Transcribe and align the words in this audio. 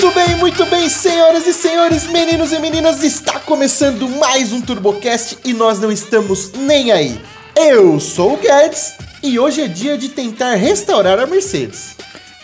Muito 0.00 0.14
bem, 0.14 0.36
muito 0.36 0.64
bem, 0.64 0.88
senhoras 0.88 1.46
e 1.46 1.52
senhores, 1.52 2.06
meninos 2.06 2.52
e 2.52 2.58
meninas, 2.58 3.02
está 3.02 3.38
começando 3.38 4.08
mais 4.08 4.50
um 4.50 4.58
TurboCast 4.62 5.36
e 5.44 5.52
nós 5.52 5.78
não 5.78 5.92
estamos 5.92 6.52
nem 6.52 6.90
aí. 6.90 7.20
Eu 7.54 8.00
sou 8.00 8.32
o 8.32 8.36
Guedes 8.38 8.94
e 9.22 9.38
hoje 9.38 9.60
é 9.60 9.68
dia 9.68 9.98
de 9.98 10.08
tentar 10.08 10.54
restaurar 10.54 11.18
a 11.18 11.26
Mercedes. 11.26 11.96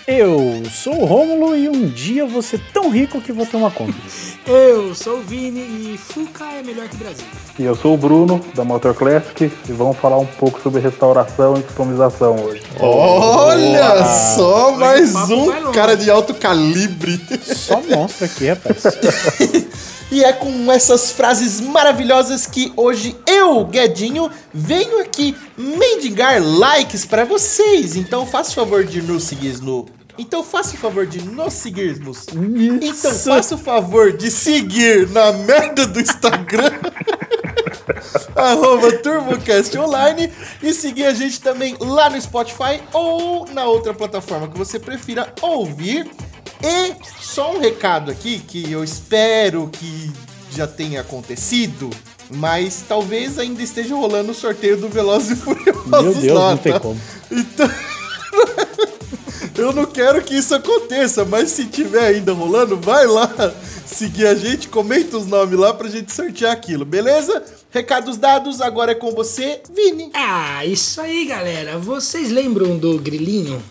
Eu 0.07 0.63
sou 0.71 1.03
o 1.03 1.05
Rômulo 1.05 1.57
e 1.57 1.69
um 1.69 1.89
dia 1.89 2.23
eu 2.23 2.29
vou 2.29 2.41
ser 2.41 2.61
tão 2.73 2.91
rico 2.91 3.21
que 3.21 3.33
vou 3.33 3.45
ter 3.45 3.57
uma 3.57 3.73
conta. 3.73 3.93
Eu 4.47 4.95
sou 4.95 5.19
o 5.19 5.23
Vini 5.23 5.95
e 5.95 5.99
Fuca 5.99 6.45
é 6.45 6.63
melhor 6.63 6.87
que 6.89 6.97
Brasil. 6.97 7.25
E 7.59 7.65
eu 7.65 7.75
sou 7.75 7.95
o 7.95 7.99
Bruno, 7.99 8.41
da 8.55 8.63
Motor 8.63 8.95
Classic, 8.95 9.51
e 9.69 9.73
vamos 9.73 9.97
falar 9.97 10.19
um 10.19 10.27
pouco 10.27 10.61
sobre 10.61 10.81
restauração 10.81 11.57
e 11.59 11.63
customização 11.65 12.37
hoje. 12.37 12.63
Olha 12.79 13.89
Boa. 13.89 14.05
só, 14.05 14.71
mais 14.77 15.13
um 15.17 15.73
cara 15.73 15.97
de 15.97 16.09
alto 16.09 16.33
calibre. 16.33 17.21
Só 17.43 17.83
monstro 17.83 18.25
aqui, 18.25 18.47
rapaz. 18.47 18.85
E 20.11 20.23
é 20.23 20.33
com 20.33 20.71
essas 20.71 21.11
frases 21.11 21.61
maravilhosas 21.61 22.47
que 22.47 22.73
hoje 22.77 23.17
eu, 23.27 23.65
Guedinho, 23.65 24.31
venho 24.55 25.01
aqui 25.01 25.37
mendigar 25.59 26.41
likes 26.41 27.05
para 27.05 27.25
vocês. 27.25 27.97
Então 27.97 28.25
faça 28.25 28.53
o 28.53 28.55
favor 28.55 28.85
de 28.85 29.03
nos 29.03 29.25
seguir 29.25 29.59
no. 29.61 29.96
Então 30.19 30.43
faça 30.43 30.75
o 30.75 30.79
favor 30.79 31.07
de 31.07 31.23
nos 31.23 31.53
seguirmos. 31.53 32.27
Então 32.83 33.15
faça 33.15 33.55
o 33.55 33.59
favor 33.59 34.13
de 34.13 34.31
seguir 34.31 35.09
na 35.11 35.33
merda 35.33 35.87
do 35.87 36.01
Instagram. 36.01 36.71
arroba 38.35 38.93
TurboCast 38.93 39.77
Online 39.79 40.31
e 40.63 40.73
seguir 40.73 41.07
a 41.07 41.15
gente 41.15 41.41
também 41.41 41.77
lá 41.81 42.11
no 42.11 42.21
Spotify 42.21 42.81
ou 42.93 43.47
na 43.53 43.65
outra 43.65 43.95
plataforma 43.95 44.49
que 44.49 44.59
você 44.59 44.79
prefira 44.79 45.33
ouvir. 45.41 46.11
E 46.63 46.95
só 47.21 47.55
um 47.55 47.61
recado 47.61 48.11
aqui 48.11 48.39
que 48.39 48.71
eu 48.71 48.83
espero 48.83 49.69
que 49.69 50.13
já 50.51 50.67
tenha 50.67 51.01
acontecido, 51.03 51.91
mas 52.31 52.83
talvez 52.89 53.39
ainda 53.39 53.63
esteja 53.63 53.95
rolando 53.95 54.33
o 54.33 54.35
sorteio 54.35 54.77
do 54.77 54.89
Velozes 54.89 55.33
e 55.33 55.37
Furiosos 55.37 55.87
Meu 55.87 56.15
Deus, 56.15 56.33
lá, 56.33 56.51
não 56.51 56.57
tem 56.57 56.73
tá? 56.73 56.81
como. 56.81 57.01
Então, 57.31 57.71
eu 59.57 59.73
não 59.73 59.87
quero 59.87 60.23
que 60.23 60.35
isso 60.35 60.55
aconteça, 60.55 61.25
mas 61.25 61.51
se 61.51 61.67
tiver 61.67 62.07
ainda 62.07 62.33
rolando, 62.33 62.77
vai 62.77 63.07
lá 63.07 63.29
seguir 63.87 64.27
a 64.27 64.35
gente, 64.35 64.69
comenta 64.69 65.17
os 65.17 65.27
nomes 65.27 65.59
lá 65.59 65.73
pra 65.73 65.89
gente 65.89 66.13
sortear 66.13 66.53
aquilo, 66.53 66.85
beleza? 66.85 67.43
Recados 67.71 68.17
dados, 68.17 68.61
agora 68.61 68.93
é 68.93 68.95
com 68.95 69.13
você, 69.13 69.61
Vini. 69.75 70.11
Ah, 70.15 70.65
isso 70.65 71.01
aí, 71.01 71.25
galera. 71.25 71.79
Vocês 71.79 72.31
lembram 72.31 72.77
do 72.77 72.99
grilinho? 72.99 73.63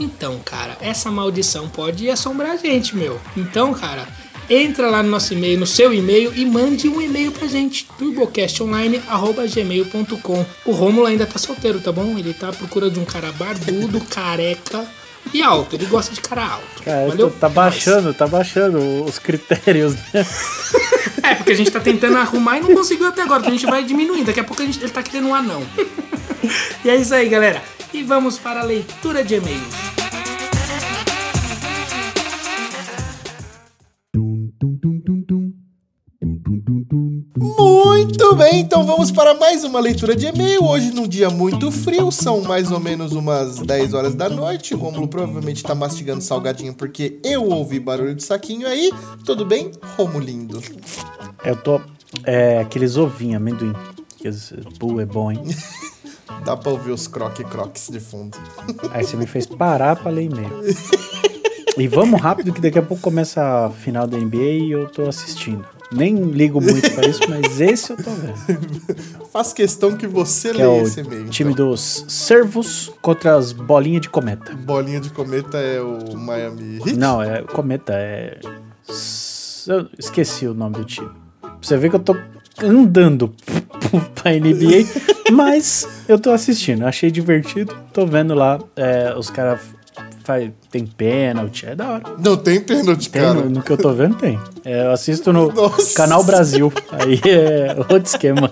Então, 0.00 0.38
cara, 0.44 0.76
essa 0.80 1.10
maldição 1.10 1.68
pode 1.68 2.08
assombrar 2.10 2.52
a 2.52 2.56
gente, 2.56 2.94
meu. 2.94 3.20
Então, 3.36 3.74
cara, 3.74 4.06
entra 4.48 4.88
lá 4.90 5.02
no 5.02 5.10
nosso 5.10 5.32
e-mail, 5.32 5.58
no 5.58 5.66
seu 5.66 5.92
e-mail 5.92 6.32
e 6.34 6.44
mande 6.44 6.88
um 6.88 7.00
e-mail 7.00 7.32
pra 7.32 7.48
gente, 7.48 7.88
turbocastonline@gmail.com. 7.98 10.46
O 10.64 10.70
Rômulo 10.72 11.06
ainda 11.06 11.26
tá 11.26 11.36
solteiro, 11.38 11.80
tá 11.80 11.90
bom? 11.90 12.16
Ele 12.18 12.32
tá 12.34 12.50
à 12.50 12.52
procura 12.52 12.88
de 12.90 13.00
um 13.00 13.04
cara 13.04 13.32
barbudo, 13.32 14.00
careca 14.10 14.86
e 15.32 15.42
alto. 15.42 15.76
Ele 15.76 15.86
gosta 15.86 16.14
de 16.14 16.20
cara 16.20 16.44
alto. 16.44 16.82
Cara, 16.84 17.08
Valeu? 17.08 17.30
tá 17.30 17.48
baixando, 17.48 18.14
tá 18.14 18.26
baixando 18.26 19.04
os 19.04 19.18
critérios, 19.18 19.94
né? 19.94 20.26
É, 21.22 21.34
porque 21.34 21.52
a 21.52 21.56
gente 21.56 21.70
tá 21.70 21.80
tentando 21.80 22.16
arrumar 22.18 22.58
e 22.58 22.60
não 22.60 22.74
conseguiu 22.74 23.08
até 23.08 23.22
agora. 23.22 23.40
Então 23.40 23.52
a 23.52 23.56
gente 23.56 23.66
vai 23.66 23.82
diminuindo. 23.82 24.26
Daqui 24.26 24.40
a 24.40 24.44
pouco 24.44 24.62
a 24.62 24.64
gente, 24.64 24.78
ele 24.80 24.92
tá 24.92 25.02
querendo 25.02 25.28
um 25.28 25.34
anão. 25.34 25.62
e 26.84 26.90
é 26.90 26.96
isso 26.96 27.14
aí, 27.14 27.28
galera. 27.28 27.62
E 27.92 28.02
vamos 28.02 28.38
para 28.38 28.60
a 28.60 28.64
leitura 28.64 29.24
de 29.24 29.34
e-mails. 29.34 29.96
Muito 37.96 38.36
bem, 38.36 38.60
então 38.60 38.84
vamos 38.84 39.10
para 39.10 39.32
mais 39.32 39.64
uma 39.64 39.80
leitura 39.80 40.14
de 40.14 40.26
e-mail. 40.26 40.62
Hoje, 40.62 40.92
num 40.92 41.08
dia 41.08 41.30
muito 41.30 41.72
frio, 41.72 42.12
são 42.12 42.42
mais 42.42 42.70
ou 42.70 42.78
menos 42.78 43.12
umas 43.12 43.56
10 43.56 43.94
horas 43.94 44.14
da 44.14 44.28
noite. 44.28 44.74
O 44.74 44.78
Romulo 44.78 45.08
provavelmente 45.08 45.62
tá 45.62 45.74
mastigando 45.74 46.20
salgadinho 46.20 46.74
porque 46.74 47.18
eu 47.24 47.48
ouvi 47.48 47.80
barulho 47.80 48.14
de 48.14 48.22
saquinho 48.22 48.68
aí. 48.68 48.92
Tudo 49.24 49.46
bem, 49.46 49.70
Romulindo? 49.96 50.62
Eu 51.42 51.56
tô. 51.56 51.80
É, 52.24 52.58
aqueles 52.58 52.98
ovinhos, 52.98 53.36
amendoim. 53.36 53.72
Que 54.18 54.28
é 54.28 55.06
bom, 55.06 55.32
hein? 55.32 55.42
Dá 56.44 56.54
pra 56.54 56.72
ouvir 56.72 56.90
os 56.90 57.08
croque-croques 57.08 57.88
de 57.88 57.98
fundo. 57.98 58.36
Aí 58.90 59.04
você 59.04 59.16
me 59.16 59.26
fez 59.26 59.46
parar 59.46 59.96
pra 59.96 60.10
ler 60.10 60.24
e-mail. 60.24 60.50
E 61.78 61.88
vamos 61.88 62.20
rápido 62.20 62.52
que 62.52 62.60
daqui 62.60 62.78
a 62.78 62.82
pouco 62.82 63.02
começa 63.02 63.66
a 63.66 63.70
final 63.70 64.06
da 64.06 64.18
NBA 64.18 64.36
e 64.36 64.70
eu 64.72 64.86
tô 64.86 65.08
assistindo. 65.08 65.75
Nem 65.96 66.14
ligo 66.30 66.60
muito 66.60 66.90
pra 66.92 67.06
isso, 67.08 67.20
mas 67.28 67.60
esse 67.60 67.90
eu 67.92 67.96
tô 67.96 68.10
vendo. 68.10 69.26
Faço 69.32 69.54
questão 69.54 69.96
que 69.96 70.06
você 70.06 70.52
Que 70.52 70.62
é 70.62 70.66
leia 70.66 70.82
o 70.82 70.86
esse 70.86 71.00
e-mail. 71.00 71.28
time 71.28 71.52
então. 71.52 71.68
dos 71.70 72.04
servos 72.08 72.92
contra 73.02 73.34
as 73.36 73.52
bolinhas 73.52 74.02
de 74.02 74.08
cometa. 74.10 74.54
Bolinha 74.54 75.00
de 75.00 75.10
cometa 75.10 75.58
é 75.58 75.80
o 75.80 76.16
Miami 76.16 76.76
Heat? 76.78 76.96
Não, 76.96 77.22
é 77.22 77.42
cometa, 77.42 77.92
é. 77.94 78.38
Eu 79.66 79.88
esqueci 79.98 80.46
o 80.46 80.54
nome 80.54 80.76
do 80.76 80.84
time. 80.84 81.10
Você 81.60 81.76
vê 81.76 81.88
que 81.90 81.96
eu 81.96 82.00
tô 82.00 82.16
andando 82.62 83.34
pra 84.14 84.32
NBA, 84.32 85.32
mas 85.32 85.86
eu 86.08 86.18
tô 86.18 86.30
assistindo. 86.30 86.86
Achei 86.86 87.10
divertido. 87.10 87.74
Tô 87.92 88.06
vendo 88.06 88.34
lá 88.34 88.58
é, 88.76 89.14
os 89.16 89.28
caras 89.30 89.60
faz- 90.26 90.50
tem 90.70 90.84
pênalti, 90.86 91.66
é 91.66 91.74
da 91.74 91.88
hora. 91.92 92.02
Não 92.18 92.36
tem 92.36 92.60
pênalti, 92.60 93.08
Tem, 93.10 93.22
cara. 93.22 93.34
no, 93.34 93.48
no 93.50 93.62
que 93.62 93.70
eu 93.70 93.76
tô 93.78 93.92
vendo 93.92 94.16
tem. 94.16 94.38
É, 94.64 94.86
eu 94.86 94.90
assisto 94.90 95.32
no 95.32 95.52
Nossa. 95.52 95.94
Canal 95.94 96.22
Brasil. 96.24 96.72
Aí 96.92 97.20
é 97.30 97.74
outro 97.78 98.02
esquema. 98.04 98.50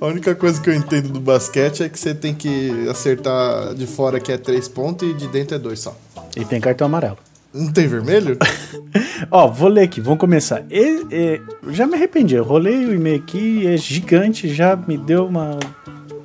A 0.00 0.06
única 0.06 0.34
coisa 0.34 0.60
que 0.60 0.70
eu 0.70 0.74
entendo 0.74 1.08
do 1.10 1.20
basquete 1.20 1.82
é 1.82 1.88
que 1.88 1.98
você 1.98 2.14
tem 2.14 2.34
que 2.34 2.88
acertar 2.88 3.74
de 3.74 3.86
fora 3.86 4.18
que 4.20 4.30
é 4.32 4.38
3 4.38 4.66
pontos 4.68 5.08
e 5.08 5.14
de 5.14 5.26
dentro 5.28 5.56
é 5.56 5.58
2 5.58 5.78
só. 5.78 5.96
E 6.36 6.44
tem 6.44 6.60
cartão 6.60 6.86
amarelo. 6.86 7.18
Não 7.52 7.72
tem 7.72 7.86
vermelho? 7.88 8.36
Ó, 9.30 9.48
vou 9.48 9.68
ler 9.68 9.82
aqui, 9.82 10.00
vamos 10.00 10.20
começar. 10.20 10.62
E- 10.70 11.04
e- 11.10 11.40
já 11.70 11.86
me 11.86 11.94
arrependi, 11.94 12.34
eu 12.36 12.44
rolei 12.44 12.84
o 12.84 12.94
e-mail 12.94 13.16
aqui, 13.16 13.66
é 13.66 13.76
gigante, 13.76 14.48
já 14.52 14.76
me 14.76 14.96
deu 14.96 15.26
uma. 15.26 15.58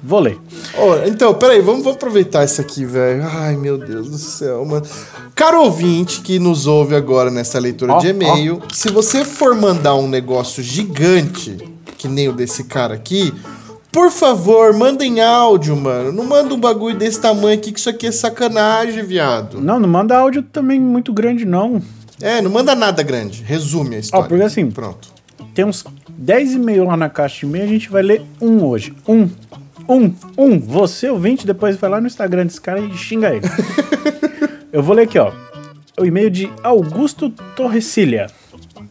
Vou 0.04 0.20
ler. 0.20 0.38
Ó, 0.78 0.98
então, 1.06 1.34
peraí, 1.34 1.62
vamos, 1.62 1.82
vamos 1.84 1.96
aproveitar 1.96 2.44
isso 2.44 2.60
aqui, 2.60 2.84
velho. 2.86 3.24
Ai, 3.26 3.56
meu 3.56 3.78
Deus 3.78 4.10
do 4.10 4.18
céu, 4.18 4.66
mano. 4.66 4.86
Caro 5.34 5.64
ouvinte 5.64 6.20
que 6.22 6.38
nos 6.40 6.68
ouve 6.68 6.94
agora 6.94 7.32
nessa 7.32 7.58
leitura 7.58 7.94
Ó, 7.94 7.98
de 8.00 8.10
e-mail, 8.10 8.62
se 8.72 8.90
você 8.92 9.24
for 9.24 9.56
mandar 9.56 9.96
um 9.96 10.08
negócio 10.08 10.62
gigante, 10.62 11.58
que 11.98 12.08
nem 12.10 12.28
o 12.28 12.34
desse 12.34 12.66
cara 12.66 12.94
aqui, 12.94 13.34
por 13.94 14.12
favor, 14.12 14.74
manda 14.74 15.06
em 15.06 15.22
áudio, 15.22 15.76
mano. 15.76 16.12
Não 16.12 16.26
manda 16.26 16.54
um 16.54 16.60
bagulho 16.60 16.98
desse 16.98 17.22
tamanho 17.22 17.58
aqui, 17.58 17.72
que 17.72 17.80
isso 17.80 17.90
aqui 17.90 18.08
é 18.08 18.12
sacanagem, 18.12 19.04
viado. 19.06 19.62
Não, 19.62 19.80
não 19.80 19.88
manda 19.88 20.18
áudio 20.18 20.44
também 20.44 20.80
muito 20.82 21.14
grande, 21.14 21.46
não. 21.46 21.82
É, 22.22 22.42
não 22.42 22.52
manda 22.52 22.76
nada 22.76 23.02
grande. 23.04 23.42
Resume 23.44 23.96
a 23.96 24.00
história. 24.00 24.26
Ó, 24.26 24.28
porque 24.28 24.44
assim- 24.44 24.70
Pronto. 24.70 25.08
Tem 25.54 25.64
uns 25.64 25.86
10 26.10 26.54
e-mails 26.54 26.88
lá 26.88 26.98
na 26.98 27.10
caixa 27.10 27.40
de 27.42 27.46
e-mail, 27.46 27.66
a 27.66 27.68
gente 27.68 27.90
vai 27.90 28.02
ler 28.02 28.24
um 28.42 28.66
hoje. 28.66 28.94
Um. 29.08 29.30
Um. 29.88 30.14
Um. 30.38 30.60
Você, 30.60 31.10
ouvinte, 31.10 31.46
depois 31.46 31.76
vai 31.78 31.90
lá 31.90 32.02
no 32.02 32.08
Instagram 32.08 32.46
desse 32.46 32.62
cara 32.62 32.80
e 32.80 32.98
xinga 32.98 33.34
ele. 33.36 33.46
Eu 34.72 34.82
vou 34.82 34.96
ler 34.96 35.04
aqui, 35.04 35.20
ó. 35.20 35.32
O 36.00 36.06
e-mail 36.06 36.30
de 36.30 36.52
Augusto 36.64 37.30
Torrecilha. 37.56 38.28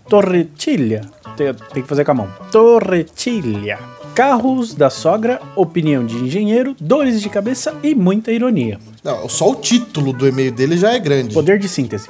Torretilha. 0.08 1.02
Tem, 1.36 1.52
tem 1.54 1.82
que 1.82 1.88
fazer 1.88 2.04
com 2.04 2.12
a 2.12 2.14
mão. 2.14 2.28
Torretilha. 2.52 3.78
Carros 4.14 4.74
da 4.74 4.90
sogra, 4.90 5.40
opinião 5.56 6.04
de 6.04 6.16
engenheiro, 6.16 6.76
dores 6.78 7.20
de 7.20 7.28
cabeça 7.30 7.74
e 7.82 7.94
muita 7.94 8.30
ironia. 8.30 8.78
Não, 9.02 9.28
só 9.28 9.50
o 9.50 9.56
título 9.56 10.12
do 10.12 10.28
e-mail 10.28 10.52
dele 10.52 10.76
já 10.76 10.92
é 10.92 10.98
grande. 10.98 11.34
Poder 11.34 11.58
de 11.58 11.68
síntese. 11.68 12.08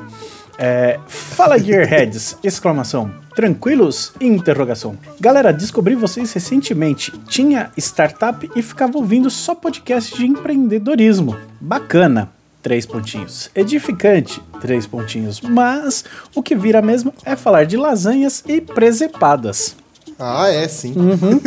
É, 0.59 0.99
fala 1.07 1.59
Gearheads! 1.59 2.37
Exclamação. 2.45 3.11
Tranquilos? 3.35 4.13
Interrogação. 4.21 4.99
Galera, 5.21 5.53
descobri 5.53 5.95
vocês 5.95 6.33
recentemente. 6.33 7.13
Tinha 7.27 7.71
startup 7.77 8.51
e 8.55 8.63
ficava 8.63 8.99
ouvindo 8.99 9.31
só 9.31 9.55
podcast 9.55 10.15
de 10.15 10.27
empreendedorismo. 10.27 11.37
Bacana. 11.61 12.31
Três 12.63 12.87
pontinhos. 12.87 13.51
Edificante. 13.55 14.41
Três 14.61 14.87
pontinhos. 14.87 15.41
Mas 15.41 16.05
o 16.35 16.43
que 16.43 16.55
vira 16.55 16.81
mesmo 16.81 17.13
é 17.25 17.35
falar 17.35 17.65
de 17.65 17.77
lasanhas 17.77 18.45
e 18.47 18.61
presepadas. 18.61 19.75
Ah, 20.19 20.49
é, 20.49 20.69
sim. 20.69 20.95
Uhum. 20.97 21.41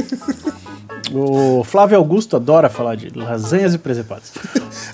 O 1.14 1.64
Flávio 1.64 1.98
Augusto 1.98 2.36
adora 2.36 2.70
falar 2.70 2.96
de 2.96 3.10
lasanhas 3.18 3.74
e 3.74 3.78
presepadas. 3.78 4.32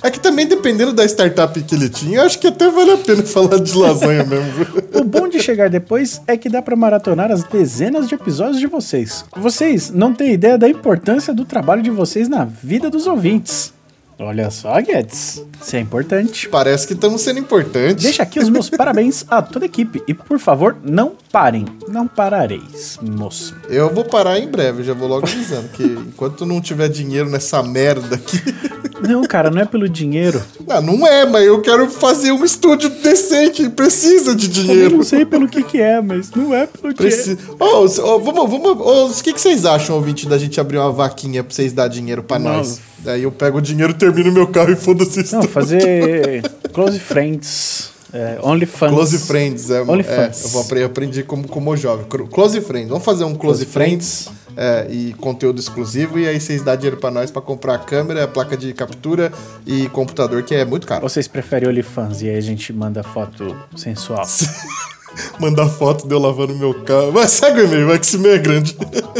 É 0.04 0.10
que 0.10 0.19
também, 0.19 0.46
dependendo 0.46 0.94
da 0.94 1.06
startup 1.06 1.62
que 1.62 1.75
ele 1.75 1.90
tinha, 1.90 2.19
eu 2.19 2.25
acho 2.25 2.40
que 2.40 2.48
até 2.48 2.69
vale 2.69 2.92
a 2.92 2.98
pena 2.98 3.24
falar 3.24 3.60
de 3.60 3.75
lasanha 3.78 4.24
mesmo. 4.24 4.81
O 4.94 5.04
bom 5.04 5.28
de 5.28 5.40
chegar 5.40 5.69
depois 5.69 6.22
é 6.28 6.36
que 6.38 6.50
dá 6.50 6.62
pra 6.62 6.75
maratonar 6.75 7.31
as 7.31 7.44
dezenas 7.44 8.08
de 8.08 8.16
episódios 8.16 8.60
de 8.60 8.68
vocês. 8.68 9.25
Vocês 9.36 9.90
não 9.90 10.13
têm 10.13 10.34
ideia 10.34 10.58
da 10.58 10.69
importância 10.69 11.34
do 11.34 11.46
trabalho 11.46 11.81
de 11.81 11.90
vocês 11.90 12.28
na 12.28 12.46
vida 12.46 12.90
dos 12.90 13.08
ouvintes. 13.08 13.74
Olha 14.23 14.51
só, 14.51 14.79
Guedes. 14.79 15.44
Isso 15.59 15.75
é 15.75 15.79
importante. 15.79 16.47
Parece 16.47 16.85
que 16.85 16.94
estamos 16.94 17.21
sendo 17.21 17.39
importantes. 17.39 18.03
Deixa 18.03 18.21
aqui 18.23 18.39
os 18.39 18.50
meus 18.50 18.69
parabéns 18.71 19.25
a 19.29 19.41
toda 19.41 19.65
a 19.65 19.68
equipe. 19.68 20.01
E 20.07 20.13
por 20.13 20.38
favor, 20.38 20.77
não 20.83 21.13
parem. 21.31 21.65
Não 21.88 22.07
parareis, 22.07 23.00
moço. 23.01 23.56
Eu 23.68 23.91
vou 23.94 24.06
parar 24.06 24.38
em 24.39 24.47
breve, 24.47 24.83
já 24.83 24.94
vou 24.94 25.07
logo 25.07 25.25
avisando. 25.25 25.69
Que 25.69 25.83
enquanto 25.83 26.45
não 26.45 26.62
tiver 26.62 26.88
dinheiro 26.89 27.29
nessa 27.29 27.63
merda 27.63 28.15
aqui. 28.15 28.39
Não, 29.01 29.23
cara, 29.23 29.50
não 29.50 29.59
é 29.59 29.65
pelo 29.65 29.89
dinheiro. 29.89 30.39
Não, 30.67 30.79
não 30.79 31.07
é, 31.07 31.25
mas 31.25 31.44
eu 31.44 31.59
quero 31.59 31.89
fazer 31.89 32.31
um 32.33 32.45
estúdio 32.45 32.88
decente. 32.88 33.67
Precisa 33.67 34.35
de 34.35 34.45
Eu 34.45 34.51
dinheiro. 34.51 34.97
não 34.97 35.03
sei 35.03 35.25
pelo 35.25 35.47
que 35.47 35.63
que 35.63 35.81
é, 35.81 36.00
mas 36.00 36.29
não 36.29 36.53
é 36.53 36.67
pelo 36.67 36.94
Preci... 36.94 37.35
dinheiro. 37.35 37.56
Ô, 37.59 37.79
os- 37.79 37.97
ô, 37.97 38.19
vamos, 38.19 38.47
vamos, 38.47 39.19
o 39.19 39.24
que, 39.24 39.33
que 39.33 39.41
vocês 39.41 39.65
acham, 39.65 39.95
ouvinte, 39.95 40.27
da 40.29 40.38
gente 40.38 40.62
abrir 40.62 40.77
uma 40.77 40.91
vaquinha 40.91 41.44
pra 41.44 41.51
vocês 41.51 41.74
dar 41.74 41.88
dinheiro 41.88 42.21
pra 42.21 42.38
Não. 42.38 42.57
nós? 42.57 42.79
Daí 43.00 43.24
eu 43.24 43.31
pego 43.31 43.57
o 43.57 43.62
dinheiro, 43.62 43.91
termino 44.13 44.31
meu 44.34 44.48
carro 44.48 44.72
e 44.72 44.75
foda-se 44.75 45.22
isso. 45.22 45.36
Não, 45.36 45.44
fazer 45.44 46.42
Close 46.74 47.00
Friends. 47.00 47.90
É, 48.13 48.40
OnlyFans. 48.44 48.92
Close 48.92 49.18
Friends, 49.19 49.69
é, 49.69 49.81
OnlyFans. 49.84 50.42
é, 50.44 50.46
eu 50.46 50.50
vou 50.50 50.62
apre- 50.63 50.81
eu 50.81 50.86
aprendi 50.88 51.24
como, 51.24 51.48
como 51.48 51.75
jovem. 51.78 52.06
Close 52.30 52.60
Friends, 52.60 52.90
vamos 52.90 53.06
fazer 53.06 53.24
um 53.24 53.34
Close, 53.34 53.66
Close 53.66 53.66
Friends, 53.66 54.30
é, 54.58 54.86
e 54.90 55.13
conteúdo 55.13 55.60
exclusivo, 55.62 56.19
e 56.19 56.28
aí 56.28 56.38
vocês 56.38 56.62
dão 56.62 56.75
dinheiro 56.75 56.98
pra 56.98 57.10
nós 57.10 57.31
pra 57.31 57.42
comprar 57.42 57.75
a 57.75 57.78
câmera, 57.78 58.25
a 58.25 58.28
placa 58.28 58.58
de 58.58 58.74
captura 58.74 59.31
e 59.66 59.88
computador, 59.90 60.44
que 60.44 60.54
é 60.54 60.66
muito 60.66 60.86
caro. 60.86 61.02
Vocês 61.08 61.25
preferem 61.25 61.69
OnlyFans 61.69 62.22
e 62.22 62.28
aí 62.30 62.36
a 62.36 62.42
gente 62.42 62.74
manda 62.74 63.02
foto 63.02 63.56
sensual. 63.78 64.25
Mandar 65.40 65.68
foto 65.68 66.08
de 66.08 66.13
eu 66.13 66.19
lavando 66.19 66.56
meu 66.56 66.74
carro. 66.84 67.12
Mas 67.13 67.31
segue 67.31 67.62
o 67.62 67.66
e-mail, 67.66 67.88
vai 67.88 68.00
que 68.00 68.06
esse 68.06 68.16
e-mail 68.18 68.36
é 68.36 68.40
grande. 68.40 68.75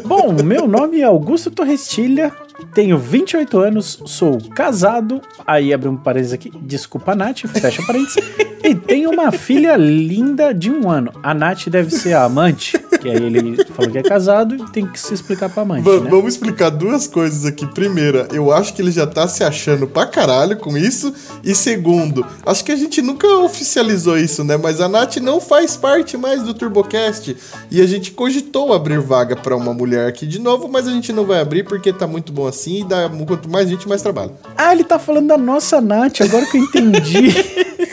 Bom, 0.06 0.32
meu 0.44 0.66
nome 0.68 1.02
é 1.02 1.04
Augusto 1.04 1.52
Torrestilha, 1.52 2.32
tenho 2.74 2.98
28 2.98 3.60
anos, 3.60 4.02
sou 4.06 4.40
casado, 4.50 5.22
aí 5.46 5.74
abre 5.74 5.90
um 5.90 5.98
parênteses 5.98 6.34
aqui, 6.34 6.52
desculpa 6.62 7.16
Nath, 7.16 7.40
fecha 7.48 7.82
parênteses, 7.86 8.18
e 8.64 8.76
tenho 8.76 9.12
uma 9.12 9.32
filha 9.32 9.76
linda 9.76 10.54
de 10.54 10.72
um 10.72 10.90
ano. 10.90 11.12
A 11.24 11.34
Nath 11.34 11.68
deve 11.68 11.92
ser 11.92 12.14
a 12.14 12.24
amante, 12.24 12.78
que 13.02 13.10
aí 13.10 13.16
ele 13.16 13.64
falou 13.66 13.92
que 13.92 13.98
é 13.98 14.04
casado 14.04 14.56
e 14.56 14.72
tem 14.72 14.86
que 14.86 15.00
se 15.00 15.14
explicar 15.14 15.50
pra 15.50 15.64
Va- 15.64 15.76
né? 16.00 16.10
Vamos 16.10 16.34
explicar 16.36 16.70
duas 16.70 17.08
coisas 17.08 17.46
aqui. 17.46 17.66
Primeira, 17.66 18.28
eu 18.32 18.52
acho 18.52 18.74
que 18.74 18.82
ele 18.82 18.92
já 18.92 19.08
tá 19.08 19.28
se 19.28 19.44
achando 19.44 19.88
pra 19.88 20.06
caralho 20.06 20.56
com 20.58 20.78
isso. 20.78 21.14
E 21.44 21.56
segundo, 21.56 22.26
acho 22.46 22.64
que 22.64 22.72
a 22.72 22.76
gente 22.76 23.02
nunca 23.02 23.28
oficializou 23.38 24.18
isso, 24.18 24.44
né? 24.44 24.58
Mas 24.58 24.80
a 24.80 24.88
Nath 24.88 25.18
não 25.18 25.42
faz 25.42 25.76
parte 25.76 26.16
mais 26.18 26.44
do 26.44 26.54
TurboCast. 26.54 27.36
E 27.72 27.82
a 27.82 27.86
gente 27.88 28.12
cogitou 28.12 28.74
abrir 28.74 29.00
vaga 29.00 29.36
pra 29.36 29.56
uma 29.56 29.74
mulher 29.74 30.08
aqui 30.08 30.26
de 30.28 30.40
novo, 30.40 30.68
mas 30.68 30.88
a 30.88 30.92
gente 30.92 31.12
não 31.12 31.26
vai 31.26 31.40
abrir 31.42 31.64
porque 31.64 31.92
tá 31.92 32.06
muito 32.06 32.32
bom 32.32 32.48
assim 32.48 32.82
e 32.82 32.84
dá, 32.84 33.10
quanto 33.28 33.50
mais 33.50 33.68
gente, 33.70 33.88
mais 33.88 34.02
trabalho. 34.02 34.32
Ah, 34.56 34.74
ele 34.74 34.84
tá 34.84 35.00
falando 35.00 35.28
da 35.28 35.38
nossa 35.38 35.82
Nath, 35.82 36.22
agora 36.22 36.46
que 36.46 36.58
eu 36.58 36.64
entendi. 36.64 37.32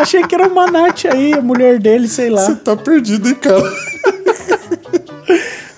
Achei 0.00 0.26
que 0.26 0.34
era 0.34 0.48
uma 0.48 0.66
Nath 0.66 1.04
aí, 1.06 1.34
a 1.34 1.42
mulher 1.42 1.78
dele, 1.78 2.08
sei 2.08 2.30
lá. 2.30 2.42
Você 2.42 2.54
tá 2.56 2.76
perdido, 2.76 3.28
hein, 3.28 3.34
cara? 3.34 3.70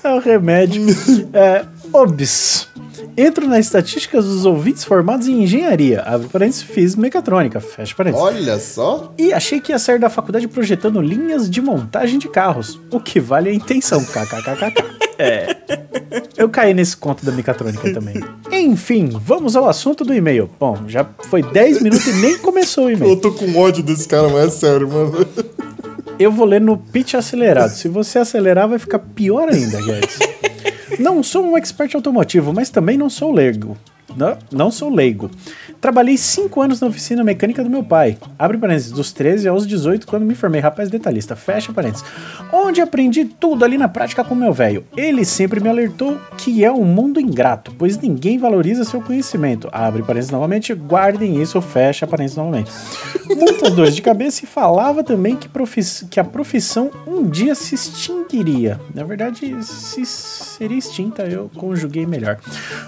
É 0.05 0.15
o 0.15 0.19
remédio. 0.19 0.85
É, 1.33 1.65
OBS. 1.93 2.69
Entro 3.17 3.47
nas 3.47 3.67
estatísticas 3.67 4.25
dos 4.25 4.45
ouvintes 4.47 4.85
formados 4.85 5.29
em 5.29 5.43
engenharia. 5.43 6.01
Abre 6.03 6.29
parênteses, 6.29 6.63
fiz 6.63 6.97
mecatrônica. 6.97 7.61
Fecha 7.61 7.95
parênteses. 7.95 8.25
Olha 8.25 8.59
só. 8.59 9.13
E 9.19 9.33
achei 9.33 9.61
que 9.61 9.73
ia 9.73 9.79
sair 9.79 9.99
da 9.99 10.09
faculdade 10.09 10.49
projetando 10.49 11.01
linhas 11.01 11.51
de 11.51 11.61
montagem 11.61 12.19
de 12.19 12.29
carros. 12.29 12.81
O 12.91 12.99
que 12.99 13.21
vale 13.21 13.51
a 13.51 13.55
intenção. 13.55 14.03
KKKKK. 14.05 15.03
É. 15.19 15.57
Eu 16.37 16.49
caí 16.49 16.73
nesse 16.75 16.97
conto 16.97 17.25
da 17.25 17.31
mecatrônica 17.33 17.93
também. 17.93 18.17
Enfim, 18.51 19.11
vamos 19.23 19.55
ao 19.57 19.69
assunto 19.69 20.05
do 20.05 20.15
e-mail. 20.15 20.49
Bom, 20.59 20.79
já 20.89 21.07
foi 21.29 21.43
10 21.43 21.83
minutos 21.83 22.07
e 22.07 22.13
nem 22.15 22.39
começou 22.39 22.87
o 22.87 22.91
Eu 22.91 22.97
e-mail. 22.97 23.17
tô 23.17 23.31
com 23.33 23.55
ódio 23.59 23.83
desse 23.83 24.09
cara, 24.09 24.29
mas 24.29 24.47
é 24.47 24.51
sério, 24.51 24.89
mano. 24.89 25.13
Eu 26.19 26.33
vou 26.33 26.47
ler 26.47 26.61
no 26.61 26.77
pitch 26.79 27.15
acelerado. 27.15 27.71
Se 27.71 27.89
você 27.89 28.19
acelerar, 28.19 28.69
vai 28.69 28.79
ficar 28.79 28.99
pior 28.99 29.49
ainda, 29.49 29.81
Guedes. 29.83 30.19
Não 30.99 31.23
sou 31.23 31.45
um 31.45 31.57
expert 31.57 31.95
automotivo, 31.95 32.53
mas 32.53 32.71
também 32.71 32.97
não 32.97 33.09
sou 33.09 33.33
leigo. 33.33 33.77
Não, 34.17 34.37
não 34.51 34.71
sou 34.71 34.95
leigo. 34.95 35.31
Trabalhei 35.81 36.17
5 36.17 36.61
anos 36.61 36.81
na 36.81 36.87
oficina 36.87 37.25
mecânica 37.25 37.65
do 37.65 37.71
meu 37.71 37.83
pai. 37.83 38.19
Abre 38.39 38.59
parênteses, 38.59 38.93
dos 38.93 39.13
13 39.13 39.49
aos 39.49 39.67
18, 39.67 40.07
quando 40.07 40.25
me 40.25 40.35
formei. 40.35 40.61
Rapaz 40.61 40.91
detalhista, 40.91 41.35
fecha 41.35 41.73
parênteses. 41.73 42.05
Onde 42.53 42.83
aprendi 42.83 43.25
tudo 43.25 43.65
ali 43.65 43.79
na 43.79 43.89
prática 43.89 44.23
com 44.23 44.35
meu 44.35 44.53
velho. 44.53 44.85
Ele 44.95 45.25
sempre 45.25 45.59
me 45.59 45.71
alertou 45.71 46.19
que 46.37 46.63
é 46.63 46.71
um 46.71 46.85
mundo 46.85 47.19
ingrato, 47.19 47.73
pois 47.79 47.99
ninguém 47.99 48.39
valoriza 48.39 48.85
seu 48.85 49.01
conhecimento. 49.01 49.71
Abre 49.73 50.03
parênteses 50.03 50.31
novamente, 50.31 50.75
guardem 50.75 51.41
isso, 51.41 51.61
fecha 51.63 52.07
parênteses 52.07 52.37
novamente. 52.37 52.71
Muitas 53.27 53.73
dores 53.75 53.97
de 53.97 54.03
cabeça 54.03 54.45
e 54.45 54.47
falava 54.47 55.03
também 55.03 55.37
que, 55.37 55.49
que 56.11 56.21
a 56.21 56.25
profissão 56.25 56.91
um 57.07 57.25
dia 57.25 57.55
se 57.55 57.75
extinguiria. 57.75 58.79
Na 58.95 59.05
verdade, 59.05 59.57
se 59.65 60.05
seria 60.05 60.79
extinta, 60.79 61.23
eu 61.23 61.51
conjuguei 61.57 62.05
melhor. 62.05 62.39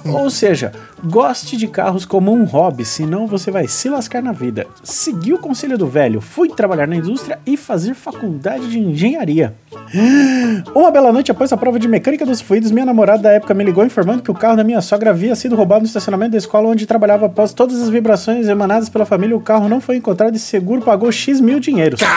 Ou 0.05 0.29
seja, 0.29 0.73
goste 1.03 1.57
de 1.57 1.69
carros 1.69 2.05
como 2.05 2.33
um 2.33 2.45
hobby, 2.45 2.85
senão 2.85 3.27
você 3.27 3.51
vai 3.51 3.67
se 3.67 3.89
lascar 3.89 4.23
na 4.23 4.33
vida. 4.33 4.67
Segui 4.83 5.33
o 5.33 5.39
conselho 5.39 5.79
do 5.79 5.87
velho, 5.87 6.21
fui 6.21 6.49
trabalhar 6.49 6.87
na 6.87 6.97
indústria 6.97 7.39
e 7.47 7.57
fazer 7.57 7.95
faculdade 7.95 8.71
de 8.71 8.79
engenharia. 8.79 9.54
Uma 10.75 10.91
bela 10.91 11.13
noite 11.13 11.31
após 11.31 11.53
a 11.53 11.57
prova 11.57 11.79
de 11.79 11.89
mecânica 11.89 12.27
dos 12.27 12.41
fluidos, 12.41 12.71
minha 12.71 12.87
namorada 12.87 13.23
da 13.23 13.33
época 13.33 13.55
me 13.55 13.65
ligou 13.65 13.85
informando 13.85 14.23
que 14.23 14.31
o 14.31 14.35
carro 14.35 14.57
da 14.57 14.65
minha 14.65 14.81
sogra 14.81 15.11
havia 15.11 15.35
sido 15.35 15.55
roubado 15.57 15.83
no 15.83 15.87
estacionamento 15.87 16.33
da 16.33 16.39
escola 16.39 16.69
onde 16.69 16.87
trabalhava 16.87 17.27
após 17.27 17.53
todas 17.53 17.81
as 17.81 17.89
vibrações 17.89 18.49
emanadas 18.49 18.89
pela 18.89 19.05
família. 19.05 19.37
O 19.37 19.41
carro 19.41 19.69
não 19.69 19.81
foi 19.81 19.97
encontrado 19.97 20.35
e 20.35 20.39
seguro 20.39 20.83
pagou 20.83 21.11
X 21.11 21.41
mil 21.41 21.61
dinheiros. 21.61 22.01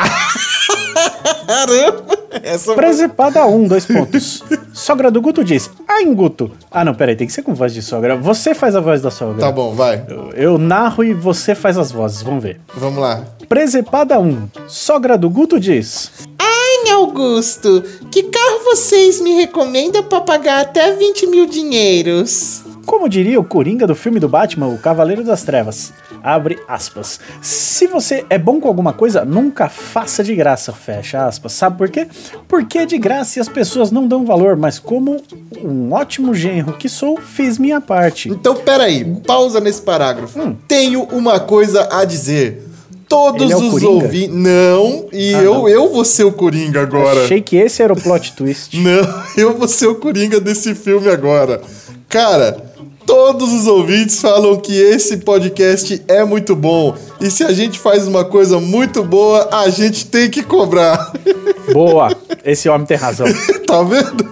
Caramba! 1.45 2.17
Essa 2.43 2.73
Presepada 2.73 3.45
1, 3.45 3.67
dois 3.67 3.85
pontos. 3.85 4.43
Sogra 4.73 5.09
do 5.09 5.21
Guto 5.21 5.43
diz: 5.43 5.69
Ai, 5.87 6.05
Guto. 6.05 6.51
Ah, 6.69 6.83
não, 6.83 6.93
peraí, 6.93 7.15
tem 7.15 7.25
que 7.25 7.33
ser 7.33 7.41
com 7.41 7.53
voz 7.53 7.73
de 7.73 7.81
sogra. 7.81 8.15
Você 8.15 8.53
faz 8.53 8.75
a 8.75 8.79
voz 8.79 9.01
da 9.01 9.09
sogra. 9.09 9.39
Tá 9.39 9.51
bom, 9.51 9.73
vai. 9.73 10.03
Eu, 10.07 10.31
eu 10.33 10.57
narro 10.57 11.03
e 11.03 11.13
você 11.13 11.55
faz 11.55 11.77
as 11.77 11.91
vozes, 11.91 12.21
vamos 12.21 12.43
ver. 12.43 12.59
Vamos 12.75 12.99
lá. 12.99 13.23
Presepada 13.47 14.19
1, 14.19 14.49
sogra 14.67 15.17
do 15.17 15.29
Guto 15.29 15.59
diz: 15.59 16.11
Augusto, 16.89 17.83
que 18.11 18.23
carro 18.23 18.63
vocês 18.63 19.21
me 19.21 19.33
recomendam 19.33 20.03
pra 20.03 20.21
pagar 20.21 20.61
até 20.61 20.91
20 20.93 21.27
mil 21.27 21.45
dinheiros? 21.45 22.63
Como 22.87 23.09
diria 23.09 23.37
o 23.37 23.44
Coringa 23.44 23.85
do 23.85 23.94
filme 23.94 24.17
do 24.17 24.29
Batman, 24.29 24.67
o 24.67 24.77
Cavaleiro 24.77 25.21
das 25.21 25.44
Trevas. 25.44 25.91
Abre 26.23 26.57
aspas. 26.69 27.19
Se 27.41 27.85
você 27.85 28.25
é 28.29 28.37
bom 28.37 28.61
com 28.61 28.67
alguma 28.69 28.94
coisa, 28.94 29.25
nunca 29.25 29.67
faça 29.67 30.23
de 30.23 30.33
graça. 30.33 30.71
Fecha 30.71 31.25
aspas. 31.25 31.51
Sabe 31.51 31.77
por 31.77 31.89
quê? 31.89 32.07
Porque 32.47 32.77
é 32.79 32.85
de 32.85 32.97
graça 32.97 33.39
e 33.39 33.41
as 33.41 33.49
pessoas 33.49 33.91
não 33.91 34.07
dão 34.07 34.25
valor, 34.25 34.56
mas 34.56 34.79
como 34.79 35.21
um 35.61 35.91
ótimo 35.91 36.33
genro 36.33 36.73
que 36.73 36.87
sou, 36.87 37.17
fiz 37.17 37.57
minha 37.57 37.81
parte. 37.81 38.29
Então, 38.29 38.56
peraí, 38.56 39.03
pausa 39.27 39.59
nesse 39.59 39.81
parágrafo. 39.81 40.39
Hum. 40.39 40.56
Tenho 40.65 41.03
uma 41.03 41.41
coisa 41.41 41.89
a 41.91 42.06
dizer. 42.06 42.63
Todos 43.07 43.49
é 43.52 43.56
os 43.56 43.83
ouvintes. 43.83 44.33
Não, 44.35 45.06
e 45.14 45.33
Ah, 45.33 45.42
eu, 45.42 45.54
não. 45.54 45.69
eu 45.69 45.92
vou 45.92 46.04
ser 46.04 46.26
o 46.26 46.31
Coringa 46.31 46.81
agora. 46.81 47.23
Achei 47.23 47.42
que 47.42 47.56
esse 47.56 47.81
era 47.81 47.94
o 47.94 47.95
plot 48.02 48.33
twist. 48.33 48.76
Não, 48.81 49.23
eu 49.37 49.57
vou 49.57 49.68
ser 49.68 49.87
o 49.87 49.95
Coringa 49.95 50.40
desse 50.42 50.76
filme 50.76 51.09
agora. 51.09 51.61
Cara, 52.09 52.57
todos 53.06 53.54
os 53.54 53.66
ouvintes 53.66 54.19
falam 54.19 54.57
que 54.57 54.73
esse 54.78 55.18
podcast 55.18 56.04
é 56.07 56.26
muito 56.26 56.56
bom. 56.56 56.95
E 57.21 57.31
se 57.31 57.44
a 57.45 57.54
gente 57.54 57.80
faz 57.80 58.06
uma 58.07 58.26
coisa 58.26 58.59
muito 58.59 59.02
boa, 59.04 59.47
a 59.52 59.69
gente 59.69 60.06
tem 60.07 60.30
que 60.30 60.44
cobrar. 60.44 61.14
Boa, 61.73 62.16
esse 62.45 62.69
homem 62.69 62.87
tem 62.87 62.95
razão. 62.95 63.28
tá 63.68 63.83
vendo? 63.83 64.26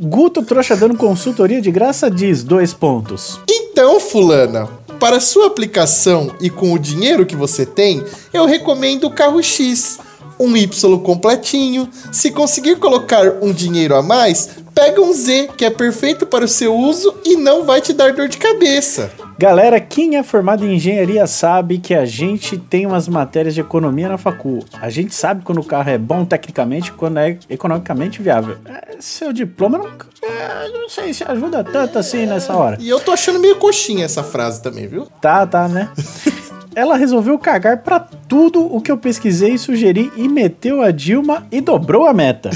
Guto 0.00 0.42
Trouxa 0.42 0.74
dando 0.74 0.96
consultoria 0.96 1.60
de 1.60 1.70
graça 1.70 2.10
diz: 2.10 2.42
dois 2.42 2.72
pontos. 2.72 3.38
Então, 3.48 4.00
fulana, 4.00 4.66
para 5.00 5.18
sua 5.18 5.46
aplicação 5.46 6.36
e 6.40 6.50
com 6.50 6.74
o 6.74 6.78
dinheiro 6.78 7.24
que 7.24 7.34
você 7.34 7.64
tem, 7.64 8.04
eu 8.32 8.44
recomendo 8.44 9.04
o 9.04 9.10
carro 9.10 9.42
X. 9.42 9.98
Um 10.38 10.56
Y 10.56 10.98
completinho. 11.00 11.88
Se 12.12 12.30
conseguir 12.30 12.76
colocar 12.76 13.42
um 13.42 13.52
dinheiro 13.52 13.94
a 13.94 14.02
mais, 14.02 14.50
pega 14.74 15.00
um 15.00 15.12
Z, 15.12 15.50
que 15.56 15.64
é 15.64 15.70
perfeito 15.70 16.24
para 16.26 16.44
o 16.44 16.48
seu 16.48 16.74
uso 16.74 17.14
e 17.24 17.36
não 17.36 17.64
vai 17.64 17.80
te 17.80 17.92
dar 17.92 18.12
dor 18.12 18.28
de 18.28 18.38
cabeça. 18.38 19.10
Galera, 19.40 19.80
quem 19.80 20.18
é 20.18 20.22
formado 20.22 20.66
em 20.66 20.74
engenharia 20.74 21.26
sabe 21.26 21.78
que 21.78 21.94
a 21.94 22.04
gente 22.04 22.58
tem 22.58 22.84
umas 22.84 23.08
matérias 23.08 23.54
de 23.54 23.62
economia 23.62 24.06
na 24.06 24.18
facul. 24.18 24.62
A 24.78 24.90
gente 24.90 25.14
sabe 25.14 25.42
quando 25.42 25.62
o 25.62 25.64
carro 25.64 25.88
é 25.88 25.96
bom 25.96 26.26
tecnicamente, 26.26 26.92
quando 26.92 27.16
é 27.16 27.38
economicamente 27.48 28.20
viável. 28.20 28.58
É, 28.66 28.96
seu 29.00 29.32
diploma 29.32 29.78
não, 29.78 29.86
é, 30.22 30.68
não 30.68 30.90
sei 30.90 31.14
se 31.14 31.24
ajuda 31.24 31.64
tanto 31.64 31.98
assim 31.98 32.26
nessa 32.26 32.54
hora. 32.54 32.76
E 32.78 32.86
eu 32.86 33.00
tô 33.00 33.12
achando 33.12 33.40
meio 33.40 33.56
coxinha 33.56 34.04
essa 34.04 34.22
frase 34.22 34.62
também, 34.62 34.86
viu? 34.86 35.06
Tá, 35.22 35.46
tá, 35.46 35.66
né? 35.66 35.88
Ela 36.76 36.98
resolveu 36.98 37.38
cagar 37.38 37.78
pra 37.78 37.98
tudo 37.98 38.62
o 38.62 38.78
que 38.78 38.92
eu 38.92 38.98
pesquisei 38.98 39.54
e 39.54 39.58
sugeri 39.58 40.12
e 40.18 40.28
meteu 40.28 40.82
a 40.82 40.90
Dilma 40.90 41.46
e 41.50 41.62
dobrou 41.62 42.06
a 42.06 42.12
meta. 42.12 42.50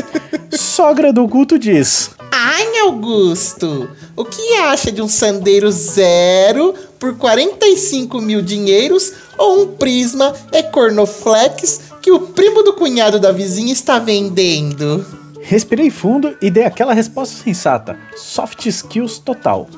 Sogra 0.50 1.12
do 1.12 1.26
Guto 1.26 1.58
diz: 1.58 2.10
Ai, 2.32 2.78
Augusto, 2.78 3.90
o 4.16 4.24
que 4.24 4.54
acha 4.56 4.90
de 4.92 5.00
um 5.00 5.08
Sandeiro 5.08 5.70
zero 5.70 6.74
por 6.98 7.16
45 7.16 8.20
mil 8.20 8.42
dinheiros 8.42 9.12
ou 9.38 9.62
um 9.62 9.66
Prisma 9.68 10.34
Ecornoflex 10.52 11.92
que 12.00 12.10
o 12.10 12.20
primo 12.20 12.62
do 12.62 12.74
cunhado 12.74 13.18
da 13.18 13.32
vizinha 13.32 13.72
está 13.72 13.98
vendendo? 13.98 15.04
Respirei 15.40 15.90
fundo 15.90 16.36
e 16.40 16.50
dei 16.50 16.64
aquela 16.64 16.94
resposta 16.94 17.42
sensata. 17.42 17.98
Soft 18.16 18.66
skills 18.66 19.18
total. 19.18 19.68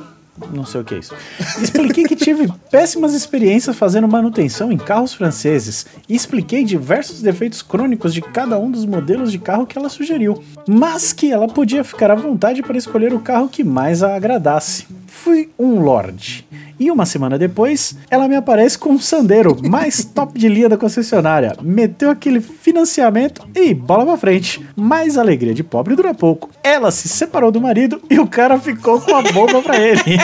Não 0.52 0.64
sei 0.64 0.80
o 0.80 0.84
que 0.84 0.94
é 0.94 0.98
isso. 0.98 1.14
Expliquei 1.62 2.04
que 2.04 2.16
tive 2.16 2.52
péssimas 2.70 3.14
experiências 3.14 3.76
fazendo 3.76 4.08
manutenção 4.08 4.72
em 4.72 4.76
carros 4.76 5.14
franceses 5.14 5.86
e 6.08 6.14
expliquei 6.14 6.64
diversos 6.64 7.22
defeitos 7.22 7.62
crônicos 7.62 8.12
de 8.12 8.20
cada 8.20 8.58
um 8.58 8.70
dos 8.70 8.84
modelos 8.84 9.30
de 9.30 9.38
carro 9.38 9.66
que 9.66 9.78
ela 9.78 9.88
sugeriu, 9.88 10.42
mas 10.66 11.12
que 11.12 11.30
ela 11.30 11.46
podia 11.46 11.84
ficar 11.84 12.10
à 12.10 12.14
vontade 12.16 12.62
para 12.62 12.76
escolher 12.76 13.14
o 13.14 13.20
carro 13.20 13.48
que 13.48 13.62
mais 13.62 14.02
a 14.02 14.16
agradasse. 14.16 14.86
Fui 15.06 15.50
um 15.58 15.80
lord. 15.80 16.44
E 16.84 16.90
uma 16.90 17.06
semana 17.06 17.38
depois, 17.38 17.96
ela 18.10 18.28
me 18.28 18.36
aparece 18.36 18.76
com 18.76 18.90
um 18.90 18.98
Sandero 18.98 19.56
mais 19.66 20.04
top 20.14 20.38
de 20.38 20.50
linha 20.50 20.68
da 20.68 20.76
concessionária. 20.76 21.56
Meteu 21.62 22.10
aquele 22.10 22.42
financiamento 22.42 23.40
e 23.54 23.72
bola 23.72 24.04
pra 24.04 24.18
frente. 24.18 24.62
Mas 24.76 25.16
a 25.16 25.22
alegria 25.22 25.54
de 25.54 25.64
pobre 25.64 25.96
dura 25.96 26.12
pouco. 26.12 26.50
Ela 26.62 26.90
se 26.90 27.08
separou 27.08 27.50
do 27.50 27.58
marido 27.58 28.02
e 28.10 28.20
o 28.20 28.26
cara 28.26 28.60
ficou 28.60 29.00
com 29.00 29.16
a 29.16 29.22
bomba 29.22 29.62
pra 29.62 29.80
ele. 29.80 30.02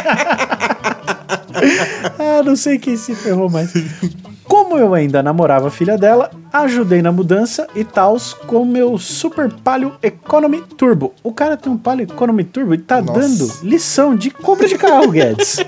ah, 2.21 2.43
não 2.45 2.55
sei 2.55 2.79
quem 2.79 2.95
se 2.95 3.15
ferrou 3.15 3.49
mais. 3.49 3.73
Como 4.51 4.77
eu 4.77 4.95
ainda 4.95 5.23
namorava 5.23 5.69
a 5.69 5.71
filha 5.71 5.97
dela, 5.97 6.29
ajudei 6.53 7.01
na 7.01 7.13
mudança 7.13 7.69
e 7.73 7.85
tals 7.85 8.35
com 8.35 8.65
meu 8.65 8.99
Super 8.99 9.49
Palio 9.49 9.93
Economy 10.03 10.61
Turbo. 10.77 11.15
O 11.23 11.33
cara 11.33 11.57
tem 11.57 11.73
um 11.73 11.77
Palio 11.79 12.03
Economy 12.03 12.43
Turbo 12.43 12.75
e 12.75 12.79
tá 12.79 13.01
Nossa. 13.01 13.21
dando 13.21 13.53
lição 13.63 14.17
de 14.17 14.29
compra 14.29 14.67
de 14.67 14.77
carro, 14.77 15.07
Guedes. 15.13 15.59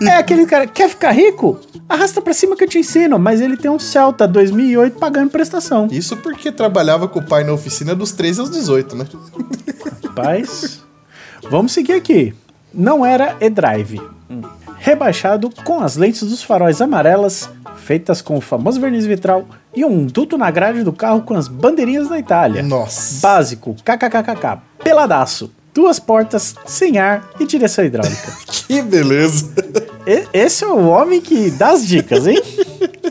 é 0.00 0.12
aquele 0.12 0.46
cara, 0.46 0.64
quer 0.64 0.88
ficar 0.88 1.10
rico? 1.10 1.58
Arrasta 1.88 2.22
pra 2.22 2.32
cima 2.32 2.54
que 2.54 2.62
eu 2.62 2.68
te 2.68 2.78
ensino, 2.78 3.18
mas 3.18 3.40
ele 3.40 3.56
tem 3.56 3.68
um 3.68 3.80
Celta 3.80 4.28
2008 4.28 4.96
pagando 4.96 5.30
prestação. 5.30 5.88
Isso 5.90 6.16
porque 6.18 6.52
trabalhava 6.52 7.08
com 7.08 7.18
o 7.18 7.26
pai 7.26 7.42
na 7.42 7.52
oficina 7.52 7.96
dos 7.96 8.12
13 8.12 8.40
aos 8.42 8.50
18, 8.50 8.94
né? 8.94 9.06
Rapaz, 10.04 10.84
vamos 11.50 11.72
seguir 11.72 11.94
aqui. 11.94 12.32
Não 12.72 13.04
era 13.04 13.36
e-drive. 13.40 14.00
Hum. 14.30 14.40
Rebaixado 14.78 15.50
com 15.64 15.80
as 15.80 15.96
lentes 15.96 16.22
dos 16.28 16.44
faróis 16.44 16.80
amarelas, 16.80 17.50
feitas 17.76 18.20
com 18.22 18.36
o 18.36 18.40
famoso 18.40 18.80
verniz 18.80 19.06
vitral, 19.06 19.46
e 19.74 19.84
um 19.84 20.06
duto 20.06 20.36
na 20.38 20.50
grade 20.50 20.82
do 20.82 20.92
carro 20.92 21.22
com 21.22 21.34
as 21.34 21.48
bandeirinhas 21.48 22.08
da 22.08 22.18
Itália. 22.18 22.62
Nossa. 22.62 23.20
Básico, 23.20 23.74
kkkk, 23.84 24.58
peladaço, 24.82 25.50
duas 25.74 25.98
portas, 25.98 26.54
sem 26.64 26.98
ar 26.98 27.28
e 27.40 27.46
direção 27.46 27.84
hidráulica. 27.84 28.32
Que 28.66 28.80
beleza. 28.80 29.52
E- 30.06 30.26
esse 30.32 30.64
é 30.64 30.66
o 30.68 30.86
homem 30.88 31.20
que 31.20 31.50
dá 31.50 31.70
as 31.72 31.86
dicas, 31.86 32.26
hein? 32.26 32.40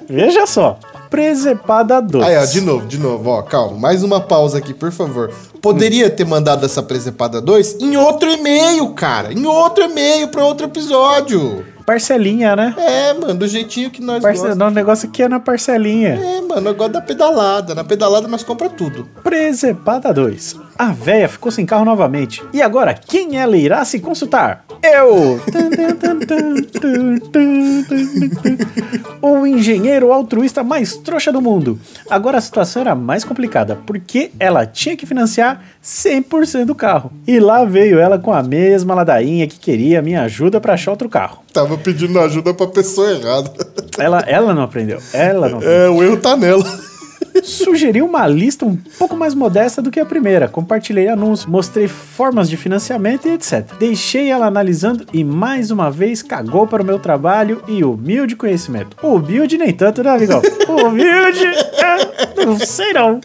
Veja 0.09 0.47
só. 0.47 0.79
Presepada 1.11 2.01
2. 2.01 2.25
Aí, 2.25 2.35
ó, 2.35 2.43
de 2.43 2.59
novo, 2.59 2.87
de 2.87 2.97
novo, 2.97 3.29
ó, 3.29 3.43
calma. 3.43 3.77
Mais 3.77 4.03
uma 4.03 4.19
pausa 4.19 4.57
aqui, 4.57 4.73
por 4.73 4.91
favor. 4.91 5.31
Poderia 5.61 6.09
ter 6.09 6.25
mandado 6.25 6.65
essa 6.65 6.81
presepada 6.81 7.39
2 7.39 7.77
em 7.81 7.95
outro 7.95 8.31
e-mail, 8.31 8.89
cara. 8.95 9.31
Em 9.31 9.45
outro 9.45 9.83
e-mail 9.83 10.27
pra 10.29 10.43
outro 10.43 10.65
episódio. 10.65 11.63
Parcelinha, 11.85 12.55
né? 12.55 12.73
É, 12.77 13.13
mano, 13.13 13.35
do 13.35 13.47
jeitinho 13.47 13.91
que 13.91 14.01
nós 14.01 14.21
Parce... 14.21 14.39
gostamos. 14.39 14.71
O 14.71 14.75
negócio 14.75 15.09
aqui 15.09 15.23
é 15.23 15.27
na 15.27 15.39
parcelinha. 15.39 16.09
É, 16.09 16.41
mano, 16.41 16.69
eu 16.69 16.75
gosto 16.75 16.93
da 16.93 17.01
pedalada. 17.01 17.75
Na 17.75 17.83
pedalada 17.83 18.27
nós 18.27 18.43
compra 18.43 18.69
tudo. 18.69 19.07
Presepada 19.21 20.13
2. 20.13 20.55
A 20.77 20.91
véia 20.91 21.29
ficou 21.29 21.51
sem 21.51 21.65
carro 21.65 21.85
novamente. 21.85 22.43
E 22.51 22.61
agora, 22.61 22.93
quem 22.93 23.37
ela 23.37 23.55
irá 23.55 23.85
se 23.85 23.99
consultar? 23.99 24.65
Eu! 24.81 25.39
o 29.21 29.45
engenheiro 29.45 30.11
altruísta 30.11 30.63
mais 30.63 30.97
trouxa 30.97 31.31
do 31.31 31.41
mundo. 31.41 31.79
Agora 32.09 32.37
a 32.37 32.41
situação 32.41 32.81
era 32.81 32.95
mais 32.95 33.23
complicada, 33.23 33.77
porque 33.85 34.31
ela 34.39 34.65
tinha 34.65 34.97
que 34.97 35.05
financiar 35.05 35.63
100% 35.83 36.65
do 36.65 36.75
carro. 36.75 37.11
E 37.27 37.39
lá 37.39 37.63
veio 37.63 37.99
ela 37.99 38.17
com 38.17 38.33
a 38.33 38.41
mesma 38.41 38.95
ladainha 38.95 39.47
que 39.47 39.59
queria 39.59 40.01
minha 40.01 40.23
ajuda 40.23 40.59
para 40.59 40.73
achar 40.73 40.91
outro 40.91 41.07
carro. 41.07 41.43
Tava 41.53 41.77
pedindo 41.77 42.19
ajuda 42.19 42.53
pra 42.53 42.67
pessoa 42.67 43.11
errada. 43.11 43.51
Ela, 43.97 44.21
ela 44.21 44.53
não 44.53 44.63
aprendeu. 44.63 44.99
Ela 45.13 45.49
não 45.49 45.57
aprendeu. 45.59 45.77
É, 45.77 45.89
o 45.89 46.03
erro 46.03 46.17
tá 46.17 46.35
nela. 46.35 46.65
Sugeri 47.41 48.01
uma 48.01 48.27
lista 48.27 48.65
um 48.65 48.77
pouco 48.97 49.15
mais 49.15 49.33
modesta 49.33 49.81
do 49.81 49.89
que 49.89 49.99
a 49.99 50.05
primeira. 50.05 50.47
Compartilhei 50.47 51.07
anúncios, 51.07 51.49
mostrei 51.49 51.87
formas 51.87 52.49
de 52.49 52.57
financiamento 52.57 53.27
e 53.27 53.31
etc. 53.31 53.65
Deixei 53.79 54.29
ela 54.29 54.45
analisando 54.45 55.05
e 55.13 55.23
mais 55.23 55.71
uma 55.71 55.89
vez 55.89 56.21
cagou 56.21 56.67
para 56.67 56.83
o 56.83 56.85
meu 56.85 56.99
trabalho 56.99 57.63
e 57.67 57.83
humilde 57.83 58.35
conhecimento. 58.35 58.95
Humilde 59.05 59.57
nem 59.57 59.73
tanto, 59.73 60.03
né, 60.03 60.11
amigão? 60.11 60.41
Humilde, 60.67 61.45
é, 61.45 62.45
não 62.45 62.59
sei 62.59 62.93
não. 62.93 63.19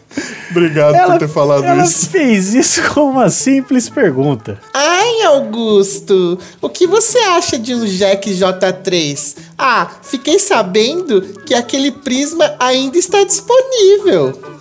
Obrigado 0.51 0.95
por 1.05 1.19
ter 1.19 1.27
falado 1.27 1.63
ela 1.63 1.83
isso. 1.83 2.09
fez 2.09 2.53
isso 2.55 2.81
com 2.93 3.09
uma 3.09 3.29
simples 3.29 3.87
pergunta. 3.89 4.59
Ai, 4.73 5.21
Augusto, 5.23 6.39
o 6.61 6.69
que 6.69 6.87
você 6.87 7.19
acha 7.19 7.57
de 7.57 7.75
um 7.75 7.85
Jack 7.85 8.31
J3? 8.31 9.37
Ah, 9.57 9.91
fiquei 10.01 10.39
sabendo 10.39 11.21
que 11.45 11.53
aquele 11.53 11.91
Prisma 11.91 12.55
ainda 12.59 12.97
está 12.97 13.23
disponível. 13.23 13.98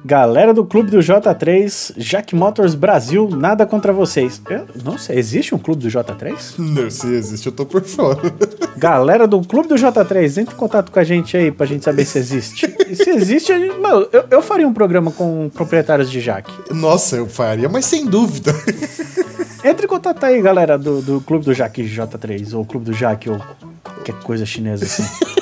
Galera 0.05 0.55
do 0.55 0.65
clube 0.65 0.91
do 0.91 0.99
J3, 0.99 1.93
Jack 1.97 2.35
Motors 2.35 2.75
Brasil, 2.75 3.29
nada 3.31 3.67
contra 3.67 3.93
vocês. 3.93 4.41
Eu 4.49 4.67
não 4.85 4.97
sei, 4.97 5.19
existe 5.19 5.55
um 5.55 5.59
clube 5.59 5.83
do 5.83 5.89
J3? 5.89 6.55
Não, 6.59 6.91
se 6.91 7.07
existe, 7.13 7.47
eu 7.47 7.53
tô 7.53 7.67
por 7.67 7.83
fora. 7.83 8.19
Galera 8.79 9.27
do 9.27 9.41
Clube 9.43 9.69
do 9.69 9.75
J3, 9.75 10.39
entre 10.43 10.55
em 10.55 10.57
contato 10.59 10.93
com 10.93 10.99
a 11.01 11.05
gente 11.05 11.37
aí 11.37 11.51
pra 11.51 11.67
gente 11.67 11.85
saber 11.85 12.05
se 12.05 12.19
existe. 12.19 12.73
E 12.89 12.95
se 12.95 13.11
existe, 13.11 13.53
gente- 13.53 13.77
mano, 13.79 14.07
eu, 14.13 14.25
eu 14.31 14.43
faria 14.43 14.67
um 14.69 14.73
programa 14.73 15.11
com 15.11 15.51
proprietários 15.53 16.09
de 16.11 16.21
Jack. 16.23 16.51
Nossa, 16.73 17.17
eu 17.17 17.27
faria, 17.27 17.69
mas 17.69 17.85
sem 17.87 18.07
dúvida. 18.07 18.55
Entre 19.65 19.87
em 19.87 19.89
contato 19.89 20.23
aí, 20.25 20.41
galera 20.41 20.79
do, 20.79 21.03
do 21.03 21.21
Clube 21.21 21.45
do 21.45 21.55
Jack 21.55 21.83
J3, 21.83 22.55
ou 22.57 22.65
Clube 22.65 22.87
do 22.87 22.93
Jack, 22.93 23.29
ou 23.29 23.41
qualquer 23.83 24.15
coisa 24.23 24.47
chinesa 24.47 24.85
assim. 24.85 25.05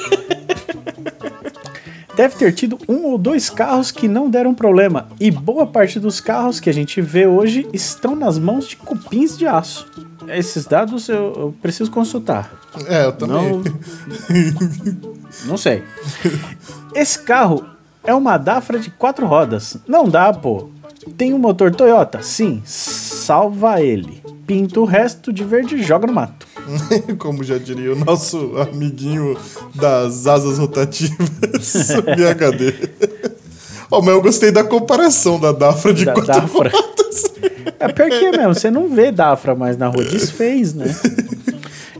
Deve 2.16 2.34
ter 2.34 2.52
tido 2.52 2.78
um 2.88 3.04
ou 3.04 3.18
dois 3.18 3.50
carros 3.50 3.90
que 3.90 4.08
não 4.08 4.30
deram 4.30 4.54
problema, 4.54 5.06
e 5.20 5.30
boa 5.30 5.66
parte 5.66 6.00
dos 6.00 6.18
carros 6.18 6.58
que 6.58 6.70
a 6.70 6.72
gente 6.72 7.00
vê 7.02 7.26
hoje 7.26 7.68
estão 7.74 8.16
nas 8.16 8.38
mãos 8.38 8.66
de 8.66 8.76
cupins 8.76 9.36
de 9.36 9.46
aço. 9.46 9.86
Esses 10.26 10.64
dados 10.64 11.10
eu, 11.10 11.34
eu 11.36 11.54
preciso 11.60 11.90
consultar. 11.90 12.50
É, 12.88 13.04
eu 13.04 13.12
também. 13.12 13.36
Não, 13.36 13.62
não 15.44 15.56
sei. 15.58 15.84
Esse 16.94 17.18
carro 17.18 17.66
é 18.02 18.14
uma 18.14 18.38
Dafra 18.38 18.78
de 18.78 18.90
quatro 18.90 19.26
rodas. 19.26 19.76
Não 19.86 20.08
dá, 20.08 20.32
pô. 20.32 20.70
Tem 21.18 21.34
um 21.34 21.38
motor 21.38 21.74
Toyota? 21.74 22.22
Sim. 22.22 22.62
Salva 22.64 23.82
ele. 23.82 24.22
Pinta 24.46 24.80
o 24.80 24.84
resto 24.84 25.32
de 25.32 25.44
verde 25.44 25.76
e 25.76 25.82
joga 25.82 26.06
no 26.06 26.14
mato. 26.14 26.46
Como 27.18 27.42
já 27.44 27.58
diria 27.58 27.92
o 27.92 27.96
nosso 27.96 28.56
amiguinho 28.58 29.36
das 29.74 30.26
asas 30.26 30.58
rotativas, 30.58 31.16
BHD. 32.04 33.36
Ó, 33.90 34.00
mas 34.00 34.14
eu 34.14 34.22
gostei 34.22 34.50
da 34.50 34.64
comparação 34.64 35.38
da 35.38 35.52
Dafra 35.52 35.94
de 35.94 36.04
Da 36.04 36.12
quatro 36.12 36.32
Dafra. 36.32 36.70
rodas. 36.70 37.24
É 37.78 37.88
pior 37.88 38.08
que 38.08 38.24
é 38.24 38.32
mesmo, 38.32 38.54
você 38.54 38.70
não 38.70 38.88
vê 38.88 39.12
Dafra 39.12 39.54
mais 39.54 39.76
na 39.76 39.86
rua, 39.86 40.04
desfez, 40.04 40.74
né? 40.74 40.86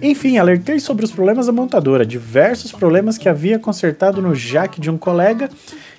Enfim, 0.03 0.37
alertei 0.37 0.81
sobre 0.81 1.05
os 1.05 1.13
problemas 1.13 1.47
da 1.47 1.53
montadora, 1.53 2.05
diversos 2.05 2.73
problemas 2.73 3.17
que 3.17 3.29
havia 3.29 3.59
consertado 3.59 4.21
no 4.21 4.35
jack 4.35 4.81
de 4.81 4.91
um 4.91 4.99
colega 4.99 5.49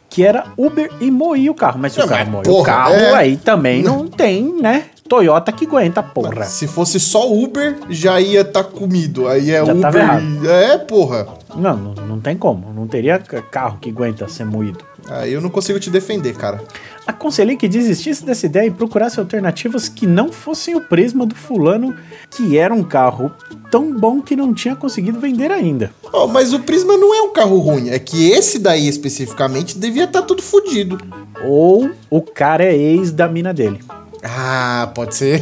que 0.10 0.24
era 0.24 0.46
Uber 0.58 0.90
e 1.00 1.12
moía 1.12 1.52
o 1.52 1.56
carro. 1.56 1.80
Mas 1.80 1.94
se 1.94 2.02
o 2.02 2.08
mas 2.08 2.28
moe 2.28 2.44
o 2.48 2.64
carro, 2.64 2.94
é. 2.94 3.14
aí 3.14 3.38
também 3.38 3.84
não 3.84 4.08
tem, 4.08 4.54
né? 4.62 4.86
Toyota 5.08 5.52
que 5.52 5.66
aguenta, 5.66 6.04
porra. 6.04 6.44
Se 6.46 6.68
fosse 6.68 7.00
só 7.00 7.32
Uber, 7.32 7.78
já 7.90 8.20
ia 8.20 8.42
estar 8.42 8.64
comido. 8.64 9.28
Aí 9.28 9.52
é 9.52 9.64
Já 9.66 9.72
Uber. 9.72 9.82
tava 9.82 10.00
errado. 10.00 10.24
e- 10.44 10.48
É, 10.48 10.78
porra. 10.78 11.28
Não, 11.56 11.76
não, 11.78 11.94
não 12.06 12.20
tem 12.20 12.36
como. 12.38 12.72
Não 12.74 12.88
teria 12.88 13.18
ca- 13.20 13.42
carro 13.42 13.78
que 13.80 13.90
aguenta 13.90 14.28
ser 14.28 14.46
moído. 14.46 14.80
Aí 15.10 15.32
eu 15.32 15.40
não 15.40 15.50
consigo 15.50 15.80
te 15.80 15.90
defender, 15.90 16.36
cara. 16.36 16.62
Aconselhei 17.06 17.56
que 17.56 17.70
desistisse 17.70 18.26
dessa 18.26 18.46
ideia 18.46 18.68
e 18.68 18.72
procurasse 18.72 19.18
alternativas 19.18 19.88
que 19.88 20.06
não 20.06 20.30
fossem 20.34 20.76
o 20.76 20.82
prisma 20.82 21.26
do 21.26 21.34
fulano, 21.34 21.96
que 22.30 22.58
era 22.58 22.74
um 22.74 22.84
carro 22.84 23.32
tão 23.72 23.98
bom 23.98 24.22
que 24.22 24.36
não 24.36 24.54
tinha 24.54 24.76
conseguido 24.76 25.18
vender 25.18 25.50
ainda. 25.50 25.92
Ó, 26.12 26.28
mas 26.28 26.52
o 26.54 26.60
Prisma 26.60 26.98
não 26.98 27.16
é 27.16 27.22
um 27.22 27.32
carro 27.32 27.58
ruim. 27.60 27.90
É 27.90 28.00
que 28.00 28.30
esse 28.30 28.60
daí 28.60 28.88
especificamente 28.90 29.78
devia 29.80 30.04
estar 30.04 30.22
tudo 30.24 30.42
fodido. 30.42 30.98
Ou 31.46 31.90
o 32.10 32.22
cara 32.22 32.66
é 32.66 32.76
ex 32.76 33.12
da 33.12 33.28
mina 33.30 33.54
dele. 33.54 33.80
Ah, 34.24 34.92
pode 34.94 35.16
ser. 35.16 35.42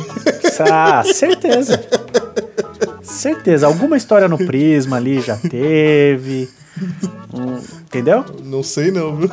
Ah, 0.72 1.04
certeza. 1.04 1.84
Certeza. 3.02 3.68
Alguma 3.68 3.98
história 3.98 4.28
no 4.28 4.38
Prisma 4.38 4.98
ali 4.98 5.22
já 5.22 5.36
teve. 5.36 6.50
Hum, 7.34 7.60
entendeu? 7.84 8.26
não 8.44 8.64
sei 8.64 8.92
não, 8.92 9.16
viu? 9.16 9.32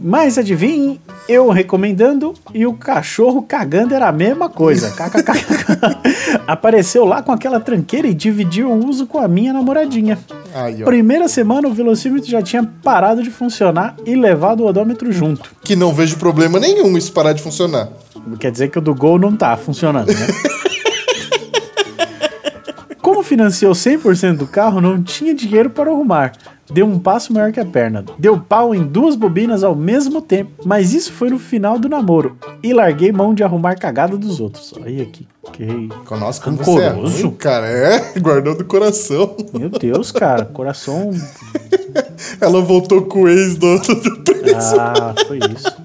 Mas 0.00 0.38
adivinhe, 0.38 1.00
eu 1.28 1.50
recomendando 1.50 2.34
e 2.52 2.66
o 2.66 2.72
cachorro 2.72 3.42
cagando 3.42 3.94
era 3.94 4.08
a 4.08 4.12
mesma 4.12 4.48
coisa. 4.48 4.90
KKK. 4.90 6.40
Apareceu 6.46 7.04
lá 7.04 7.22
com 7.22 7.30
aquela 7.30 7.60
tranqueira 7.60 8.08
e 8.08 8.14
dividiu 8.14 8.70
o 8.70 8.88
uso 8.88 9.06
com 9.06 9.18
a 9.18 9.28
minha 9.28 9.52
namoradinha. 9.52 10.18
Aí. 10.54 10.82
Primeira 10.82 11.28
semana 11.28 11.68
o 11.68 11.72
velocímetro 11.74 12.28
já 12.28 12.42
tinha 12.42 12.64
parado 12.82 13.22
de 13.22 13.30
funcionar 13.30 13.94
e 14.04 14.16
levado 14.16 14.64
o 14.64 14.66
odômetro 14.66 15.12
junto. 15.12 15.50
Que 15.62 15.76
não 15.76 15.92
vejo 15.94 16.16
problema 16.16 16.58
nenhum 16.58 16.96
isso 16.96 17.12
parar 17.12 17.32
de 17.32 17.42
funcionar. 17.42 17.88
Quer 18.38 18.50
dizer 18.50 18.68
que 18.68 18.78
o 18.78 18.82
do 18.82 18.94
Gol 18.94 19.18
não 19.18 19.36
tá 19.36 19.56
funcionando, 19.56 20.08
né? 20.08 20.26
Como 23.00 23.22
financiou 23.22 23.72
100% 23.72 24.36
do 24.36 24.46
carro, 24.46 24.80
não 24.80 25.02
tinha 25.02 25.34
dinheiro 25.34 25.70
para 25.70 25.90
arrumar. 25.90 26.32
Deu 26.72 26.86
um 26.86 26.98
passo 26.98 27.32
maior 27.32 27.50
que 27.50 27.58
a 27.58 27.66
perna. 27.66 28.04
Deu 28.16 28.38
pau 28.38 28.72
em 28.72 28.84
duas 28.84 29.16
bobinas 29.16 29.64
ao 29.64 29.74
mesmo 29.74 30.22
tempo. 30.22 30.52
Mas 30.64 30.94
isso 30.94 31.12
foi 31.12 31.28
no 31.28 31.38
final 31.38 31.78
do 31.78 31.88
namoro. 31.88 32.36
E 32.62 32.72
larguei 32.72 33.10
mão 33.10 33.34
de 33.34 33.42
arrumar 33.42 33.74
cagada 33.74 34.16
dos 34.16 34.38
outros. 34.38 34.72
Olha 34.80 35.02
aqui. 35.02 35.26
Que... 35.52 35.88
Nossa, 36.10 36.40
como 36.40 36.58
você 36.58 36.82
é 36.82 36.88
ruim, 36.90 37.30
cara. 37.32 37.66
É, 37.66 38.14
guardou 38.20 38.56
do 38.56 38.64
coração. 38.64 39.34
Meu 39.52 39.70
Deus, 39.70 40.12
cara. 40.12 40.44
Coração. 40.44 41.10
Ela 42.40 42.60
voltou 42.60 43.02
com 43.02 43.22
o 43.22 43.28
ex 43.28 43.56
do, 43.56 43.78
do 43.78 44.00
Ah, 44.78 45.14
foi 45.26 45.38
isso. 45.38 45.76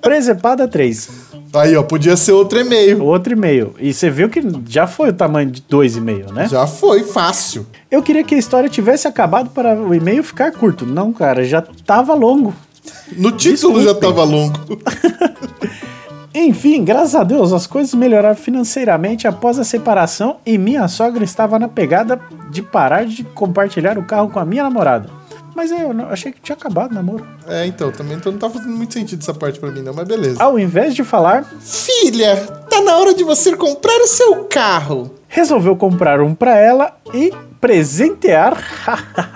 Presepada 0.00 0.66
3. 0.66 1.25
Aí, 1.54 1.76
ó, 1.76 1.82
podia 1.82 2.16
ser 2.16 2.32
outro 2.32 2.58
e-mail. 2.60 3.02
Outro 3.04 3.32
e-mail. 3.32 3.74
E 3.78 3.92
você 3.92 4.10
viu 4.10 4.28
que 4.28 4.42
já 4.68 4.86
foi 4.86 5.10
o 5.10 5.12
tamanho 5.12 5.50
de 5.50 5.62
2,5, 5.62 6.32
né? 6.32 6.48
Já 6.48 6.66
foi, 6.66 7.02
fácil. 7.02 7.66
Eu 7.90 8.02
queria 8.02 8.22
que 8.24 8.34
a 8.34 8.38
história 8.38 8.68
tivesse 8.68 9.08
acabado 9.08 9.50
para 9.50 9.74
o 9.74 9.94
e-mail 9.94 10.22
ficar 10.22 10.52
curto. 10.52 10.84
Não, 10.84 11.12
cara, 11.12 11.44
já 11.44 11.62
tava 11.62 12.14
longo. 12.14 12.54
No 13.16 13.32
título 13.32 13.82
já 13.82 13.92
Desculpem. 13.92 14.08
tava 14.08 14.24
longo. 14.24 14.58
Enfim, 16.34 16.84
graças 16.84 17.14
a 17.14 17.24
Deus, 17.24 17.50
as 17.50 17.66
coisas 17.66 17.94
melhoraram 17.94 18.36
financeiramente 18.36 19.26
após 19.26 19.58
a 19.58 19.64
separação 19.64 20.36
e 20.44 20.58
minha 20.58 20.86
sogra 20.86 21.24
estava 21.24 21.58
na 21.58 21.66
pegada 21.66 22.20
de 22.50 22.60
parar 22.60 23.06
de 23.06 23.24
compartilhar 23.24 23.96
o 23.96 24.04
carro 24.04 24.28
com 24.28 24.38
a 24.38 24.44
minha 24.44 24.62
namorada. 24.62 25.08
Mas 25.56 25.70
eu 25.70 25.94
não- 25.94 26.10
achei 26.10 26.30
que 26.32 26.40
tinha 26.40 26.54
acabado 26.54 26.90
o 26.92 26.94
namoro. 26.94 27.26
É, 27.48 27.64
então, 27.64 27.90
também 27.90 28.16
então 28.18 28.30
não 28.30 28.38
tá 28.38 28.50
fazendo 28.50 28.76
muito 28.76 28.92
sentido 28.92 29.22
essa 29.22 29.32
parte 29.32 29.58
pra 29.58 29.70
mim, 29.70 29.80
não, 29.80 29.94
mas 29.94 30.06
beleza. 30.06 30.42
Ao 30.42 30.58
invés 30.58 30.94
de 30.94 31.02
falar, 31.02 31.44
Filha, 31.60 32.36
tá 32.68 32.82
na 32.82 32.98
hora 32.98 33.14
de 33.14 33.24
você 33.24 33.56
comprar 33.56 33.96
o 34.02 34.06
seu 34.06 34.44
carro. 34.44 35.10
resolveu 35.28 35.74
comprar 35.74 36.20
um 36.20 36.34
pra 36.34 36.56
ela 36.58 36.94
e 37.14 37.32
presentear 37.60 38.56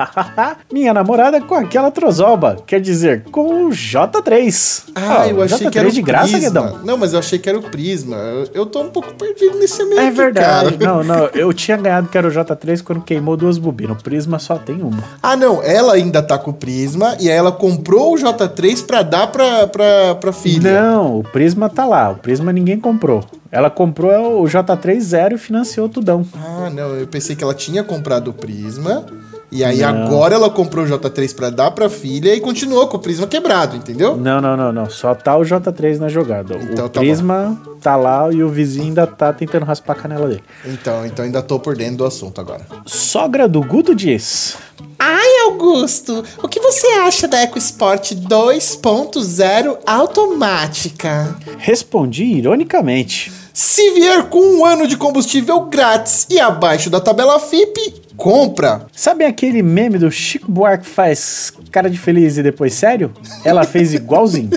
minha 0.72 0.92
namorada 0.94 1.40
com 1.40 1.54
aquela 1.54 1.90
trozoba. 1.90 2.56
Quer 2.66 2.80
dizer, 2.80 3.24
com 3.30 3.66
o 3.66 3.70
J3. 3.70 4.84
Ah, 4.94 5.16
Ó, 5.20 5.24
eu 5.26 5.42
achei 5.42 5.66
J3 5.66 5.70
que 5.70 5.78
era 5.78 5.88
o 5.88 5.92
de 5.92 6.02
graça, 6.02 6.28
Prisma. 6.28 6.48
Guedão. 6.48 6.78
Não, 6.84 6.96
mas 6.96 7.12
eu 7.12 7.18
achei 7.18 7.38
que 7.38 7.48
era 7.48 7.58
o 7.58 7.62
Prisma. 7.62 8.16
Eu, 8.54 8.66
tô 8.66 8.82
um 8.82 8.90
pouco 8.90 9.12
perdido 9.14 9.58
nesse 9.58 9.84
meio 9.84 10.00
É 10.00 10.06
aqui, 10.08 10.16
verdade. 10.16 10.76
cara. 10.76 10.94
Não, 10.94 11.04
não. 11.04 11.26
Eu 11.34 11.52
tinha 11.54 11.76
ganhado 11.76 12.08
que 12.08 12.16
era 12.18 12.26
o 12.26 12.30
J3 12.30 12.82
quando 12.82 13.02
queimou 13.02 13.36
duas 13.36 13.58
bobinas. 13.58 13.98
O 13.98 14.02
Prisma 14.02 14.38
só 14.38 14.56
tem 14.56 14.82
uma. 14.82 15.02
Ah, 15.22 15.36
não, 15.36 15.62
ela 15.62 15.94
ainda 15.94 16.22
tá 16.22 16.38
com 16.38 16.50
o 16.50 16.54
Prisma 16.54 17.16
e 17.20 17.30
aí 17.30 17.36
ela 17.36 17.52
comprou 17.52 18.14
o 18.14 18.16
J3 18.16 18.84
pra 18.86 19.02
dar 19.02 19.26
pra, 19.28 19.66
pra, 19.66 20.14
pra 20.16 20.32
filha. 20.32 20.80
Não, 20.82 21.18
o 21.20 21.22
Prisma 21.22 21.68
tá 21.68 21.84
lá. 21.84 22.10
O 22.10 22.16
Prisma 22.16 22.52
ninguém 22.52 22.78
comprou. 22.78 23.24
Ela 23.52 23.68
comprou 23.68 24.42
o 24.42 24.44
J3 24.46 25.00
zero 25.00 25.34
e 25.34 25.38
financiou 25.38 25.88
tudão. 25.88 26.24
Ah, 26.34 26.70
não, 26.70 26.94
eu 26.94 27.06
pensei 27.06 27.34
que 27.34 27.42
ela 27.42 27.54
tinha 27.54 27.82
comprado 27.82 28.28
o 28.28 28.32
Prisma 28.32 29.04
e 29.50 29.64
aí 29.64 29.78
Não. 29.80 29.88
agora 29.88 30.36
ela 30.36 30.48
comprou 30.48 30.84
o 30.84 30.88
J3 30.88 31.34
pra 31.34 31.50
dar 31.50 31.72
pra 31.72 31.90
filha 31.90 32.32
e 32.32 32.40
continuou 32.40 32.86
com 32.86 32.96
o 32.96 33.00
Prisma 33.00 33.26
quebrado, 33.26 33.76
entendeu? 33.76 34.16
Não, 34.16 34.40
não, 34.40 34.56
não, 34.56 34.70
não. 34.72 34.88
Só 34.88 35.12
tá 35.16 35.36
o 35.36 35.40
J3 35.42 35.98
na 35.98 36.08
jogada. 36.08 36.54
Então 36.54 36.86
o 36.86 36.88
tá 36.88 37.00
Prisma 37.00 37.60
tá 37.80 37.96
lá 37.96 38.32
e 38.32 38.40
o 38.44 38.48
vizinho 38.48 38.86
ainda 38.86 39.04
tá 39.06 39.32
tentando 39.32 39.64
raspar 39.64 39.94
a 39.94 39.96
canela 39.96 40.28
dele. 40.28 40.44
Então, 40.64 41.04
então 41.04 41.24
ainda 41.24 41.42
tô 41.42 41.58
por 41.58 41.76
dentro 41.76 41.96
do 41.96 42.04
assunto 42.04 42.40
agora. 42.40 42.64
Sogra 42.86 43.48
do 43.48 43.60
Guto 43.62 43.96
diz. 43.96 44.56
Ai, 44.96 45.46
Augusto, 45.46 46.22
o 46.42 46.46
que 46.46 46.60
você 46.60 46.86
acha 46.98 47.26
da 47.26 47.42
EcoSport 47.42 48.12
2.0 48.12 49.78
automática? 49.86 51.34
Respondi 51.58 52.24
ironicamente. 52.24 53.39
Se 53.52 53.90
vier 53.92 54.24
com 54.24 54.40
um 54.40 54.64
ano 54.64 54.86
de 54.86 54.96
combustível 54.96 55.62
grátis 55.62 56.26
e 56.30 56.38
abaixo 56.38 56.88
da 56.88 57.00
tabela 57.00 57.38
FIP, 57.38 58.02
compra. 58.16 58.86
Sabe 58.92 59.24
aquele 59.24 59.62
meme 59.62 59.98
do 59.98 60.10
Chico 60.10 60.50
Buarque 60.50 60.86
faz 60.86 61.52
cara 61.70 61.90
de 61.90 61.98
feliz 61.98 62.38
e 62.38 62.42
depois 62.42 62.74
sério? 62.74 63.12
Ela 63.44 63.64
fez 63.64 63.94
igualzinho. 63.94 64.50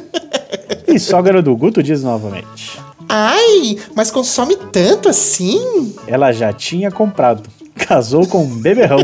E 0.88 1.00
sogra 1.00 1.42
do 1.42 1.56
Guto 1.56 1.82
diz 1.82 2.04
novamente. 2.04 2.80
Ai, 3.10 3.78
mas 3.96 4.12
consome 4.12 4.56
tanto 4.72 5.10
assim? 5.10 5.96
Ela 6.08 6.32
já 6.32 6.54
tinha 6.54 6.92
comprado. 6.92 7.50
Casou 7.76 8.28
com 8.28 8.44
um 8.44 8.60
beberrão. 8.62 9.00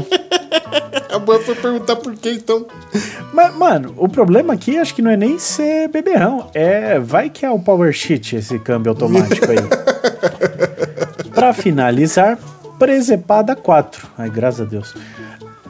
Foi 1.26 1.56
perguntar 1.56 1.96
por 1.98 2.16
que 2.16 2.32
então. 2.32 2.66
Mas, 3.34 3.56
mano, 3.56 3.94
o 3.98 4.08
problema 4.08 4.54
aqui 4.54 4.78
acho 4.78 4.96
que 4.96 5.02
não 5.02 5.12
é 5.12 5.18
nem 5.18 5.38
ser 5.40 5.88
beberrão. 5.90 6.50
É. 6.54 7.00
Vai 7.00 7.30
que 7.30 7.46
é 7.46 7.50
o 7.50 7.60
Power 7.60 7.92
Sheet 7.94 8.38
esse 8.38 8.60
câmbio 8.60 8.92
automático 8.92 9.48
aí. 9.50 9.58
pra 11.34 11.54
finalizar, 11.54 12.38
Presepada 12.78 13.56
4. 13.56 14.08
Ai, 14.18 14.30
graças 14.30 14.62
a 14.62 14.66
Deus. 14.66 14.94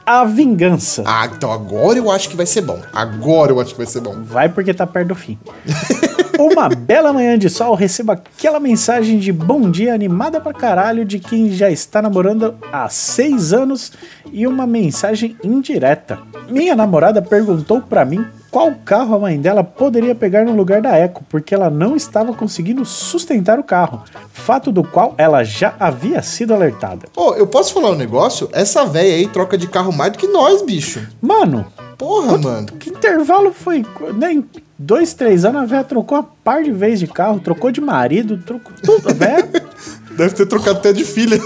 A 0.05 0.23
Vingança. 0.25 1.03
Ah, 1.05 1.27
então 1.27 1.51
agora 1.51 1.97
eu 1.97 2.09
acho 2.09 2.29
que 2.29 2.35
vai 2.35 2.45
ser 2.45 2.61
bom. 2.61 2.79
Agora 2.93 3.51
eu 3.51 3.59
acho 3.59 3.71
que 3.71 3.77
vai 3.77 3.87
ser 3.87 4.01
bom. 4.01 4.15
Vai 4.23 4.49
porque 4.49 4.73
tá 4.73 4.87
perto 4.87 5.09
do 5.09 5.15
fim. 5.15 5.37
Uma 6.39 6.69
bela 6.69 7.11
manhã 7.11 7.37
de 7.37 7.49
sol, 7.49 7.75
recebo 7.75 8.13
aquela 8.13 8.61
mensagem 8.61 9.19
de 9.19 9.29
bom 9.29 9.69
dia 9.69 9.93
animada 9.93 10.39
pra 10.39 10.53
caralho 10.53 11.03
de 11.03 11.19
quem 11.19 11.51
já 11.51 11.69
está 11.69 12.01
namorando 12.01 12.55
há 12.71 12.87
seis 12.87 13.51
anos 13.51 13.91
e 14.31 14.47
uma 14.47 14.65
mensagem 14.65 15.35
indireta. 15.43 16.17
Minha 16.47 16.77
namorada 16.77 17.21
perguntou 17.21 17.81
pra 17.81 18.05
mim 18.05 18.25
qual 18.49 18.73
carro 18.85 19.15
a 19.15 19.19
mãe 19.19 19.37
dela 19.37 19.65
poderia 19.65 20.15
pegar 20.15 20.45
no 20.45 20.55
lugar 20.55 20.81
da 20.81 20.95
Eco, 20.95 21.25
porque 21.27 21.53
ela 21.53 21.69
não 21.69 21.93
estava 21.93 22.33
conseguindo 22.33 22.85
sustentar 22.85 23.59
o 23.59 23.63
carro, 23.63 24.03
fato 24.31 24.71
do 24.71 24.81
qual 24.81 25.15
ela 25.17 25.43
já 25.43 25.75
havia 25.77 26.21
sido 26.21 26.53
alertada. 26.53 27.09
Ô, 27.17 27.33
eu 27.33 27.47
posso 27.47 27.73
falar 27.73 27.89
um 27.89 27.95
negócio? 27.95 28.47
Essa 28.53 28.85
véia 28.85 29.15
aí 29.15 29.27
troca 29.27 29.57
de 29.57 29.67
carro 29.67 29.91
mais 29.91 30.13
do 30.13 30.17
que 30.17 30.27
nós, 30.27 30.61
bicho. 30.61 31.05
Mano, 31.21 31.65
Porra, 31.99 32.37
mano. 32.37 32.67
Que 32.79 32.91
intervalo 32.91 33.51
foi? 33.51 33.85
Né, 34.15 34.31
em 34.31 34.45
dois, 34.79 35.13
três 35.13 35.43
anos 35.45 35.61
a 35.61 35.65
véia 35.65 35.83
trocou 35.83 36.17
uma 36.17 36.23
par 36.43 36.63
de 36.63 36.71
vezes 36.71 37.01
de 37.01 37.07
carro, 37.07 37.39
trocou 37.39 37.69
de 37.69 37.81
marido, 37.81 38.37
trocou 38.37 38.71
tudo. 38.81 39.09
A 39.09 39.13
véia, 39.13 39.47
Deve 40.15 40.33
ter 40.33 40.45
trocado 40.47 40.79
até 40.79 40.91
de 40.91 41.05
filha. 41.05 41.39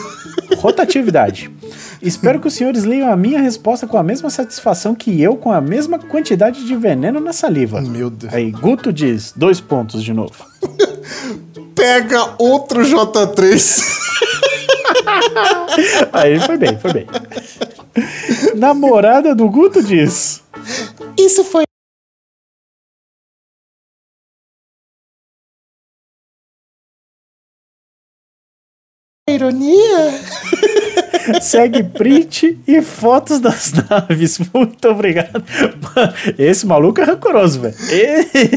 rotatividade. 0.57 1.51
Espero 2.01 2.39
que 2.39 2.47
os 2.47 2.53
senhores 2.53 2.83
leiam 2.83 3.11
a 3.11 3.15
minha 3.15 3.39
resposta 3.39 3.85
com 3.87 3.97
a 3.97 4.03
mesma 4.03 4.29
satisfação 4.29 4.95
que 4.95 5.21
eu, 5.21 5.35
com 5.35 5.51
a 5.51 5.61
mesma 5.61 5.99
quantidade 5.99 6.65
de 6.65 6.75
veneno 6.75 7.19
na 7.19 7.31
saliva. 7.33 7.81
Meu 7.81 8.09
Deus. 8.09 8.33
Aí, 8.33 8.51
Guto 8.51 8.91
diz, 8.91 9.33
dois 9.35 9.61
pontos 9.61 10.03
de 10.03 10.11
novo. 10.13 10.45
Pega 11.75 12.35
outro 12.39 12.81
J3. 12.81 13.83
Aí 16.11 16.39
foi 16.39 16.57
bem, 16.57 16.77
foi 16.77 16.93
bem. 16.93 17.07
Namorada 18.55 19.33
do 19.35 19.47
Guto 19.49 19.81
diz. 19.83 20.41
Isso 21.17 21.43
foi. 21.43 21.63
Ironia? 29.33 30.21
Segue 31.41 31.83
print 31.83 32.59
e 32.67 32.81
fotos 32.81 33.39
das 33.39 33.71
naves. 33.71 34.39
Muito 34.53 34.89
obrigado. 34.89 35.43
Esse 36.37 36.65
maluco 36.65 36.99
é 36.99 37.05
rancoroso, 37.05 37.61
velho. 37.61 37.75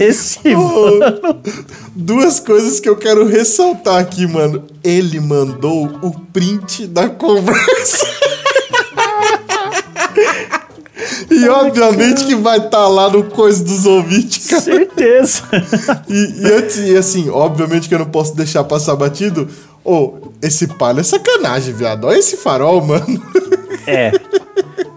Esse. 0.00 0.54
mano. 0.54 1.40
Duas 1.94 2.40
coisas 2.40 2.80
que 2.80 2.88
eu 2.88 2.96
quero 2.96 3.26
ressaltar 3.26 3.98
aqui, 3.98 4.26
mano. 4.26 4.64
Ele 4.82 5.20
mandou 5.20 5.86
o 6.02 6.10
print 6.32 6.86
da 6.86 7.08
conversa. 7.08 8.06
E 11.30 11.48
obviamente 11.48 12.24
que 12.24 12.34
vai 12.34 12.58
estar 12.58 12.88
lá 12.88 13.10
no 13.10 13.24
coisa 13.24 13.62
dos 13.62 13.84
ouvintes, 13.84 14.46
cara. 14.46 14.62
Certeza. 14.62 15.42
E, 16.08 16.40
e 16.40 16.52
antes, 16.52 16.76
e 16.78 16.96
assim, 16.96 17.28
obviamente 17.28 17.88
que 17.88 17.94
eu 17.94 17.98
não 17.98 18.06
posso 18.06 18.34
deixar 18.34 18.64
passar 18.64 18.96
batido. 18.96 19.48
Ô, 19.86 20.14
esse 20.42 20.66
palho 20.66 21.00
é 21.00 21.02
sacanagem, 21.02 21.72
viado. 21.72 22.04
Olha 22.06 22.18
esse 22.18 22.36
farol, 22.36 22.84
mano. 22.84 23.06
É. 23.88 24.10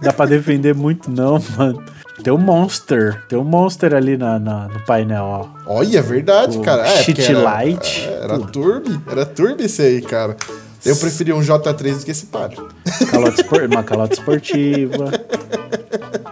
Dá 0.01 0.11
pra 0.11 0.25
defender 0.25 0.73
muito, 0.73 1.11
não, 1.11 1.39
mano. 1.55 1.83
Tem 2.23 2.33
um 2.33 2.39
monster. 2.39 3.23
Tem 3.29 3.37
um 3.37 3.43
monster 3.43 3.93
ali 3.93 4.17
na, 4.17 4.39
na- 4.39 4.67
no 4.67 4.79
painel, 4.79 5.23
ó. 5.23 5.47
Olha, 5.67 5.99
é 5.99 6.01
verdade, 6.01 6.57
O 6.57 6.61
cara. 6.61 6.87
É, 6.87 7.03
cheat 7.03 7.21
era, 7.21 7.39
light, 7.39 8.07
Era 8.09 8.39
turbi. 8.39 8.99
Era 9.07 9.25
turbi 9.27 9.65
esse 9.65 9.83
aí, 9.83 10.01
cara. 10.01 10.35
Eu 10.83 10.95
preferia 10.95 11.35
um 11.35 11.39
J3 11.41 11.99
do 11.99 12.05
que 12.05 12.09
esse 12.09 12.25
palio. 12.25 12.67
Calote 13.11 13.41
espor- 13.41 13.63
uma 13.65 13.83
calota 13.83 14.13
esportiva. 14.15 15.11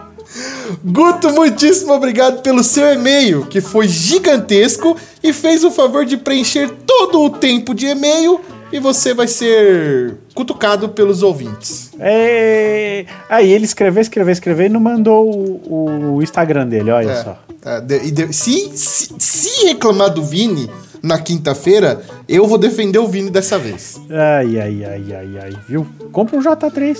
Guto, 0.84 1.30
muitíssimo 1.32 1.92
obrigado 1.92 2.42
pelo 2.42 2.62
seu 2.62 2.92
e-mail, 2.92 3.46
que 3.46 3.60
foi 3.60 3.88
gigantesco 3.88 4.96
e 5.22 5.32
fez 5.32 5.64
o 5.64 5.70
favor 5.70 6.04
de 6.04 6.16
preencher 6.16 6.70
todo 6.86 7.20
o 7.22 7.30
tempo 7.30 7.74
de 7.74 7.86
e-mail 7.86 8.40
e 8.70 8.78
você 8.78 9.14
vai 9.14 9.26
ser 9.26 10.16
cutucado 10.34 10.90
pelos 10.90 11.22
ouvintes. 11.22 11.90
É... 11.98 13.06
Aí 13.30 13.50
ele 13.50 13.64
escreveu, 13.64 14.02
escreveu, 14.02 14.32
escreveu 14.32 14.66
e 14.66 14.68
não 14.68 14.80
mandou 14.80 15.24
o, 15.30 16.16
o 16.16 16.22
Instagram 16.22 16.66
dele, 16.68 16.90
olha 16.90 17.10
É, 17.10 17.24
só. 17.24 17.38
é, 17.64 17.80
de- 17.80 18.10
de- 18.10 18.32
se, 18.34 18.70
se, 18.76 19.14
se 19.18 19.66
reclamar 19.66 20.10
do 20.12 20.22
Vini 20.22 20.70
na 21.02 21.18
quinta-feira, 21.18 22.02
eu 22.28 22.46
vou 22.46 22.58
defender 22.58 22.98
o 22.98 23.06
Vini 23.06 23.30
dessa 23.30 23.58
vez. 23.58 24.00
Ai, 24.10 24.58
ai, 24.58 24.84
ai, 24.84 25.04
ai, 25.12 25.38
ai, 25.42 25.52
viu? 25.68 25.86
Compra 26.12 26.36
um 26.36 26.42
J3. 26.42 26.98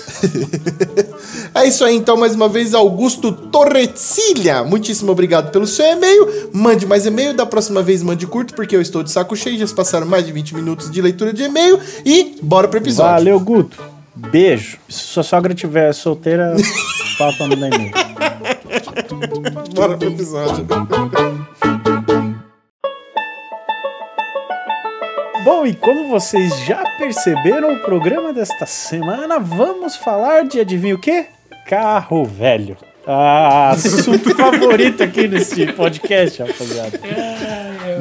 É 1.55 1.67
isso 1.67 1.85
aí, 1.85 1.97
então, 1.97 2.17
mais 2.17 2.35
uma 2.35 2.49
vez, 2.49 2.75
Augusto 2.75 3.33
Torrecilha. 3.33 4.63
Muitíssimo 4.65 5.11
obrigado 5.11 5.51
pelo 5.51 5.67
seu 5.67 5.85
e-mail. 5.87 6.51
Mande 6.53 6.87
mais 6.87 7.05
e-mail, 7.07 7.35
da 7.35 7.45
próxima 7.45 7.83
vez 7.83 8.03
mande 8.03 8.27
curto, 8.27 8.55
porque 8.55 8.77
eu 8.77 8.81
estou 8.81 9.03
de 9.03 9.11
saco 9.11 9.35
cheio, 9.35 9.59
já 9.59 9.67
se 9.67 9.75
passaram 9.75 10.07
mais 10.07 10.25
de 10.25 10.33
20 10.33 10.55
minutos 10.55 10.91
de 10.91 11.01
leitura 11.01 11.33
de 11.33 11.43
e-mail. 11.43 11.81
E 12.05 12.37
bora 12.43 12.69
pro 12.69 12.79
episódio. 12.79 13.13
Valeu, 13.13 13.41
Guto. 13.41 13.83
Beijo. 14.15 14.79
Se 14.89 15.01
sua 15.01 15.23
sogra 15.23 15.53
estiver 15.53 15.93
solteira, 15.93 16.55
pra 17.17 17.33
mandar 17.47 17.69
e-mail. 17.69 17.93
Bora 19.75 19.97
pro 19.97 20.09
episódio. 20.09 20.67
Bom, 25.51 25.65
e 25.65 25.73
como 25.73 26.11
vocês 26.11 26.67
já 26.67 26.85
perceberam, 26.99 27.73
o 27.73 27.81
programa 27.81 28.35
desta 28.35 28.67
semana 28.67 29.39
vamos 29.39 29.97
falar 29.97 30.45
de 30.45 30.61
adivinha 30.61 30.95
o 30.95 30.99
quê? 30.99 31.25
Carro 31.67 32.23
velho. 32.27 32.77
Ah, 33.07 33.71
assunto 33.73 34.37
favorito 34.37 35.03
aqui 35.03 35.27
nesse 35.27 35.73
podcast, 35.73 36.43
rapaziada. 36.43 37.01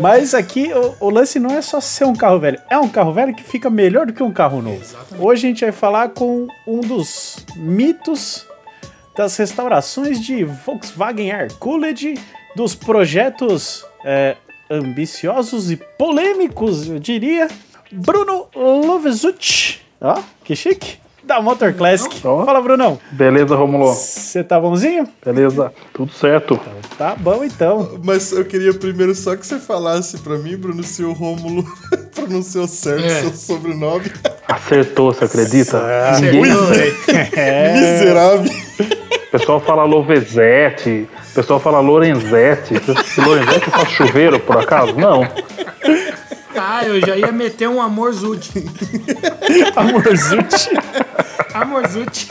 Mas 0.01 0.33
aqui 0.33 0.73
o, 0.73 1.05
o 1.05 1.09
lance 1.09 1.39
não 1.39 1.51
é 1.51 1.61
só 1.61 1.79
ser 1.79 2.03
um 2.03 2.13
carro 2.13 2.37
velho, 2.37 2.59
é 2.69 2.77
um 2.77 2.89
carro 2.89 3.13
velho 3.13 3.33
que 3.33 3.43
fica 3.43 3.69
melhor 3.69 4.07
do 4.07 4.11
que 4.11 4.21
um 4.21 4.33
carro 4.33 4.61
novo. 4.61 4.83
Hoje 5.17 5.47
a 5.47 5.49
gente 5.49 5.63
vai 5.63 5.71
falar 5.71 6.09
com 6.09 6.47
um 6.67 6.81
dos 6.81 7.45
mitos 7.55 8.45
das 9.15 9.37
restaurações 9.37 10.19
de 10.19 10.43
Volkswagen 10.43 11.31
Air 11.31 11.53
Cooled, 11.53 12.15
dos 12.57 12.75
projetos 12.75 13.85
é, 14.03 14.35
ambiciosos 14.69 15.71
e 15.71 15.77
polêmicos, 15.97 16.87
eu 16.89 16.99
diria. 16.99 17.47
Bruno 17.91 18.47
Lovesucci, 18.53 19.79
ó, 20.01 20.19
que 20.43 20.55
chique, 20.55 20.97
da 21.23 21.41
Motor 21.41 21.73
Classic. 21.73 22.15
Ó. 22.25 22.43
Fala, 22.45 22.61
Brunão. 22.61 22.99
Beleza, 23.11 23.55
Romulo? 23.55 23.93
Você 23.93 24.43
tá 24.43 24.59
bonzinho? 24.59 25.07
Beleza? 25.25 25.73
Tudo 25.93 26.11
certo. 26.11 26.59
Tá 26.97 27.15
bom 27.15 27.43
então. 27.43 27.99
Mas 28.03 28.31
eu 28.31 28.43
queria 28.45 28.73
primeiro 28.73 29.13
só 29.15 29.35
que 29.35 29.45
você 29.45 29.59
falasse 29.59 30.17
pra 30.19 30.37
mim, 30.37 30.57
Bruno, 30.57 30.83
se 30.83 31.03
o 31.03 31.13
Rômulo 31.13 31.63
pronunciou 32.15 32.67
certo 32.67 33.05
É. 33.05 33.21
seu 33.21 33.33
sobrenome. 33.33 34.11
Acertou, 34.47 35.13
você 35.13 35.25
acredita? 35.25 35.79
Acertou. 36.09 36.45
É, 37.37 37.73
Miserável. 37.73 38.51
O 39.27 39.31
pessoal 39.31 39.59
fala 39.59 39.83
Lovezete, 39.83 41.07
pessoal 41.37 41.59
fala 41.59 41.79
Lorenzetti. 41.79 42.73
Lorenzetti 43.21 43.69
faz 43.69 43.89
chuveiro, 43.89 44.39
por 44.39 44.57
acaso? 44.57 44.95
Não. 44.95 45.21
Ah, 46.57 46.83
eu 46.83 46.99
já 46.99 47.15
ia 47.15 47.31
meter 47.31 47.69
um 47.69 47.79
amor 47.79 48.11
Zut. 48.11 48.51
amorzuti. 49.75 50.69
Amor 51.53 51.87
Zut. 51.87 52.27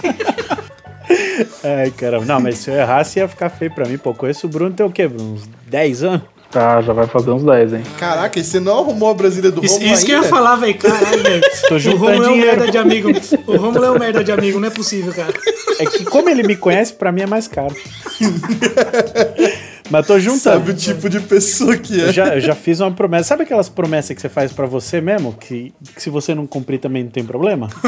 Ai, 1.63 1.93
caramba. 1.93 2.25
Não, 2.25 2.41
mas 2.41 2.59
se 2.59 2.69
eu 2.69 2.75
errasse 2.75 3.21
ia 3.21 3.29
ficar 3.29 3.49
feio 3.49 3.73
pra 3.73 3.87
mim. 3.87 3.97
Pô, 3.97 4.13
conheço 4.13 4.49
o 4.49 4.51
Bruno 4.51 4.75
tem 4.75 4.85
o 4.85 4.91
quê? 4.91 5.07
Uns 5.07 5.49
10 5.69 6.03
anos? 6.03 6.23
Tá, 6.51 6.81
já 6.81 6.93
vai 6.93 7.07
fazer 7.07 7.31
uns 7.31 7.43
10, 7.43 7.75
hein? 7.75 7.83
Caraca, 7.99 8.39
e 8.39 8.45
você 8.45 8.61
não 8.61 8.79
arrumou 8.79 9.11
a 9.11 9.15
Brasília 9.15 9.51
do 9.51 9.65
Isso, 9.65 9.75
Rômulo 9.75 9.93
isso 9.93 10.07
que 10.07 10.13
eu 10.13 10.23
ia 10.23 10.29
falar, 10.29 10.57
velho. 10.57 10.79
Caralho, 10.79 11.23
velho. 11.23 11.43
Tô 11.69 11.75
O 11.75 11.97
Romulo 11.97 12.25
é 12.25 12.31
um 12.31 12.37
merda 12.37 12.71
de 12.71 12.79
amigo. 12.79 13.11
O 13.47 13.57
Romulo 13.57 13.85
é 13.85 13.91
um 13.91 13.99
merda 13.99 14.25
de 14.25 14.33
amigo, 14.33 14.61
não 14.61 14.69
é 14.69 14.71
possível, 14.71 15.13
cara. 15.13 15.35
É 15.79 15.85
que 15.87 16.05
como 16.05 16.29
ele 16.29 16.43
me 16.45 16.57
conhece, 16.57 16.95
pra 16.95 17.11
mim 17.11 17.23
é 17.23 17.27
mais 17.27 17.49
caro. 17.49 17.75
Mas 19.91 20.07
tô 20.07 20.19
juntando. 20.19 20.41
Sabe 20.41 20.71
o 20.71 20.75
tipo 20.75 21.09
de 21.09 21.21
pessoa 21.21 21.77
que 21.77 22.01
é. 22.01 22.09
Eu 22.09 22.13
já, 22.13 22.35
eu 22.35 22.41
já 22.41 22.55
fiz 22.55 22.81
uma 22.81 22.91
promessa. 22.91 23.29
Sabe 23.29 23.43
aquelas 23.45 23.69
promessas 23.69 24.15
que 24.15 24.21
você 24.21 24.29
faz 24.29 24.53
pra 24.53 24.67
você 24.67 25.01
mesmo? 25.01 25.33
Que, 25.33 25.73
que 25.95 26.03
se 26.03 26.11
você 26.11 26.35
não 26.35 26.47
cumprir 26.47 26.79
também 26.79 27.05
não 27.05 27.11
tem 27.11 27.25
problema? 27.25 27.69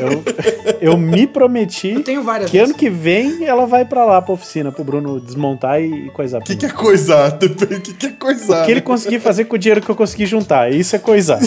eu, 0.00 0.92
eu 0.92 0.96
me 0.96 1.26
prometi 1.26 1.92
Eu 1.92 2.02
tenho 2.02 2.22
várias 2.22 2.50
que 2.50 2.56
dessas. 2.56 2.70
ano 2.70 2.78
que 2.78 2.90
vem 2.90 3.44
ela 3.44 3.66
vai 3.66 3.84
pra 3.84 4.04
lá 4.04 4.20
pra 4.20 4.34
oficina 4.34 4.70
pro 4.70 4.84
Bruno 4.84 5.20
desmontar 5.20 5.80
e, 5.80 6.06
e 6.06 6.10
coisar. 6.10 6.38
O 6.38 6.42
que, 6.42 6.56
que 6.56 6.66
é 6.66 6.70
coisar? 6.70 7.34
O 7.34 7.38
que, 7.80 7.94
que 7.94 8.06
é 8.06 8.10
coisar? 8.10 8.62
O 8.62 8.66
que 8.66 8.70
ele 8.70 8.80
conseguir 8.80 9.20
fazer 9.20 9.44
com 9.44 9.56
o 9.56 9.58
dinheiro 9.58 9.80
que 9.80 9.90
eu 9.90 9.96
consegui 9.96 10.26
juntar. 10.26 10.72
Isso 10.72 10.94
é 10.94 10.98
coisar. 10.98 11.38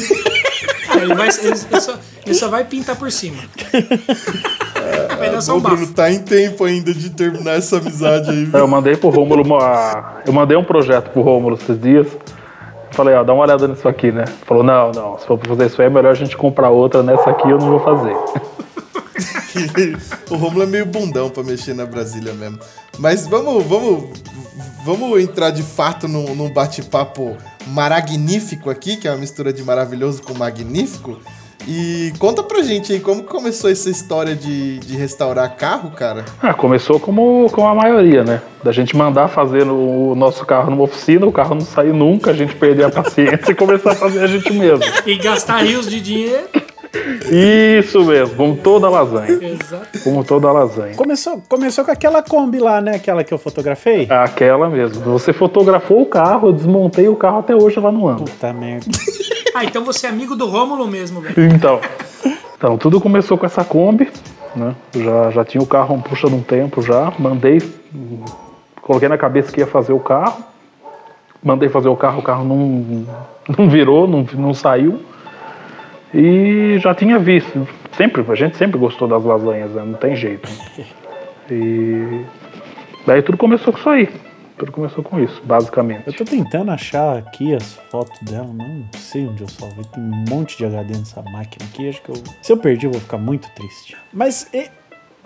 Ele, 1.01 1.13
vai, 1.15 1.29
ele, 1.29 1.47
ele 1.71 1.81
só, 1.81 1.99
ele 2.25 2.35
só 2.35 2.47
vai 2.47 2.65
pintar 2.65 2.95
por 2.95 3.11
cima. 3.11 3.37
Vai 5.21 5.29
dar 5.29 5.41
só 5.41 5.53
Ô, 5.53 5.57
um 5.57 5.59
Bruno, 5.59 5.85
tá 5.93 6.11
em 6.11 6.17
tempo 6.17 6.65
ainda 6.65 6.91
de 6.91 7.11
terminar 7.11 7.51
essa 7.51 7.77
amizade 7.77 8.31
aí, 8.31 8.41
É, 8.41 8.45
viu? 8.45 8.59
Eu 8.59 8.67
mandei 8.67 8.97
pro 8.97 9.09
Rômulo 9.09 9.43
uma. 9.43 10.15
Eu 10.25 10.33
mandei 10.33 10.57
um 10.57 10.63
projeto 10.63 11.11
pro 11.11 11.21
Rômulo 11.21 11.59
esses 11.61 11.79
dias. 11.79 12.07
Falei, 12.89 13.13
ó, 13.13 13.23
dá 13.23 13.31
uma 13.31 13.43
olhada 13.43 13.67
nisso 13.67 13.87
aqui, 13.87 14.11
né? 14.11 14.25
Falou, 14.47 14.63
não, 14.63 14.91
não, 14.91 15.19
se 15.19 15.27
for 15.27 15.37
pra 15.37 15.49
fazer 15.49 15.67
isso 15.67 15.79
aí, 15.79 15.87
é 15.87 15.91
melhor 15.91 16.11
a 16.11 16.15
gente 16.15 16.35
comprar 16.35 16.71
outra. 16.71 17.03
Nessa 17.03 17.29
aqui 17.29 17.47
eu 17.47 17.59
não 17.59 17.69
vou 17.69 17.79
fazer. 17.81 18.15
o 20.31 20.35
Romulo 20.35 20.63
é 20.63 20.65
meio 20.65 20.87
bundão 20.87 21.29
pra 21.29 21.43
mexer 21.43 21.75
na 21.75 21.85
Brasília 21.85 22.33
mesmo. 22.33 22.57
Mas 22.97 23.27
vamos, 23.27 23.63
vamos, 23.63 24.09
vamos 24.83 25.21
entrar 25.21 25.51
de 25.51 25.61
fato 25.61 26.07
num, 26.07 26.33
num 26.33 26.51
bate-papo 26.51 27.37
maragnífico 27.67 28.71
aqui, 28.71 28.97
que 28.97 29.07
é 29.07 29.11
uma 29.11 29.19
mistura 29.19 29.53
de 29.53 29.63
maravilhoso 29.63 30.23
com 30.23 30.33
magnífico. 30.33 31.19
E 31.67 32.11
conta 32.19 32.41
pra 32.43 32.61
gente 32.61 32.91
aí 32.93 32.99
como 32.99 33.23
que 33.23 33.29
começou 33.29 33.69
essa 33.69 33.89
história 33.89 34.35
de, 34.35 34.79
de 34.79 34.95
restaurar 34.97 35.55
carro, 35.55 35.91
cara. 35.91 36.25
Ah, 36.41 36.53
começou 36.53 36.99
como, 36.99 37.49
como 37.51 37.67
a 37.67 37.75
maioria, 37.75 38.23
né? 38.23 38.41
Da 38.63 38.71
gente 38.71 38.95
mandar 38.95 39.27
fazer 39.27 39.65
no- 39.65 40.11
o 40.11 40.15
nosso 40.15 40.45
carro 40.45 40.69
numa 40.71 40.83
oficina, 40.83 41.25
o 41.25 41.31
carro 41.31 41.55
não 41.55 41.61
sair 41.61 41.93
nunca, 41.93 42.31
a 42.31 42.33
gente 42.33 42.55
perder 42.55 42.85
a 42.85 42.89
paciência 42.89 43.51
e 43.51 43.55
começar 43.55 43.91
a 43.91 43.95
fazer 43.95 44.23
a 44.23 44.27
gente 44.27 44.51
mesmo. 44.53 44.83
E 45.05 45.15
gastar 45.17 45.57
rios 45.63 45.89
de 45.89 45.99
dinheiro. 46.01 46.47
Isso 47.31 48.03
mesmo, 48.03 48.35
como 48.35 48.55
toda 48.57 48.89
lasanha. 48.89 49.31
Exato. 49.41 49.99
Como 50.03 50.23
toda 50.25 50.51
lasanha. 50.51 50.93
Começou, 50.95 51.41
começou 51.47 51.85
com 51.85 51.91
aquela 51.91 52.21
Kombi 52.21 52.59
lá, 52.59 52.81
né? 52.81 52.95
Aquela 52.95 53.23
que 53.23 53.33
eu 53.33 53.37
fotografei. 53.37 54.07
Aquela 54.09 54.69
mesmo. 54.69 55.01
Você 55.05 55.31
fotografou 55.31 56.01
o 56.01 56.05
carro, 56.05 56.49
eu 56.49 56.53
desmontei 56.53 57.07
o 57.07 57.15
carro 57.15 57.39
até 57.39 57.55
hoje 57.55 57.79
lá 57.79 57.91
no 57.91 58.07
anda. 58.09 58.23
Puta 58.23 58.51
merda. 58.51 58.85
Ah, 59.53 59.63
então 59.65 59.83
você 59.83 60.07
é 60.07 60.09
amigo 60.09 60.35
do 60.35 60.47
Rômulo 60.47 60.87
mesmo, 60.87 61.21
velho. 61.21 61.53
Então, 61.53 61.79
então, 62.61 62.77
tudo 62.77 63.01
começou 63.01 63.39
com 63.39 63.45
essa 63.45 63.63
Kombi, 63.63 64.07
né? 64.55 64.75
Já, 64.95 65.31
já 65.31 65.43
tinha 65.43 65.63
o 65.63 65.65
carro 65.65 65.95
um 65.95 66.01
puxa 66.01 66.27
de 66.27 66.35
um 66.35 66.43
tempo 66.43 66.81
já. 66.81 67.11
Mandei, 67.17 67.59
coloquei 68.81 69.09
na 69.09 69.17
cabeça 69.17 69.51
que 69.51 69.59
ia 69.59 69.67
fazer 69.67 69.93
o 69.93 69.99
carro. 69.99 70.43
Mandei 71.43 71.69
fazer 71.69 71.89
o 71.89 71.95
carro, 71.95 72.19
o 72.19 72.21
carro 72.21 72.45
não, 72.45 73.05
não 73.57 73.67
virou, 73.67 74.07
não, 74.07 74.23
não 74.35 74.53
saiu. 74.53 75.01
E 76.13 76.77
já 76.79 76.93
tinha 76.93 77.17
visto. 77.17 77.67
Sempre, 77.97 78.23
a 78.29 78.35
gente 78.35 78.55
sempre 78.57 78.77
gostou 78.77 79.07
das 79.07 79.23
lasanhas, 79.23 79.71
né? 79.71 79.83
Não 79.83 79.95
tem 79.95 80.15
jeito. 80.15 80.47
E 81.49 82.23
daí 83.07 83.23
tudo 83.23 83.37
começou 83.39 83.73
com 83.73 83.79
isso 83.79 83.89
aí. 83.89 84.09
Tudo 84.61 84.73
começou 84.73 85.03
com 85.03 85.19
isso, 85.19 85.41
basicamente. 85.43 86.03
Eu 86.05 86.13
tô 86.13 86.23
tentando 86.23 86.69
achar 86.69 87.17
aqui 87.17 87.55
as 87.55 87.73
fotos 87.89 88.19
dela, 88.21 88.45
não 88.53 88.85
sei 88.95 89.25
onde 89.25 89.41
eu 89.41 89.49
salvei. 89.49 89.83
Tem 89.85 90.03
um 90.03 90.23
monte 90.29 90.55
de 90.55 90.63
HD 90.63 90.99
nessa 90.99 91.19
máquina 91.23 91.65
aqui. 91.65 91.89
Acho 91.89 91.99
que 92.03 92.09
eu. 92.11 92.15
Se 92.43 92.53
eu 92.53 92.57
perdi, 92.57 92.85
eu 92.85 92.91
vou 92.91 93.01
ficar 93.01 93.17
muito 93.17 93.49
triste. 93.55 93.97
Mas 94.13 94.47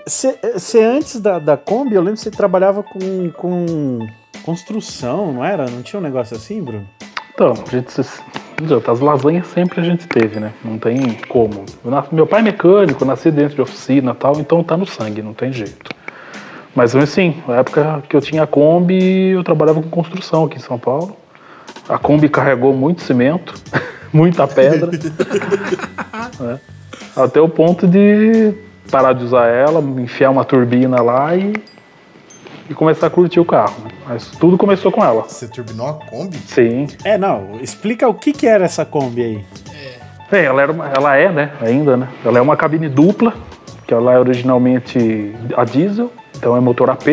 você 0.07 0.81
antes 0.81 1.19
da, 1.19 1.37
da 1.37 1.57
Kombi, 1.57 1.95
eu 1.95 2.01
lembro 2.01 2.13
que 2.13 2.21
você 2.21 2.31
trabalhava 2.31 2.81
com, 2.81 3.29
com 3.31 4.07
construção, 4.45 5.33
não 5.33 5.43
era? 5.43 5.65
Não 5.69 5.81
tinha 5.81 5.99
um 5.99 6.03
negócio 6.03 6.37
assim, 6.37 6.63
Bruno? 6.63 6.87
Então, 7.33 7.51
a 7.51 7.69
gente, 7.69 7.91
as 8.89 8.99
lasanhas 9.01 9.47
sempre 9.47 9.81
a 9.81 9.83
gente 9.83 10.07
teve, 10.07 10.39
né? 10.39 10.53
Não 10.63 10.79
tem 10.79 10.95
como. 11.27 11.65
Eu 11.83 11.91
nas- 11.91 12.09
meu 12.09 12.25
pai 12.25 12.39
é 12.39 12.43
mecânico, 12.43 13.03
nasci 13.03 13.29
dentro 13.31 13.55
de 13.55 13.61
oficina 13.61 14.13
e 14.13 14.15
tal, 14.15 14.39
então 14.39 14.63
tá 14.63 14.77
no 14.77 14.85
sangue, 14.85 15.21
não 15.21 15.33
tem 15.33 15.51
jeito. 15.51 15.93
Mas 16.75 16.95
assim, 16.95 17.41
na 17.47 17.57
época 17.57 18.03
que 18.09 18.15
eu 18.15 18.21
tinha 18.21 18.43
a 18.43 18.47
Kombi, 18.47 19.29
eu 19.31 19.43
trabalhava 19.43 19.81
com 19.81 19.89
construção 19.89 20.43
aqui 20.45 20.57
em 20.57 20.61
São 20.61 20.77
Paulo. 20.77 21.15
A 21.87 21.97
Kombi 21.97 22.27
carregou 22.27 22.73
muito 22.73 23.01
cimento, 23.01 23.53
muita 24.11 24.45
pedra. 24.47 24.91
né? 26.39 26.59
Até 27.15 27.39
o 27.39 27.47
ponto 27.47 27.87
de 27.87 28.53
parar 28.91 29.13
de 29.13 29.23
usar 29.23 29.47
ela, 29.47 29.79
enfiar 30.01 30.29
uma 30.31 30.43
turbina 30.43 31.01
lá 31.01 31.35
e, 31.35 31.53
e 32.69 32.73
começar 32.73 33.07
a 33.07 33.09
curtir 33.09 33.39
o 33.39 33.45
carro. 33.45 33.75
né? 33.83 33.91
Mas 34.07 34.27
tudo 34.31 34.57
começou 34.57 34.91
com 34.91 35.03
ela. 35.03 35.23
Você 35.23 35.47
turbinou 35.47 35.87
a 35.87 35.93
Kombi? 35.93 36.37
Sim, 36.37 36.87
É, 37.03 37.17
não. 37.17 37.57
Explica 37.61 38.07
o 38.07 38.13
que, 38.13 38.33
que 38.33 38.45
era 38.47 38.65
essa 38.65 38.83
Kombi 38.85 39.21
aí. 39.23 39.45
É, 40.31 40.43
ela, 40.45 40.61
era 40.61 40.71
uma- 40.71 40.89
ela 40.89 41.15
é, 41.15 41.31
né, 41.31 41.51
ainda, 41.61 41.95
né? 41.95 42.09
Ela 42.25 42.39
é 42.39 42.41
uma 42.41 42.57
cabine 42.57 42.89
dupla, 42.89 43.33
que 43.87 43.93
ela 43.93 44.11
é 44.13 44.19
originalmente 44.19 45.33
a 45.55 45.63
diesel, 45.63 46.11
então 46.45 46.55
é 46.55 46.59
motor 46.59 46.91
AP. 46.91 47.07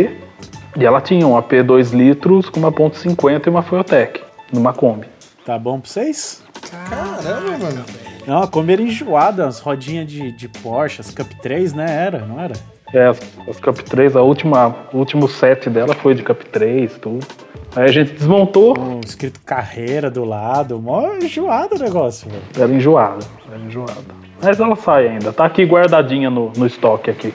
E 0.79 0.85
ela 0.85 1.01
tinha 1.01 1.27
um 1.27 1.38
AP 1.38 1.53
2 1.64 1.92
litros 1.92 2.51
com 2.51 2.61
uma 2.61 2.71
ponto 2.71 2.99
.50 2.99 3.47
e 3.47 3.51
uma 3.51 3.62
Foyotec, 3.62 4.21
numa 4.53 4.75
Kombi. 4.75 5.07
Tá 5.45 5.59
bom 5.59 5.81
pra 5.81 5.88
vocês? 5.88 6.42
Caramba, 6.71 7.59
mano. 7.59 7.85
Não, 8.27 8.42
a 8.42 8.47
Kombi 8.47 8.75
era 8.75 8.83
enjoada, 8.83 9.47
as 9.47 9.59
rodinhas 9.59 10.07
de, 10.07 10.33
de 10.33 10.49
Porsche, 10.49 11.01
as 11.01 11.11
Cup 11.11 11.33
3, 11.40 11.73
né? 11.73 11.87
Era, 11.90 12.27
não 12.27 12.38
era? 12.38 12.53
É, 12.92 13.07
as, 13.07 13.21
as 13.49 13.59
Cup 13.59 13.79
3, 13.79 14.16
a 14.16 14.21
última, 14.21 14.77
o 14.92 14.99
último 14.99 15.27
set 15.27 15.71
dela 15.71 15.95
foi 15.95 16.14
de 16.14 16.23
Cup 16.23 16.42
3, 16.42 16.99
tudo. 16.99 17.27
Aí 17.75 17.85
a 17.85 17.92
gente 17.92 18.12
desmontou, 18.12 18.75
Com 18.75 19.01
escrito 19.03 19.40
carreira 19.40 20.11
do 20.11 20.27
lado, 20.27 20.79
mó 20.79 21.14
enjoado 21.16 21.77
o 21.77 21.79
negócio, 21.79 22.29
velho. 22.29 22.42
era 22.59 22.71
enjoada, 22.71 23.25
era 23.51 23.59
enjoada. 23.59 24.23
Mas 24.42 24.61
ela 24.61 24.77
sai 24.77 25.09
ainda, 25.09 25.33
tá 25.33 25.47
aqui 25.47 25.64
guardadinha 25.64 26.29
no, 26.29 26.53
no 26.55 26.66
estoque 26.66 27.11
aqui. 27.11 27.33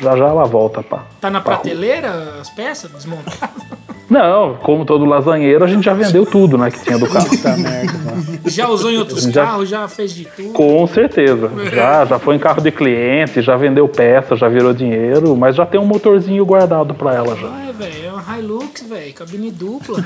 Já 0.00 0.16
já 0.16 0.26
ela 0.28 0.44
volta, 0.44 0.82
pá. 0.82 1.04
Tá 1.20 1.28
na 1.30 1.40
Pra 1.40 1.54
rua. 1.54 1.62
prateleira 1.62 2.36
as 2.40 2.48
peças 2.50 2.90
desmontadas? 2.90 3.50
Não, 4.08 4.54
como 4.62 4.86
todo 4.86 5.04
lasanheiro, 5.04 5.62
a 5.62 5.68
gente 5.68 5.84
já 5.84 5.92
vendeu 5.92 6.24
tudo, 6.24 6.56
né, 6.56 6.70
que 6.70 6.82
tinha 6.82 6.96
do 6.98 7.06
carro. 7.06 7.28
Puta 7.28 7.54
merda, 7.58 7.92
mano. 7.98 8.38
Já 8.46 8.66
usou 8.66 8.90
em 8.90 8.96
outros 8.96 9.24
Já- 9.24 9.44
carros, 9.44 9.68
já 9.68 9.86
fez 9.86 10.14
de 10.14 10.24
tudo. 10.24 10.54
Com 10.54 10.86
certeza. 10.86 11.50
Já, 11.70 12.06
já 12.06 12.18
foi 12.18 12.36
em 12.36 12.38
carro 12.38 12.62
de 12.62 12.70
cliente, 12.70 13.42
já 13.42 13.54
vendeu 13.56 13.86
peça, 13.86 14.34
já 14.34 14.48
virou 14.48 14.72
dinheiro, 14.72 15.36
mas 15.36 15.54
já 15.56 15.66
tem 15.66 15.78
um 15.78 15.84
motorzinho 15.84 16.42
guardado 16.46 16.94
pra 16.94 17.14
ela 17.14 17.36
já. 17.36 17.48
Ah, 17.48 17.70
velho, 17.76 18.06
é 18.06 18.10
uma 18.10 18.38
Hilux, 18.38 18.82
velho, 18.88 19.12
cabine 19.12 19.50
dupla. 19.50 20.02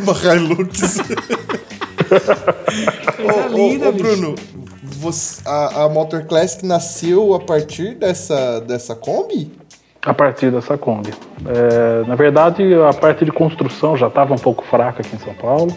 Uma 0.00 0.34
Hilux. 0.36 0.98
Coisa 2.08 3.48
Ô, 3.52 3.56
linda, 3.56 3.86
ô, 3.86 3.88
ô. 3.88 3.92
Bruno, 3.92 4.34
você- 4.98 5.40
a, 5.46 5.84
a 5.84 5.88
Motor 5.88 6.24
Classic 6.24 6.64
nasceu 6.66 7.34
a 7.34 7.40
partir 7.40 7.94
dessa, 7.94 8.60
dessa 8.60 8.94
Kombi? 8.94 9.50
A 10.04 10.12
partir 10.14 10.50
dessa 10.50 10.76
Kombi. 10.78 11.10
É, 11.46 12.06
na 12.08 12.14
verdade, 12.14 12.62
a 12.88 12.92
parte 12.92 13.24
de 13.24 13.32
construção 13.32 13.96
já 13.96 14.08
estava 14.08 14.34
um 14.34 14.38
pouco 14.38 14.64
fraca 14.64 15.02
aqui 15.02 15.14
em 15.14 15.18
São 15.18 15.34
Paulo. 15.34 15.72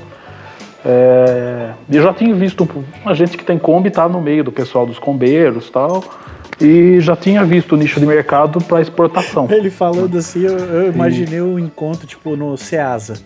É, 0.86 1.72
e 1.90 1.96
eu 1.98 2.04
já 2.04 2.14
tinha 2.14 2.34
visto 2.34 2.64
um- 2.64 2.84
uma 3.04 3.14
gente 3.14 3.38
que 3.38 3.44
tem 3.46 3.58
Kombi 3.60 3.92
tá 3.92 4.08
no 4.10 4.20
meio 4.22 4.44
do 4.44 4.52
pessoal 4.52 4.86
dos 4.86 4.98
combeiros 5.00 5.68
e 5.68 5.72
tal. 5.72 6.04
E 6.60 7.00
já 7.02 7.16
tinha 7.16 7.44
visto 7.44 7.74
o 7.74 7.76
nicho 7.76 8.00
de 8.00 8.06
mercado 8.06 8.60
para 8.64 8.82
exportação. 8.82 9.48
Ele 9.50 9.72
falando 9.72 10.16
assim, 10.18 10.42
eu, 10.44 10.58
eu 10.58 10.92
imaginei 10.94 11.42
um 11.42 11.58
encontro, 11.58 12.06
tipo, 12.06 12.36
no 12.36 12.56
Ceasa. 12.56 13.16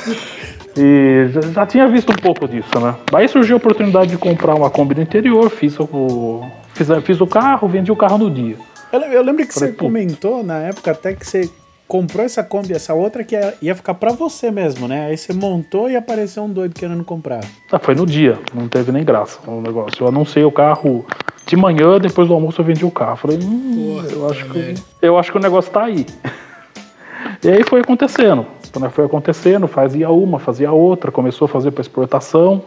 E 0.76 1.28
já, 1.52 1.66
tinha 1.66 1.88
visto 1.88 2.10
um 2.10 2.16
pouco 2.16 2.46
disso, 2.46 2.78
né? 2.80 2.94
Aí 3.12 3.28
surgiu 3.28 3.56
a 3.56 3.58
oportunidade 3.58 4.10
de 4.10 4.18
comprar 4.18 4.54
uma 4.54 4.70
Kombi 4.70 4.94
no 4.94 5.02
interior, 5.02 5.50
fiz 5.50 5.78
o, 5.78 6.42
fiz, 6.74 6.88
fiz 7.04 7.20
o 7.20 7.26
carro, 7.26 7.68
vendi 7.68 7.90
o 7.90 7.96
carro 7.96 8.18
no 8.18 8.30
dia. 8.30 8.56
Eu, 8.92 9.00
eu 9.00 9.22
lembro 9.22 9.46
que 9.46 9.52
você 9.52 9.60
Falei, 9.60 9.74
pô. 9.74 9.84
comentou 9.86 10.42
na 10.42 10.58
época 10.58 10.90
até 10.90 11.14
que 11.14 11.26
você 11.26 11.48
comprou 11.86 12.24
essa 12.24 12.44
Kombi, 12.44 12.72
essa 12.72 12.94
outra 12.94 13.24
que 13.24 13.36
ia, 13.60 13.74
ficar 13.74 13.94
pra 13.94 14.12
você 14.12 14.48
mesmo, 14.50 14.86
né? 14.86 15.06
Aí 15.06 15.16
você 15.18 15.32
montou 15.32 15.90
e 15.90 15.96
apareceu 15.96 16.44
um 16.44 16.48
doido 16.48 16.72
querendo 16.72 17.02
comprar. 17.02 17.40
Ah, 17.70 17.80
foi 17.80 17.96
no 17.96 18.06
dia, 18.06 18.38
não 18.54 18.68
teve 18.68 18.92
nem 18.92 19.04
graça 19.04 19.38
o 19.46 19.60
negócio. 19.60 20.04
Eu 20.04 20.08
anunciei 20.08 20.44
o 20.44 20.52
carro 20.52 21.04
de 21.46 21.56
manhã, 21.56 21.98
depois 21.98 22.28
do 22.28 22.34
almoço 22.34 22.60
eu 22.60 22.64
vendi 22.64 22.84
o 22.84 22.92
carro. 22.92 23.16
Falei, 23.16 23.38
hum, 23.42 23.94
Porra, 23.96 24.08
eu, 24.12 24.30
acho 24.30 24.44
que, 24.46 24.58
merda. 24.58 24.80
eu 25.02 25.18
acho 25.18 25.32
que 25.32 25.38
o 25.38 25.40
negócio 25.40 25.72
tá 25.72 25.84
aí. 25.84 26.06
e 27.42 27.48
aí 27.48 27.64
foi 27.64 27.80
acontecendo. 27.80 28.46
Quando 28.72 28.90
foi 28.90 29.04
acontecendo, 29.04 29.66
fazia 29.66 30.10
uma, 30.10 30.38
fazia 30.38 30.70
outra, 30.70 31.10
começou 31.10 31.46
a 31.46 31.48
fazer 31.48 31.70
para 31.70 31.80
exportação. 31.82 32.62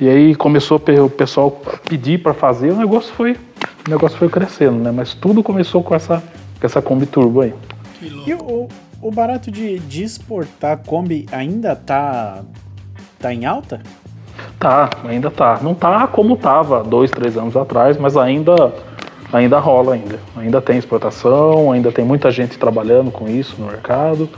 E 0.00 0.08
aí 0.08 0.34
começou 0.36 0.78
o 0.78 1.10
pessoal 1.10 1.60
a 1.66 1.76
pedir 1.88 2.22
para 2.22 2.32
fazer, 2.32 2.70
o 2.70 2.76
negócio 2.76 3.12
foi, 3.14 3.32
o 3.32 3.90
negócio 3.90 4.16
foi 4.16 4.28
crescendo, 4.28 4.78
né? 4.78 4.92
Mas 4.92 5.12
tudo 5.12 5.42
começou 5.42 5.82
com 5.82 5.92
essa, 5.92 6.22
com 6.60 6.66
essa 6.66 6.80
Kombi 6.80 7.06
Turbo 7.06 7.40
aí. 7.40 7.52
Que 7.98 8.08
louco. 8.08 8.30
E 8.30 8.34
o, 8.34 8.68
o 9.02 9.10
barato 9.10 9.50
de, 9.50 9.80
de 9.80 10.04
exportar 10.04 10.78
Kombi 10.86 11.26
ainda 11.32 11.74
tá, 11.74 12.42
tá 13.18 13.34
em 13.34 13.44
alta? 13.44 13.82
Tá, 14.58 14.88
ainda 15.04 15.32
tá. 15.32 15.58
Não 15.62 15.74
tá 15.74 16.06
como 16.06 16.36
tava 16.36 16.84
dois, 16.84 17.10
três 17.10 17.36
anos 17.36 17.56
atrás, 17.56 17.96
mas 17.96 18.16
ainda, 18.16 18.72
ainda 19.32 19.58
rola 19.58 19.94
ainda. 19.94 20.20
Ainda 20.36 20.60
tem 20.60 20.78
exportação, 20.78 21.72
ainda 21.72 21.90
tem 21.90 22.04
muita 22.04 22.30
gente 22.30 22.56
trabalhando 22.56 23.10
com 23.10 23.28
isso 23.28 23.56
no 23.58 23.66
mercado. 23.66 24.28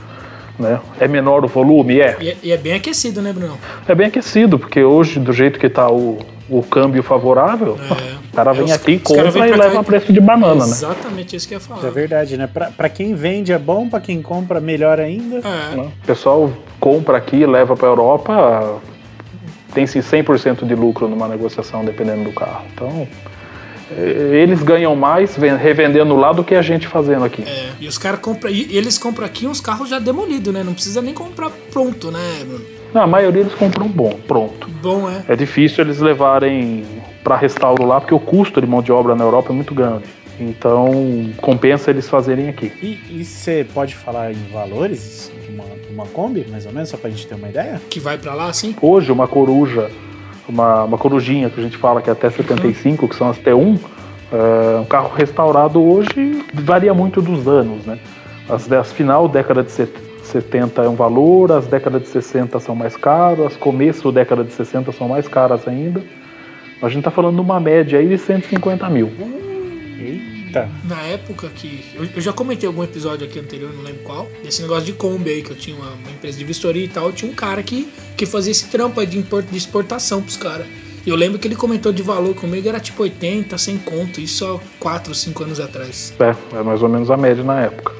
Né? 0.61 0.79
É 0.99 1.07
menor 1.07 1.43
o 1.43 1.47
volume? 1.47 1.99
É. 1.99 2.17
E 2.21 2.29
é, 2.29 2.37
e 2.43 2.51
é 2.51 2.57
bem 2.57 2.73
aquecido, 2.73 3.21
né, 3.21 3.33
Bruno? 3.33 3.57
É 3.87 3.95
bem 3.95 4.07
aquecido, 4.07 4.57
porque 4.59 4.83
hoje, 4.83 5.19
do 5.19 5.33
jeito 5.33 5.59
que 5.59 5.67
tá 5.69 5.89
o, 5.91 6.17
o 6.49 6.61
câmbio 6.63 7.01
favorável, 7.03 7.77
É. 7.89 7.93
o 8.31 8.35
cara 8.35 8.53
vem 8.53 8.65
Os- 8.65 8.71
aqui, 8.71 8.95
os 8.97 9.01
compra 9.03 9.31
vem 9.31 9.43
e 9.43 9.47
pra 9.47 9.57
leva 9.57 9.75
e- 9.75 9.77
a 9.77 9.83
preço 9.83 10.13
de 10.13 10.19
banana, 10.21 10.65
né? 10.65 10.71
Exatamente 10.71 11.35
isso 11.35 11.47
que 11.47 11.53
eu 11.55 11.57
ia 11.59 11.61
falar. 11.65 11.87
É 11.87 11.91
verdade, 11.91 12.37
né? 12.37 12.47
Pra, 12.47 12.67
pra 12.71 12.87
quem 12.89 13.13
vende 13.15 13.51
é 13.51 13.57
bom, 13.57 13.89
pra 13.89 13.99
quem 13.99 14.21
compra 14.21 14.59
melhor 14.61 14.99
ainda. 14.99 15.37
É. 15.37 15.75
né? 15.75 15.89
O 16.03 16.05
pessoal 16.05 16.51
compra 16.79 17.17
aqui, 17.17 17.45
leva 17.45 17.75
para 17.75 17.87
Europa, 17.87 18.79
tem-se 19.73 19.99
100% 19.99 20.65
de 20.65 20.75
lucro 20.75 21.07
numa 21.07 21.27
negociação, 21.27 21.83
dependendo 21.85 22.25
do 22.25 22.31
carro. 22.33 22.65
Então, 22.73 23.07
eles 23.97 24.61
ganham 24.63 24.95
mais 24.95 25.35
ven- 25.37 25.55
revendendo 25.57 26.15
lá 26.15 26.31
do 26.31 26.43
que 26.43 26.55
a 26.55 26.61
gente 26.61 26.87
fazendo 26.87 27.23
aqui. 27.25 27.43
É, 27.43 27.69
e 27.79 27.87
os 27.87 27.97
caras 27.97 28.19
compram. 28.19 28.49
E 28.51 28.75
eles 28.75 28.97
compram 28.97 29.25
aqui 29.25 29.45
uns 29.47 29.59
carros 29.61 29.89
já 29.89 29.99
demolidos, 29.99 30.53
né? 30.53 30.63
Não 30.63 30.73
precisa 30.73 31.01
nem 31.01 31.13
comprar 31.13 31.49
pronto, 31.71 32.11
né, 32.11 32.19
Bruno? 32.45 32.63
Não, 32.93 33.01
a 33.03 33.07
maioria 33.07 33.41
eles 33.41 33.53
compram 33.53 33.87
bom, 33.87 34.19
pronto. 34.27 34.67
Bom, 34.81 35.09
é. 35.09 35.23
É 35.33 35.35
difícil 35.35 35.83
eles 35.83 35.99
levarem 35.99 36.83
para 37.23 37.37
restauro 37.37 37.85
lá, 37.85 38.01
porque 38.01 38.13
o 38.13 38.19
custo 38.19 38.59
de 38.59 38.67
mão 38.67 38.81
de 38.81 38.91
obra 38.91 39.15
na 39.15 39.23
Europa 39.23 39.51
é 39.51 39.55
muito 39.55 39.73
grande. 39.73 40.05
Então, 40.39 41.29
compensa 41.37 41.89
eles 41.91 42.09
fazerem 42.09 42.49
aqui. 42.49 42.71
E 42.81 43.23
você 43.23 43.65
pode 43.73 43.95
falar 43.95 44.31
em 44.31 44.43
valores 44.51 45.31
de 45.45 45.53
uma, 45.53 45.63
uma 45.89 46.05
Kombi, 46.07 46.45
mais 46.49 46.65
ou 46.65 46.71
menos, 46.73 46.89
só 46.89 46.97
pra 46.97 47.09
gente 47.09 47.27
ter 47.27 47.35
uma 47.35 47.47
ideia? 47.47 47.79
Que 47.89 47.99
vai 47.99 48.17
pra 48.17 48.33
lá, 48.33 48.47
assim. 48.47 48.75
Hoje, 48.81 49.11
uma 49.11 49.27
coruja, 49.27 49.89
uma, 50.51 50.83
uma 50.83 50.97
corujinha 50.97 51.49
que 51.49 51.59
a 51.59 51.63
gente 51.63 51.77
fala 51.77 52.01
que 52.01 52.09
é 52.09 52.13
até 52.13 52.29
75, 52.29 53.07
que 53.07 53.15
são 53.15 53.29
as 53.29 53.37
T1, 53.37 53.79
é, 54.31 54.79
um 54.79 54.85
carro 54.85 55.11
restaurado 55.15 55.81
hoje 55.81 56.43
varia 56.53 56.93
muito 56.93 57.21
dos 57.21 57.47
anos, 57.47 57.85
né? 57.85 57.97
As, 58.49 58.71
as 58.71 58.91
final, 58.91 59.27
década 59.27 59.63
de 59.63 59.71
set- 59.71 60.11
70 60.23 60.83
é 60.83 60.89
um 60.89 60.95
valor, 60.95 61.51
as 61.51 61.67
décadas 61.67 62.03
de 62.03 62.07
60 62.07 62.59
são 62.59 62.75
mais 62.75 62.95
caras, 62.95 63.47
as 63.47 63.57
começo 63.57 64.11
da 64.11 64.21
década 64.21 64.43
de 64.43 64.53
60 64.53 64.91
são 64.91 65.07
mais 65.07 65.27
caras 65.27 65.67
ainda. 65.67 66.01
A 66.81 66.89
gente 66.89 67.03
tá 67.03 67.11
falando 67.11 67.35
de 67.35 67.41
uma 67.41 67.59
média 67.59 67.99
aí 67.99 68.07
de 68.07 68.17
150 68.17 68.89
mil. 68.89 69.11
Eita! 70.51 70.69
Na 70.87 71.01
época 71.03 71.49
que. 71.55 71.85
Eu, 71.95 72.05
eu 72.15 72.21
já 72.21 72.33
comentei 72.33 72.67
algum 72.67 72.83
episódio 72.83 73.25
aqui 73.25 73.39
anterior, 73.39 73.71
não 73.73 73.83
lembro 73.83 74.01
qual, 74.03 74.27
desse 74.43 74.61
negócio 74.61 74.83
de 74.85 74.93
Kombi 74.93 75.29
aí, 75.29 75.41
que 75.41 75.51
eu 75.51 75.55
tinha 75.55 75.75
uma, 75.75 75.87
uma 75.91 76.11
empresa 76.11 76.37
de 76.37 76.43
vistoria 76.43 76.83
e 76.83 76.87
tal. 76.87 77.11
Tinha 77.11 77.31
um 77.31 77.35
cara 77.35 77.63
que, 77.63 77.87
que 78.17 78.25
fazia 78.25 78.51
esse 78.51 78.67
trampo 78.69 78.99
aí 78.99 79.05
de, 79.07 79.17
import, 79.17 79.45
de 79.49 79.57
exportação 79.57 80.21
pros 80.21 80.37
caras. 80.37 80.67
E 81.05 81.09
eu 81.09 81.15
lembro 81.15 81.39
que 81.39 81.47
ele 81.47 81.55
comentou 81.55 81.91
de 81.91 82.03
valor 82.03 82.35
comigo, 82.35 82.67
era 82.69 82.79
tipo 82.79 83.01
80, 83.01 83.57
100 83.57 83.77
conto, 83.79 84.21
isso 84.21 84.45
há 84.45 84.59
4, 84.79 85.15
5 85.15 85.43
anos 85.43 85.59
atrás. 85.59 86.13
É, 86.19 86.57
é 86.59 86.61
mais 86.61 86.83
ou 86.83 86.89
menos 86.89 87.09
a 87.09 87.17
média 87.17 87.43
na 87.43 87.61
época. 87.61 87.93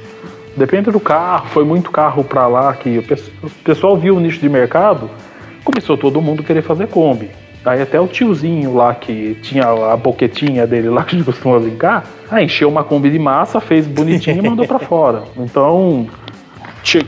Depende 0.55 0.91
do 0.91 0.99
carro, 0.99 1.47
foi 1.49 1.63
muito 1.63 1.89
carro 1.89 2.23
pra 2.23 2.45
lá 2.45 2.73
que 2.75 2.99
o 2.99 3.03
pe- 3.03 3.15
o 3.41 3.49
pessoal 3.63 3.97
viu 3.97 4.17
o 4.17 4.19
nicho 4.19 4.39
de 4.39 4.47
mercado, 4.49 5.09
começou 5.63 5.97
todo 5.97 6.21
mundo 6.21 6.43
querer 6.43 6.61
fazer 6.61 6.87
Kombi. 6.87 7.31
Aí 7.65 7.81
até 7.81 7.99
o 7.99 8.07
tiozinho 8.07 8.75
lá 8.75 8.93
que 8.93 9.35
tinha 9.41 9.65
a 9.65 9.95
boquetinha 9.97 10.67
dele 10.67 10.89
lá 10.89 11.01
que 11.05 11.15
a 11.15 11.17
gente 11.17 11.25
costuma 11.25 11.57
brincar, 11.59 12.07
aí 12.31 12.45
encheu 12.45 12.67
uma 12.69 12.83
Kombi 12.83 13.09
de 13.11 13.19
massa, 13.19 13.59
fez 13.61 13.85
bonitinho 13.85 14.43
e 14.43 14.49
mandou 14.49 14.65
pra 14.65 14.79
fora. 14.79 15.23
Então 15.37 16.07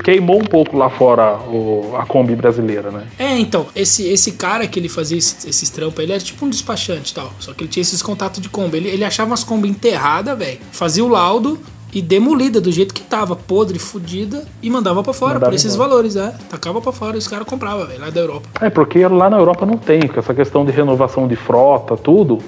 queimou 0.04 0.38
um 0.40 0.44
pouco 0.46 0.78
lá 0.78 0.90
fora 0.90 1.38
o- 1.48 1.96
a 1.98 2.06
Kombi 2.06 2.36
brasileira, 2.36 2.92
né? 2.92 3.06
É, 3.18 3.38
então, 3.40 3.66
esse, 3.76 4.08
esse 4.08 4.34
cara 4.34 4.68
que 4.68 4.80
ele 4.80 4.88
fazia 4.88 5.18
esses, 5.18 5.46
esses 5.46 5.70
trampos, 5.70 6.00
ele 6.04 6.12
era 6.14 6.22
tipo 6.22 6.46
um 6.46 6.50
despachante 6.50 7.12
e 7.12 7.16
tal. 7.16 7.32
Só 7.40 7.54
que 7.54 7.64
ele 7.64 7.70
tinha 7.72 7.82
esses 7.82 8.02
contatos 8.02 8.40
de 8.40 8.50
Kombi. 8.50 8.78
Ele, 8.78 8.90
ele 8.90 9.04
achava 9.04 9.32
umas 9.32 9.44
Kombi 9.44 9.68
enterradas, 9.68 10.38
velho. 10.38 10.60
Fazia 10.72 11.04
o 11.04 11.08
laudo 11.08 11.60
e 11.92 12.02
demolida 12.02 12.62
do 12.62 12.72
jeito 12.72 12.94
que 12.94 13.02
tava, 13.02 13.36
podre, 13.36 13.78
fudida, 13.80 14.46
e 14.62 14.70
mandava 14.70 15.04
pra 15.04 15.14
fora 15.14 15.34
Mandava 15.36 15.52
por 15.52 15.56
esses 15.56 15.74
embora. 15.74 15.90
valores, 15.90 16.16
é. 16.16 16.34
Tacava 16.50 16.80
pra 16.82 16.92
fora 16.92 17.16
e 17.16 17.20
os 17.20 17.28
caras 17.28 17.46
compravam, 17.48 17.86
velho, 17.86 18.00
lá 18.02 18.10
da 18.10 18.20
Europa. 18.20 18.48
É, 18.62 18.70
porque 18.70 19.06
lá 19.08 19.30
na 19.30 19.38
Europa 19.38 19.66
não 19.66 19.78
tem, 19.78 20.02
com 20.08 20.20
essa 20.20 20.34
questão 20.34 20.64
de 20.66 20.72
renovação 20.72 21.28
de 21.28 21.36
frota, 21.36 21.96
tudo, 21.98 22.40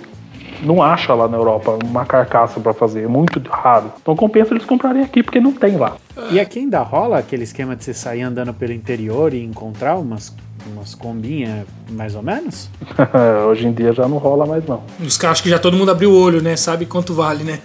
não 0.66 0.82
acha 0.82 1.14
lá 1.14 1.28
na 1.28 1.38
Europa 1.38 1.78
uma 1.84 2.06
carcaça 2.06 2.60
pra 2.60 2.74
fazer, 2.74 3.04
é 3.04 3.08
muito 3.08 3.42
raro. 3.50 3.92
Então 4.02 4.16
compensa 4.16 4.54
eles 4.54 4.66
comprarem 4.66 5.04
aqui, 5.04 5.22
porque 5.24 5.40
não 5.40 5.52
tem 5.54 5.78
lá. 5.78 5.96
E 6.32 6.40
aqui 6.40 6.60
ainda 6.60 6.80
rola 6.82 7.18
aquele 7.20 7.44
esquema 7.44 7.76
de 7.76 7.84
você 7.84 7.94
sair 7.94 8.22
andando 8.24 8.54
pelo 8.54 8.74
interior 8.74 9.34
e 9.34 9.44
encontrar 9.44 9.96
umas, 9.96 10.36
umas 10.74 10.96
combinhas 10.96 11.66
mais 11.92 12.16
ou 12.16 12.24
menos? 12.24 12.70
Hoje 13.50 13.68
em 13.68 13.72
dia 13.72 13.94
já 13.94 14.08
não 14.08 14.18
rola 14.18 14.46
mais 14.46 14.66
não. 14.66 14.82
Os 15.00 15.18
caras, 15.18 15.36
acho 15.38 15.44
que 15.44 15.50
já 15.50 15.60
todo 15.60 15.78
mundo 15.78 15.92
abriu 15.92 16.12
o 16.12 16.20
olho, 16.20 16.42
né? 16.42 16.56
Sabe 16.56 16.86
quanto 16.86 17.14
vale, 17.14 17.44
né? 17.44 17.60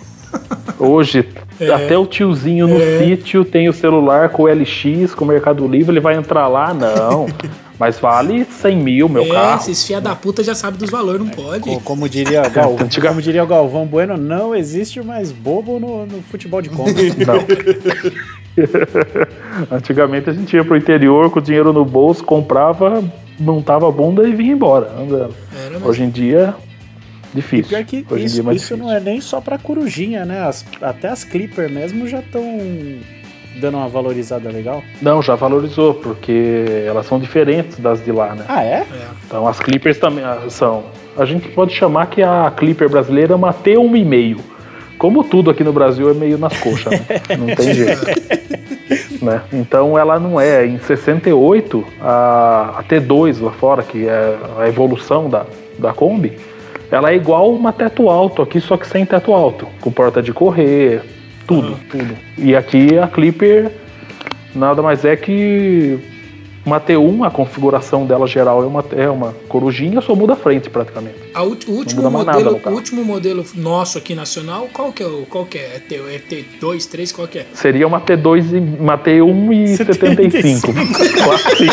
Hoje, 0.78 1.28
É. 1.58 1.70
até 1.72 1.98
o 1.98 2.06
tiozinho 2.06 2.66
no 2.68 2.80
É. 2.80 2.98
sítio 3.00 3.44
tem 3.44 3.68
o 3.68 3.72
celular 3.72 4.28
com 4.30 4.44
o 4.44 4.48
LX, 4.48 5.14
com 5.14 5.24
o 5.24 5.28
Mercado 5.28 5.66
Livre, 5.66 5.92
ele 5.92 6.00
vai 6.00 6.14
entrar 6.16 6.46
lá, 6.48 6.72
não. 6.72 7.26
Mas 7.80 7.98
vale 7.98 8.44
100 8.44 8.76
mil, 8.76 9.08
meu 9.08 9.22
é, 9.22 9.28
carro. 9.28 9.56
esses 9.62 9.82
fia 9.86 10.02
da 10.02 10.14
puta 10.14 10.44
já 10.44 10.54
sabem 10.54 10.78
dos 10.78 10.90
valores, 10.90 11.18
não 11.18 11.28
pode. 11.30 11.62
Co- 11.64 11.80
Como 11.80 12.06
diria, 12.10 12.42
Gal, 12.48 12.76
como 13.08 13.22
diria 13.22 13.42
o 13.42 13.46
Galvão 13.46 13.86
Bueno, 13.86 14.18
não 14.18 14.54
existe 14.54 15.00
mais 15.02 15.32
bobo 15.32 15.80
no, 15.80 16.04
no 16.04 16.20
futebol 16.22 16.60
de 16.60 16.68
compra. 16.68 16.92
Não. 17.26 17.40
Antigamente 19.70 20.28
a 20.28 20.32
gente 20.32 20.54
ia 20.54 20.64
pro 20.64 20.76
interior 20.76 21.30
com 21.30 21.38
o 21.38 21.42
dinheiro 21.42 21.72
no 21.72 21.84
bolso, 21.84 22.22
comprava, 22.24 23.02
montava 23.38 23.88
a 23.88 23.90
bunda 23.90 24.28
e 24.28 24.34
vinha 24.34 24.52
embora 24.52 24.92
andando. 24.98 25.34
Hoje 25.84 26.02
em 26.02 26.10
dia, 26.10 26.54
difícil. 27.32 27.68
Pior 27.68 27.84
que 27.84 28.04
Hoje 28.10 28.24
em 28.24 28.26
dia 28.26 28.26
isso, 28.26 28.40
é 28.40 28.42
mais 28.42 28.56
isso 28.62 28.74
difícil. 28.74 28.76
não 28.86 28.92
é 28.94 29.00
nem 29.00 29.20
só 29.20 29.40
pra 29.40 29.56
corujinha, 29.58 30.24
né? 30.24 30.40
As- 30.42 30.64
até 30.82 31.08
as 31.08 31.24
Clipper 31.24 31.70
mesmo 31.70 32.06
já 32.08 32.18
estão 32.20 32.42
dando 33.56 33.76
uma 33.76 33.88
valorizada 33.88 34.50
legal. 34.50 34.82
Não, 35.00 35.22
já 35.22 35.34
valorizou, 35.34 35.94
porque 35.94 36.64
elas 36.86 37.06
são 37.06 37.18
diferentes 37.18 37.78
das 37.78 38.04
de 38.04 38.12
lá, 38.12 38.34
né? 38.34 38.44
Ah, 38.48 38.62
é? 38.64 38.80
É. 38.80 38.86
Então 39.26 39.46
as 39.46 39.58
Clippers 39.58 39.98
também 39.98 40.24
ah, 40.24 40.42
são. 40.48 40.84
A 41.16 41.24
gente 41.24 41.48
pode 41.48 41.74
chamar 41.74 42.06
que 42.06 42.22
a 42.22 42.52
Clipper 42.56 42.88
brasileira 42.88 43.32
é 43.32 43.36
uma 43.36 43.52
T1,5. 43.52 44.40
Como 44.98 45.24
tudo 45.24 45.50
aqui 45.50 45.64
no 45.64 45.72
Brasil 45.72 46.10
é 46.10 46.14
meio 46.14 46.36
nas 46.36 46.58
coxas, 46.60 46.92
né? 46.92 47.06
Não 47.38 47.54
tem 47.54 47.74
jeito. 47.74 48.04
né? 49.22 49.42
Então 49.52 49.98
ela 49.98 50.18
não 50.18 50.40
é. 50.40 50.66
Em 50.66 50.78
68, 50.78 51.84
a, 52.00 52.74
a 52.78 52.84
T2 52.84 53.40
lá 53.40 53.50
fora, 53.52 53.82
que 53.82 54.06
é 54.06 54.36
a 54.58 54.68
evolução 54.68 55.28
da, 55.28 55.46
da 55.78 55.92
Kombi, 55.92 56.36
ela 56.90 57.12
é 57.12 57.16
igual 57.16 57.50
uma 57.52 57.72
teto 57.72 58.10
alto 58.10 58.42
aqui, 58.42 58.60
só 58.60 58.76
que 58.76 58.86
sem 58.86 59.06
teto 59.06 59.32
alto. 59.32 59.66
Com 59.80 59.90
porta 59.90 60.20
de 60.22 60.32
correr, 60.32 61.02
tudo, 61.50 61.76
tudo. 61.90 62.16
E 62.38 62.54
aqui 62.54 62.96
a 62.98 63.08
Clipper 63.08 63.70
nada 64.54 64.80
mais 64.82 65.04
é 65.04 65.16
que 65.16 65.98
uma 66.64 66.78
T1, 66.80 67.26
a 67.26 67.30
configuração 67.30 68.04
dela 68.06 68.26
geral 68.26 68.62
é 68.62 68.66
uma, 68.66 68.84
é 68.96 69.08
uma 69.08 69.34
corujinha, 69.48 70.00
só 70.00 70.14
muda 70.14 70.34
a 70.34 70.36
frente 70.36 70.68
praticamente. 70.70 71.16
A 71.34 71.42
ulti- 71.42 71.68
o 71.70 71.74
último 71.74 72.08
modelo, 72.10 72.60
o 72.64 72.70
último 72.70 73.04
modelo 73.04 73.44
nosso 73.54 73.96
aqui 73.98 74.14
nacional, 74.14 74.68
qual 74.72 74.92
que 74.92 75.02
é? 75.02 75.06
o- 75.06 75.26
Qual 75.28 75.44
que 75.46 75.58
é? 75.58 75.76
É, 75.76 75.78
T, 75.80 75.94
é 75.96 76.18
T2, 76.60 76.86
3, 76.88 77.12
qual 77.12 77.26
que 77.26 77.38
é? 77.40 77.46
Seria 77.54 77.86
uma 77.86 78.00
T2 78.00 78.52
e 78.52 78.58
uma 78.80 78.96
T1 78.98 79.52
e 79.54 79.76
75. 79.76 80.68
Quase. 81.24 81.70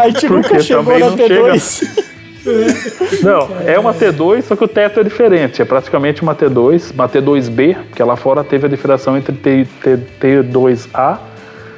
A 0.00 0.08
gente 0.08 0.28
nunca 0.28 0.48
Porque 0.48 0.62
chegou 0.62 0.84
também 0.84 1.00
na 1.00 1.06
não 1.10 1.16
T2. 1.16 2.05
Não, 3.22 3.48
é 3.66 3.78
uma 3.78 3.94
T2, 3.94 4.42
só 4.42 4.56
que 4.56 4.64
o 4.64 4.68
teto 4.68 5.00
é 5.00 5.04
diferente. 5.04 5.60
É 5.60 5.64
praticamente 5.64 6.22
uma 6.22 6.34
T2, 6.34 6.92
uma 6.92 7.08
T2B, 7.08 7.76
porque 7.88 8.02
lá 8.02 8.16
fora 8.16 8.44
teve 8.44 8.66
a 8.66 8.68
diferenciação 8.68 9.16
entre 9.16 9.34
T, 9.34 9.66
T, 9.82 9.98
T2A 10.20 11.18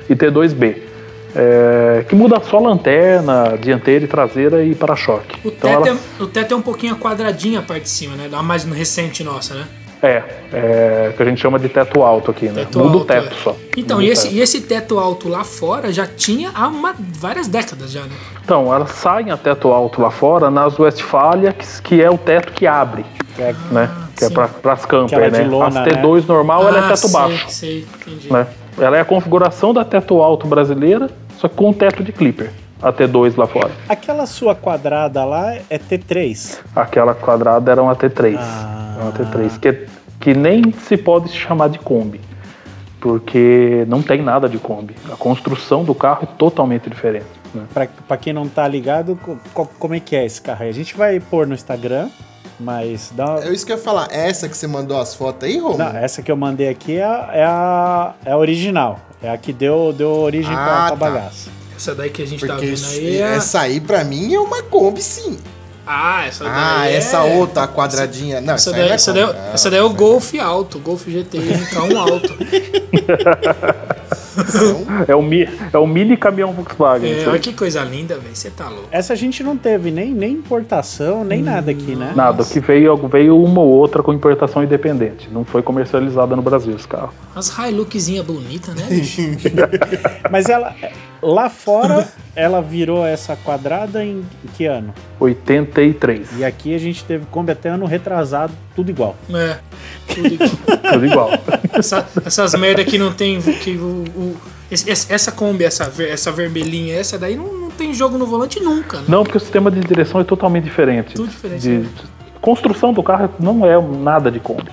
e 0.09 0.15
T2B. 0.15 0.89
É, 1.35 2.05
que 2.09 2.15
muda 2.15 2.41
só 2.41 2.59
lanterna, 2.59 3.57
dianteira 3.61 4.05
e 4.05 4.09
traseira 4.09 4.65
e 4.65 4.75
para-choque. 4.75 5.39
O 5.45 5.49
Então 5.49 5.71
teto, 5.71 5.89
ela 5.89 5.99
é, 5.99 6.23
o 6.23 6.27
teto 6.27 6.55
é 6.55 6.57
um 6.57 6.63
pouquinho 6.63 6.97
quadradinha 6.97 7.61
a 7.61 7.63
parte 7.63 7.83
de 7.83 7.91
cima, 7.91 8.17
né? 8.17 8.29
A 8.33 8.43
mais 8.43 8.65
recente 8.65 9.23
nossa, 9.23 9.55
né? 9.55 9.67
É, 10.03 10.23
é, 10.53 11.13
que 11.17 11.23
a 11.23 11.27
gente 11.27 11.41
chama 11.41 11.59
de 11.59 11.69
teto 11.69 12.03
alto 12.03 12.31
aqui, 12.31 12.47
né? 12.47 12.65
Teto 12.65 12.79
muda 12.79 12.91
o 12.91 12.99
alto, 13.01 13.07
teto 13.07 13.33
é. 13.35 13.43
só. 13.43 13.57
Então, 13.77 14.01
e 14.01 14.09
o 14.09 14.13
esse, 14.13 14.23
teto. 14.25 14.35
e 14.35 14.41
esse 14.41 14.61
teto 14.63 14.99
alto 14.99 15.29
lá 15.29 15.45
fora 15.45 15.93
já 15.93 16.07
tinha 16.07 16.51
há 16.55 16.69
uma, 16.69 16.95
várias 16.99 17.49
décadas 17.49 17.91
já, 17.91 18.03
né? 18.03 18.11
Então, 18.45 18.73
elas 18.73 18.91
saem 18.93 19.31
a 19.31 19.37
teto 19.37 19.69
alto 19.69 20.01
lá 20.01 20.11
fora 20.11 20.51
nas 20.51 20.79
Westfalia, 20.79 21.53
que, 21.53 21.67
que 21.83 22.03
é 22.03 22.11
o 22.11 22.17
teto 22.19 22.53
que 22.53 22.67
abre, 22.67 23.05
É, 23.39 23.55
né? 23.71 23.91
Que 24.17 24.25
é 24.25 24.29
sim. 24.29 24.35
para 24.35 24.73
as 24.73 24.85
camper, 24.87 25.19
Aquela 25.19 25.31
de 25.31 25.39
né? 25.45 25.49
lona, 25.49 25.81
As 25.83 25.89
T2 25.89 26.27
normal, 26.27 26.67
ela 26.67 26.79
é 26.79 26.81
Ah, 26.81 26.89
teto 26.89 27.09
sei, 27.09 27.13
baixo, 27.13 27.47
Sei, 27.51 27.87
entendi. 28.01 28.33
né? 28.33 28.47
Ela 28.79 28.97
é 28.97 29.01
a 29.01 29.05
configuração 29.05 29.75
da 29.75 29.85
teto 29.85 30.23
alto 30.23 30.47
brasileira, 30.47 31.11
só 31.37 31.49
que 31.49 31.57
com 31.57 31.73
teto 31.73 32.03
de 32.03 32.13
clipper. 32.13 32.51
A 32.81 32.93
T2 32.93 33.37
lá 33.37 33.47
fora. 33.47 33.71
Aquela 33.89 34.25
sua 34.27 34.55
quadrada 34.55 35.25
lá 35.25 35.53
é 35.55 35.79
T3. 35.79 36.59
Aquela 36.77 37.15
quadrada 37.15 37.73
era 37.73 37.83
uma 37.83 37.97
T3. 37.97 38.37
Ah. 38.39 38.97
É 38.99 39.03
uma 39.03 39.13
T3, 39.13 39.59
que, 39.59 39.87
que 40.21 40.35
nem 40.35 40.73
se 40.73 40.97
pode 40.97 41.29
chamar 41.31 41.69
de 41.69 41.79
Kombi. 41.79 42.21
Porque 43.01 43.85
não 43.89 44.03
tem 44.03 44.23
nada 44.23 44.49
de 44.49 44.59
Kombi. 44.59 44.95
A 45.13 45.17
construção 45.17 45.85
do 45.85 45.95
carro 45.95 46.21
é 46.25 46.27
totalmente 46.37 46.91
diferente. 46.91 47.27
Né? 47.55 47.65
Pra, 47.73 47.87
pra 48.07 48.17
quem 48.17 48.33
não 48.33 48.49
tá 48.49 48.67
ligado, 48.67 49.17
co- 49.23 49.37
co- 49.55 49.71
como 49.79 49.95
é 49.95 50.01
que 50.01 50.17
é 50.17 50.25
esse 50.27 50.41
carro 50.41 50.65
aí? 50.65 50.69
A 50.69 50.75
gente 50.75 50.97
vai 50.97 51.21
pôr 51.21 51.47
no 51.47 51.55
Instagram, 51.55 52.09
mas 52.59 53.13
dá 53.15 53.25
uma... 53.37 53.45
É 53.45 53.53
isso 53.53 53.65
que 53.65 53.73
eu 53.73 53.77
ia 53.77 53.83
falar. 53.83 54.09
Essa 54.11 54.49
que 54.49 54.57
você 54.57 54.67
mandou 54.67 55.01
as 55.01 55.15
fotos 55.15 55.49
aí, 55.49 55.59
Romulo? 55.59 55.79
Não, 55.79 55.97
essa 55.97 56.23
que 56.23 56.31
eu 56.31 56.37
mandei 56.37 56.69
aqui 56.69 56.97
é 56.99 57.05
a, 57.05 57.31
é 57.33 57.45
a, 57.45 58.15
é 58.25 58.33
a 58.33 58.37
original. 58.37 58.99
É 59.23 59.31
a 59.31 59.37
que 59.39 59.53
deu, 59.53 59.93
deu 59.93 60.11
origem 60.11 60.53
pra, 60.53 60.87
Ah, 60.87 60.87
pra 60.89 60.91
tá. 60.91 60.97
bagaça. 60.97 61.51
Essa 61.79 61.95
daí 61.95 62.11
que 62.11 62.21
a 62.23 62.27
gente 62.27 62.45
tá 62.45 62.55
Porque 62.55 62.67
vendo 62.67 62.75
isso- 62.75 62.99
aí 62.99 63.17
é... 63.19 63.37
essa 63.37 63.61
aí 63.61 63.81
pra 63.81 64.03
mim 64.03 64.35
é 64.35 64.41
uma 64.41 64.65
Kombi, 64.65 65.01
sim. 65.01 65.39
Ah, 65.87 66.27
essa 66.27 66.43
daí 66.45 66.53
Ah, 66.55 66.91
é- 66.91 66.95
essa 66.97 67.23
outra, 67.23 67.63
a 67.63 67.69
quadradinha. 67.69 68.41
Não, 68.41 68.55
Essa 68.55 68.71
essa, 68.71 68.79
daí, 68.79 68.89
é 68.91 68.93
essa, 68.93 69.13
daí, 69.13 69.25
Kombi. 69.27 69.39
Ah, 69.39 69.51
essa 69.55 69.71
daí 69.71 69.79
é 69.79 69.83
o 69.83 69.91
Golf 69.91 70.35
alto, 70.35 70.79
Golf 70.81 71.07
GTI 71.07 71.41
K1 71.73 71.97
alto. 71.97 72.37
É 75.09 75.15
o, 75.17 75.23
mi- 75.23 75.49
é 75.73 75.79
o 75.79 75.87
mini 75.87 76.17
caminhão 76.17 76.53
Volkswagen. 76.53 77.11
É, 77.23 77.29
olha 77.29 77.39
que 77.39 77.53
coisa 77.53 77.83
linda, 77.83 78.17
velho. 78.19 78.35
Você 78.37 78.51
tá 78.51 78.69
louco. 78.69 78.89
Essa 78.91 79.13
a 79.13 79.17
gente 79.17 79.43
não 79.43 79.57
teve 79.57 79.91
nem, 79.91 80.13
nem 80.13 80.33
importação, 80.35 81.25
nem 81.25 81.43
nada 81.43 81.71
aqui, 81.71 81.97
né? 81.97 82.13
Nada, 82.15 82.43
o 82.43 82.47
que 82.47 82.61
veio, 82.61 82.97
veio 83.09 83.43
uma 83.43 83.61
ou 83.61 83.69
outra 83.69 84.03
com 84.03 84.13
importação 84.13 84.63
independente. 84.63 85.29
Não 85.33 85.45
foi 85.45 85.63
comercializada 85.63 86.37
no 86.37 86.43
Brasil 86.43 86.75
esse 86.77 86.87
carro. 86.87 87.13
As 87.35 87.49
Hiluxzinha 87.59 88.23
bonita, 88.23 88.73
né, 88.75 88.85
bicho? 88.89 89.23
Mas 90.31 90.49
ela, 90.49 90.75
lá 91.23 91.49
fora, 91.51 92.07
ela 92.35 92.61
virou 92.63 93.05
essa 93.07 93.37
quadrada 93.37 94.05
em, 94.05 94.25
que 94.57 94.67
ano? 94.67 94.93
83. 95.21 96.39
E 96.39 96.45
aqui 96.45 96.75
a 96.75 96.79
gente 96.79 97.05
teve 97.05 97.27
Kombi 97.27 97.53
até 97.53 97.69
ano 97.69 97.87
retrasado, 97.87 98.53
tudo 98.75 98.91
igual. 98.91 99.17
É, 99.35 99.59
tudo 100.15 100.27
igual. 100.27 100.49
Tudo 100.93 101.07
igual. 101.07 101.31
Essa- 101.73 102.07
essas 102.25 102.55
merda 102.55 102.85
que 102.85 102.97
não 102.99 103.13
tem. 103.13 103.41
Que 103.41 103.73
o, 103.77 104.05
o- 104.17 104.37
esse- 104.71 104.91
essa 105.13 105.31
Kombi, 105.33 105.65
essa, 105.65 105.93
essa 106.03 106.33
vermelhinha, 106.33 106.95
essa 106.97 107.19
daí 107.19 107.37
não, 107.37 107.53
não 107.53 107.71
tem 107.71 107.93
jogo 107.93 108.17
no 108.17 108.27
volante 108.27 108.59
nunca, 108.61 108.99
né? 108.99 109.05
Não, 109.09 109.23
porque 109.23 109.37
o 109.37 109.41
sistema 109.41 109.71
de 109.71 109.81
direção 109.81 110.21
é 110.21 110.25
totalmente 110.25 110.65
diferente. 110.65 111.15
Tudo 111.15 111.29
diferente, 111.29 111.61
De, 111.61 111.79
né? 111.79 111.89
construção 112.41 112.93
do 112.93 113.03
carro 113.03 113.29
não 113.39 113.67
é 113.67 113.81
nada 113.81 114.31
de 114.31 114.41
Kombi. 114.41 114.71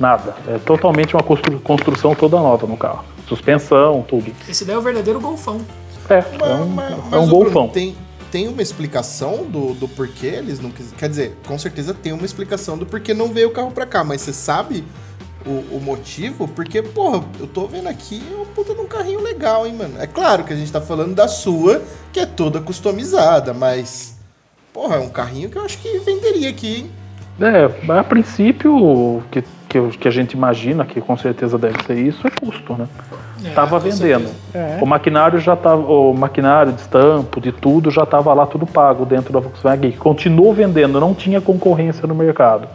Nada. 0.00 0.34
É 0.48 0.58
totalmente 0.58 1.14
uma 1.14 1.22
constru- 1.22 1.60
construção 1.60 2.14
toda 2.14 2.36
nova 2.38 2.66
no 2.66 2.76
carro. 2.76 3.04
Suspensão, 3.36 4.04
tudo. 4.06 4.32
Esse 4.48 4.64
daí 4.64 4.74
é 4.74 4.78
o 4.78 4.82
verdadeiro 4.82 5.20
golfão. 5.20 5.60
É, 6.08 6.14
é 6.18 6.24
Mas, 6.38 6.60
um, 6.60 6.66
mas- 6.66 7.12
é 7.12 7.18
um 7.18 7.28
golfão. 7.28 7.68
Tem, 7.68 7.96
tem 8.30 8.48
uma 8.48 8.62
explicação 8.62 9.44
do, 9.44 9.74
do 9.74 9.88
porquê 9.88 10.26
eles 10.26 10.60
não 10.60 10.70
quiseram. 10.70 10.96
Quer 10.98 11.08
dizer, 11.08 11.36
com 11.46 11.58
certeza 11.58 11.94
tem 11.94 12.12
uma 12.12 12.24
explicação 12.24 12.76
do 12.76 12.84
porquê 12.86 13.14
não 13.14 13.28
veio 13.28 13.48
o 13.48 13.52
carro 13.52 13.70
pra 13.70 13.86
cá, 13.86 14.02
mas 14.04 14.20
você 14.22 14.32
sabe 14.32 14.84
o, 15.46 15.76
o 15.76 15.80
motivo? 15.82 16.46
Porque, 16.48 16.82
porra, 16.82 17.24
eu 17.40 17.46
tô 17.46 17.66
vendo 17.66 17.88
aqui 17.88 18.22
é 18.32 18.36
um 18.40 18.46
puta 18.46 18.74
de 18.74 18.80
um 18.80 18.86
carrinho 18.86 19.20
legal, 19.22 19.66
hein, 19.66 19.74
mano. 19.74 19.94
É 20.00 20.06
claro 20.06 20.44
que 20.44 20.52
a 20.52 20.56
gente 20.56 20.70
tá 20.70 20.80
falando 20.80 21.14
da 21.14 21.28
sua, 21.28 21.82
que 22.12 22.20
é 22.20 22.26
toda 22.26 22.60
customizada, 22.60 23.52
mas. 23.54 24.16
Porra, 24.72 24.96
é 24.96 25.00
um 25.00 25.08
carrinho 25.10 25.50
que 25.50 25.58
eu 25.58 25.64
acho 25.64 25.78
que 25.78 25.98
venderia 25.98 26.48
aqui, 26.48 26.76
hein? 26.76 26.90
É, 27.40 27.68
mas 27.84 27.98
a 27.98 28.04
princípio, 28.04 29.22
que, 29.30 29.42
que, 29.72 29.98
que 29.98 30.06
a 30.08 30.10
gente 30.10 30.32
imagina 30.32 30.84
que 30.84 31.00
com 31.00 31.16
certeza 31.16 31.56
deve 31.56 31.82
ser 31.84 31.96
isso, 31.96 32.26
é 32.26 32.30
custo, 32.30 32.74
né? 32.74 32.86
É, 33.42 33.50
Tava 33.50 33.80
com 33.80 33.88
vendendo. 33.88 34.28
É. 34.52 34.78
O 34.82 34.86
maquinário 34.86 35.40
já 35.40 35.56
tava, 35.56 35.90
o 35.90 36.12
maquinário 36.12 36.72
de 36.72 36.80
estampo, 36.82 37.40
de 37.40 37.50
tudo, 37.50 37.90
já 37.90 38.02
estava 38.02 38.34
lá 38.34 38.44
tudo 38.44 38.66
pago 38.66 39.06
dentro 39.06 39.32
da 39.32 39.40
Volkswagen. 39.40 39.92
Continuou 39.92 40.52
vendendo, 40.52 41.00
não 41.00 41.14
tinha 41.14 41.40
concorrência 41.40 42.06
no 42.06 42.14
mercado. 42.14 42.68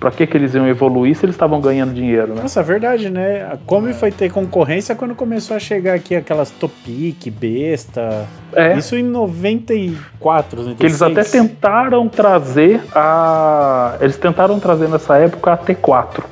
Pra 0.00 0.10
que 0.10 0.26
que 0.26 0.34
eles 0.34 0.54
iam 0.54 0.66
evoluir 0.66 1.14
se 1.14 1.26
eles 1.26 1.34
estavam 1.34 1.60
ganhando 1.60 1.92
dinheiro, 1.92 2.34
né? 2.34 2.40
Nossa, 2.40 2.60
é 2.60 2.62
verdade, 2.62 3.10
né? 3.10 3.42
A 3.52 3.58
Kombi 3.66 3.92
foi 3.92 4.10
ter 4.10 4.32
concorrência 4.32 4.94
quando 4.94 5.14
começou 5.14 5.54
a 5.54 5.60
chegar 5.60 5.94
aqui 5.94 6.16
aquelas 6.16 6.50
Topic, 6.50 7.28
Besta. 7.30 8.26
É. 8.54 8.78
Isso 8.78 8.96
em 8.96 9.02
94, 9.02 10.56
96. 10.62 10.76
Que 10.78 10.86
eles 10.86 11.02
até 11.02 11.22
tentaram 11.22 12.08
trazer 12.08 12.80
a. 12.94 13.96
Eles 14.00 14.16
tentaram 14.16 14.58
trazer 14.58 14.88
nessa 14.88 15.18
época 15.18 15.52
a 15.52 15.58
T4, 15.58 16.24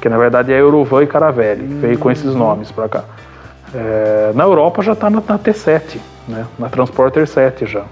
que 0.00 0.08
na 0.08 0.18
verdade 0.18 0.52
é 0.52 0.56
a 0.56 0.58
Eurovan 0.58 1.04
e 1.04 1.06
Caravelle, 1.06 1.64
veio 1.64 1.98
com 1.98 2.10
esses 2.10 2.34
nomes 2.34 2.72
pra 2.72 2.88
cá. 2.88 3.04
É, 3.72 4.32
na 4.34 4.42
Europa 4.42 4.82
já 4.82 4.96
tá 4.96 5.08
na, 5.08 5.22
na 5.26 5.38
T7, 5.38 5.98
né? 6.26 6.44
Na 6.58 6.68
Transporter 6.68 7.24
7 7.28 7.66
já. 7.66 7.84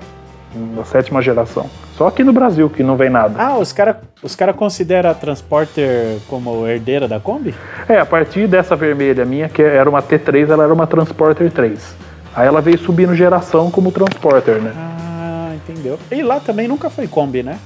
Na 0.55 0.85
sétima 0.85 1.21
geração. 1.21 1.69
Só 1.97 2.07
aqui 2.07 2.23
no 2.23 2.33
Brasil 2.33 2.71
que 2.71 2.83
não 2.83 2.97
vem 2.97 3.11
nada. 3.11 3.35
Ah, 3.43 3.59
os 3.59 3.73
caras 3.73 3.97
os 4.23 4.35
cara 4.35 4.53
consideram 4.53 5.11
a 5.11 5.15
Transporter 5.15 6.19
como 6.29 6.67
herdeira 6.67 7.07
da 7.07 7.21
Kombi? 7.21 7.55
É, 7.89 7.99
a 7.99 8.07
partir 8.07 8.47
dessa 8.47 8.75
vermelha 8.75 9.25
minha, 9.25 9.49
que 9.49 9.63
era 9.63 9.89
uma 9.89 10.03
T3, 10.03 10.49
ela 10.51 10.65
era 10.65 10.73
uma 10.73 10.87
Transporter 10.87 11.51
3. 11.51 11.95
Aí 12.35 12.47
ela 12.47 12.61
veio 12.61 12.79
subindo 12.79 13.15
geração 13.15 13.71
como 13.71 13.93
Transporter, 13.93 14.61
né? 14.61 14.73
Ah, 14.77 15.53
entendeu. 15.55 15.99
E 16.11 16.23
lá 16.23 16.41
também 16.41 16.67
nunca 16.67 16.91
foi 16.91 17.07
Kombi, 17.07 17.43
né? 17.43 17.59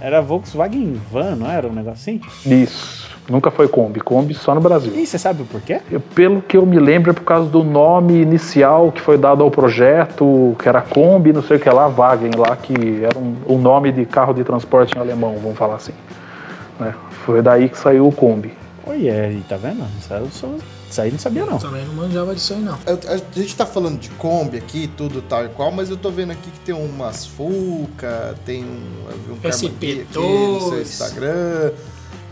Era 0.00 0.20
Volkswagen 0.20 1.00
Van, 1.10 1.36
não 1.36 1.50
era 1.50 1.66
um 1.66 1.72
negócio 1.72 2.00
assim? 2.00 2.20
Isso. 2.44 3.15
Nunca 3.28 3.50
foi 3.50 3.66
Kombi. 3.66 4.00
Kombi 4.00 4.34
só 4.34 4.54
no 4.54 4.60
Brasil. 4.60 4.92
E 4.94 5.04
você 5.06 5.18
sabe 5.18 5.42
o 5.42 5.44
porquê? 5.46 5.80
Eu- 5.90 6.00
Pelo 6.00 6.40
que 6.40 6.56
eu 6.56 6.64
me 6.64 6.78
lembro, 6.78 7.10
é 7.10 7.14
por 7.14 7.24
causa 7.24 7.48
do 7.50 7.64
nome 7.64 8.14
inicial 8.20 8.92
que 8.92 9.00
foi 9.00 9.18
dado 9.18 9.42
ao 9.42 9.50
projeto, 9.50 10.54
que 10.60 10.68
era 10.68 10.80
Kombi, 10.80 11.32
não 11.32 11.42
sei 11.42 11.56
o 11.56 11.60
que 11.60 11.68
lá, 11.68 11.88
Wagen 11.88 12.30
lá, 12.36 12.54
que 12.56 13.02
era 13.04 13.18
um, 13.18 13.34
um 13.48 13.58
nome 13.58 13.90
de 13.90 14.04
carro 14.06 14.32
de 14.32 14.44
transporte 14.44 14.96
em 14.96 15.00
alemão, 15.00 15.36
vamos 15.42 15.58
falar 15.58 15.76
assim. 15.76 15.92
né? 16.78 16.94
Foi 17.24 17.42
daí 17.42 17.68
que 17.68 17.78
saiu 17.78 18.06
o 18.06 18.12
Kombi. 18.12 18.52
Oi, 18.86 19.08
é, 19.08 19.32
e 19.32 19.40
tá 19.48 19.56
vendo? 19.56 19.82
Isso 19.98 20.14
aí, 20.14 20.20
eu 20.20 20.30
sou- 20.30 20.58
isso 20.88 21.00
aí 21.00 21.10
não 21.10 21.18
sabia, 21.18 21.44
não. 21.44 21.58
Também 21.58 21.84
não 21.84 21.94
manjava 21.94 22.32
disso 22.34 22.52
aí, 22.52 22.60
não. 22.60 22.78
Eu- 22.86 23.00
a 23.12 23.16
gente 23.40 23.56
tá 23.56 23.66
falando 23.66 23.98
de 23.98 24.10
Kombi 24.10 24.58
aqui, 24.58 24.86
tudo 24.96 25.20
tal 25.22 25.44
e 25.44 25.48
qual, 25.48 25.72
mas 25.72 25.90
eu 25.90 25.96
tô 25.96 26.10
vendo 26.10 26.30
aqui 26.30 26.48
que 26.50 26.60
tem 26.60 26.74
umas 26.74 27.26
Fuca, 27.26 28.36
tem 28.44 28.62
um, 28.62 29.10
eu 29.10 29.16
vi 29.26 29.32
um 29.32 29.36
Carmanguia 29.36 30.02
aqui 30.02 30.18
no 30.18 30.60
seu 30.60 30.78
SP2. 30.78 30.80
Instagram. 30.82 31.72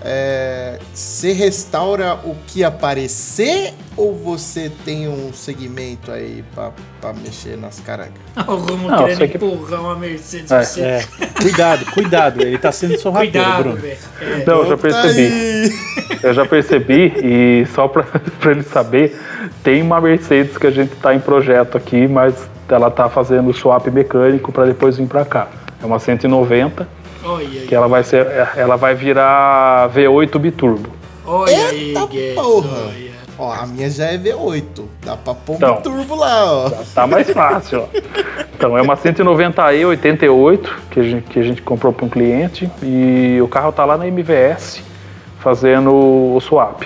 É, 0.06 0.78
você 0.92 1.32
restaura 1.32 2.14
o 2.24 2.36
que 2.46 2.62
aparecer 2.62 3.72
ou 3.96 4.14
você 4.14 4.70
tem 4.84 5.08
um 5.08 5.32
segmento 5.32 6.12
aí 6.12 6.44
pra, 6.54 6.72
pra 7.00 7.14
mexer 7.14 7.56
nas 7.56 7.80
caracas? 7.80 8.12
O 8.46 8.54
Romulo 8.56 8.90
Não, 8.90 8.98
querendo 9.04 9.28
que- 9.28 9.36
empurrar 9.36 9.80
uma 9.80 9.96
Mercedes 9.96 10.50
É, 10.50 10.56
pra 10.56 10.64
você. 10.64 10.80
É, 10.82 11.04
cuidado, 11.40 11.86
cuidado. 11.92 12.42
Ele 12.42 12.58
tá 12.58 12.70
sendo 12.70 12.98
sorrateiro, 12.98 13.32
Cuidado, 13.44 13.62
Bruno. 13.62 13.86
É. 13.86 14.44
Não, 14.46 14.58
eu 14.58 14.66
já 14.68 14.76
percebi. 14.76 15.74
Eu 16.22 16.34
já 16.34 16.44
percebi, 16.46 17.12
e 17.22 17.66
só 17.74 17.88
pra, 17.88 18.02
pra 18.40 18.50
ele 18.50 18.62
saber, 18.62 19.18
tem 19.62 19.80
uma 19.80 20.00
Mercedes 20.02 20.58
que 20.58 20.66
a 20.66 20.70
gente 20.70 20.94
tá 20.96 21.14
em 21.14 21.20
projeto 21.20 21.78
aqui, 21.78 22.06
mas 22.06 22.34
ela 22.68 22.90
tá 22.90 23.08
fazendo 23.08 23.52
swap 23.54 23.86
mecânico 23.88 24.52
para 24.52 24.66
depois 24.66 24.98
vir 24.98 25.06
pra 25.06 25.24
cá. 25.24 25.48
É 25.82 25.86
uma 25.86 25.98
190, 25.98 26.86
Olha 27.24 27.46
aí. 27.60 27.66
que 27.66 27.74
ela 27.74 27.88
vai 27.88 28.04
ser. 28.04 28.26
ela 28.56 28.76
vai 28.76 28.94
virar 28.94 29.88
V8 29.90 30.38
biturbo. 30.38 30.88
Olha 31.26 31.68
aí, 31.68 31.88
Eita 31.88 32.06
Guedes. 32.06 32.34
porra. 32.34 32.68
Olha. 32.88 33.14
Ó, 33.36 33.52
a 33.52 33.66
minha 33.66 33.90
já 33.90 34.04
é 34.06 34.16
V8. 34.18 34.84
Dá 35.04 35.16
pra 35.16 35.34
pôr 35.34 35.54
um 35.54 35.56
Então. 35.56 35.76
turbo 35.82 36.14
lá, 36.14 36.44
ó. 36.44 36.70
Tá 36.94 37.06
mais 37.06 37.28
fácil, 37.30 37.80
ó. 37.82 37.86
Então 38.56 38.78
é 38.78 38.82
uma 38.82 38.96
190E 38.96 39.84
88 39.86 40.72
que 40.90 41.00
a 41.00 41.02
gente, 41.02 41.22
que 41.24 41.38
a 41.40 41.42
gente 41.42 41.60
comprou 41.62 41.92
para 41.92 42.06
um 42.06 42.08
cliente 42.08 42.70
e 42.82 43.40
o 43.42 43.48
carro 43.48 43.72
tá 43.72 43.84
lá 43.84 43.96
na 43.98 44.06
MVS 44.06 44.80
fazendo 45.40 45.92
o 45.92 46.40
swap. 46.40 46.82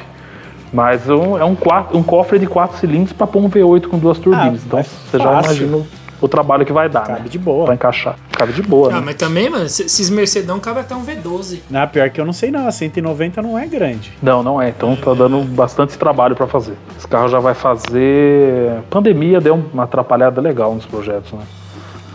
Mas 0.72 1.08
um- 1.08 1.36
é 1.38 1.44
um, 1.44 1.54
quatro- 1.54 1.96
um 1.98 2.02
cofre 2.02 2.38
de 2.38 2.46
4 2.46 2.78
cilindros 2.78 3.12
para 3.12 3.26
pôr 3.26 3.42
um 3.42 3.48
V8 3.50 3.86
com 3.88 3.98
duas 3.98 4.18
turbinas. 4.18 4.60
Ah, 4.62 4.64
então 4.66 4.78
é 4.78 4.82
você 4.82 5.18
já 5.18 5.24
fácil. 5.24 5.66
imagina 5.66 5.86
o, 6.20 6.28
trabalho 6.28 6.64
que 6.66 6.72
vai 6.72 6.88
dar, 6.88 7.06
Cabe 7.06 7.20
né? 7.22 7.28
de 7.28 7.38
boa. 7.38 7.64
Pra 7.66 7.74
encaixar. 7.74 8.16
Cabe 8.32 8.52
de 8.52 8.62
boa, 8.62 8.90
Ah, 8.92 8.96
né? 8.96 9.02
mas 9.06 9.14
também, 9.16 9.48
mano, 9.50 9.68
se- 9.68 9.84
esses 9.84 10.08
Mercedão 10.10 10.58
cabe 10.60 10.80
até 10.80 10.94
um 10.94 11.04
V12. 11.04 11.60
Na 11.70 11.86
pior 11.86 12.08
que 12.10 12.20
eu 12.20 12.24
não 12.24 12.32
sei 12.32 12.50
não, 12.50 12.66
a 12.66 12.72
190 12.72 13.40
não 13.42 13.58
é 13.58 13.66
grande. 13.66 14.12
Não, 14.22 14.42
não 14.42 14.60
é. 14.60 14.68
Então 14.70 14.94
tá 14.96 15.12
dando 15.14 15.40
bastante 15.44 15.96
trabalho 15.98 16.34
para 16.36 16.46
fazer. 16.46 16.74
Esse 16.96 17.06
carro 17.08 17.28
já 17.28 17.40
vai 17.40 17.54
fazer. 17.54 18.80
Pandemia 18.90 19.40
deu 19.40 19.54
uma 19.72 19.84
atrapalhada 19.84 20.40
legal 20.40 20.74
nos 20.74 20.86
projetos, 20.86 21.32
né? 21.32 21.40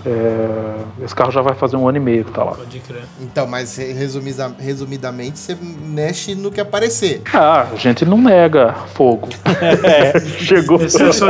É, 0.06 1.04
Esse 1.06 1.16
carro 1.16 1.32
já 1.32 1.42
vai 1.42 1.56
fazer 1.56 1.78
um 1.78 1.88
ano 1.88 1.98
e 1.98 2.02
meio 2.02 2.26
que 2.26 2.32
tá 2.32 2.44
lá. 2.44 2.52
Pode 2.54 2.80
crer. 2.80 3.04
Então, 3.22 3.48
mas 3.48 3.78
re- 3.78 3.94
resumida- 3.94 4.54
resumidamente, 4.60 5.40
você 5.40 5.56
mexe 5.56 6.36
no 6.36 6.52
que 6.52 6.60
aparecer. 6.60 7.22
Ah, 7.34 7.68
a 7.72 7.76
gente 7.78 8.04
não 8.04 8.18
nega 8.18 8.74
fogo. 8.94 9.30
Chegou. 10.40 10.82
Esse 10.84 11.02
é 11.02 11.12
só. 11.12 11.30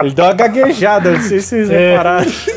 Ele 0.00 0.14
deu 0.14 0.24
uma 0.24 0.32
gaguejada, 0.32 1.10
não 1.12 1.20
sei 1.20 1.40
se 1.40 1.46
vocês 1.48 1.70
É. 1.70 1.90
repararam. 1.90 2.26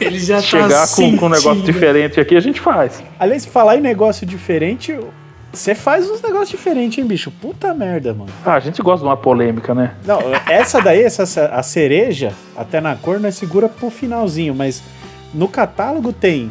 Ele 0.00 0.18
já 0.18 0.36
tá 0.36 0.42
Chegar 0.42 0.88
com, 0.88 1.16
com 1.16 1.26
um 1.26 1.28
negócio 1.28 1.62
diferente 1.62 2.18
aqui, 2.18 2.34
a 2.34 2.40
gente 2.40 2.58
faz. 2.60 3.02
Aliás, 3.18 3.44
falar 3.44 3.76
em 3.76 3.80
negócio 3.80 4.26
diferente, 4.26 4.98
você 5.52 5.74
faz 5.74 6.08
uns 6.10 6.20
negócios 6.22 6.50
diferentes, 6.50 6.98
hein, 6.98 7.04
bicho? 7.06 7.30
Puta 7.30 7.72
merda, 7.74 8.14
mano. 8.14 8.30
Ah, 8.44 8.54
a 8.54 8.60
gente 8.60 8.80
gosta 8.82 9.00
de 9.04 9.08
uma 9.08 9.16
polêmica, 9.16 9.74
né? 9.74 9.94
Não, 10.06 10.18
essa 10.48 10.80
daí, 10.80 11.02
essa, 11.02 11.22
a 11.46 11.62
cereja, 11.62 12.32
até 12.56 12.80
na 12.80 12.94
cor, 12.96 13.18
não 13.18 13.28
é 13.28 13.32
segura 13.32 13.68
pro 13.68 13.90
finalzinho, 13.90 14.54
mas 14.54 14.82
no 15.34 15.48
catálogo 15.48 16.12
tem 16.12 16.50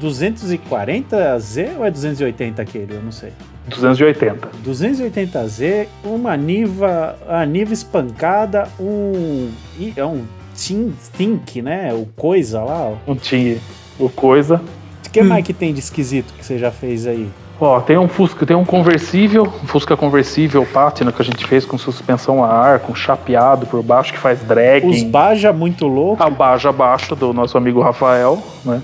240Z 0.00 1.76
ou 1.78 1.84
é 1.84 1.90
280 1.90 2.60
aquele? 2.62 2.94
Eu 2.94 3.02
não 3.02 3.12
sei. 3.12 3.32
280. 3.68 4.48
280Z, 4.64 5.86
uma 6.04 6.36
Niva, 6.36 7.16
a 7.28 7.44
Niva 7.46 7.72
espancada, 7.72 8.68
um. 8.78 9.50
É 9.96 10.04
um 10.04 10.24
Tin- 10.54 10.92
Think, 11.16 11.62
né? 11.62 11.92
O 11.94 12.06
coisa 12.16 12.62
lá. 12.62 12.88
ó. 12.90 12.96
Não 13.06 13.16
tinha 13.16 13.58
o 13.98 14.08
coisa. 14.08 14.60
O 15.06 15.10
que 15.10 15.22
mais 15.22 15.44
que 15.44 15.52
tem 15.52 15.72
de 15.72 15.80
esquisito 15.80 16.32
que 16.34 16.44
você 16.44 16.58
já 16.58 16.70
fez 16.70 17.06
aí? 17.06 17.28
Ó, 17.64 17.80
tem 17.80 17.96
um 17.96 18.08
Fusca, 18.08 18.44
tem 18.44 18.56
um 18.56 18.64
conversível, 18.64 19.44
um 19.44 19.68
Fusca 19.68 19.96
conversível 19.96 20.66
Patina 20.66 21.12
que 21.12 21.22
a 21.22 21.24
gente 21.24 21.46
fez 21.46 21.64
com 21.64 21.78
suspensão 21.78 22.42
a 22.42 22.48
ar, 22.48 22.80
com 22.80 22.92
chapeado 22.92 23.66
por 23.66 23.80
baixo 23.84 24.12
que 24.12 24.18
faz 24.18 24.40
drag. 24.40 24.84
Os 24.84 25.04
Baja 25.04 25.52
muito 25.52 25.86
louco. 25.86 26.20
a 26.20 26.28
baja 26.28 26.70
abaixo 26.70 27.14
do 27.14 27.32
nosso 27.32 27.56
amigo 27.56 27.80
Rafael, 27.80 28.42
né? 28.64 28.82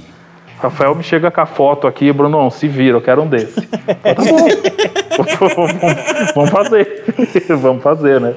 Rafael 0.61 0.95
me 0.95 1.03
chega 1.03 1.29
com 1.29 1.41
a 1.41 1.47
foto 1.47 1.89
aqui, 1.89 2.12
Bruno, 2.12 2.49
se 2.53 2.68
vira, 2.68 2.97
eu 2.97 3.01
quero 3.01 3.22
um 3.22 3.26
desse. 3.26 3.61
Tá 3.66 4.14
bom. 4.14 4.47
vamos, 6.37 6.51
fazer. 6.51 7.05
vamos 7.61 7.83
fazer, 7.83 8.20
né? 8.20 8.35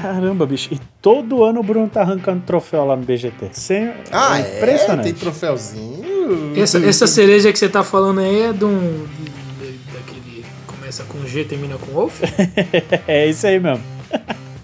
Caramba, 0.00 0.46
bicho. 0.46 0.72
E 0.72 0.78
todo 1.02 1.42
ano 1.42 1.58
o 1.58 1.62
Bruno 1.64 1.88
tá 1.88 2.02
arrancando 2.02 2.42
troféu 2.46 2.84
lá 2.84 2.94
no 2.94 3.02
BGT. 3.02 3.48
Sem... 3.50 3.90
Ah, 4.12 4.38
é 4.38 4.42
é? 4.42 4.56
impressionante. 4.58 5.04
Tem 5.04 5.14
troféuzinho. 5.14 6.10
Essa, 6.56 6.78
essa 6.84 7.06
cereja 7.06 7.52
que 7.52 7.58
você 7.58 7.68
tá 7.68 7.82
falando 7.82 8.20
aí 8.20 8.42
é 8.42 8.52
de 8.52 8.64
um. 8.64 9.06
Começa 10.90 11.04
com 11.04 11.24
G, 11.24 11.44
termina 11.44 11.76
com 11.78 11.92
Wolf? 11.92 12.20
É 13.06 13.24
isso 13.28 13.46
aí 13.46 13.60
mesmo. 13.60 13.80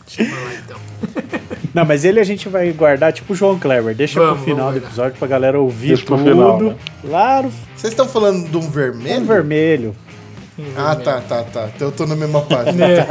Chama 0.08 0.28
lá 0.34 0.54
então. 0.54 0.76
Não, 1.72 1.84
mas 1.84 2.04
ele 2.04 2.18
a 2.18 2.24
gente 2.24 2.48
vai 2.48 2.72
guardar 2.72 3.12
tipo 3.12 3.32
o 3.32 3.36
João 3.36 3.56
Kleber. 3.56 3.94
Deixa 3.94 4.18
Vamos, 4.18 4.38
pro 4.38 4.44
final 4.44 4.72
do 4.72 4.78
episódio 4.78 5.16
pra 5.20 5.28
galera 5.28 5.60
ouvir 5.60 5.88
Deixa 5.88 6.04
pro 6.04 6.16
tudo. 6.16 6.28
final, 6.28 6.60
né? 6.60 6.74
No 7.04 7.50
Vocês 7.76 7.92
estão 7.92 8.08
falando 8.08 8.50
de 8.50 8.56
um 8.56 8.68
vermelho? 8.68 9.20
no 9.20 9.26
vermelho. 9.26 9.94
Ah, 10.76 10.96
tá, 10.96 11.20
tá, 11.20 11.44
tá. 11.44 11.70
Então 11.72 11.86
eu 11.88 11.92
tô 11.92 12.06
na 12.06 12.16
mesma 12.16 12.40
página. 12.42 12.84
É. 12.84 13.06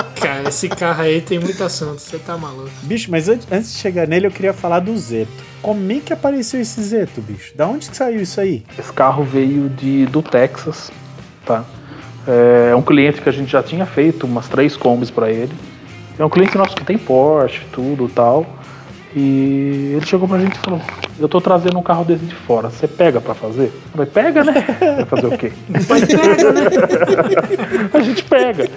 Esse 0.48 0.68
carro 0.68 1.02
aí 1.02 1.20
tem 1.20 1.38
muito 1.38 1.62
assunto, 1.62 1.98
você 1.98 2.18
tá 2.18 2.36
maluco. 2.36 2.70
Bicho, 2.82 3.10
mas 3.10 3.28
antes, 3.28 3.46
antes 3.50 3.72
de 3.72 3.78
chegar 3.78 4.06
nele, 4.06 4.26
eu 4.26 4.30
queria 4.30 4.52
falar 4.52 4.80
do 4.80 4.96
Zeto. 4.96 5.30
Como 5.60 5.90
é 5.92 6.00
que 6.00 6.12
apareceu 6.12 6.60
esse 6.60 6.80
Zeto, 6.82 7.20
bicho? 7.20 7.56
Da 7.56 7.66
onde 7.66 7.90
que 7.90 7.96
saiu 7.96 8.20
isso 8.20 8.40
aí? 8.40 8.64
Esse 8.78 8.92
carro 8.92 9.24
veio 9.24 9.68
de, 9.68 10.06
do 10.06 10.22
Texas, 10.22 10.90
tá? 11.44 11.64
É 12.70 12.74
um 12.74 12.82
cliente 12.82 13.20
que 13.20 13.28
a 13.28 13.32
gente 13.32 13.50
já 13.50 13.62
tinha 13.62 13.86
feito 13.86 14.26
umas 14.26 14.48
três 14.48 14.76
combis 14.76 15.10
para 15.10 15.30
ele. 15.30 15.52
É 16.18 16.24
um 16.24 16.30
cliente 16.30 16.56
nosso 16.56 16.74
que 16.74 16.84
tem 16.84 16.98
Porsche, 16.98 17.62
tudo 17.72 18.08
tal. 18.08 18.46
E 19.14 19.92
ele 19.96 20.04
chegou 20.06 20.28
pra 20.28 20.38
gente 20.38 20.56
e 20.56 20.58
falou: 20.58 20.80
Eu 21.18 21.28
tô 21.28 21.40
trazendo 21.40 21.78
um 21.78 21.82
carro 21.82 22.04
desse 22.04 22.24
de 22.24 22.34
fora, 22.34 22.68
você 22.68 22.86
pega 22.86 23.20
pra 23.20 23.34
fazer? 23.34 23.66
Eu 23.66 23.90
falei: 23.92 24.06
Pega, 24.06 24.44
né? 24.44 24.64
Vai 24.78 25.04
fazer 25.04 25.26
o 25.26 25.38
quê? 25.38 25.52
Mas 25.68 25.86
pega, 25.86 26.52
né? 26.52 26.60
a 27.92 28.00
gente 28.00 28.24
pega. 28.24 28.68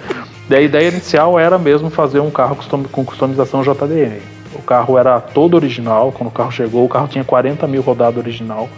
Daí 0.48 0.60
a 0.60 0.62
ideia 0.62 0.88
inicial 0.88 1.38
era 1.38 1.58
mesmo 1.58 1.90
fazer 1.90 2.20
um 2.20 2.30
carro 2.30 2.56
com 2.90 3.04
customização 3.04 3.62
JDM. 3.62 4.20
O 4.54 4.62
carro 4.62 4.98
era 4.98 5.20
todo 5.20 5.54
original, 5.54 6.12
quando 6.12 6.28
o 6.28 6.32
carro 6.32 6.50
chegou, 6.50 6.84
o 6.84 6.88
carro 6.88 7.08
tinha 7.08 7.22
40 7.24 7.66
mil 7.66 7.82
rodado 7.82 8.18
original. 8.18 8.68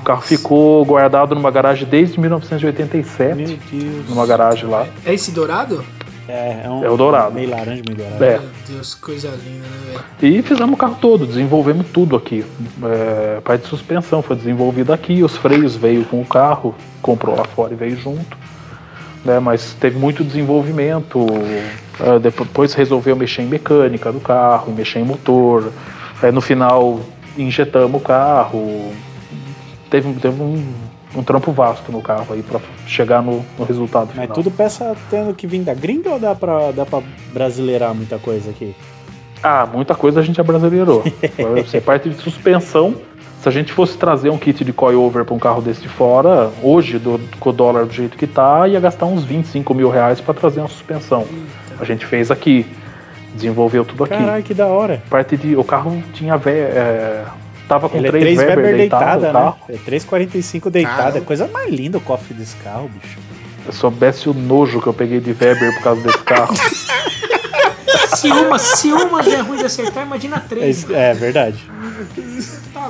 O 0.00 0.02
carro 0.02 0.22
ficou 0.22 0.84
guardado 0.84 1.34
numa 1.34 1.50
garagem 1.50 1.86
desde 1.86 2.18
1987, 2.18 3.34
Meu 3.36 3.46
Deus. 3.46 4.08
numa 4.08 4.26
garagem 4.26 4.68
lá. 4.68 4.86
É 5.04 5.12
esse 5.12 5.30
dourado? 5.30 5.84
É, 6.30 6.62
é, 6.64 6.70
um, 6.70 6.84
É 6.84 6.90
o 6.90 6.96
dourado. 6.96 7.34
Meio 7.34 7.50
laranja, 7.50 7.82
meio 7.86 7.98
dourado. 7.98 8.24
É. 8.24 8.38
Meu 8.38 8.48
Deus, 8.68 8.94
coisa 8.94 9.28
linda, 9.28 9.66
né, 9.66 9.98
velho? 10.20 10.36
E 10.36 10.42
fizemos 10.42 10.74
o 10.74 10.76
carro 10.76 10.96
todo, 11.00 11.26
desenvolvemos 11.26 11.86
tudo 11.92 12.16
aqui. 12.16 12.44
É, 12.84 13.40
parte 13.40 13.62
de 13.62 13.68
suspensão 13.68 14.22
foi 14.22 14.36
desenvolvido 14.36 14.92
aqui, 14.92 15.22
os 15.22 15.36
freios 15.36 15.76
veio 15.76 16.04
com 16.04 16.20
o 16.20 16.24
carro, 16.24 16.74
comprou 17.02 17.36
lá 17.36 17.44
fora 17.44 17.72
e 17.72 17.76
veio 17.76 17.96
junto. 17.96 18.38
Né, 19.24 19.38
mas 19.38 19.74
teve 19.74 19.98
muito 19.98 20.24
desenvolvimento. 20.24 21.26
é, 22.00 22.18
depois 22.18 22.72
resolveu 22.72 23.14
mexer 23.14 23.42
em 23.42 23.46
mecânica 23.46 24.10
do 24.10 24.20
carro, 24.20 24.72
mexer 24.72 25.00
em 25.00 25.04
motor. 25.04 25.72
é, 26.22 26.30
no 26.30 26.40
final 26.40 27.00
injetamos 27.36 28.00
o 28.00 28.04
carro. 28.04 28.92
Teve, 29.90 30.12
teve 30.14 30.40
um, 30.40 30.64
um 31.14 31.22
trampo 31.22 31.50
vasto 31.52 31.90
no 31.90 32.00
carro 32.00 32.26
aí 32.34 32.42
para 32.42 32.60
chegar 32.86 33.22
no, 33.22 33.44
no 33.58 33.64
resultado 33.64 34.10
final. 34.12 34.26
Mas 34.28 34.34
tudo 34.34 34.50
peça 34.50 34.94
tendo 35.10 35.34
que 35.34 35.46
vir 35.46 35.60
da 35.62 35.74
gringa 35.74 36.10
ou 36.10 36.18
dá 36.20 36.34
pra, 36.34 36.70
dá 36.72 36.86
pra 36.86 37.00
brasileirar 37.32 37.94
muita 37.94 38.18
coisa 38.18 38.50
aqui? 38.50 38.74
Ah, 39.42 39.66
muita 39.72 39.94
coisa 39.94 40.20
a 40.20 40.22
gente 40.22 40.40
abrasileirou. 40.40 41.02
Você 41.56 41.80
parte 41.82 42.08
de 42.08 42.16
suspensão. 42.16 42.94
Se 43.42 43.48
a 43.48 43.52
gente 43.52 43.72
fosse 43.72 43.96
trazer 43.96 44.28
um 44.28 44.36
kit 44.36 44.62
de 44.62 44.70
coilover 44.70 45.24
para 45.24 45.34
um 45.34 45.38
carro 45.38 45.62
desse 45.62 45.80
de 45.80 45.88
fora, 45.88 46.50
hoje, 46.62 46.98
do, 46.98 47.18
com 47.40 47.48
o 47.48 47.52
dólar 47.54 47.86
do 47.86 47.92
jeito 47.94 48.18
que 48.18 48.26
tá, 48.26 48.68
ia 48.68 48.78
gastar 48.78 49.06
uns 49.06 49.24
25 49.24 49.72
mil 49.72 49.88
reais 49.88 50.20
para 50.20 50.34
trazer 50.34 50.60
uma 50.60 50.68
suspensão. 50.68 51.26
A 51.80 51.84
gente 51.86 52.04
fez 52.04 52.30
aqui, 52.30 52.66
desenvolveu 53.34 53.82
tudo 53.82 54.04
aqui. 54.04 54.12
Caralho, 54.14 54.42
que 54.44 54.52
da 54.52 54.66
hora. 54.66 55.02
Parte 55.08 55.38
de, 55.38 55.56
o 55.56 55.64
carro 55.64 56.02
tinha 56.12 56.36
vé- 56.36 56.52
é, 56.52 57.24
Tava 57.70 57.88
com 57.88 57.98
Ele 57.98 58.08
é 58.08 58.10
três 58.10 58.24
3 58.24 58.38
Weber, 58.38 58.56
Weber 58.64 58.76
deitado, 58.78 59.20
deitada, 59.20 59.32
tá? 59.32 59.56
né? 59.68 59.78
É 59.86 59.90
3,45 59.90 60.70
deitada. 60.70 61.18
É 61.18 61.20
coisa 61.20 61.46
mais 61.46 61.72
linda 61.72 61.98
o 61.98 62.00
cofre 62.00 62.34
desse 62.34 62.56
carro, 62.56 62.90
bicho. 63.00 63.16
Se 63.70 63.78
soubesse 63.78 64.28
o 64.28 64.34
nojo 64.34 64.80
que 64.82 64.88
eu 64.88 64.92
peguei 64.92 65.20
de 65.20 65.30
Weber 65.30 65.72
por 65.76 65.82
causa 65.84 66.02
desse 66.02 66.18
carro. 66.18 66.52
Se 68.16 68.28
uma, 68.28 68.58
se 68.58 68.92
uma 68.92 69.22
já 69.22 69.38
é 69.38 69.40
ruim 69.40 69.58
de 69.58 69.64
acertar, 69.64 70.04
imagina 70.04 70.36
É, 70.36 70.40
três. 70.40 70.78
isso- 70.78 70.94
é 70.94 71.14
verdade. 71.14 71.64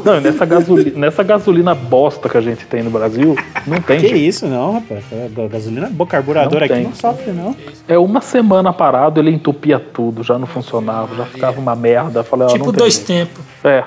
Não, 0.04 0.16
e 0.16 0.20
nessa 0.20 0.44
gasolina, 0.46 0.98
nessa 0.98 1.22
gasolina 1.22 1.74
bosta 1.74 2.28
que 2.28 2.36
a 2.38 2.40
gente 2.40 2.64
tem 2.66 2.82
no 2.82 2.90
Brasil, 2.90 3.36
não 3.66 3.80
tem 3.82 4.00
Que 4.00 4.08
jeito. 4.08 4.16
isso, 4.16 4.46
não, 4.46 4.74
rapaz. 4.74 5.04
A 5.12 5.46
gasolina 5.48 5.86
é 5.86 5.90
boa, 5.90 6.08
carburador 6.08 6.58
Não 6.58 6.64
aqui 6.64 6.74
tem. 6.74 6.84
não 6.84 6.94
sofre, 6.94 7.32
não. 7.32 7.54
É 7.86 7.98
uma 7.98 8.20
semana 8.20 8.72
parado, 8.72 9.20
ele 9.20 9.30
entupia 9.30 9.78
tudo, 9.78 10.22
já 10.22 10.38
não 10.38 10.46
funcionava, 10.46 11.14
já 11.14 11.26
ficava 11.26 11.60
uma 11.60 11.76
merda. 11.76 12.24
Falei, 12.24 12.48
Tipo 12.48 12.66
não 12.66 12.72
dois 12.72 12.98
tempos. 12.98 13.44
É. 13.62 13.84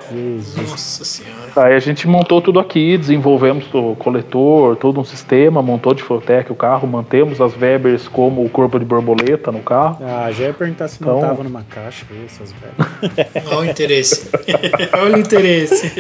Nossa 0.69 1.03
senhora. 1.03 1.33
Aí 1.55 1.73
a 1.75 1.79
gente 1.79 2.07
montou 2.07 2.41
tudo 2.41 2.59
aqui, 2.59 2.97
desenvolvemos 2.97 3.65
o 3.73 3.95
coletor, 3.95 4.75
todo 4.75 4.99
um 4.99 5.03
sistema, 5.03 5.61
montou 5.63 5.93
de 5.93 6.03
Fortec 6.03 6.51
o 6.51 6.55
carro, 6.55 6.87
mantemos 6.87 7.41
as 7.41 7.59
Webers 7.59 8.07
como 8.07 8.43
o 8.45 8.49
corpo 8.49 8.77
de 8.77 8.85
borboleta 8.85 9.51
no 9.51 9.59
carro. 9.59 9.97
Ah, 10.05 10.31
já 10.31 10.45
ia 10.45 10.53
perguntar 10.53 10.87
se 10.87 11.01
não 11.03 11.17
Então- 11.17 11.29
tava 11.29 11.43
numa 11.43 11.63
caixa, 11.63 12.05
essas 12.25 12.53
velhas. 12.53 13.45
Olha 13.51 13.59
o 13.59 13.65
interesse. 13.65 14.29
Olha 14.93 15.15
o 15.15 15.19
interesse. 15.19 15.91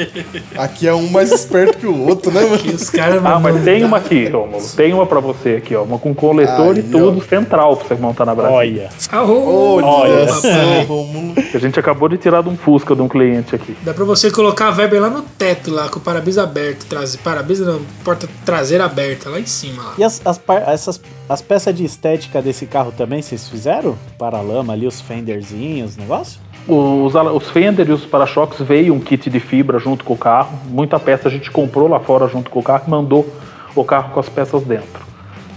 Aqui 0.57 0.87
é 0.87 0.93
um 0.93 1.09
mais 1.09 1.31
esperto 1.31 1.77
que 1.79 1.87
o 1.87 2.07
outro, 2.07 2.31
né, 2.31 2.41
mano? 2.41 2.61
E 2.65 2.69
os 2.75 2.89
caras 2.91 3.23
Ah, 3.25 3.39
mas 3.39 3.63
tem 3.63 3.83
uma 3.83 3.97
aqui, 3.97 4.27
Rômulo. 4.27 4.63
Tem 4.75 4.93
uma 4.93 5.05
pra 5.07 5.19
você 5.19 5.55
aqui, 5.55 5.75
ó. 5.75 5.83
Uma 5.83 5.97
com 5.97 6.13
coletor 6.13 6.73
Aí, 6.75 6.79
e 6.79 6.83
tudo, 6.83 7.17
ó. 7.17 7.21
central 7.21 7.75
pra 7.77 7.87
você 7.87 7.95
montar 8.01 8.25
na 8.25 8.35
Brasília. 8.35 8.83
Olha. 8.83 8.89
Ah, 9.11 9.23
ô, 9.23 9.75
Olha 9.77 9.85
Olha. 9.87 10.83
Romulo. 10.87 11.33
A 11.53 11.57
gente 11.57 11.79
acabou 11.79 12.07
de 12.07 12.17
tirar 12.17 12.43
de 12.43 12.49
um 12.49 12.55
Fusca 12.55 12.95
de 12.95 13.01
um 13.01 13.07
cliente 13.07 13.55
aqui. 13.55 13.62
Dá 13.83 13.93
pra 13.93 14.05
você 14.05 14.29
colocar 14.31 14.67
a 14.67 14.71
Weber 14.71 15.01
lá 15.01 15.09
no 15.09 15.21
teto, 15.21 15.71
lá, 15.71 15.89
com 15.89 15.99
o 15.99 16.01
para-brisa 16.01 16.43
aberto. 16.43 16.85
Traze... 16.85 17.17
Para-brisa 17.17 17.65
não, 17.65 17.81
porta 18.03 18.27
traseira 18.45 18.85
aberta, 18.85 19.29
lá 19.29 19.39
em 19.39 19.45
cima. 19.45 19.83
Lá. 19.83 19.93
E 19.97 20.03
as, 20.03 20.21
as, 20.25 20.41
essas, 20.67 21.01
as 21.27 21.41
peças 21.41 21.73
de 21.75 21.83
estética 21.83 22.41
desse 22.41 22.65
carro 22.65 22.91
também, 22.91 23.21
vocês 23.21 23.47
fizeram? 23.47 23.97
Paralama 24.17 24.73
ali, 24.73 24.87
os 24.87 25.01
fenderzinhos, 25.01 25.97
negócio? 25.97 26.39
Os, 26.67 27.13
os 27.13 27.49
Fender 27.49 27.89
e 27.89 27.91
os 27.91 28.05
para-choques 28.05 28.59
veio 28.65 28.93
um 28.93 28.99
kit 28.99 29.29
de 29.29 29.39
fibra 29.39 29.79
junto 29.79 30.03
com 30.05 30.13
o 30.13 30.17
carro. 30.17 30.57
Muita 30.67 30.99
peça 30.99 31.27
a 31.27 31.31
gente 31.31 31.51
comprou 31.51 31.87
lá 31.87 31.99
fora 31.99 32.27
junto 32.27 32.49
com 32.49 32.59
o 32.59 32.63
carro 32.63 32.83
e 32.87 32.89
mandou 32.89 33.27
o 33.75 33.83
carro 33.83 34.13
com 34.13 34.19
as 34.19 34.29
peças 34.29 34.63
dentro. 34.63 35.03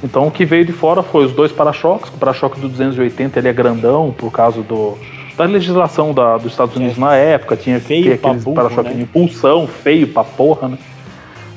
Então 0.03 0.27
o 0.27 0.31
que 0.31 0.45
veio 0.45 0.65
de 0.65 0.73
fora 0.73 1.03
foi 1.03 1.25
os 1.25 1.33
dois 1.33 1.53
para-choques. 1.53 2.11
O 2.11 2.19
para-choque 2.19 2.61
do 2.61 2.69
280 2.69 3.39
ele 3.39 3.49
é 3.49 3.53
grandão 3.53 4.13
por 4.17 4.33
causa 4.33 4.63
do, 4.63 4.99
da 5.37 5.45
legislação 5.45 6.13
da- 6.15 6.37
dos 6.39 6.53
Estados 6.53 6.75
Unidos 6.77 6.97
na 6.97 7.15
época. 7.15 7.57
Tinha 7.57 7.79
que 7.81 7.87
Feio 7.87 8.19
pra 8.19 8.31
aqueles 8.31 8.45
para-choque 8.45 8.89
né? 8.91 8.95
de 8.95 9.03
impulsão, 9.03 9.67
feio 9.67 10.07
pra 10.09 10.25
porra, 10.25 10.69
né? 10.69 10.79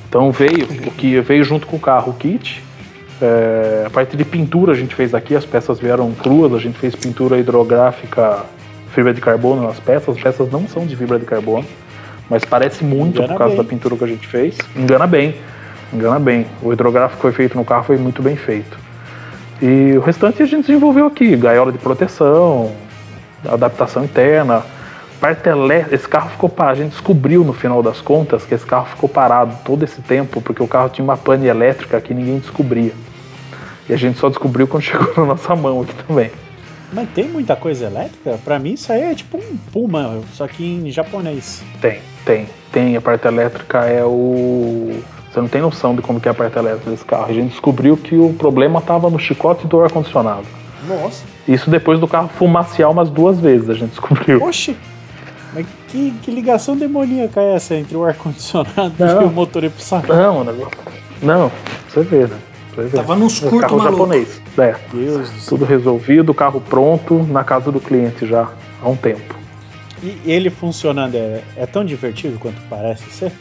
Então 0.08 0.32
veio 0.32 0.66
o 0.88 0.92
que 0.92 1.20
veio 1.22 1.44
junto 1.44 1.68
com 1.68 1.78
o 1.78 1.80
carro, 1.80 2.12
o 2.12 2.16
kit. 2.16 2.64
É, 3.22 3.84
a 3.86 3.90
parte 3.90 4.16
de 4.18 4.24
pintura 4.24 4.72
a 4.72 4.76
gente 4.76 4.96
fez 4.96 5.14
aqui, 5.14 5.36
as 5.36 5.46
peças 5.46 5.80
vieram 5.80 6.12
cruas, 6.12 6.54
a 6.54 6.58
gente 6.58 6.78
fez 6.80 6.96
pintura 6.96 7.38
hidrográfica, 7.38 8.40
fibra 8.94 9.14
de 9.14 9.22
carbono 9.22 9.62
nas 9.62 9.80
peças. 9.80 10.16
As 10.16 10.22
peças 10.24 10.50
não 10.52 10.68
são 10.68 10.86
de 10.86 10.96
fibra 10.96 11.20
de 11.20 11.26
carbono, 11.26 11.66
mas 12.30 12.44
parece 12.46 12.84
muito 12.84 13.18
Engana 13.18 13.34
por 13.34 13.38
causa 13.38 13.56
bem. 13.56 13.64
da 13.64 13.70
pintura 13.70 13.96
que 13.98 14.04
a 14.04 14.08
gente 14.08 14.28
fez. 14.28 14.58
Engana 14.76 15.06
bem, 15.06 15.36
engana 15.94 16.20
bem. 16.20 16.46
O 16.62 16.72
hidrográfico 16.74 17.22
foi 17.22 17.32
feito 17.34 17.56
no 17.58 17.64
carro, 17.66 17.84
foi 17.84 17.98
muito 17.98 18.22
bem 18.22 18.36
feito. 18.36 18.78
E 19.62 19.94
o 19.98 20.00
restante 20.02 20.42
a 20.42 20.46
gente 20.46 20.68
desenvolveu 20.68 21.06
aqui, 21.06 21.36
gaiola 21.36 21.72
de 21.72 21.78
proteção, 21.78 22.72
adaptação 23.46 24.04
interna, 24.04 24.64
parte 25.20 25.48
elétrica. 25.48 25.96
Esse 25.96 26.08
carro 26.08 26.30
ficou 26.30 26.50
parado. 26.50 26.80
A 26.80 26.84
gente 26.84 26.92
descobriu 26.92 27.44
no 27.44 27.54
final 27.54 27.84
das 27.84 28.02
contas 28.02 28.46
que 28.46 28.54
esse 28.54 28.66
carro 28.66 28.88
ficou 28.88 29.10
parado 29.10 29.56
todo 29.64 29.84
esse 29.84 30.02
tempo 30.02 30.42
porque 30.42 30.64
o 30.64 30.68
carro 30.68 30.90
tinha 30.90 31.04
uma 31.04 31.18
pane 31.18 31.48
elétrica 31.48 32.00
que 32.02 32.14
ninguém 32.14 32.40
descobria. 32.40 32.94
E 33.88 33.94
a 33.94 33.98
gente 33.98 34.20
só 34.20 34.30
descobriu 34.30 34.68
quando 34.68 34.84
chegou 34.84 35.14
na 35.18 35.26
nossa 35.26 35.56
mão 35.56 35.82
aqui 35.82 35.94
também. 36.08 36.32
Mas 36.92 37.10
tem 37.10 37.28
muita 37.28 37.56
coisa 37.56 37.86
elétrica? 37.86 38.40
Pra 38.44 38.58
mim 38.58 38.74
isso 38.74 38.92
aí 38.92 39.02
é 39.02 39.16
tipo 39.16 39.38
um 39.38 39.58
Puma, 39.72 40.22
só 40.34 40.48
que 40.48 40.64
em 40.64 40.90
japonês. 40.92 41.64
Tem, 41.80 42.00
tem, 42.26 42.48
tem. 42.72 42.98
A 42.98 43.02
parte 43.02 43.28
elétrica 43.28 43.86
é 43.86 44.04
o. 44.04 45.00
Você 45.32 45.40
não 45.40 45.48
tem 45.48 45.62
noção 45.62 45.96
de 45.96 46.02
como 46.02 46.20
que 46.20 46.28
é 46.28 46.32
a 46.32 46.34
parte 46.34 46.58
elétrica 46.58 46.90
desse 46.90 47.06
carro. 47.06 47.28
A 47.30 47.34
gente 47.34 47.52
descobriu 47.52 47.96
que 47.96 48.16
o 48.16 48.34
problema 48.34 48.80
estava 48.80 49.10
no 49.10 49.20
chicote 49.20 49.68
do 49.68 49.80
ar-condicionado. 49.80 50.46
Nossa. 50.88 51.24
Isso 51.50 51.70
depois 51.70 52.00
do 52.00 52.08
carro 52.08 52.30
fumaciar 52.38 52.92
umas 52.92 53.10
duas 53.10 53.40
vezes, 53.40 53.70
a 53.70 53.74
gente 53.74 53.90
descobriu. 53.90 54.44
Oxi! 54.44 54.78
Mas 55.52 55.66
que, 55.88 56.14
que 56.22 56.30
ligação 56.30 56.78
demoníaca 56.78 57.42
é 57.42 57.56
essa 57.56 57.74
entre 57.76 57.98
o 57.98 58.06
ar-condicionado 58.06 58.94
e 59.00 59.24
o 59.26 59.32
motor 59.32 59.64
ir 59.64 59.72
pro 59.72 59.82
saco? 59.82 60.14
Não. 60.14 60.46
Não, 61.24 61.52
você 61.88 62.02
vê, 62.02 62.28
né? 62.28 62.38
Você 62.76 62.84
vê. 62.84 62.98
Tava 62.98 63.16
nos 63.16 63.42
É 63.42 63.50
curto 63.50 63.62
carro 63.62 63.78
maluco. 63.78 63.98
japonês. 63.98 64.42
É, 64.58 64.76
Deus 64.94 65.30
do 65.32 65.40
céu. 65.40 65.50
tudo 65.50 65.66
resolvido, 65.66 66.34
carro 66.36 66.62
pronto, 66.62 67.24
na 67.24 67.44
casa 67.44 67.72
do 67.72 67.80
cliente 67.80 68.28
já 68.28 68.48
há 68.84 68.88
um 68.88 68.96
tempo. 68.96 69.36
E 70.04 70.20
ele 70.26 70.52
funcionando 70.52 71.16
é, 71.16 71.42
é 71.58 71.66
tão 71.66 71.84
divertido 71.84 72.38
quanto 72.40 72.62
parece 72.70 73.10
ser? 73.10 73.32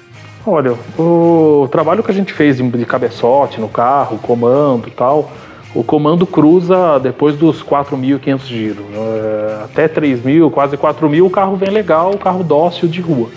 Olha, 0.47 0.73
o 0.99 1.69
trabalho 1.71 2.03
que 2.03 2.11
a 2.11 2.15
gente 2.15 2.33
fez 2.33 2.57
de, 2.57 2.63
de 2.69 2.87
cabeçote 2.87 3.61
no 3.61 3.69
carro, 3.69 4.19
comando 4.19 4.89
e 4.89 4.91
tal, 4.91 5.31
o 5.75 5.85
comando 5.85 6.27
cruza 6.27 6.99
depois 6.99 7.37
dos 7.37 7.63
4.500 7.63 8.41
giros. 8.47 8.85
É, 8.95 9.65
até 9.65 9.89
3.000, 9.89 10.51
quase 10.51 10.77
4.000, 10.77 11.25
o 11.25 11.31
carro 11.31 11.57
vem 11.57 11.71
legal, 11.71 12.13
o 12.13 12.19
carro 12.19 12.43
dócil 12.43 12.89
de 12.89 13.01
rua. 13.01 13.29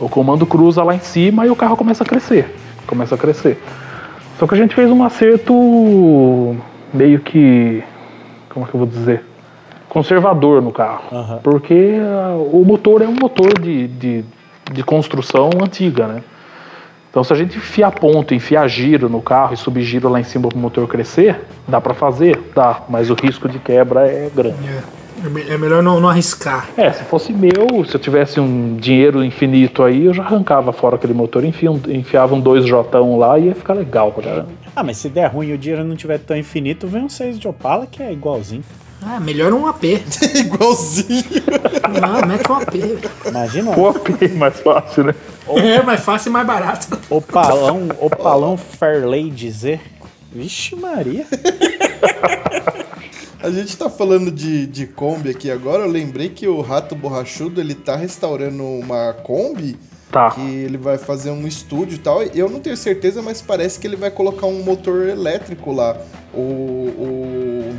O 0.00 0.08
comando 0.08 0.46
cruza 0.46 0.82
lá 0.82 0.94
em 0.94 1.00
cima 1.00 1.46
e 1.46 1.50
o 1.50 1.56
carro 1.56 1.76
começa 1.76 2.02
a 2.02 2.06
crescer. 2.06 2.54
Começa 2.86 3.14
a 3.14 3.18
crescer. 3.18 3.58
Só 4.38 4.46
que 4.46 4.54
a 4.54 4.56
gente 4.56 4.74
fez 4.74 4.90
um 4.90 5.04
acerto 5.04 6.56
meio 6.94 7.20
que. 7.20 7.82
Como 8.48 8.64
é 8.64 8.68
que 8.68 8.74
eu 8.74 8.78
vou 8.78 8.88
dizer? 8.88 9.22
Conservador 9.90 10.62
no 10.62 10.72
carro. 10.72 11.02
Aham. 11.12 11.40
Porque 11.42 11.98
ah, 12.00 12.36
o 12.36 12.64
motor 12.64 13.02
é 13.02 13.06
um 13.06 13.14
motor 13.20 13.60
de, 13.60 13.86
de, 13.88 14.24
de 14.72 14.82
construção 14.82 15.50
antiga, 15.62 16.06
né? 16.06 16.22
Então, 17.10 17.24
se 17.24 17.32
a 17.32 17.36
gente 17.36 17.56
enfiar 17.56 17.90
ponto, 17.90 18.32
enfiar 18.34 18.68
giro 18.68 19.08
no 19.08 19.20
carro 19.20 19.52
e 19.52 19.56
subir 19.56 19.82
giro 19.82 20.08
lá 20.08 20.20
em 20.20 20.24
cima 20.24 20.48
para 20.48 20.56
o 20.56 20.60
motor 20.60 20.86
crescer, 20.86 21.40
dá 21.66 21.80
para 21.80 21.92
fazer? 21.92 22.38
Dá, 22.54 22.82
mas 22.88 23.10
o 23.10 23.14
risco 23.14 23.48
de 23.48 23.58
quebra 23.58 24.06
é 24.06 24.30
grande. 24.32 24.56
É, 24.64 25.50
é 25.50 25.54
é 25.54 25.58
melhor 25.58 25.82
não, 25.82 26.00
não 26.00 26.08
arriscar. 26.08 26.68
É, 26.76 26.92
se 26.92 27.02
fosse 27.04 27.32
meu, 27.32 27.84
se 27.84 27.94
eu 27.96 28.00
tivesse 28.00 28.38
um 28.38 28.76
dinheiro 28.76 29.24
infinito 29.24 29.82
aí, 29.82 30.06
eu 30.06 30.14
já 30.14 30.22
arrancava 30.22 30.72
fora 30.72 30.94
aquele 30.94 31.12
motor, 31.12 31.44
enfia 31.44 31.70
um- 31.70 31.80
enfiava 31.88 32.32
um 32.34 32.40
2J 32.40 33.18
lá 33.18 33.38
e 33.38 33.46
ia 33.46 33.54
ficar 33.56 33.74
legal. 33.74 34.14
Já. 34.22 34.46
Ah, 34.76 34.84
mas 34.84 34.96
se 34.98 35.08
der 35.08 35.26
ruim 35.26 35.48
e 35.48 35.52
o 35.52 35.58
dinheiro 35.58 35.82
não 35.84 35.96
tiver 35.96 36.18
tão 36.18 36.36
infinito, 36.36 36.86
vem 36.86 37.02
um 37.02 37.08
6 37.08 37.38
de 37.40 37.48
Opala 37.48 37.86
que 37.90 38.00
é 38.02 38.12
igualzinho. 38.12 38.62
Ah, 39.02 39.18
melhor 39.18 39.52
um 39.52 39.66
AP. 39.66 39.84
Igualzinho. 40.34 41.24
Não, 42.00 42.26
mete 42.26 42.50
um 42.50 42.54
AP. 42.54 42.74
Imagina, 43.26 43.72
Pô, 43.72 43.94
mais 44.36 44.60
fácil, 44.60 45.04
né? 45.04 45.14
É 45.48 45.82
mais 45.82 46.00
fácil 46.00 46.28
e 46.28 46.32
mais 46.32 46.46
barato. 46.46 46.98
Opalão, 47.08 47.88
Opalão 47.98 48.56
Fairlady 48.56 49.50
Z. 49.50 49.80
Vixe 50.32 50.76
Maria. 50.76 51.26
A 53.42 53.50
gente 53.50 53.76
tá 53.76 53.88
falando 53.88 54.30
de, 54.30 54.66
de 54.66 54.86
Kombi 54.86 55.30
aqui 55.30 55.50
agora. 55.50 55.84
Eu 55.84 55.90
lembrei 55.90 56.28
que 56.28 56.46
o 56.46 56.60
Rato 56.60 56.94
Borrachudo 56.94 57.60
ele 57.60 57.74
tá 57.74 57.96
restaurando 57.96 58.62
uma 58.62 59.14
Kombi. 59.14 59.78
Tá. 60.12 60.30
Que 60.30 60.40
ele 60.40 60.76
vai 60.76 60.98
fazer 60.98 61.30
um 61.30 61.46
estúdio 61.46 61.94
e 61.94 61.98
tal. 61.98 62.22
Eu 62.22 62.50
não 62.50 62.60
tenho 62.60 62.76
certeza, 62.76 63.22
mas 63.22 63.40
parece 63.40 63.78
que 63.78 63.86
ele 63.86 63.96
vai 63.96 64.10
colocar 64.10 64.46
um 64.46 64.62
motor 64.62 65.08
elétrico 65.08 65.72
lá. 65.72 65.96
O, 66.34 66.40
o, 66.40 67.74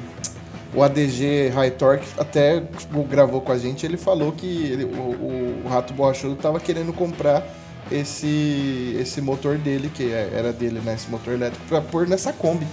o 0.73 0.83
ADG 0.83 1.49
High 1.53 1.71
Torque 1.71 2.07
até 2.17 2.61
tipo, 2.77 3.03
gravou 3.03 3.41
com 3.41 3.51
a 3.51 3.57
gente. 3.57 3.85
Ele 3.85 3.97
falou 3.97 4.31
que 4.31 4.45
ele- 4.71 4.85
o, 4.85 4.97
o- 4.97 5.69
Rato 5.69 5.93
Borrachudo 5.93 6.35
tava 6.35 6.59
querendo 6.59 6.91
comprar 6.93 7.43
esse, 7.91 8.95
esse 8.99 9.21
motor 9.21 9.57
dele, 9.57 9.89
que 9.93 10.11
é- 10.11 10.29
era 10.35 10.51
dele, 10.51 10.81
né? 10.83 10.93
Esse 10.93 11.09
motor 11.09 11.33
elétrico, 11.33 11.65
pra 11.67 11.81
pôr 11.81 12.07
nessa 12.07 12.31
Kombi. 12.33 12.65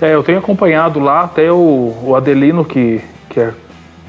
É, 0.00 0.14
eu 0.14 0.22
tenho 0.22 0.38
acompanhado 0.38 0.98
lá 0.98 1.22
até 1.22 1.50
o, 1.52 1.94
o 2.02 2.14
Adelino, 2.16 2.64
que, 2.64 3.00
que 3.28 3.40
é 3.40 3.52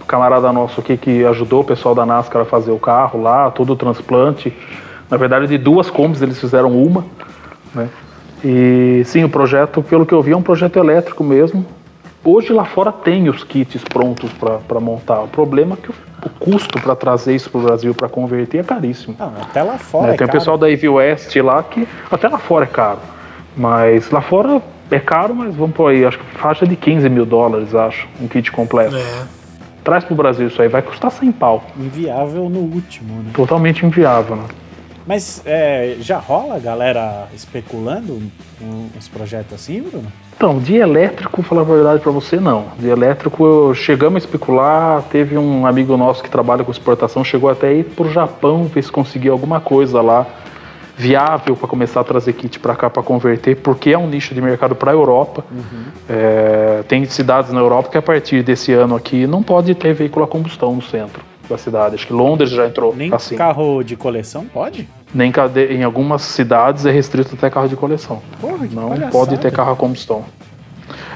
camarada 0.07 0.51
nosso 0.51 0.79
aqui, 0.81 0.97
que 0.97 1.23
ajudou 1.25 1.61
o 1.61 1.63
pessoal 1.63 1.93
da 1.93 2.05
NASCAR 2.05 2.41
a 2.41 2.45
fazer 2.45 2.71
o 2.71 2.79
carro 2.79 3.21
lá, 3.21 3.51
todo 3.51 3.73
o 3.73 3.75
transplante. 3.75 4.51
Na 5.09 5.17
verdade, 5.17 5.47
de 5.47 5.57
duas 5.57 5.89
Kombis 5.89 6.21
eles 6.21 6.39
fizeram 6.39 6.71
uma, 6.71 7.05
né? 7.73 7.89
E 8.43 9.03
sim, 9.05 9.23
o 9.23 9.29
projeto, 9.29 9.81
pelo 9.83 10.05
que 10.05 10.13
eu 10.13 10.21
vi, 10.21 10.31
é 10.31 10.37
um 10.37 10.41
projeto 10.41 10.77
elétrico 10.77 11.23
mesmo. 11.23 11.65
Hoje 12.27 12.51
lá 12.51 12.65
fora 12.65 12.91
tem 12.91 13.29
os 13.29 13.43
kits 13.43 13.83
prontos 13.83 14.31
para 14.67 14.79
montar. 14.79 15.21
O 15.21 15.27
problema 15.27 15.75
é 15.75 15.77
que 15.77 15.91
o, 15.91 15.95
o 16.25 16.29
custo 16.39 16.81
para 16.81 16.95
trazer 16.95 17.35
isso 17.35 17.51
para 17.51 17.59
o 17.59 17.63
Brasil 17.63 17.93
para 17.93 18.09
converter 18.09 18.57
é 18.57 18.63
caríssimo. 18.63 19.15
Não, 19.19 19.27
até 19.39 19.61
lá 19.61 19.77
fora. 19.77 20.07
Né, 20.07 20.13
é 20.15 20.17
tem 20.17 20.25
o 20.25 20.27
caro. 20.27 20.39
pessoal 20.39 20.57
da 20.57 20.67
Evi 20.67 20.89
West 20.89 21.35
lá 21.35 21.61
que 21.61 21.87
até 22.09 22.27
lá 22.27 22.39
fora 22.39 22.65
é 22.65 22.67
caro. 22.67 22.99
Mas 23.55 24.09
lá 24.09 24.21
fora 24.21 24.59
é 24.89 24.99
caro, 24.99 25.35
mas 25.35 25.55
vamos 25.55 25.75
por 25.75 25.91
aí, 25.91 26.03
acho 26.03 26.17
que 26.17 26.25
faixa 26.37 26.65
de 26.65 26.75
15 26.75 27.07
mil 27.09 27.27
dólares, 27.27 27.75
acho, 27.75 28.07
um 28.19 28.27
kit 28.27 28.51
completo. 28.51 28.95
É. 28.95 29.23
Traz 29.83 30.03
pro 30.03 30.15
Brasil 30.15 30.47
isso 30.47 30.59
aí, 30.59 30.67
vai 30.67 30.81
custar 30.81 31.11
100 31.11 31.31
pau. 31.33 31.63
Inviável 31.77 32.49
no 32.49 32.61
último, 32.61 33.21
né? 33.21 33.29
Totalmente 33.35 33.85
inviável, 33.85 34.35
né? 34.35 34.45
Mas 35.05 35.43
é, 35.45 35.97
já 35.99 36.17
rola 36.17 36.55
a 36.55 36.59
galera 36.59 37.27
especulando 37.35 38.19
uns 38.97 39.07
projetos 39.07 39.53
assim, 39.53 39.81
Bruno? 39.81 40.11
Então, 40.37 40.59
de 40.59 40.75
elétrico, 40.75 41.41
falar 41.41 41.61
a 41.61 41.65
verdade 41.65 42.01
pra 42.01 42.11
você, 42.11 42.37
não. 42.37 42.65
De 42.77 42.89
elétrico, 42.89 43.73
chegamos 43.73 44.21
a 44.21 44.25
especular. 44.25 45.01
Teve 45.03 45.37
um 45.37 45.65
amigo 45.65 45.95
nosso 45.95 46.21
que 46.21 46.29
trabalha 46.29 46.63
com 46.63 46.71
exportação, 46.71 47.23
chegou 47.23 47.49
até 47.49 47.73
ir 47.73 47.85
pro 47.85 48.11
Japão 48.11 48.65
ver 48.65 48.83
se 48.83 48.91
conseguia 48.91 49.31
alguma 49.31 49.61
coisa 49.61 50.01
lá 50.01 50.27
viável 50.97 51.55
para 51.55 51.67
começar 51.67 52.01
a 52.01 52.03
trazer 52.03 52.33
kit 52.33 52.59
para 52.59 52.75
cá 52.75 52.89
para 52.89 53.03
converter, 53.03 53.55
porque 53.57 53.91
é 53.91 53.97
um 53.97 54.07
nicho 54.07 54.33
de 54.33 54.41
mercado 54.41 54.75
para 54.75 54.91
a 54.91 54.93
Europa. 54.93 55.43
É, 56.09 56.83
tem 56.87 57.03
cidades 57.05 57.51
na 57.51 57.59
Europa 57.59 57.89
que 57.89 57.97
a 57.97 58.01
partir 58.01 58.43
desse 58.43 58.71
ano 58.71 58.95
aqui 58.95 59.27
não 59.27 59.43
pode 59.43 59.73
ter 59.75 59.93
veículo 59.93 60.25
a 60.25 60.27
combustão 60.27 60.73
no 60.75 60.81
centro 60.81 61.21
da 61.49 61.57
cidade. 61.57 61.95
Acho 61.95 62.07
que 62.07 62.13
Londres 62.13 62.49
já 62.49 62.65
entrou 62.65 62.95
Nem 62.95 63.13
assim. 63.13 63.35
carro 63.35 63.83
de 63.83 63.95
coleção 63.95 64.45
pode? 64.45 64.87
Nem 65.15 65.31
cade- 65.31 65.67
em 65.73 65.81
algumas 65.81 66.21
cidades 66.23 66.85
é 66.85 66.91
restrito 66.91 67.35
até 67.35 67.49
carro 67.49 67.69
de 67.69 67.75
coleção. 67.77 68.21
Porra, 68.41 68.67
Não 68.69 68.89
palhaçada. 68.89 69.11
pode 69.11 69.37
ter 69.37 69.49
carro 69.51 69.71
a 69.71 69.75
combustão. 69.75 70.25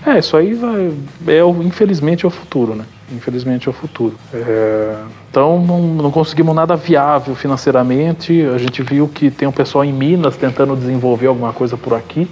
É, 0.05 0.17
isso 0.17 0.37
aí 0.37 0.53
vai. 0.53 0.93
É, 1.27 1.41
infelizmente 1.65 2.23
é 2.25 2.27
o 2.27 2.31
futuro, 2.31 2.73
né? 2.73 2.85
Infelizmente 3.11 3.67
é 3.67 3.69
o 3.69 3.73
futuro. 3.73 4.15
É, 4.33 4.95
então 5.29 5.59
não, 5.61 5.81
não 5.81 6.11
conseguimos 6.11 6.55
nada 6.55 6.77
viável 6.77 7.35
financeiramente. 7.35 8.41
A 8.55 8.57
gente 8.57 8.81
viu 8.81 9.09
que 9.09 9.29
tem 9.29 9.45
um 9.47 9.51
pessoal 9.51 9.83
em 9.83 9.91
Minas 9.91 10.37
tentando 10.37 10.75
desenvolver 10.77 11.27
alguma 11.27 11.51
coisa 11.51 11.75
por 11.75 11.93
aqui. 11.93 12.29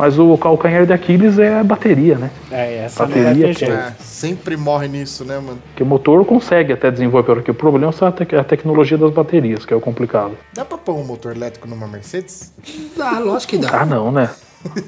Mas 0.00 0.18
o 0.18 0.34
calcanhar 0.38 0.86
de 0.86 0.94
Aquiles 0.94 1.38
é 1.38 1.58
a 1.60 1.62
bateria, 1.62 2.16
né? 2.16 2.30
É, 2.50 2.84
essa 2.86 3.04
Bateria 3.04 3.48
ter 3.48 3.54
que 3.54 3.64
é-. 3.66 3.68
É, 3.68 3.92
sempre 4.02 4.56
morre 4.56 4.88
nisso, 4.88 5.26
né, 5.26 5.38
mano? 5.38 5.58
Porque 5.66 5.82
o 5.82 5.86
motor 5.86 6.24
consegue 6.24 6.72
até 6.72 6.90
desenvolver 6.90 7.38
aqui. 7.40 7.50
O 7.50 7.54
problema 7.54 7.92
é 8.00 8.04
a, 8.06 8.10
tec- 8.10 8.32
a 8.32 8.42
tecnologia 8.42 8.96
das 8.96 9.12
baterias, 9.12 9.66
que 9.66 9.74
é 9.74 9.76
o 9.76 9.80
complicado. 9.80 10.38
Dá 10.54 10.64
pra 10.64 10.78
pôr 10.78 10.94
um 10.94 11.04
motor 11.04 11.36
elétrico 11.36 11.68
numa 11.68 11.86
Mercedes? 11.86 12.50
Dá, 12.96 13.18
lógico 13.18 13.50
que 13.50 13.58
dá. 13.58 13.82
Ah, 13.82 13.84
não, 13.84 14.10
né? 14.10 14.30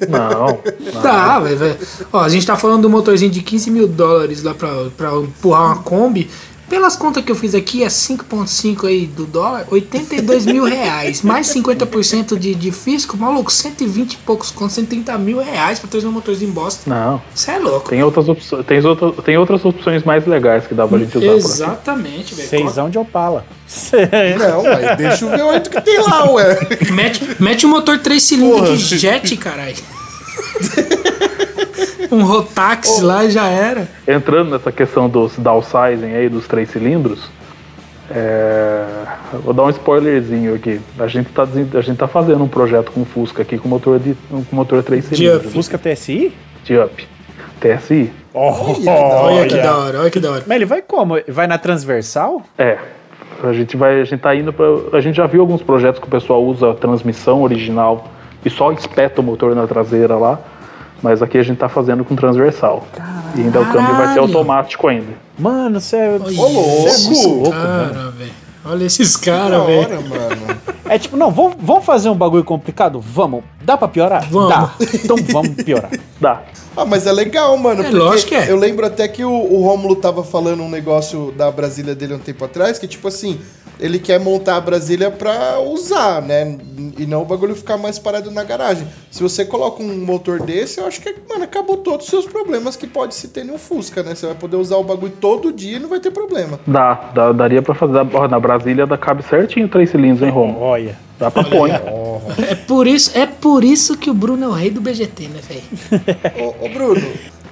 Não. 0.08 0.58
não. 0.94 1.02
Dá, 1.02 1.38
velho. 1.40 1.58
velho. 1.58 1.76
Ó, 2.10 2.20
a 2.20 2.28
gente 2.30 2.46
tá 2.46 2.56
falando 2.56 2.80
do 2.80 2.88
motorzinho 2.88 3.30
de 3.30 3.42
15 3.42 3.70
mil 3.70 3.86
dólares 3.86 4.42
lá 4.42 4.54
pra, 4.54 4.68
pra 4.96 5.12
empurrar 5.12 5.66
uma 5.66 5.82
Kombi. 5.82 6.30
Pelas 6.72 6.96
contas 6.96 7.22
que 7.22 7.30
eu 7.30 7.36
fiz 7.36 7.54
aqui, 7.54 7.84
é 7.84 7.88
5,5 7.88 8.88
aí 8.88 9.04
do 9.04 9.26
dólar, 9.26 9.66
82 9.70 10.46
mil 10.46 10.64
reais. 10.64 11.20
Mais 11.20 11.46
50% 11.48 12.38
de, 12.38 12.54
de 12.54 12.72
fisco, 12.72 13.14
maluco, 13.14 13.52
120 13.52 14.14
e 14.14 14.16
poucos 14.16 14.50
contos, 14.50 14.76
130 14.76 15.18
mil 15.18 15.38
reais 15.38 15.78
pra 15.78 15.90
trazer 15.90 16.06
um 16.06 16.12
motorzinho 16.12 16.50
bosta. 16.50 16.88
Não. 16.88 17.20
Isso 17.34 17.50
é 17.50 17.58
louco. 17.58 17.90
Tem 17.90 18.02
outras, 18.02 18.26
opções, 18.26 18.64
tem, 18.64 18.82
outras, 18.82 19.14
tem 19.22 19.36
outras 19.36 19.62
opções 19.66 20.02
mais 20.02 20.26
legais 20.26 20.66
que 20.66 20.72
dá 20.72 20.88
pra 20.88 20.98
gente 20.98 21.18
usar. 21.18 21.34
Exatamente, 21.34 22.34
velho. 22.34 22.48
Seisão 22.48 22.88
de 22.88 22.96
Opala. 22.96 23.44
Não, 24.38 24.62
mas 24.62 24.96
deixa 24.96 25.26
o 25.26 25.28
V8 25.28 25.68
que 25.68 25.80
tem 25.82 25.98
lá, 26.00 26.30
ué. 26.30 26.58
Mete, 26.90 27.36
mete 27.38 27.66
um 27.66 27.68
motor 27.68 27.98
3 27.98 28.22
cilindros 28.22 28.80
de 28.80 28.96
jet, 28.96 29.36
caralho. 29.36 29.76
um 32.10 32.24
Rotax 32.24 33.00
lá 33.00 33.24
e 33.24 33.30
já 33.30 33.46
era. 33.48 33.88
Entrando 34.06 34.50
nessa 34.50 34.70
questão 34.70 35.08
dos 35.08 35.36
downsizing 35.38 36.14
aí, 36.14 36.28
dos 36.28 36.46
três 36.46 36.70
cilindros, 36.70 37.30
é, 38.10 38.84
vou 39.42 39.54
dar 39.54 39.64
um 39.64 39.70
spoilerzinho 39.70 40.54
aqui. 40.54 40.80
A 40.98 41.06
gente, 41.06 41.30
tá, 41.30 41.42
a 41.44 41.80
gente 41.80 41.96
tá 41.96 42.06
fazendo 42.06 42.44
um 42.44 42.48
projeto 42.48 42.92
com 42.92 43.04
Fusca 43.04 43.42
aqui 43.42 43.56
com 43.58 43.68
motor 43.68 43.98
de 43.98 44.14
com 44.28 44.44
motor 44.54 44.82
3 44.82 45.04
cilindros. 45.04 45.46
up. 45.46 45.52
Fusca 45.52 45.78
TSI? 45.78 46.32
De 46.64 46.78
up. 46.78 47.08
TSI? 47.60 48.12
Olha 48.34 49.46
que 49.46 49.56
da 49.56 49.76
hora, 49.78 50.00
olha 50.00 50.10
que 50.10 50.20
da 50.20 50.30
hora. 50.30 50.44
Mas 50.46 50.56
ele 50.56 50.64
vai 50.66 50.82
como? 50.82 51.14
Vai 51.28 51.46
na 51.46 51.58
transversal? 51.58 52.42
É. 52.58 52.78
A 53.42 53.52
gente 53.52 53.76
vai, 53.76 54.00
a 54.00 54.04
gente 54.04 54.20
tá 54.20 54.34
indo 54.34 54.52
para, 54.52 54.66
a 54.92 55.00
gente 55.00 55.16
já 55.16 55.26
viu 55.26 55.40
alguns 55.40 55.62
projetos 55.62 56.00
que 56.00 56.06
o 56.06 56.10
pessoal 56.10 56.44
usa 56.44 56.70
a 56.70 56.74
transmissão 56.74 57.42
original 57.42 58.08
e 58.44 58.50
só 58.50 58.72
espeta 58.72 59.20
o 59.20 59.24
motor 59.24 59.54
na 59.54 59.66
traseira 59.66 60.16
lá, 60.16 60.38
mas 61.02 61.22
aqui 61.22 61.38
a 61.38 61.42
gente 61.42 61.58
tá 61.58 61.68
fazendo 61.68 62.04
com 62.04 62.14
transversal. 62.14 62.86
e 63.34 63.40
ainda 63.40 63.60
o 63.60 63.64
câmbio 63.64 63.80
vai 63.80 64.08
ser 64.08 64.14
Caralho. 64.14 64.20
automático 64.22 64.88
ainda. 64.88 65.12
Mano, 65.38 65.80
você 65.80 65.96
é. 65.96 66.10
Ô, 66.10 66.48
louco! 66.48 66.82
Você 66.88 67.08
é 67.08 67.26
louco. 67.26 67.50
Cara, 67.50 68.10
velho. 68.10 68.32
Olha 68.64 68.84
esses 68.84 69.16
caras, 69.16 69.66
velho. 69.66 69.80
hora, 69.80 70.00
mano. 70.00 70.62
É 70.88 70.98
tipo, 70.98 71.16
não, 71.16 71.30
vamos, 71.30 71.54
vamos 71.58 71.86
fazer 71.86 72.10
um 72.10 72.14
bagulho 72.14 72.44
complicado? 72.44 73.00
Vamos. 73.00 73.42
Dá 73.62 73.78
pra 73.78 73.88
piorar? 73.88 74.28
Vamos. 74.28 74.50
Dá. 74.50 74.74
Então 74.92 75.16
vamos 75.30 75.54
piorar. 75.62 75.90
Dá. 76.20 76.42
Ah, 76.76 76.84
mas 76.84 77.06
é 77.06 77.12
legal, 77.12 77.56
mano. 77.56 77.80
É, 77.80 77.84
porque 77.84 77.96
lógico 77.96 78.28
que 78.28 78.34
é. 78.34 78.50
Eu 78.50 78.56
lembro 78.58 78.84
até 78.84 79.08
que 79.08 79.24
o, 79.24 79.30
o 79.30 79.62
Rômulo 79.64 79.96
tava 79.96 80.22
falando 80.22 80.62
um 80.62 80.68
negócio 80.68 81.32
da 81.32 81.50
Brasília 81.50 81.94
dele 81.94 82.12
um 82.12 82.18
tempo 82.18 82.44
atrás, 82.44 82.78
que 82.78 82.86
tipo 82.86 83.08
assim, 83.08 83.40
ele 83.80 83.98
quer 83.98 84.20
montar 84.20 84.56
a 84.56 84.60
Brasília 84.60 85.10
pra 85.10 85.58
usar, 85.60 86.22
né? 86.22 86.56
E 86.98 87.04
não 87.06 87.22
o 87.22 87.24
bagulho 87.24 87.54
ficar 87.54 87.76
mais 87.76 87.98
parado 87.98 88.30
na 88.30 88.44
garagem. 88.44 88.86
Se 89.10 89.22
você 89.22 89.44
coloca 89.44 89.82
um 89.82 90.04
motor 90.04 90.40
desse, 90.40 90.78
eu 90.80 90.86
acho 90.86 91.00
que, 91.00 91.14
mano, 91.28 91.44
acabou 91.44 91.78
todos 91.78 92.06
os 92.06 92.10
seus 92.10 92.26
problemas 92.26 92.76
que 92.76 92.86
pode 92.86 93.14
se 93.14 93.28
ter 93.28 93.44
no 93.44 93.58
Fusca, 93.58 94.02
né? 94.02 94.14
Você 94.14 94.26
vai 94.26 94.34
poder 94.34 94.56
usar 94.56 94.76
o 94.76 94.84
bagulho 94.84 95.12
todo 95.20 95.52
dia 95.52 95.76
e 95.76 95.80
não 95.80 95.88
vai 95.88 96.00
ter 96.00 96.10
problema. 96.10 96.60
Dá, 96.66 96.94
dá- 97.14 97.32
daria 97.32 97.62
pra 97.62 97.74
fazer. 97.74 97.98
Ó, 98.14 98.28
na 98.28 98.38
Brasília 98.38 98.86
dá, 98.86 98.96
cabe 98.96 99.22
certinho 99.24 99.68
três 99.68 99.90
cilindros, 99.90 100.22
hein, 100.22 100.30
Romo? 100.30 100.58
Olha. 100.60 100.96
Dá 101.18 101.30
pra 101.30 101.44
pôr. 101.44 101.68
hein? 101.68 101.76
É 102.48 102.54
por, 102.54 102.86
isso, 102.86 103.10
é 103.16 103.26
por 103.26 103.62
isso 103.64 103.96
que 103.96 104.10
o 104.10 104.14
Bruno 104.14 104.44
é 104.44 104.48
o 104.48 104.52
rei 104.52 104.70
do 104.70 104.80
BGT, 104.80 105.28
né, 105.28 105.40
velho? 105.40 105.62
Ô, 106.60 106.66
ô, 106.66 106.68
Bruno, 106.68 107.00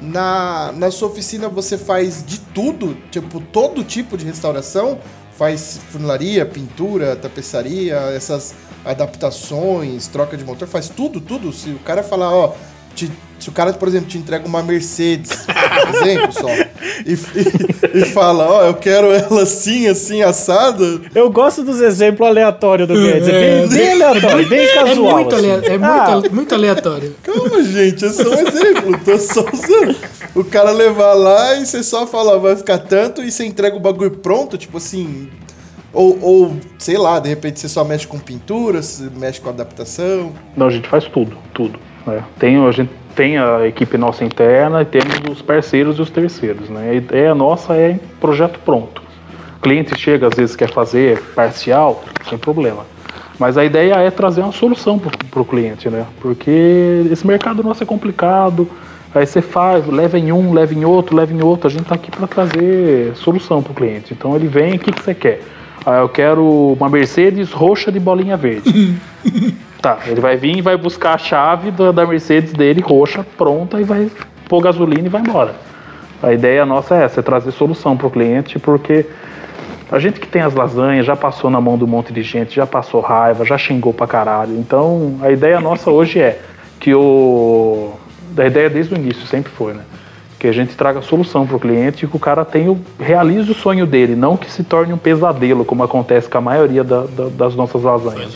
na, 0.00 0.72
na 0.74 0.90
sua 0.90 1.08
oficina 1.08 1.48
você 1.48 1.76
faz 1.78 2.24
de 2.24 2.40
tudo? 2.40 2.96
Tipo, 3.10 3.40
todo 3.40 3.84
tipo 3.84 4.16
de 4.16 4.24
restauração? 4.24 4.98
Faz 5.40 5.80
funilaria, 5.90 6.44
pintura, 6.44 7.16
tapeçaria, 7.16 7.96
essas 8.14 8.54
adaptações, 8.84 10.06
troca 10.06 10.36
de 10.36 10.44
motor? 10.44 10.68
Faz 10.68 10.90
tudo, 10.90 11.18
tudo? 11.18 11.50
Se 11.50 11.70
o 11.70 11.78
cara 11.78 12.02
falar, 12.02 12.30
ó... 12.30 12.54
te- 12.94 13.10
se 13.38 13.48
o 13.48 13.52
cara, 13.52 13.72
por 13.72 13.88
exemplo, 13.88 14.06
te 14.06 14.18
entrega 14.18 14.46
uma 14.46 14.62
Mercedes, 14.62 15.30
por 15.46 15.94
exemplo, 15.94 16.30
só, 16.30 16.48
e, 17.06 17.16
e- 17.94 18.04
fala, 18.06 18.46
ó, 18.48 18.62
eu 18.66 18.74
quero 18.74 19.12
ela 19.12 19.42
assim, 19.42 19.86
assim, 19.86 20.22
assada, 20.22 21.00
Eu 21.14 21.30
gosto 21.30 21.62
dos 21.62 21.80
exemplos 21.80 22.28
aleatórios 22.28 22.86
do 22.88 22.94
Guedes. 22.94 23.28
É 23.28 23.32
bem, 23.32 23.68
bem 23.68 23.92
aleatório, 24.02 24.48
bem 24.48 24.60
É 24.60 24.74
casual. 24.74 25.14
muito, 25.18 25.34
assim. 25.36 25.50
ale- 25.52 25.66
é 25.66 25.74
Ah, 25.82 26.10
muito, 26.12 26.34
muito 26.34 26.54
aleatório. 26.54 27.14
Calma, 27.22 27.62
gente, 27.62 28.04
é 28.04 28.08
só 28.10 28.28
um 28.28 28.34
exemplo. 28.48 29.00
Tô 29.04 29.18
só 29.18 29.44
usando. 29.52 29.96
O 30.34 30.44
cara 30.44 30.70
levar 30.70 31.14
lá 31.14 31.54
e 31.56 31.66
você 31.66 31.82
só 31.82 32.06
fala, 32.06 32.38
vai 32.38 32.56
ficar 32.56 32.78
tanto 32.78 33.22
e 33.22 33.30
você 33.32 33.44
entrega 33.44 33.76
o 33.76 33.80
bagulho 33.80 34.10
pronto, 34.12 34.56
tipo 34.56 34.76
assim. 34.78 35.28
Ou, 35.92 36.16
ou, 36.22 36.56
sei 36.78 36.96
lá, 36.96 37.18
de 37.18 37.28
repente 37.28 37.58
você 37.58 37.68
só 37.68 37.82
mexe 37.82 38.06
com 38.06 38.16
pintura, 38.18 38.80
você 38.80 39.08
mexe 39.16 39.40
com 39.40 39.48
adaptação. 39.48 40.32
Não, 40.56 40.68
a 40.68 40.70
gente 40.70 40.88
faz 40.88 41.04
tudo, 41.06 41.36
tudo. 41.52 41.80
né? 42.06 42.22
Tem, 42.38 42.56
a 42.64 42.70
gente 42.70 42.90
tem 43.14 43.38
a 43.38 43.66
equipe 43.66 43.96
nossa 43.96 44.24
interna 44.24 44.82
e 44.82 44.84
temos 44.84 45.20
os 45.30 45.42
parceiros 45.42 45.98
e 45.98 46.02
os 46.02 46.10
terceiros. 46.10 46.68
Né? 46.68 46.90
A 46.90 46.94
ideia 46.94 47.34
nossa 47.34 47.74
é 47.74 47.98
projeto 48.20 48.58
pronto. 48.64 49.02
O 49.56 49.60
cliente 49.60 49.98
chega, 49.98 50.26
às 50.26 50.34
vezes 50.34 50.56
quer 50.56 50.70
fazer 50.70 51.20
parcial, 51.34 52.02
sem 52.28 52.38
problema. 52.38 52.84
Mas 53.38 53.56
a 53.56 53.64
ideia 53.64 53.94
é 53.94 54.10
trazer 54.10 54.42
uma 54.42 54.52
solução 54.52 54.98
para 54.98 55.40
o 55.40 55.44
cliente, 55.44 55.88
né? 55.88 56.06
Porque 56.20 57.06
esse 57.10 57.26
mercado 57.26 57.62
nosso 57.62 57.82
é 57.82 57.86
complicado. 57.86 58.68
Aí 59.14 59.26
você 59.26 59.40
faz, 59.40 59.86
leva 59.86 60.18
em 60.18 60.30
um, 60.30 60.52
leva 60.52 60.74
em 60.74 60.84
outro, 60.84 61.16
leva 61.16 61.32
em 61.32 61.42
outro. 61.42 61.66
A 61.66 61.70
gente 61.70 61.82
está 61.82 61.94
aqui 61.94 62.10
para 62.10 62.26
trazer 62.26 63.16
solução 63.16 63.62
para 63.62 63.72
o 63.72 63.74
cliente. 63.74 64.12
Então 64.12 64.36
ele 64.36 64.46
vem, 64.46 64.76
o 64.76 64.78
que, 64.78 64.92
que 64.92 65.02
você 65.02 65.14
quer? 65.14 65.40
Ah, 65.84 65.98
eu 65.98 66.08
quero 66.08 66.74
uma 66.78 66.88
Mercedes 66.88 67.52
roxa 67.52 67.90
de 67.90 68.00
bolinha 68.00 68.36
verde. 68.36 68.98
Tá, 69.80 69.98
ele 70.06 70.20
vai 70.20 70.36
vir 70.36 70.58
e 70.58 70.60
vai 70.60 70.76
buscar 70.76 71.14
a 71.14 71.18
chave 71.18 71.70
da, 71.70 71.90
da 71.90 72.06
Mercedes 72.06 72.52
dele 72.52 72.82
roxa, 72.82 73.24
pronta, 73.38 73.80
e 73.80 73.82
vai 73.82 74.10
pôr 74.46 74.60
gasolina 74.60 75.06
e 75.06 75.08
vai 75.08 75.22
embora. 75.22 75.54
A 76.22 76.34
ideia 76.34 76.66
nossa 76.66 76.96
é 76.96 77.04
essa, 77.04 77.20
é 77.20 77.22
trazer 77.22 77.50
solução 77.50 77.96
para 77.96 78.06
o 78.06 78.10
cliente, 78.10 78.58
porque 78.58 79.06
a 79.90 79.98
gente 79.98 80.20
que 80.20 80.28
tem 80.28 80.42
as 80.42 80.54
lasanhas 80.54 81.06
já 81.06 81.16
passou 81.16 81.50
na 81.50 81.60
mão 81.60 81.78
de 81.78 81.84
um 81.84 81.86
monte 81.86 82.12
de 82.12 82.22
gente, 82.22 82.54
já 82.54 82.66
passou 82.66 83.00
raiva, 83.00 83.44
já 83.44 83.56
xingou 83.56 83.94
pra 83.94 84.06
caralho. 84.06 84.52
Então 84.58 85.18
a 85.22 85.30
ideia 85.30 85.60
nossa 85.60 85.90
hoje 85.90 86.20
é 86.20 86.38
que 86.78 86.94
o. 86.94 87.94
A 88.36 88.46
ideia 88.46 88.70
desde 88.70 88.94
o 88.94 88.96
início 88.96 89.26
sempre 89.26 89.50
foi, 89.50 89.72
né? 89.72 89.82
Que 90.40 90.48
a 90.48 90.52
gente 90.52 90.74
traga 90.74 91.00
solução 91.02 91.46
para 91.46 91.54
o 91.56 91.60
cliente 91.60 92.04
e 92.04 92.08
que 92.08 92.16
o 92.16 92.18
cara 92.18 92.44
tenha, 92.44 92.72
o- 92.72 92.80
realize 92.98 93.48
o 93.50 93.54
sonho 93.54 93.86
dele, 93.86 94.16
não 94.16 94.36
que 94.36 94.50
se 94.50 94.64
torne 94.64 94.92
um 94.92 94.98
pesadelo, 94.98 95.64
como 95.66 95.84
acontece 95.84 96.28
com 96.28 96.38
a 96.38 96.40
maioria 96.40 96.82
da- 96.82 97.02
da- 97.04 97.28
das 97.28 97.54
nossas 97.54 97.82
lasanhas. 97.82 98.32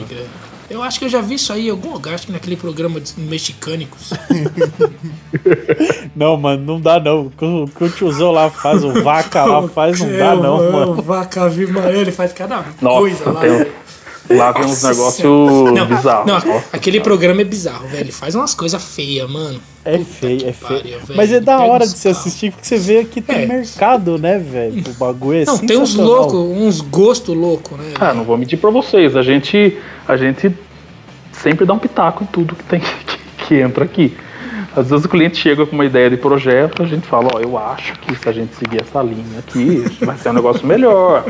Eu 0.71 0.83
acho 0.83 0.99
que 0.99 1.05
eu 1.07 1.09
já 1.09 1.21
vi 1.21 1.35
isso 1.37 1.53
aí 1.53 1.69
em 1.69 1.71
algum 1.71 1.93
lugar, 1.93 2.15
acho 2.15 2.27
que 2.27 2.33
naquele 2.33 2.57
programa 2.57 3.01
de 3.01 3.13
mexicânicos. 3.19 4.13
Não, 6.15 6.37
mano, 6.37 6.63
não 6.65 6.81
dá 6.81 7.01
não. 7.01 7.27
O 7.27 7.31
que 7.31 7.45
o- 7.45 7.69
o 7.85 7.89
tiozão 7.91 8.31
lá 8.31 8.49
faz, 8.51 8.85
o 8.85 9.03
vaca 9.03 9.45
lá 9.45 9.67
faz, 9.69 9.99
não 10.01 10.17
dá 10.17 10.35
não, 10.35 10.73
mano. 10.73 10.95
Vaca 11.03 11.49
viva, 11.49 11.91
ele 11.91 12.13
faz 12.13 12.33
cada 12.33 12.65
Nossa, 12.81 12.99
coisa 12.99 13.31
lá. 13.33 13.41
tem, 13.41 13.67
Lá 14.31 14.53
vem 14.53 14.65
uns 14.65 14.83
negócios 14.83 15.23
Não, 15.73 15.87
bizarros. 15.87 16.27
não, 16.27 16.35
Nossa. 16.35 16.65
aquele 16.73 16.99
programa 17.01 17.43
é 17.43 17.45
bizarro, 17.45 17.87
velho. 17.89 18.01
Ele 18.05 18.13
faz 18.13 18.35
umas 18.35 18.55
coisas 18.55 18.83
feias, 18.83 19.29
mano. 19.31 19.61
É 19.85 19.99
Puta 19.99 20.11
feio, 20.11 20.49
é 20.49 20.53
feio. 20.53 20.83
velho. 20.83 21.01
Mas 21.15 21.31
é 21.31 21.41
da 21.41 21.59
Pega 21.59 21.71
hora 21.71 21.87
de 21.87 21.93
se 21.99 22.09
assistir, 22.09 22.51
porque 22.53 22.67
você 22.67 22.79
vê 22.79 23.05
que 23.05 23.21
tem 23.21 23.43
É. 23.43 23.47
mercado, 23.47 24.17
né, 24.19 24.39
velho? 24.39 24.83
O 24.89 24.95
bagulho 24.95 25.43
é 25.43 25.45
Não, 25.45 25.59
tem 25.59 25.77
uns 25.77 25.95
loucos, 25.95 26.35
uns 26.35 26.81
gostos 26.81 27.37
loucos, 27.37 27.79
né? 27.79 27.93
Ah, 28.01 28.15
não 28.15 28.25
vou 28.25 28.39
mentir 28.39 28.59
pra 28.59 28.71
vocês. 28.71 29.15
A 29.15 29.21
gente, 29.23 29.77
a 30.09 30.17
gente 30.17 30.51
sempre 31.33 31.67
dá 31.67 31.75
um 31.75 31.79
pitaco 31.79 32.25
em 32.25 32.27
tudo 32.27 32.55
que 32.57 32.65
tem 32.65 32.81
que, 33.37 33.45
que 33.47 33.55
entra 33.61 33.85
aqui. 33.85 34.17
Às 34.77 34.91
vezes 34.91 35.05
o 35.05 35.09
cliente 35.09 35.37
chega 35.37 35.65
com 35.65 35.73
uma 35.75 35.85
ideia 35.85 36.11
de 36.11 36.17
projeto, 36.17 36.83
a 36.83 36.87
gente 36.87 37.07
fala, 37.07 37.29
ó, 37.35 37.39
eu 37.41 37.57
acho 37.57 37.93
que 38.01 38.15
se 38.17 38.29
a 38.29 38.33
gente 38.33 38.55
seguir 38.57 38.83
essa 38.83 39.01
linha 39.03 39.39
aqui, 39.39 39.85
vai 40.05 40.17
ser 40.17 40.31
um 40.31 40.33
negócio 40.33 40.67
melhor. 40.67 41.25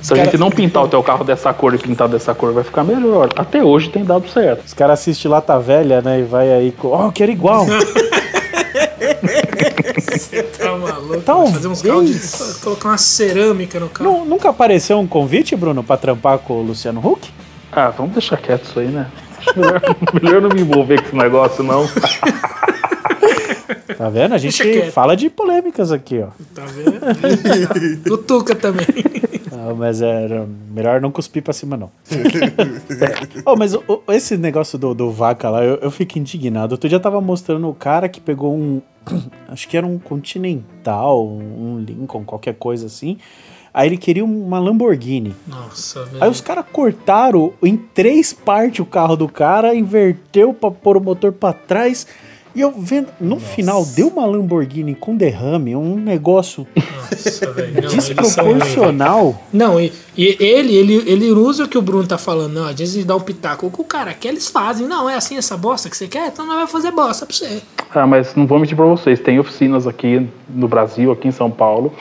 Se 0.00 0.14
a 0.14 0.16
gente 0.16 0.38
não 0.38 0.50
pintar 0.50 0.84
o 0.84 0.88
teu 0.88 1.02
carro 1.02 1.22
dessa 1.24 1.52
cor 1.52 1.74
e 1.74 1.78
pintar 1.78 2.08
dessa 2.08 2.34
cor, 2.34 2.52
vai 2.52 2.64
ficar 2.64 2.84
melhor. 2.84 3.28
Até 3.36 3.62
hoje 3.62 3.90
tem 3.90 4.04
dado 4.04 4.28
certo. 4.28 4.64
Os 4.66 4.72
caras 4.74 5.00
assistem 5.00 5.30
Lata 5.30 5.58
Velha, 5.58 6.00
né? 6.00 6.20
E 6.20 6.22
vai 6.22 6.50
aí 6.50 6.72
com. 6.72 6.88
Ó, 6.88 7.06
eu 7.06 7.12
quero 7.12 7.30
igual. 7.30 7.66
Tá 10.58 10.76
maluco. 10.76 11.20
Talvez. 11.20 11.52
Fazer 11.54 11.68
uns 11.68 11.82
carros 11.82 12.06
de. 12.56 12.60
Colocar 12.60 12.88
uma 12.88 12.98
cerâmica 12.98 13.78
no 13.80 13.88
carro. 13.88 14.10
Nu- 14.10 14.24
Nunca 14.24 14.48
apareceu 14.50 14.98
um 14.98 15.06
convite, 15.06 15.54
Bruno, 15.56 15.82
pra 15.82 15.96
trampar 15.96 16.38
com 16.38 16.54
o 16.54 16.62
Luciano 16.62 17.00
Huck? 17.04 17.28
Ah, 17.72 17.90
vamos 17.90 18.12
deixar 18.12 18.36
quieto 18.38 18.64
isso 18.64 18.78
aí, 18.80 18.88
né? 18.88 19.06
Melhor, 19.56 19.80
melhor 20.22 20.42
não 20.42 20.48
me 20.50 20.60
envolver 20.62 21.00
com 21.02 21.08
esse 21.08 21.16
negócio, 21.16 21.62
não. 21.64 21.86
Tá 23.96 24.08
vendo? 24.08 24.34
A 24.34 24.38
gente 24.38 24.62
Deixa 24.62 24.80
quieto. 24.80 24.92
fala 24.92 25.16
de 25.16 25.28
polêmicas 25.28 25.90
aqui, 25.90 26.20
ó. 26.20 26.28
Tá 26.54 26.64
vendo? 26.66 27.98
Do 28.04 28.18
Tuca 28.18 28.54
também. 28.54 28.86
Não, 29.50 29.74
mas 29.74 30.00
é 30.00 30.44
melhor 30.70 31.00
não 31.00 31.10
cuspir 31.10 31.42
pra 31.42 31.52
cima, 31.52 31.76
não. 31.76 31.90
oh, 33.44 33.56
mas 33.56 33.74
o- 33.74 33.82
o- 33.88 34.12
esse 34.12 34.36
negócio 34.36 34.78
do, 34.78 34.94
do 34.94 35.10
vaca 35.10 35.50
lá, 35.50 35.64
eu, 35.64 35.76
eu 35.76 35.90
fico 35.90 36.18
indignado. 36.18 36.72
Outro 36.72 36.88
dia 36.88 37.00
tava 37.00 37.20
mostrando 37.20 37.68
o 37.68 37.74
cara 37.74 38.08
que 38.08 38.20
pegou 38.20 38.54
um. 38.54 38.80
Acho 39.48 39.68
que 39.68 39.76
era 39.76 39.86
um 39.86 39.98
Continental, 39.98 41.26
um 41.26 41.78
Lincoln, 41.86 42.24
qualquer 42.24 42.54
coisa 42.54 42.86
assim. 42.86 43.18
Aí 43.78 43.86
ele 43.86 43.96
queria 43.96 44.24
uma 44.24 44.58
Lamborghini. 44.58 45.36
Nossa, 45.46 46.02
velho. 46.02 46.24
Aí 46.24 46.28
os 46.28 46.40
caras 46.40 46.64
cortaram 46.72 47.52
em 47.62 47.76
três 47.76 48.32
partes 48.32 48.80
o 48.80 48.84
carro 48.84 49.14
do 49.14 49.28
cara, 49.28 49.72
inverteu 49.72 50.52
pra 50.52 50.68
pôr 50.68 50.96
o 50.96 51.00
motor 51.00 51.30
pra 51.30 51.52
trás. 51.52 52.04
E 52.56 52.60
eu 52.60 52.72
vendo, 52.72 53.06
no 53.20 53.38
final, 53.38 53.86
deu 53.86 54.08
uma 54.08 54.26
Lamborghini 54.26 54.96
com 54.96 55.16
derrame, 55.16 55.76
um 55.76 55.94
negócio 55.94 56.66
Nossa, 56.74 57.52
velho. 57.52 57.82
Não, 57.82 57.88
desproporcional. 57.88 59.40
Não, 59.52 59.80
e, 59.80 59.92
e 60.16 60.36
ele, 60.40 60.74
ele, 60.74 60.94
ele 61.08 61.30
usa 61.30 61.62
o 61.62 61.68
que 61.68 61.78
o 61.78 61.82
Bruno 61.82 62.04
tá 62.04 62.18
falando. 62.18 62.54
Não, 62.54 62.64
às 62.64 62.74
vezes 62.74 62.96
ele 62.96 63.04
dá 63.04 63.14
um 63.14 63.20
pitaco. 63.20 63.68
O 63.68 63.70
que 63.70 63.80
o 63.80 63.84
cara 63.84 64.12
quer, 64.12 64.30
eles 64.30 64.48
fazem. 64.48 64.88
Não, 64.88 65.08
é 65.08 65.14
assim 65.14 65.36
essa 65.36 65.56
bosta 65.56 65.88
que 65.88 65.96
você 65.96 66.08
quer? 66.08 66.26
Então 66.26 66.44
nós 66.44 66.56
vai 66.56 66.66
fazer 66.66 66.90
bosta 66.90 67.24
pra 67.24 67.36
você. 67.36 67.62
Ah, 67.94 68.08
mas 68.08 68.34
não 68.34 68.44
vou 68.44 68.58
mentir 68.58 68.74
pra 68.74 68.86
vocês. 68.86 69.20
Tem 69.20 69.38
oficinas 69.38 69.86
aqui 69.86 70.28
no 70.48 70.66
Brasil, 70.66 71.12
aqui 71.12 71.28
em 71.28 71.30
São 71.30 71.48
Paulo, 71.48 71.94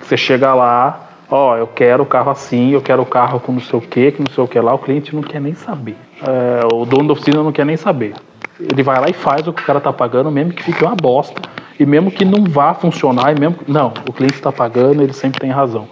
que 0.00 0.06
você 0.06 0.16
chega 0.16 0.54
lá, 0.54 1.07
ó, 1.30 1.56
eu 1.56 1.66
quero 1.66 2.02
o 2.02 2.06
carro 2.06 2.30
assim, 2.30 2.70
eu 2.70 2.80
quero 2.80 3.02
o 3.02 3.06
carro 3.06 3.40
com 3.40 3.52
não 3.52 3.60
sei 3.60 3.78
o 3.78 3.82
que, 3.82 4.12
que 4.12 4.20
não 4.20 4.32
sei 4.32 4.44
o 4.44 4.48
que 4.48 4.58
lá, 4.60 4.74
o 4.74 4.78
cliente 4.78 5.14
não 5.14 5.22
quer 5.22 5.40
nem 5.40 5.54
saber. 5.54 5.96
É, 6.22 6.74
o 6.74 6.84
dono 6.84 7.08
da 7.08 7.12
oficina 7.12 7.42
não 7.42 7.52
quer 7.52 7.66
nem 7.66 7.76
saber. 7.76 8.14
Ele 8.60 8.82
vai 8.82 9.00
lá 9.00 9.08
e 9.08 9.12
faz 9.12 9.46
o 9.46 9.52
que 9.52 9.62
o 9.62 9.64
cara 9.64 9.80
tá 9.80 9.92
pagando, 9.92 10.30
mesmo 10.30 10.52
que 10.52 10.62
fique 10.62 10.84
uma 10.84 10.96
bosta, 10.96 11.40
e 11.78 11.86
mesmo 11.86 12.10
que 12.10 12.24
não 12.24 12.44
vá 12.44 12.74
funcionar, 12.74 13.36
e 13.36 13.40
mesmo 13.40 13.58
não, 13.68 13.92
o 14.08 14.12
cliente 14.12 14.34
está 14.34 14.50
pagando, 14.50 15.02
ele 15.02 15.12
sempre 15.12 15.40
tem 15.40 15.50
razão. 15.50 15.88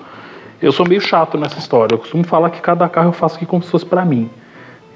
Eu 0.60 0.72
sou 0.72 0.88
meio 0.88 1.00
chato 1.00 1.36
nessa 1.36 1.58
história. 1.58 1.94
Eu 1.94 1.98
costumo 1.98 2.24
falar 2.24 2.50
que 2.50 2.60
cada 2.60 2.88
carro 2.88 3.08
eu 3.08 3.12
faço 3.12 3.36
aqui 3.36 3.44
como 3.44 3.62
se 3.62 3.70
fosse 3.70 3.84
para 3.84 4.04
mim. 4.04 4.30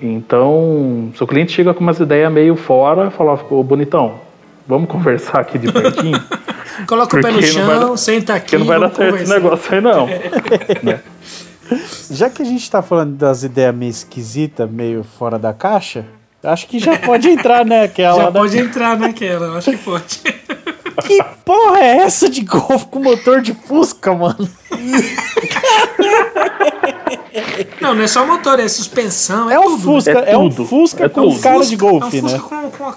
Então, 0.01 1.11
se 1.15 1.23
o 1.23 1.27
cliente 1.27 1.53
chega 1.53 1.75
com 1.75 1.81
umas 1.81 2.01
ideias 2.01 2.33
meio 2.33 2.57
fora, 2.57 3.11
fala, 3.11 3.39
ô 3.51 3.63
bonitão, 3.63 4.15
vamos 4.71 4.89
conversar 4.89 5.41
aqui 5.41 5.59
de 5.59 5.71
pertinho? 5.71 6.23
Coloca 6.87 7.19
o 7.19 7.21
pé 7.23 7.31
no 7.31 7.39
Porque 7.41 7.53
não 7.59 7.67
vai 7.67 7.79
chão, 7.79 7.91
dar- 7.91 7.97
senta 7.99 8.35
aqui. 8.35 8.45
Porque 8.45 8.59
não 8.59 8.67
vai 8.67 8.81
dar 8.81 8.95
certo 8.95 9.17
esse 9.17 9.31
negócio 9.31 9.75
aí, 9.75 9.81
não. 9.83 10.07
Né? 10.83 11.01
Já 12.11 12.31
que 12.31 12.41
a 12.43 12.45
gente 12.45 12.69
tá 12.71 12.81
falando 12.83 13.15
das 13.17 13.43
ideias 13.43 13.75
meio 13.75 13.91
esquisitas, 13.91 14.69
meio 14.71 15.05
fora 15.19 15.39
da 15.39 15.53
caixa, 15.53 16.05
acho 16.43 16.67
que 16.67 16.79
já 16.79 16.97
pode 16.99 17.29
entrar, 17.29 17.65
né? 17.67 17.83
Aquela 17.85 18.17
Já 18.17 18.31
da- 18.31 18.41
pode 18.41 18.59
entrar 18.59 18.99
naquela, 18.99 19.47
eu 19.47 19.57
acho 19.59 19.71
que 19.73 19.77
pode. 19.79 20.21
Que 21.07 21.23
porra 21.47 21.79
é 21.79 21.97
essa 21.99 22.29
de 22.29 22.43
golfe 22.43 22.85
com 22.87 22.99
motor 23.01 23.41
de 23.41 23.55
Fusca, 23.55 24.13
mano? 24.15 24.47
Não, 27.81 27.95
não 27.95 28.03
é 28.03 28.07
só 28.07 28.27
motor, 28.27 28.59
é 28.61 28.69
suspensão, 28.69 29.49
é, 29.51 29.55
É 29.55 29.59
um 29.61 29.65
tudo. 29.71 29.83
Fusca, 29.83 30.11
É 30.21 30.33
é, 30.33 30.37
um 30.39 30.49
tudo. 30.51 30.65
Fusca 30.67 31.05
É 31.05 31.09
com 31.09 31.23
tudo. 31.31 31.41
cara 31.41 31.59
de 31.65 31.77
Fusca, 31.77 31.77
golfe, 31.91 32.19
é 32.19 32.21
um 32.21 32.25
né? 32.27 32.31
Fusca 32.39 32.49
com, 32.57 32.71
com, 32.71 32.87
a 32.87 32.93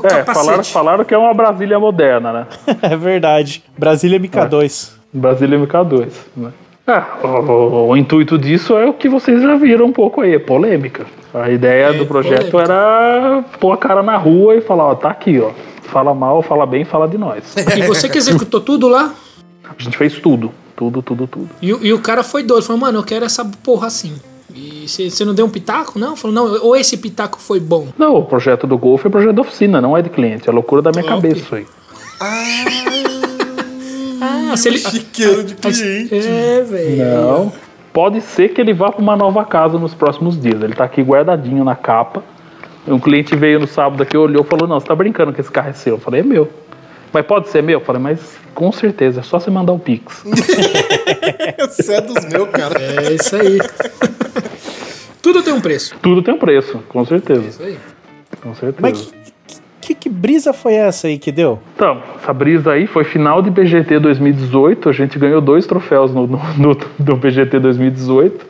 com 0.00 0.06
É, 0.06 0.10
capacete. 0.10 0.34
falaram, 0.46 0.64
falaram 0.64 1.04
que 1.04 1.14
é 1.14 1.18
uma 1.18 1.34
Brasília 1.34 1.78
moderna, 1.78 2.32
né? 2.32 2.46
É 2.82 2.96
verdade. 2.96 3.62
Brasília 3.78 4.18
MK2. 4.20 4.90
Brasília 5.12 5.58
MK2, 5.58 6.08
né? 6.36 6.50
Ah, 6.86 7.06
o, 7.22 7.26
o- 7.26 7.88
o 7.90 7.96
intuito 7.96 8.36
disso 8.36 8.76
é 8.76 8.86
o 8.86 8.92
que 8.92 9.08
vocês 9.08 9.40
já 9.42 9.54
viram 9.56 9.86
um 9.86 9.92
pouco 9.92 10.20
aí, 10.20 10.34
é 10.34 10.38
polêmica. 10.38 11.06
A 11.32 11.48
ideia 11.50 11.86
É, 11.86 11.92
do 11.94 12.04
projeto 12.06 12.50
polêmica. 12.50 12.72
era 12.74 13.42
pôr 13.58 13.72
a 13.72 13.76
cara 13.76 14.02
na 14.02 14.16
rua 14.16 14.54
e 14.56 14.60
falar, 14.60 14.84
ó, 14.84 14.94
tá 14.94 15.08
aqui, 15.10 15.40
ó. 15.40 15.50
Fala 15.84 16.12
mal, 16.14 16.42
fala 16.42 16.66
bem, 16.66 16.84
fala 16.84 17.08
de 17.08 17.16
nós. 17.16 17.54
E 17.76 17.82
você 17.86 18.08
que 18.08 18.18
executou 18.18 18.60
tudo 18.60 18.86
lá? 18.88 19.12
A 19.64 19.82
gente 19.82 19.96
fez 19.96 20.14
tudo, 20.18 20.50
tudo, 20.76 21.00
tudo, 21.00 21.26
tudo. 21.26 21.48
E, 21.62 21.72
o- 21.72 21.78
e 21.82 21.92
o 21.92 22.00
cara 22.00 22.22
foi 22.22 22.42
doido, 22.42 22.64
falou, 22.64 22.80
mano, 22.82 22.98
eu 22.98 23.02
quero 23.04 23.24
essa 23.24 23.44
porra 23.62 23.86
assim. 23.86 24.14
E 24.52 24.86
você 24.88 25.24
não 25.24 25.34
deu 25.34 25.46
um 25.46 25.50
pitaco, 25.50 25.98
não? 25.98 26.16
Falou, 26.16 26.34
não, 26.34 26.62
ou 26.62 26.76
esse 26.76 26.96
pitaco 26.96 27.40
foi 27.40 27.60
bom. 27.60 27.88
Não, 27.96 28.16
o 28.16 28.24
projeto 28.24 28.66
do 28.66 28.76
Golf 28.76 29.04
é 29.06 29.08
projeto 29.08 29.34
da 29.34 29.42
oficina, 29.42 29.80
não 29.80 29.96
é 29.96 30.02
de 30.02 30.10
cliente. 30.10 30.48
É 30.48 30.52
loucura 30.52 30.82
da 30.82 30.90
minha 30.90 31.02
Top. 31.02 31.14
cabeça 31.14 31.40
isso 31.40 31.54
aí. 31.54 31.66
Ah, 34.24 34.56
se 34.56 34.68
ele. 34.68 34.78
Chiqueiro 34.78 35.44
de 35.44 35.54
cliente. 35.54 36.14
É, 36.14 36.62
velho. 36.62 37.04
Não. 37.04 37.52
Pode 37.92 38.20
ser 38.22 38.48
que 38.48 38.60
ele 38.60 38.72
vá 38.72 38.90
para 38.90 39.02
uma 39.02 39.14
nova 39.14 39.44
casa 39.44 39.78
nos 39.78 39.94
próximos 39.94 40.40
dias. 40.40 40.62
Ele 40.62 40.74
tá 40.74 40.84
aqui 40.84 41.02
guardadinho 41.02 41.62
na 41.62 41.76
capa. 41.76 42.22
Um 42.86 42.98
cliente 42.98 43.36
veio 43.36 43.60
no 43.60 43.66
sábado 43.66 44.02
aqui, 44.02 44.16
olhou 44.16 44.42
e 44.42 44.46
falou: 44.46 44.66
Não, 44.66 44.80
você 44.80 44.86
tá 44.86 44.94
brincando 44.94 45.32
que 45.32 45.40
esse 45.40 45.50
carro 45.50 45.68
é 45.68 45.72
seu. 45.72 45.94
Eu 45.94 46.00
falei: 46.00 46.20
É 46.20 46.24
meu. 46.24 46.48
Mas 47.12 47.26
pode 47.26 47.48
ser 47.48 47.62
meu? 47.62 47.78
Eu 47.80 47.84
falei: 47.84 48.00
Mas 48.00 48.36
com 48.54 48.70
certeza, 48.72 49.20
é 49.20 49.22
só 49.22 49.38
você 49.38 49.50
mandar 49.50 49.72
o 49.72 49.78
Pix. 49.78 50.22
Você 51.68 51.94
é 51.94 52.00
dos 52.00 52.24
meus, 52.26 52.48
cara. 52.50 52.80
É 52.80 53.12
isso 53.14 53.34
aí. 53.34 53.58
Tudo 55.24 55.42
tem 55.42 55.54
um 55.54 55.60
preço. 55.60 55.96
Tudo 56.02 56.20
tem 56.20 56.34
um 56.34 56.38
preço, 56.38 56.80
com 56.86 57.02
certeza. 57.02 57.48
Isso 57.48 57.62
aí. 57.62 57.78
Com 58.42 58.54
certeza. 58.54 58.82
Mas 58.82 59.14
que, 59.46 59.62
que, 59.80 59.94
que 59.94 60.08
brisa 60.10 60.52
foi 60.52 60.74
essa 60.74 61.06
aí 61.06 61.16
que 61.16 61.32
deu? 61.32 61.58
Então, 61.74 62.02
essa 62.20 62.30
brisa 62.30 62.72
aí 62.72 62.86
foi 62.86 63.04
final 63.04 63.40
de 63.40 63.48
BGT 63.48 64.00
2018. 64.00 64.86
A 64.86 64.92
gente 64.92 65.18
ganhou 65.18 65.40
dois 65.40 65.66
troféus 65.66 66.12
no, 66.12 66.26
no, 66.26 66.38
no, 66.58 66.76
no 66.98 67.16
BGT 67.16 67.58
2018. 67.58 68.46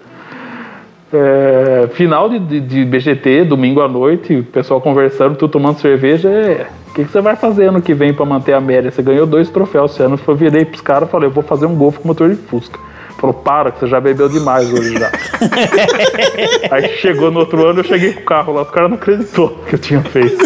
É, 1.13 1.89
final 1.93 2.29
de, 2.29 2.41
de, 2.41 2.61
de 2.61 2.85
BGT, 2.85 3.45
domingo 3.45 3.81
à 3.81 3.87
noite, 3.87 4.35
o 4.35 4.43
pessoal 4.43 4.81
conversando, 4.81 5.37
tu 5.37 5.47
tomando 5.47 5.79
cerveja. 5.79 6.29
É, 6.29 6.67
o 6.91 6.93
que, 6.93 7.05
que 7.05 7.11
você 7.13 7.21
vai 7.21 7.37
fazer 7.37 7.67
ano 7.67 7.81
que 7.81 7.95
vem 7.95 8.13
pra 8.13 8.27
manter 8.27 8.53
a 8.53 8.61
média? 8.61 8.91
Você 8.91 9.01
ganhou 9.01 9.29
dois 9.29 9.49
troféus 9.49 9.93
esse 9.93 10.03
ano. 10.03 10.19
Eu 10.27 10.35
virei 10.35 10.65
pros 10.65 10.81
caras 10.81 11.09
e 11.09 11.13
falei: 11.13 11.29
Eu 11.29 11.33
vou 11.33 11.45
fazer 11.45 11.67
um 11.67 11.77
golfe 11.77 12.01
com 12.01 12.09
motor 12.09 12.31
de 12.31 12.35
Fusca. 12.35 12.81
Falou: 13.27 13.35
Para, 13.43 13.73
que 13.73 13.81
você 13.81 13.87
já 13.87 14.01
bebeu 14.01 14.29
demais 14.29 14.71
hoje 14.73 14.99
já. 14.99 15.11
aí 16.71 16.97
chegou 16.99 17.31
no 17.31 17.41
outro 17.41 17.67
ano, 17.67 17.81
eu 17.81 17.85
cheguei 17.85 18.13
com 18.13 18.21
o 18.21 18.25
carro 18.25 18.53
lá. 18.53 18.63
Os 18.63 18.71
caras 18.71 18.91
não 18.91 18.97
acreditou 18.99 19.51
que 19.69 19.75
eu 19.75 19.79
tinha 19.79 20.03
feito. 20.03 20.37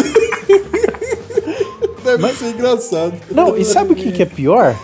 Deve 2.03 2.27
ser 2.33 2.45
engraçado. 2.51 3.13
Não, 3.31 3.55
e 3.57 3.63
sabe 3.65 3.93
o 3.93 3.95
que, 3.95 4.11
que 4.11 4.23
é 4.23 4.25
pior? 4.25 4.75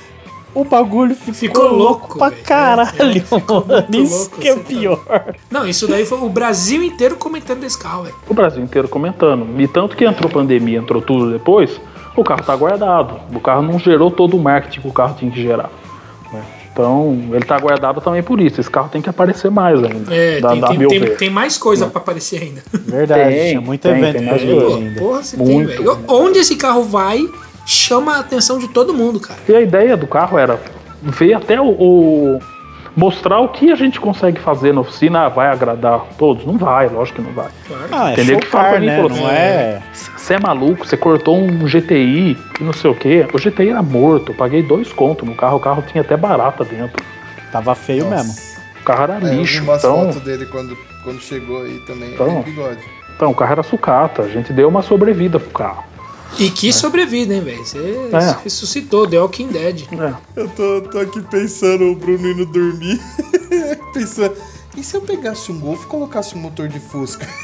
O 0.53 0.63
bagulho 0.63 1.15
ficou, 1.15 1.33
Ficou 1.33 1.63
louco, 1.69 1.77
louco, 1.79 2.17
pra 2.17 2.29
velho. 2.29 2.43
caralho, 2.43 2.91
É, 3.01 3.81
muito 3.81 3.97
Isso 3.97 4.15
louco, 4.19 4.37
que 4.39 4.47
é 4.47 4.55
tá- 4.55 4.61
pior. 4.61 4.99
Não, 5.51 5.67
isso 5.67 5.85
daí 5.87 6.05
foi 6.05 6.17
o 6.19 6.29
Brasil 6.29 6.81
inteiro 6.83 7.15
comentando 7.17 7.59
desse 7.59 7.77
carro, 7.77 8.03
velho. 8.03 8.15
o 8.29 8.33
Brasil 8.33 8.63
inteiro 8.63 8.87
comentando. 8.87 9.47
E 9.59 9.67
tanto 9.67 9.97
que 9.97 10.05
entrou 10.05 10.29
pandemia, 10.31 10.77
entrou 10.79 11.01
tudo 11.01 11.29
depois, 11.31 11.81
o 12.15 12.23
carro 12.23 12.43
tá 12.43 12.55
guardado. 12.55 13.19
O 13.35 13.39
carro 13.41 13.63
não 13.63 13.77
gerou 13.79 14.09
todo 14.09 14.37
o 14.37 14.39
marketing 14.39 14.79
que 14.81 14.87
o 14.87 14.93
carro 14.93 15.15
tinha 15.17 15.29
que 15.31 15.41
gerar. 15.41 15.69
Né? 16.77 16.85
Então, 16.85 17.29
ele 17.31 17.45
tá 17.45 17.57
guardado 17.57 18.01
também 18.01 18.21
por 18.21 18.39
isso. 18.41 18.59
Esse 18.59 18.69
carro 18.69 18.89
tem 18.89 19.01
que 19.01 19.09
aparecer 19.09 19.49
mais 19.49 19.81
ainda. 19.81 20.13
É, 20.13 20.39
da, 20.41 20.49
tem, 20.49 20.59
da 20.59 20.67
tem, 20.67 20.77
meu 20.77 20.89
tem, 20.89 20.99
ver. 20.99 21.17
tem 21.17 21.29
mais 21.29 21.57
coisa 21.57 21.87
pra 21.87 22.01
aparecer 22.01 22.41
ainda. 22.41 22.61
Verdade, 22.85 23.33
Tem, 23.33 23.49
tinha 23.49 23.61
muito 23.61 23.81
tem, 23.81 23.91
evento 23.93 24.17
tem 24.17 24.25
mais 24.25 24.41
ver 24.41 24.53
coisa. 24.61 24.77
ainda. 24.77 24.99
Porra, 24.99 25.23
você 25.23 25.37
tem, 25.37 25.45
Muito. 25.45 25.67
velho. 25.69 25.99
Onde 26.07 26.39
esse 26.39 26.55
carro 26.57 26.83
vai, 26.83 27.25
chama 27.65 28.17
a 28.17 28.19
atenção 28.19 28.59
de 28.59 28.67
todo 28.67 28.93
mundo, 28.93 29.19
cara. 29.19 29.39
E 29.47 29.55
a 29.55 29.61
ideia 29.61 29.95
do 29.95 30.05
carro 30.05 30.37
era 30.37 30.59
ver 31.01 31.33
até 31.33 31.59
o, 31.61 31.65
o- 31.67 32.39
mostrar 32.95 33.39
o 33.39 33.49
que 33.49 33.71
a 33.71 33.75
gente 33.75 33.99
consegue 33.99 34.39
fazer 34.39 34.73
na 34.73 34.81
oficina. 34.81 35.25
Ah, 35.25 35.29
vai 35.29 35.47
agradar 35.47 36.05
todos? 36.17 36.45
Não 36.45 36.57
vai, 36.57 36.87
lógico 36.87 37.21
que 37.21 37.27
não 37.27 37.33
vai. 37.33 37.49
Ah, 37.91 38.09
é 38.09 38.13
Entendeu? 38.13 38.39
Que 38.39 38.47
fala 38.47 38.69
pra 38.69 38.79
mim, 38.79 38.85
né? 38.87 38.95
falou 38.95 39.09
Não 39.09 39.17
assim, 39.17 39.35
é... 39.35 39.81
Você 39.93 40.33
é 40.33 40.39
maluco, 40.39 40.85
você 40.87 40.97
cortou 40.97 41.37
um 41.37 41.65
GTI 41.67 42.37
e 42.59 42.63
não 42.63 42.73
sei 42.73 42.89
o 42.89 42.95
que. 42.95 43.27
O 43.33 43.37
GTI 43.37 43.69
era 43.69 43.83
morto, 43.83 44.31
eu 44.31 44.35
paguei 44.35 44.63
dois 44.63 44.91
contos 44.91 45.27
no 45.27 45.35
carro, 45.35 45.57
o 45.57 45.59
carro 45.59 45.83
tinha 45.83 46.01
até 46.01 46.17
barata 46.17 46.63
dentro. 46.63 47.03
Tava 47.51 47.75
feio 47.75 48.07
mesmo. 48.09 48.33
carro 48.83 49.03
era 49.03 49.13
É, 49.13 49.17
eu 49.17 49.29
vi 49.29 49.35
lixo. 49.37 49.63
umas 49.63 49.83
Então, 49.83 50.05
fotos 50.05 50.21
dele 50.21 50.45
quando, 50.47 50.75
quando 51.03 51.19
chegou 51.21 51.61
aí 51.63 51.79
também. 51.85 52.13
Então. 52.13 52.27
Tem 52.27 52.53
bigode. 52.53 52.79
então, 53.15 53.31
o 53.31 53.35
carro 53.35 53.51
era 53.51 53.63
sucata. 53.63 54.23
A 54.23 54.27
gente 54.27 54.51
deu 54.51 54.67
uma 54.67 54.81
sobrevida 54.81 55.39
pro 55.39 55.51
carro. 55.51 55.83
E 56.37 56.49
que 56.51 56.73
sobrevida, 56.73 57.33
hein, 57.33 57.41
velho? 57.41 57.65
Você 57.65 58.09
É. 58.11 58.37
ressuscitou, 58.43 59.07
The 59.07 59.19
Walking 59.19 59.47
Dead. 59.47 59.83
É. 59.93 60.13
Eu 60.41 60.49
tô, 60.49 60.81
tô 60.81 60.99
aqui 60.99 61.21
pensando 61.21 61.85
o 61.85 61.95
Bruno 61.95 62.29
indo 62.29 62.45
dormir. 62.45 62.99
pensando. 63.93 64.35
E 64.75 64.83
se 64.83 64.97
eu 64.97 65.01
pegasse 65.01 65.51
um 65.51 65.59
Golf 65.59 65.83
e 65.83 65.87
colocasse 65.87 66.35
um 66.35 66.39
motor 66.39 66.67
de 66.67 66.79
Fusca? 66.79 67.25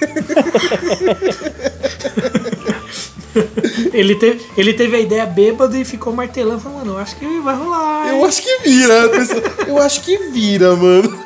Ele 3.93 4.15
teve, 4.15 4.41
ele 4.57 4.73
teve 4.73 4.95
a 4.97 4.99
ideia 4.99 5.25
bêbado 5.25 5.77
e 5.77 5.85
ficou 5.85 6.11
martelando, 6.13 6.59
falando, 6.59 6.79
mano, 6.79 6.91
eu 6.93 6.97
acho 6.97 7.15
que 7.15 7.39
vai 7.39 7.55
rolar. 7.55 8.09
Eu 8.09 8.25
acho 8.25 8.41
que 8.41 8.57
vira. 8.63 8.93
Eu 9.67 9.77
acho 9.81 10.01
que 10.01 10.17
vira, 10.31 10.75
mano. 10.75 11.17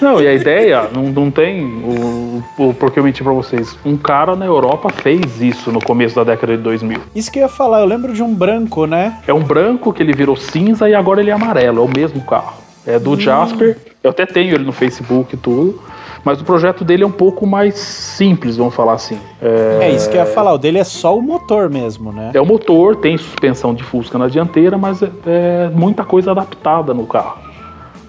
Não, 0.00 0.20
e 0.20 0.26
a 0.26 0.34
ideia 0.34 0.88
não, 0.94 1.04
não 1.04 1.30
tem 1.30 1.64
o, 1.64 2.42
o 2.58 2.74
porque 2.74 2.98
eu 2.98 3.04
menti 3.04 3.22
pra 3.22 3.32
vocês. 3.32 3.76
Um 3.84 3.96
cara 3.96 4.36
na 4.36 4.44
Europa 4.46 4.88
fez 4.90 5.40
isso 5.40 5.70
no 5.72 5.80
começo 5.82 6.14
da 6.16 6.24
década 6.24 6.56
de 6.56 6.62
2000. 6.62 7.00
Isso 7.14 7.30
que 7.30 7.38
eu 7.38 7.42
ia 7.42 7.48
falar, 7.48 7.80
eu 7.80 7.86
lembro 7.86 8.12
de 8.12 8.22
um 8.22 8.34
branco, 8.34 8.86
né? 8.86 9.18
É 9.26 9.32
um 9.32 9.42
branco 9.42 9.92
que 9.92 10.02
ele 10.02 10.12
virou 10.12 10.36
cinza 10.36 10.88
e 10.88 10.94
agora 10.94 11.20
ele 11.20 11.30
é 11.30 11.32
amarelo. 11.32 11.80
É 11.80 11.82
o 11.84 11.88
mesmo 11.88 12.20
carro. 12.22 12.54
É 12.86 12.98
do 12.98 13.18
Jasper. 13.18 13.76
Eu 14.02 14.10
até 14.10 14.24
tenho 14.24 14.54
ele 14.54 14.64
no 14.64 14.72
Facebook 14.72 15.34
e 15.34 15.36
tudo. 15.36 15.80
Mas 16.24 16.40
o 16.40 16.44
projeto 16.44 16.84
dele 16.84 17.04
é 17.04 17.06
um 17.06 17.12
pouco 17.12 17.46
mais 17.46 17.74
simples, 17.76 18.56
vamos 18.56 18.74
falar 18.74 18.94
assim. 18.94 19.16
É, 19.40 19.78
É 19.82 19.90
isso 19.90 20.10
que 20.10 20.16
eu 20.16 20.20
ia 20.20 20.26
falar, 20.26 20.54
o 20.54 20.58
dele 20.58 20.78
é 20.78 20.82
só 20.82 21.16
o 21.16 21.22
motor 21.22 21.70
mesmo, 21.70 22.10
né? 22.10 22.32
é 22.34 22.40
o 22.40 22.44
motor, 22.44 22.96
tem 22.96 23.16
suspensão 23.16 23.72
de 23.72 23.84
Fusca 23.84 24.18
na 24.18 24.26
dianteira, 24.26 24.76
mas 24.76 25.00
é, 25.04 25.10
é 25.24 25.70
muita 25.72 26.04
coisa 26.04 26.32
adaptada 26.32 26.92
no 26.92 27.06
carro. 27.06 27.45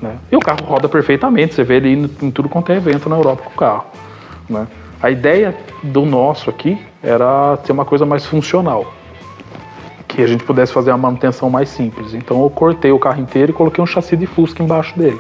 Né? 0.02 0.18
E 0.32 0.36
o 0.36 0.40
carro 0.40 0.64
roda 0.66 0.88
perfeitamente, 0.90 1.54
você 1.56 1.64
vê 1.64 1.76
ele 1.78 1.94
indo 1.94 2.12
em 2.26 2.32
tudo 2.32 2.48
quanto 2.50 2.72
é 2.72 2.76
evento 2.78 3.10
na 3.10 3.16
Europa 3.16 3.44
com 3.44 3.52
o 3.52 3.58
carro. 3.58 3.86
né? 4.50 4.68
A 5.02 5.12
ideia 5.12 5.56
do 5.84 6.06
nosso 6.06 6.50
aqui 6.50 6.78
era 7.04 7.58
ter 7.58 7.72
uma 7.72 7.86
coisa 7.86 8.06
mais 8.06 8.26
funcional. 8.26 8.94
Que 10.08 10.24
a 10.24 10.28
gente 10.28 10.44
pudesse 10.44 10.74
fazer 10.74 10.90
uma 10.92 10.98
manutenção 10.98 11.50
mais 11.50 11.70
simples. 11.70 12.14
Então 12.14 12.42
eu 12.42 12.50
cortei 12.50 12.92
o 12.92 12.98
carro 12.98 13.22
inteiro 13.22 13.52
e 13.52 13.54
coloquei 13.54 13.84
um 13.84 13.88
chassi 13.88 14.16
de 14.18 14.26
Fusca 14.26 14.64
embaixo 14.64 14.98
dele. 14.98 15.20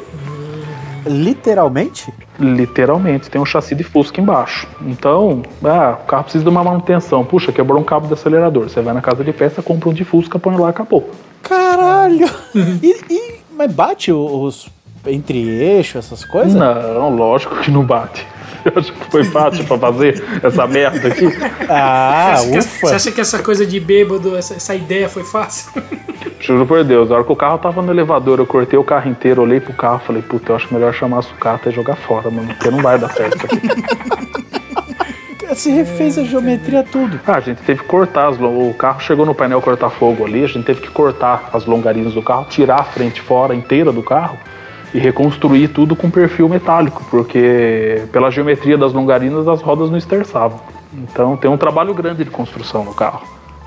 Literalmente? 1.05 2.11
Literalmente, 2.39 3.29
tem 3.29 3.39
um 3.39 3.45
chassi 3.45 3.73
de 3.75 3.83
Fusca 3.83 4.19
embaixo. 4.19 4.67
Então, 4.81 5.41
ah, 5.63 5.97
o 6.01 6.05
carro 6.05 6.23
precisa 6.23 6.43
de 6.43 6.49
uma 6.49 6.63
manutenção. 6.63 7.23
Puxa, 7.23 7.51
quebrou 7.51 7.79
um 7.79 7.83
cabo 7.83 8.07
de 8.07 8.13
acelerador. 8.13 8.69
Você 8.69 8.81
vai 8.81 8.93
na 8.93 9.01
casa 9.01 9.23
de 9.23 9.31
peça, 9.31 9.61
compra 9.61 9.89
um 9.89 9.93
de 9.93 10.03
Fusca, 10.03 10.37
põe 10.37 10.57
lá, 10.57 10.69
acabou. 10.69 11.09
Caralho! 11.41 12.27
E, 12.83 12.95
e- 13.09 13.37
mas 13.57 13.71
bate 13.71 14.11
os 14.11 14.69
entre 15.05 15.37
eixo, 15.37 15.97
essas 15.97 16.23
coisas? 16.25 16.53
Não, 16.53 17.09
lógico 17.15 17.55
que 17.57 17.71
não 17.71 17.83
bate. 17.83 18.25
Eu 18.65 18.73
acho 18.75 18.91
que 18.91 19.11
foi 19.11 19.23
fácil 19.23 19.63
pra 19.65 19.77
fazer 19.77 20.21
essa 20.43 20.67
merda 20.67 21.07
aqui. 21.07 21.25
Ah, 21.69 22.35
você, 22.37 22.41
acha 22.41 22.51
que, 22.51 22.57
ufa! 22.57 22.87
você 22.87 22.95
acha 22.95 23.11
que 23.11 23.21
essa 23.21 23.39
coisa 23.39 23.65
de 23.65 23.79
bêbado, 23.79 24.35
essa, 24.35 24.55
essa 24.55 24.75
ideia 24.75 25.07
foi 25.07 25.23
fácil? 25.23 25.81
Juro 26.39 26.65
por 26.65 26.83
Deus, 26.83 27.09
a 27.09 27.15
hora 27.15 27.23
que 27.23 27.31
o 27.31 27.35
carro 27.35 27.57
tava 27.57 27.81
no 27.81 27.91
elevador, 27.91 28.39
eu 28.39 28.45
cortei 28.45 28.77
o 28.77 28.83
carro 28.83 29.09
inteiro, 29.09 29.41
olhei 29.41 29.59
pro 29.59 29.73
carro 29.73 30.01
falei, 30.05 30.21
puta, 30.21 30.51
eu 30.51 30.55
acho 30.55 30.71
melhor 30.73 30.93
chamar 30.93 31.19
a 31.19 31.21
sucata 31.21 31.69
e 31.69 31.71
jogar 31.71 31.95
fora, 31.95 32.29
mano, 32.29 32.47
porque 32.49 32.69
não 32.69 32.81
vai 32.81 32.99
dar 32.99 33.09
certo 33.11 33.37
isso 33.37 33.45
aqui. 33.45 34.26
Se 35.57 35.71
refez 35.71 36.19
a 36.19 36.23
geometria 36.23 36.83
tudo. 36.83 37.19
Ah, 37.25 37.37
a 37.37 37.39
gente 37.39 37.63
teve 37.63 37.81
que 37.81 37.87
cortar 37.87 38.27
as 38.27 38.37
O 38.39 38.73
carro 38.77 38.99
chegou 38.99 39.25
no 39.25 39.33
painel 39.33 39.59
cortar-fogo 39.59 40.23
ali, 40.23 40.43
a 40.43 40.47
gente 40.47 40.65
teve 40.65 40.81
que 40.81 40.89
cortar 40.89 41.49
as 41.51 41.65
longarinas 41.65 42.13
do 42.13 42.21
carro, 42.21 42.45
tirar 42.45 42.81
a 42.81 42.83
frente 42.83 43.21
fora 43.21 43.55
inteira 43.55 43.91
do 43.91 44.03
carro 44.03 44.37
e 44.93 44.99
reconstruir 44.99 45.69
tudo 45.69 45.95
com 45.95 46.11
perfil 46.11 46.47
metálico, 46.47 47.03
porque 47.09 48.03
pela 48.11 48.29
geometria 48.29 48.77
das 48.77 48.93
longarinas 48.93 49.47
as 49.47 49.59
rodas 49.61 49.89
não 49.89 49.97
esterçavam. 49.97 50.59
Então 50.93 51.35
tem 51.35 51.49
um 51.49 51.57
trabalho 51.57 51.93
grande 51.93 52.23
de 52.23 52.29
construção 52.29 52.85
no 52.85 52.93
carro. 52.93 53.21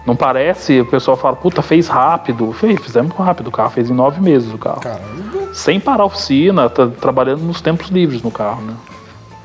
Não 0.07 0.15
parece, 0.15 0.81
o 0.81 0.87
pessoal 0.87 1.17
fala, 1.17 1.37
puta, 1.37 1.61
fez 1.61 1.89
rápido. 1.89 2.53
Fez, 2.53 2.81
fizemos 2.81 3.15
rápido 3.17 3.49
o 3.49 3.51
carro, 3.51 3.71
fez 3.71 3.91
em 3.91 3.95
nove 3.95 4.21
meses 4.21 4.53
o 4.53 4.59
carro. 4.59 4.81
Caramba. 4.81 5.53
Sem 5.53 5.79
parar 5.79 6.05
a 6.05 6.07
oficina, 6.07 6.71
tá 6.71 6.87
trabalhando 6.87 7.43
nos 7.43 7.61
tempos 7.61 7.89
livres 7.89 8.23
no 8.23 8.31
carro, 8.31 8.63
né? 8.63 8.75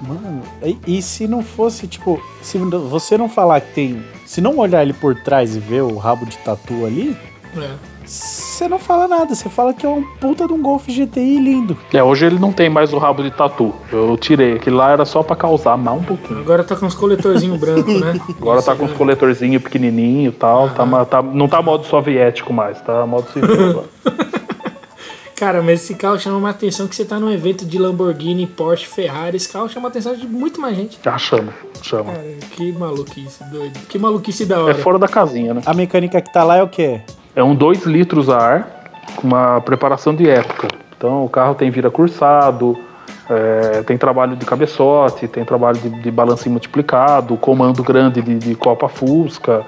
Mano, 0.02 0.42
e, 0.64 0.78
e 0.98 1.02
se 1.02 1.28
não 1.28 1.42
fosse, 1.42 1.88
tipo, 1.88 2.22
se 2.42 2.58
você 2.58 3.18
não 3.18 3.30
falar 3.30 3.62
que 3.62 3.74
tem. 3.74 4.04
Se 4.26 4.42
não 4.42 4.58
olhar 4.58 4.82
ele 4.82 4.94
por 4.94 5.16
trás 5.16 5.56
e 5.56 5.60
ver 5.60 5.82
o 5.84 5.98
rabo 5.98 6.26
de 6.26 6.38
tatu 6.40 6.86
ali, 6.86 7.16
É. 7.56 7.70
você 8.04 8.68
não 8.68 8.78
fala 8.78 9.08
nada. 9.08 9.34
Você 9.34 9.48
fala 9.50 9.74
que 9.74 9.86
é 9.86 9.90
um 9.90 10.04
puta 10.20 10.46
de 10.48 10.54
um 10.54 10.62
Golf 10.62 10.88
GTI 10.88 11.40
lindo. 11.40 11.78
É, 11.94 12.04
hoje 12.04 12.26
ele 12.26 12.38
não 12.40 12.52
tem 12.52 12.70
mais 12.70 12.92
o 12.92 12.98
rabo 12.98 13.24
de 13.24 13.32
tatu. 13.32 13.74
Eu 13.92 14.18
tirei, 14.18 14.56
aquele 14.56 14.76
lá 14.76 14.92
era 14.92 15.06
só 15.06 15.24
pra 15.24 15.36
causar 15.36 15.78
mal 15.78 15.96
um 15.98 16.04
pouquinho. 16.04 16.40
Agora 16.42 16.64
tá 16.64 16.76
com 16.76 16.86
uns 16.88 16.96
coletorzinhos 16.96 17.60
brancos, 17.60 18.02
né? 18.02 18.20
Agora 18.42 18.62
tá 18.62 18.76
com 18.76 18.86
os 18.86 18.92
coletorzinhos 18.94 19.62
pequenininho 19.64 20.30
e 20.30 20.34
tal. 20.34 20.70
Tá, 20.72 21.06
tá- 21.06 21.22
não 21.22 21.48
tá 21.48 21.62
modo 21.62 21.86
soviético 21.86 22.52
mais, 22.52 22.82
tá 22.82 23.06
modo 23.06 23.30
civil 23.32 23.54
agora. 23.70 23.86
Cara, 25.36 25.62
mas 25.62 25.84
esse 25.84 25.96
carro 25.96 26.18
chama 26.18 26.38
uma 26.38 26.50
atenção 26.50 26.88
que 26.88 26.96
você 26.96 27.04
tá 27.04 27.20
num 27.20 27.30
evento 27.30 27.66
de 27.66 27.78
Lamborghini, 27.78 28.48
Porsche, 28.48 28.88
Ferrari. 28.88 29.36
Esse 29.36 29.52
carro 29.52 29.68
chama 29.68 29.90
a 29.90 29.90
atenção 29.90 30.16
de 30.16 30.26
muito 30.26 30.62
mais 30.62 30.78
gente. 30.78 30.98
Já 31.04 31.18
chama, 31.18 31.54
chama. 31.82 32.14
Cara, 32.14 32.24
que 32.52 32.72
maluquice, 32.72 33.44
doido. 33.52 33.78
Que 33.90 34.00
maluquice 34.00 34.46
da 34.46 34.62
hora. 34.62 34.72
É 34.72 34.82
fora 34.82 34.98
da 34.98 35.10
casinha, 35.10 35.54
né? 35.54 35.62
A 35.66 35.74
mecânica 35.74 36.22
que 36.22 36.32
tá 36.32 36.44
lá 36.44 36.56
é 36.56 36.64
o 36.64 36.70
quê? 36.70 37.02
É 37.36 37.44
um 37.44 37.54
2 37.54 37.84
litros 37.86 38.30
a 38.30 38.38
ar 38.38 38.92
com 39.18 39.28
uma 39.28 39.60
preparação 39.60 40.16
de 40.16 40.30
época. 40.30 40.70
Então 40.98 41.26
o 41.26 41.30
carro 41.30 41.54
tem 41.54 41.70
vira 41.70 41.92
cursado, 41.92 42.78
é, 43.30 43.84
tem 43.84 43.98
trabalho 43.98 44.38
de 44.38 44.46
cabeçote, 44.46 45.28
tem 45.28 45.44
trabalho 45.44 45.78
de, 45.78 45.90
de 46.02 46.12
balancinho 46.12 46.52
multiplicado, 46.52 47.36
comando 47.36 47.84
grande 47.84 48.22
de, 48.22 48.36
de 48.36 48.56
Copa 48.56 48.88
Fusca, 48.88 49.66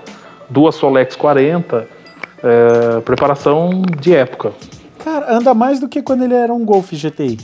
duas 0.49 0.75
Solex 0.75 1.15
40, 1.17 1.87
é, 2.41 3.01
preparação 3.01 3.81
de 3.99 4.15
época. 4.15 4.53
Cara, 5.07 5.33
anda 5.37 5.53
mais 5.53 5.79
do 5.79 5.87
que 5.87 6.01
quando 6.01 6.23
ele 6.23 6.33
era 6.33 6.53
um 6.53 6.65
Golf 6.65 6.91
GTI. 6.91 7.39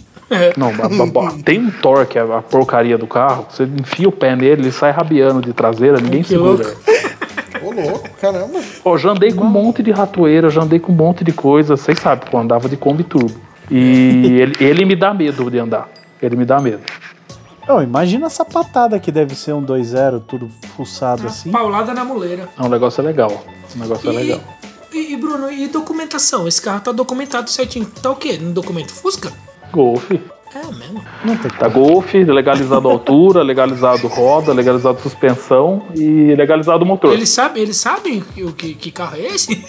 Não, 0.58 0.74
ba- 0.76 0.90
ba- 1.06 1.34
tem 1.46 1.60
um 1.60 1.72
torque, 1.72 2.18
a, 2.20 2.42
porcaria 2.42 2.98
do 2.98 3.08
carro, 3.08 3.46
você 3.50 3.64
enfia 3.64 4.10
o 4.10 4.12
pé 4.12 4.36
nele, 4.36 4.64
ele 4.64 4.72
sai 4.72 4.92
rabiando 4.92 5.42
de 5.42 5.54
traseira, 5.54 5.98
ninguém 6.02 6.24
que 6.24 6.30
segura. 6.30 6.64
louco. 6.66 6.82
Ô, 7.64 7.72
louco, 7.90 8.10
caramba. 8.20 8.60
Ó, 8.84 8.98
já 8.98 9.12
andei 9.12 9.32
com 9.32 9.44
um 9.46 9.50
monte 9.50 9.82
de 9.82 9.92
ratoeira, 9.92 10.50
já 10.50 10.62
andei 10.62 10.80
com 10.80 10.92
um 10.92 10.96
monte 10.96 11.24
de 11.24 11.32
coisa, 11.32 11.78
vocês 11.78 11.98
sabem, 12.00 12.30
pô, 12.30 12.38
andava 12.38 12.68
de 12.68 12.76
Kombi 12.76 13.04
Turbo. 13.06 13.34
E 13.72 14.38
ele, 14.42 14.54
ele 14.60 14.86
me 14.86 14.96
dá 14.96 15.14
medo 15.14 15.50
de 15.50 15.58
andar. 15.60 15.88
Ele 16.22 16.36
me 16.36 16.44
dá 16.46 16.60
medo. 16.60 16.82
Não, 17.68 17.82
imagina 17.82 18.26
essa 18.26 18.44
patada 18.44 19.00
que 19.00 19.10
deve 19.12 19.36
ser 19.36 19.54
um 19.54 19.64
2.0, 19.64 20.22
tudo 20.28 20.50
fuçado 20.76 21.28
assim. 21.28 21.50
Paulada 21.52 21.94
na 21.94 22.04
muleira. 22.04 22.50
É 22.60 22.62
um 22.62 22.68
negócio 22.68 23.02
legal. 23.02 23.32
Um 23.76 23.80
negócio 23.80 24.10
é 24.10 24.14
E, 24.14 24.18
legal. 24.18 24.40
E, 24.94 25.14
e, 25.14 25.18
Bruno, 25.18 25.52
e 25.52 25.68
documentação? 25.68 26.48
Esse 26.48 26.62
carro 26.62 26.82
tá 26.82 26.92
documentado 26.92 27.50
certinho. 27.50 27.86
Tá 28.02 28.12
o 28.12 28.16
quê? 28.16 28.38
No 28.38 28.52
documento 28.52 28.92
Fusca? 28.92 29.32
Golf. 29.72 30.12
É 30.56 30.72
mesmo. 30.72 31.04
Não 31.26 31.36
tem 31.36 31.50
Tá 31.50 31.68
Golf, 31.68 32.14
legalizado 32.14 32.88
altura, 32.88 33.42
legalizado 33.42 34.08
roda, 34.08 34.54
legalizado 34.54 35.02
suspensão 35.02 35.82
e 35.96 36.36
legalizado 36.36 36.86
motor. 36.86 37.12
Eles 37.12 37.30
sabem, 37.30 37.64
eles 37.64 37.78
sabem 37.78 38.24
o 38.38 38.54
que, 38.54 38.76
que 38.76 38.92
carro 38.92 39.18
é 39.18 39.22
esse? 39.22 39.66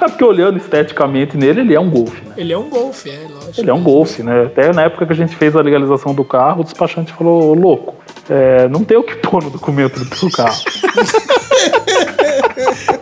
É 0.00 0.06
porque 0.06 0.22
olhando 0.22 0.58
esteticamente 0.58 1.36
nele, 1.36 1.62
ele 1.62 1.74
é 1.74 1.80
um 1.80 1.90
Golf, 1.90 2.12
né? 2.22 2.34
Ele 2.36 2.52
é 2.52 2.58
um 2.58 2.68
Golf, 2.68 3.06
é, 3.06 3.26
lógico. 3.28 3.60
Ele 3.60 3.70
é 3.70 3.74
um 3.74 3.82
Golf, 3.82 4.18
né? 4.20 4.44
Até 4.44 4.72
na 4.72 4.82
época 4.82 5.06
que 5.06 5.12
a 5.12 5.16
gente 5.16 5.34
fez 5.34 5.56
a 5.56 5.62
legalização 5.62 6.14
do 6.14 6.24
carro, 6.24 6.60
o 6.60 6.64
despachante 6.64 7.12
falou, 7.12 7.50
"Ô, 7.50 7.54
louco, 7.54 7.96
é, 8.28 8.68
não 8.68 8.84
tem 8.84 8.96
o 8.96 9.02
que 9.02 9.16
pôr 9.16 9.42
no 9.42 9.50
documento 9.50 9.98
do 9.98 10.06
teu 10.06 10.30
carro. 10.30 10.62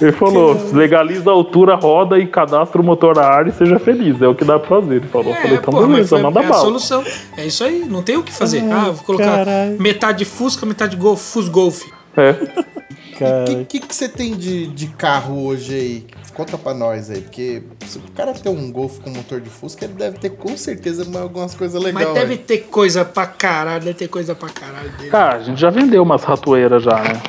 Ele 0.00 0.12
falou, 0.12 0.54
legaliza 0.72 1.30
a 1.30 1.32
altura, 1.32 1.74
roda 1.74 2.18
e 2.18 2.26
cadastra 2.26 2.80
o 2.80 2.84
motor 2.84 3.18
a 3.18 3.26
ar 3.26 3.48
e 3.48 3.52
seja 3.52 3.78
feliz. 3.78 4.20
É 4.20 4.28
o 4.28 4.34
que 4.34 4.44
dá 4.44 4.58
pra 4.58 4.68
fazer. 4.80 4.96
Ele 4.96 5.08
falou. 5.08 5.34
Eu 5.34 5.40
falei, 5.40 5.56
então 5.56 5.72
pô, 5.72 5.80
mas 5.86 5.90
beleza, 6.10 6.16
é 6.18 6.26
a 6.26 6.30
bala. 6.30 6.54
solução. 6.54 7.04
É 7.36 7.46
isso 7.46 7.64
aí, 7.64 7.80
não 7.88 8.02
tem 8.02 8.16
o 8.16 8.22
que 8.22 8.32
fazer. 8.32 8.60
Ai, 8.60 8.70
ah, 8.70 8.90
vou 8.90 9.04
colocar 9.04 9.24
caralho. 9.44 9.80
metade 9.80 10.24
Fusca, 10.24 10.66
metade 10.66 10.96
Golf, 10.96 11.20
Fus 11.20 11.48
Golf. 11.48 11.82
É. 12.16 12.30
O 12.30 13.18
cara. 13.18 13.44
que, 13.46 13.64
que, 13.64 13.80
que 13.80 13.94
você 13.94 14.08
tem 14.08 14.36
de, 14.36 14.66
de 14.68 14.86
carro 14.88 15.44
hoje 15.46 15.74
aí? 15.74 16.06
Conta 16.34 16.56
pra 16.56 16.72
nós 16.72 17.10
aí, 17.10 17.20
porque 17.20 17.62
se 17.84 17.98
o 17.98 18.02
cara 18.14 18.32
tem 18.32 18.52
um 18.52 18.70
Golf 18.70 18.98
com 19.00 19.10
motor 19.10 19.40
de 19.40 19.50
Fusca, 19.50 19.86
ele 19.86 19.94
deve 19.94 20.18
ter 20.18 20.30
com 20.30 20.56
certeza 20.56 21.02
uma- 21.04 21.20
algumas 21.22 21.52
coisas 21.52 21.82
legais. 21.82 22.06
Mas 22.06 22.14
deve 22.14 22.36
ter 22.36 22.58
coisa 22.58 23.04
pra 23.04 23.26
caralho, 23.26 23.80
deve 23.82 23.94
ter 23.98 24.06
coisa 24.08 24.36
pra 24.36 24.48
caralho 24.48 24.90
dele. 24.98 25.10
Ah, 25.12 25.30
a 25.32 25.38
gente 25.40 25.60
já 25.60 25.68
vendeu 25.70 26.00
umas 26.02 26.22
ratoeiras 26.22 26.82
já, 26.84 26.94
né? 27.02 27.20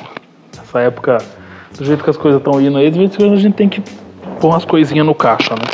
Nessa 0.70 0.80
época, 0.82 1.18
do 1.76 1.84
jeito 1.84 2.04
que 2.04 2.10
as 2.10 2.16
coisas 2.16 2.40
estão 2.40 2.60
indo 2.60 2.78
aí, 2.78 2.88
de 2.92 2.98
vez 2.98 3.12
em 3.12 3.16
quando 3.16 3.32
a 3.32 3.36
gente 3.36 3.54
tem 3.54 3.68
que 3.68 3.82
pôr 4.40 4.50
umas 4.50 4.64
coisinhas 4.64 5.04
no 5.04 5.16
caixa, 5.16 5.52
né? 5.54 5.64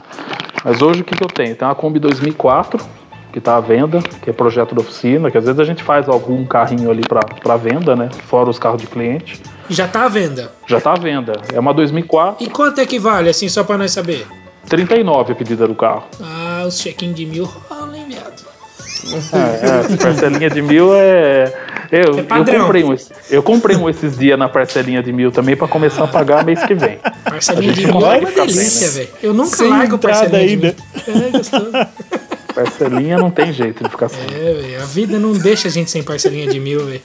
Mas 0.65 0.81
hoje 0.81 1.03
o 1.03 1.05
que, 1.05 1.15
que 1.15 1.23
eu 1.23 1.29
tenho? 1.29 1.55
Tem 1.55 1.69
uma 1.69 1.75
Kombi 1.75 1.99
2004, 1.99 2.83
que 3.31 3.39
tá 3.39 3.59
à 3.59 3.61
venda, 3.61 4.01
que 4.23 4.31
é 4.31 4.33
projeto 4.33 4.75
da 4.75 4.81
oficina, 4.81 5.31
que 5.31 5.37
às 5.37 5.45
vezes 5.45 5.61
a 5.61 5.65
gente 5.65 5.83
faz 5.83 6.09
algum 6.09 6.47
carrinho 6.47 6.91
ali 6.91 7.03
pra 7.07 7.57
venda, 7.59 7.95
né? 7.95 8.09
Fora 8.27 8.49
os 8.49 8.59
carros 8.59 8.81
de 8.81 8.87
cliente. 8.87 9.39
Já 9.69 9.87
tá 9.87 10.07
à 10.07 10.09
venda. 10.09 10.51
Já 10.67 10.81
tá 10.81 10.93
à 10.93 10.97
venda. 10.99 11.35
É 11.53 11.61
uma 11.61 11.75
2004, 11.75 12.43
E 12.43 12.49
quanto 12.49 12.81
é 12.81 12.87
que 12.87 12.99
vale, 12.99 13.29
assim, 13.29 13.51
só 13.51 13.65
pra 13.65 13.77
nós 13.77 13.91
saber? 13.91 14.27
39 14.67 15.33
a 15.33 15.37
pedida 15.37 15.69
do 15.69 15.75
carro. 15.75 16.05
Ah, 16.23 16.65
os 16.67 16.81
check-in 16.81 17.13
de 17.13 17.27
mil 17.27 17.45
rolam, 17.45 17.95
hein, 17.95 18.07
viado? 18.09 18.47
É, 19.33 19.93
é, 19.93 19.97
parcelinha 19.99 20.49
de 20.49 20.63
mil 20.63 20.95
é. 20.95 21.53
Eu, 21.91 22.19
É 22.19 22.21
eu 22.21 22.61
comprei 22.65 22.85
um, 22.85 22.97
eu 23.31 23.43
comprei 23.43 23.77
um 23.77 23.89
esses 23.89 24.17
dias 24.19 24.39
na 24.39 24.49
parcelinha 24.49 25.03
de 25.03 25.13
mil 25.13 25.31
também 25.31 25.57
pra 25.57 25.69
começar 25.69 26.05
a 26.05 26.09
pagar 26.09 26.45
mês 26.45 26.63
que 26.65 26.75
vem. 26.75 26.99
Parcelinha 27.25 27.71
A 27.71 27.75
de 27.75 27.81
gente 27.83 27.93
mil 27.93 28.07
é 28.07 28.19
uma 28.19 28.31
delícia, 28.31 28.87
né? 28.89 28.93
velho. 28.95 29.09
Eu 29.23 29.35
nunca 29.35 29.57
Sem 29.57 29.69
largo 29.69 29.99
parcelinha 29.99 30.47
de 30.47 30.53
ainda. 30.53 30.75
mil. 31.07 31.27
É 31.27 31.31
gostoso. 31.31 31.71
Parcelinha 32.55 33.19
não 33.19 33.31
tem 33.31 33.53
jeito 33.53 33.85
de 33.85 33.91
ficar 33.91 34.09
sem. 34.09 34.21
É, 34.25 34.53
velho. 34.55 34.83
A 34.83 34.87
vida 34.87 35.19
não 35.19 35.33
deixa 35.33 35.69
a 35.69 35.71
gente 35.71 35.91
sem 35.91 36.03
parcelinha 36.03 36.47
de 36.49 36.59
mil, 36.59 36.85
velho. 36.87 37.03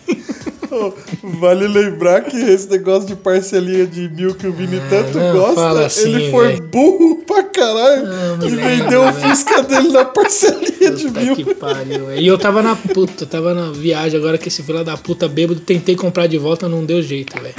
Vale 1.40 1.68
lembrar 1.68 2.22
que 2.22 2.38
esse 2.38 2.70
negócio 2.70 3.08
de 3.08 3.16
parcelinha 3.16 3.86
de 3.86 4.10
mil 4.10 4.34
que 4.36 4.48
o 4.48 4.54
Vini 4.54 4.82
tanto 4.90 5.18
não 5.18 5.34
gosta, 5.34 5.86
assim, 5.86 6.14
ele 6.16 6.32
foi 6.32 6.48
velho. 6.48 6.64
burro 6.64 7.16
pra 7.26 7.44
caralho 7.44 8.04
e 8.04 8.52
moleque, 8.52 8.56
vendeu 8.56 9.04
o. 9.04 9.14
Fusca 9.14 9.62
dele 9.64 9.90
na 9.90 10.06
parcelinha 10.06 10.92
de 10.92 11.08
Puta 11.08 11.20
mil. 11.20 11.36
que 11.36 11.54
pariu, 11.56 12.06
velho. 12.08 12.22
E 12.22 12.28
eu 12.28 12.38
tava 12.38 12.62
na 12.62 12.76
puta, 12.76 13.26
tava 13.26 13.54
na 13.54 13.72
viagem 13.72 14.20
agora 14.20 14.38
que 14.38 14.48
esse 14.48 14.64
filho 14.64 14.84
da 14.84 14.98
puta 14.98 15.28
bêbado, 15.28 15.60
tentei 15.60 15.96
comprar 15.96 16.28
de 16.28 16.38
volta, 16.38 16.68
não 16.68 16.84
deu 16.86 17.02
jeito, 17.02 17.34
velho. 17.42 17.54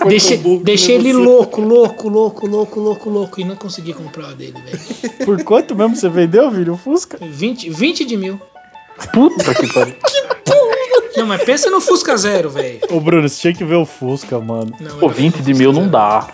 Não 0.00 0.08
Deixei, 0.08 0.38
que 0.38 0.58
deixei 0.58 0.94
ele 0.96 1.12
louco, 1.12 1.60
louco, 1.60 2.08
louco, 2.08 2.46
louco, 2.46 2.80
louco, 2.80 3.10
louco. 3.10 3.40
E 3.40 3.44
não 3.44 3.56
consegui 3.56 3.92
comprar 3.92 4.32
o 4.32 4.34
dele, 4.34 4.54
velho. 4.64 5.24
Por 5.24 5.42
quanto 5.42 5.74
mesmo 5.74 5.96
você 5.96 6.08
vendeu, 6.08 6.50
Vini, 6.50 6.70
o 6.70 6.76
Fusca? 6.76 7.18
20, 7.20 7.70
20 7.70 8.04
de 8.04 8.16
mil. 8.16 8.40
Puta 9.12 9.54
que 9.54 9.72
pariu. 9.72 9.94
Não, 11.26 11.36
mas 11.36 11.42
pensa 11.44 11.68
no 11.70 11.80
Fusca 11.80 12.16
Zero, 12.16 12.48
velho. 12.50 12.78
Ô, 12.90 13.00
Bruno, 13.00 13.28
você 13.28 13.40
tinha 13.40 13.52
que 13.54 13.64
ver 13.64 13.74
o 13.74 13.84
Fusca, 13.84 14.38
mano. 14.38 14.72
Não, 14.80 14.98
Pô, 14.98 15.06
era 15.06 15.14
20 15.14 15.42
de 15.42 15.54
mil 15.54 15.72
não 15.72 15.80
Zero. 15.80 15.92
dá. 15.92 16.28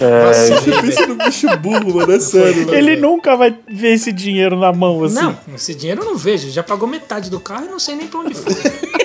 Nossa, 0.00 0.32
Você 0.60 0.70
velho. 0.70 0.82
pensa 0.82 1.06
no 1.08 1.14
bicho 1.16 1.56
burro, 1.56 1.94
mano, 1.96 2.12
é 2.12 2.20
sério. 2.20 2.66
velho. 2.66 2.74
Ele 2.74 2.96
nunca 2.96 3.34
vai 3.36 3.52
ver 3.68 3.94
esse 3.94 4.12
dinheiro 4.12 4.56
na 4.56 4.72
mão, 4.72 5.02
assim. 5.02 5.16
Não, 5.16 5.36
esse 5.54 5.74
dinheiro 5.74 6.02
eu 6.02 6.06
não 6.06 6.16
vejo. 6.16 6.48
Já 6.50 6.62
pagou 6.62 6.88
metade 6.88 7.28
do 7.30 7.40
carro 7.40 7.64
e 7.66 7.68
não 7.68 7.80
sei 7.80 7.96
nem 7.96 8.06
pra 8.06 8.20
onde 8.20 8.34
foi. 8.34 8.54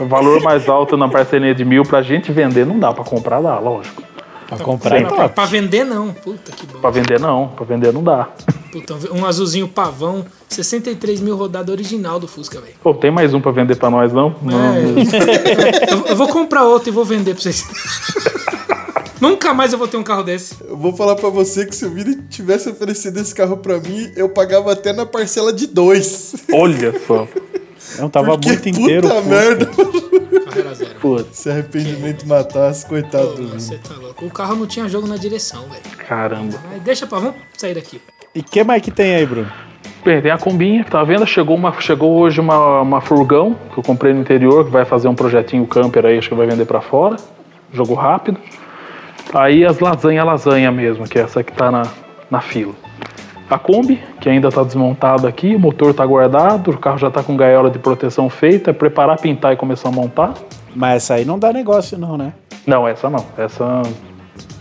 O 0.00 0.06
valor 0.06 0.40
mais 0.44 0.68
alto 0.68 0.96
na 0.96 1.08
parcelinha 1.08 1.52
de 1.52 1.64
mil 1.64 1.82
pra 1.82 2.00
gente 2.02 2.30
vender 2.30 2.64
não 2.64 2.78
dá. 2.78 2.92
Pra 2.92 3.02
comprar 3.02 3.40
dá, 3.40 3.58
lógico. 3.58 4.00
Pra 4.48 4.56
comprar, 4.56 5.06
pra, 5.06 5.16
tá. 5.16 5.28
pra 5.28 5.44
vender, 5.44 5.84
não. 5.84 6.14
Puta 6.14 6.50
que 6.52 6.66
bom. 6.66 6.78
Pra 6.78 6.88
vender 6.88 7.20
não. 7.20 7.48
Pra 7.48 7.66
vender 7.66 7.92
não 7.92 8.02
dá. 8.02 8.28
Puta, 8.72 8.96
um 9.12 9.26
azulzinho 9.26 9.68
pavão, 9.68 10.24
63 10.48 11.20
mil 11.20 11.36
rodada 11.36 11.70
original 11.70 12.18
do 12.18 12.26
Fusca, 12.26 12.58
velho. 12.58 12.74
Pô, 12.82 12.94
tem 12.94 13.10
mais 13.10 13.34
um 13.34 13.42
pra 13.42 13.52
vender 13.52 13.76
pra 13.76 13.90
nós, 13.90 14.10
não? 14.10 14.34
Não. 14.40 14.58
É. 14.58 14.80
eu, 15.92 16.06
eu 16.06 16.16
vou 16.16 16.28
comprar 16.28 16.64
outro 16.64 16.88
e 16.88 16.92
vou 16.92 17.04
vender 17.04 17.34
pra 17.34 17.42
vocês. 17.42 17.62
Nunca 19.20 19.52
mais 19.52 19.72
eu 19.72 19.78
vou 19.78 19.88
ter 19.88 19.96
um 19.96 20.02
carro 20.02 20.22
desse. 20.22 20.56
Eu 20.66 20.76
vou 20.76 20.96
falar 20.96 21.16
pra 21.16 21.28
você 21.28 21.66
que 21.66 21.74
se 21.74 21.84
o 21.84 21.90
Vini 21.90 22.22
tivesse 22.30 22.70
oferecido 22.70 23.18
esse 23.18 23.34
carro 23.34 23.56
pra 23.56 23.78
mim, 23.80 24.10
eu 24.16 24.28
pagava 24.28 24.72
até 24.72 24.92
na 24.92 25.04
parcela 25.04 25.52
de 25.52 25.66
dois. 25.66 26.36
Olha 26.52 26.94
só. 27.06 27.26
Não, 27.98 28.08
tava 28.08 28.32
Porque 28.32 28.48
muito 28.48 28.68
inteiro. 28.68 29.06
o 29.06 29.10
Puta 29.10 29.22
merda. 29.22 29.68
Zero. 30.74 30.94
Putz, 31.00 31.38
Se 31.38 31.50
arrependimento 31.50 32.26
matasse, 32.26 32.84
coitado 32.86 33.28
Pô, 33.28 33.32
do 33.34 33.46
Vini. 33.48 33.60
você 33.60 33.78
tá 33.78 33.94
louco. 34.00 34.24
O 34.26 34.30
carro 34.30 34.56
não 34.56 34.66
tinha 34.66 34.88
jogo 34.88 35.06
na 35.06 35.16
direção, 35.16 35.62
velho. 35.68 35.82
caramba. 36.06 36.58
Mas 36.70 36.82
deixa 36.82 37.06
pra. 37.06 37.18
Vamos 37.18 37.36
sair 37.56 37.74
daqui. 37.74 38.00
E 38.34 38.42
que 38.42 38.62
mais 38.64 38.82
que 38.82 38.90
tem 38.90 39.14
aí, 39.14 39.24
Bruno? 39.26 39.50
Bem, 40.04 40.20
tem 40.22 40.30
a 40.30 40.38
combinha, 40.38 40.84
tá 40.84 41.02
vendo? 41.04 41.26
Chegou, 41.26 41.56
uma, 41.56 41.72
chegou 41.80 42.18
hoje 42.18 42.40
uma, 42.40 42.80
uma 42.82 43.00
furgão 43.00 43.56
que 43.72 43.78
eu 43.78 43.82
comprei 43.82 44.12
no 44.12 44.20
interior, 44.20 44.64
que 44.64 44.70
vai 44.70 44.84
fazer 44.84 45.08
um 45.08 45.14
projetinho 45.14 45.66
camper 45.66 46.04
aí, 46.06 46.18
acho 46.18 46.28
que 46.28 46.34
vai 46.34 46.46
vender 46.46 46.64
pra 46.66 46.80
fora. 46.80 47.16
Jogo 47.72 47.94
rápido. 47.94 48.38
Aí 49.34 49.64
as 49.64 49.78
lasanha 49.80 50.24
lasanha 50.24 50.70
mesmo, 50.72 51.06
que 51.06 51.18
é 51.18 51.22
essa 51.22 51.42
que 51.42 51.52
tá 51.52 51.70
na, 51.70 51.82
na 52.30 52.40
fila. 52.40 52.74
A 53.50 53.58
Kombi, 53.58 53.98
que 54.20 54.28
ainda 54.28 54.50
tá 54.50 54.62
desmontada 54.62 55.26
aqui, 55.26 55.54
o 55.54 55.58
motor 55.58 55.94
tá 55.94 56.04
guardado, 56.04 56.70
o 56.70 56.78
carro 56.78 56.98
já 56.98 57.10
tá 57.10 57.22
com 57.22 57.34
gaiola 57.34 57.70
de 57.70 57.78
proteção 57.78 58.28
feita, 58.28 58.70
é 58.70 58.72
preparar, 58.74 59.18
pintar 59.18 59.54
e 59.54 59.56
começar 59.56 59.88
a 59.88 59.92
montar. 59.92 60.34
Mas 60.74 61.04
essa 61.04 61.14
aí 61.14 61.24
não 61.24 61.38
dá 61.38 61.52
negócio, 61.52 61.96
não, 61.96 62.18
né? 62.18 62.34
Não, 62.66 62.86
essa 62.86 63.08
não. 63.08 63.24
Essa, 63.38 63.82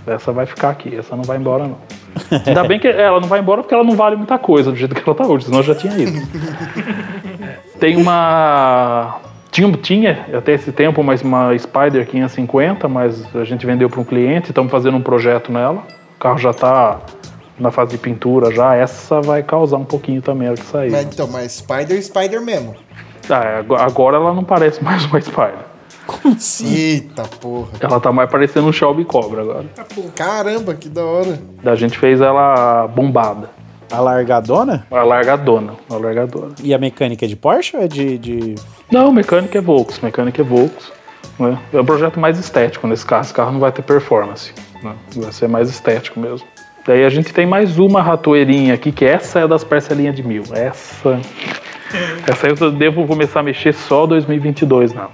essa 0.08 0.32
vai 0.32 0.46
ficar 0.46 0.70
aqui. 0.70 0.96
Essa 0.96 1.16
não 1.18 1.24
vai 1.24 1.38
embora, 1.38 1.66
não. 1.66 1.78
Ainda 2.48 2.64
bem 2.64 2.80
que 2.80 2.88
ela 2.88 3.20
não 3.20 3.28
vai 3.28 3.42
embora 3.42 3.62
porque 3.62 3.74
ela 3.74 3.84
não 3.84 3.96
vale 3.96 4.16
muita 4.16 4.40
coisa 4.40 4.72
do 4.72 4.78
jeito 4.78 4.96
que 4.96 5.04
ela 5.06 5.16
tá 5.16 5.26
hoje, 5.26 5.46
senão 5.46 5.60
eu 5.60 5.64
já 5.64 5.76
tinha 5.76 5.98
ido. 5.98 6.20
Tem 7.80 7.98
uma. 7.98 9.20
Tinha, 9.52 9.72
tinha 9.74 10.26
até 10.34 10.54
esse 10.54 10.72
tempo 10.72 11.04
mas 11.04 11.22
uma 11.22 11.58
Spider 11.58 12.06
550, 12.08 12.88
mas 12.88 13.36
a 13.36 13.44
gente 13.44 13.66
vendeu 13.66 13.90
para 13.90 14.00
um 14.00 14.04
cliente, 14.04 14.50
estamos 14.50 14.72
fazendo 14.72 14.98
um 14.98 15.02
projeto 15.02 15.52
nela. 15.52 15.84
O 16.16 16.20
carro 16.20 16.38
já 16.38 16.54
tá 16.54 17.00
na 17.60 17.72
fase 17.72 17.92
de 17.92 17.98
pintura 17.98 18.54
já. 18.54 18.76
Essa 18.76 19.22
vai 19.22 19.44
causar 19.44 19.78
um 19.78 19.86
pouquinho 19.86 20.22
também, 20.22 20.48
ela 20.48 20.58
que 20.58 20.66
sair. 20.66 20.92
Mas 20.92 21.06
então, 21.06 21.28
mas 21.28 21.52
Spider, 21.54 22.02
Spider 22.04 22.42
mesmo. 22.42 22.76
Ah, 23.30 23.60
ag- 23.60 23.76
agora 23.76 24.18
ela 24.18 24.34
não 24.34 24.44
parece 24.44 24.82
mais 24.84 25.06
uma 25.06 25.20
Spider. 25.22 25.66
Eita 26.64 27.24
porra. 27.42 27.70
Ela 27.80 28.00
tá 28.00 28.12
mais 28.12 28.30
parecendo 28.30 28.68
um 28.68 28.72
Shelby 28.74 29.04
Cobra 29.06 29.42
agora. 29.42 29.66
Tá. 29.76 29.86
Caramba, 30.16 30.74
que 30.74 30.88
da 30.90 31.04
hora. 31.04 31.40
A 31.66 31.76
gente 31.76 31.98
fez 31.98 32.22
ela 32.22 32.88
bombada. 32.88 33.50
A 33.92 34.00
largadona? 34.00 34.86
A 34.92 35.04
largadona. 35.04 35.74
A 35.90 35.96
largadona. 35.96 36.54
E 36.64 36.74
a 36.74 36.78
mecânica 36.78 37.26
é 37.26 37.28
de 37.28 37.36
Porsche 37.36 37.76
ou 37.78 37.84
é 37.84 37.88
de. 37.88 38.18
de... 38.18 38.56
Não, 38.92 39.12
mecânica 39.12 39.58
é 39.58 39.62
Volks. 39.62 40.00
Mecânica 40.00 40.42
é 40.42 40.46
Volks. 40.46 40.92
Né? 41.40 41.58
É 41.74 41.80
um 41.82 41.86
projeto 41.86 42.20
mais 42.20 42.38
estético 42.38 42.88
nesse 42.88 43.06
carro. 43.06 43.24
Esse 43.24 43.34
carro 43.34 43.52
não 43.52 43.60
vai 43.60 43.72
ter 43.72 43.82
performance. 43.82 44.54
né? 44.84 44.94
Vai 45.16 45.32
ser 45.32 45.48
mais 45.48 45.70
estético 45.70 46.20
mesmo. 46.20 46.46
Daí 46.88 47.04
a 47.04 47.10
gente 47.10 47.34
tem 47.34 47.46
mais 47.46 47.78
uma 47.78 48.02
ratoeirinha 48.02 48.74
aqui, 48.74 48.92
que 48.94 49.04
essa 49.04 49.42
é 49.42 49.48
das 49.48 49.64
parcelinhas 49.64 50.16
de 50.16 50.24
mil. 50.24 50.44
Essa. 50.54 51.20
Essa 52.26 52.48
eu 52.48 52.72
devo 52.72 53.06
começar 53.06 53.42
a 53.42 53.44
mexer 53.44 53.74
só 53.74 54.06
2022, 54.08 54.94
não. 54.94 55.10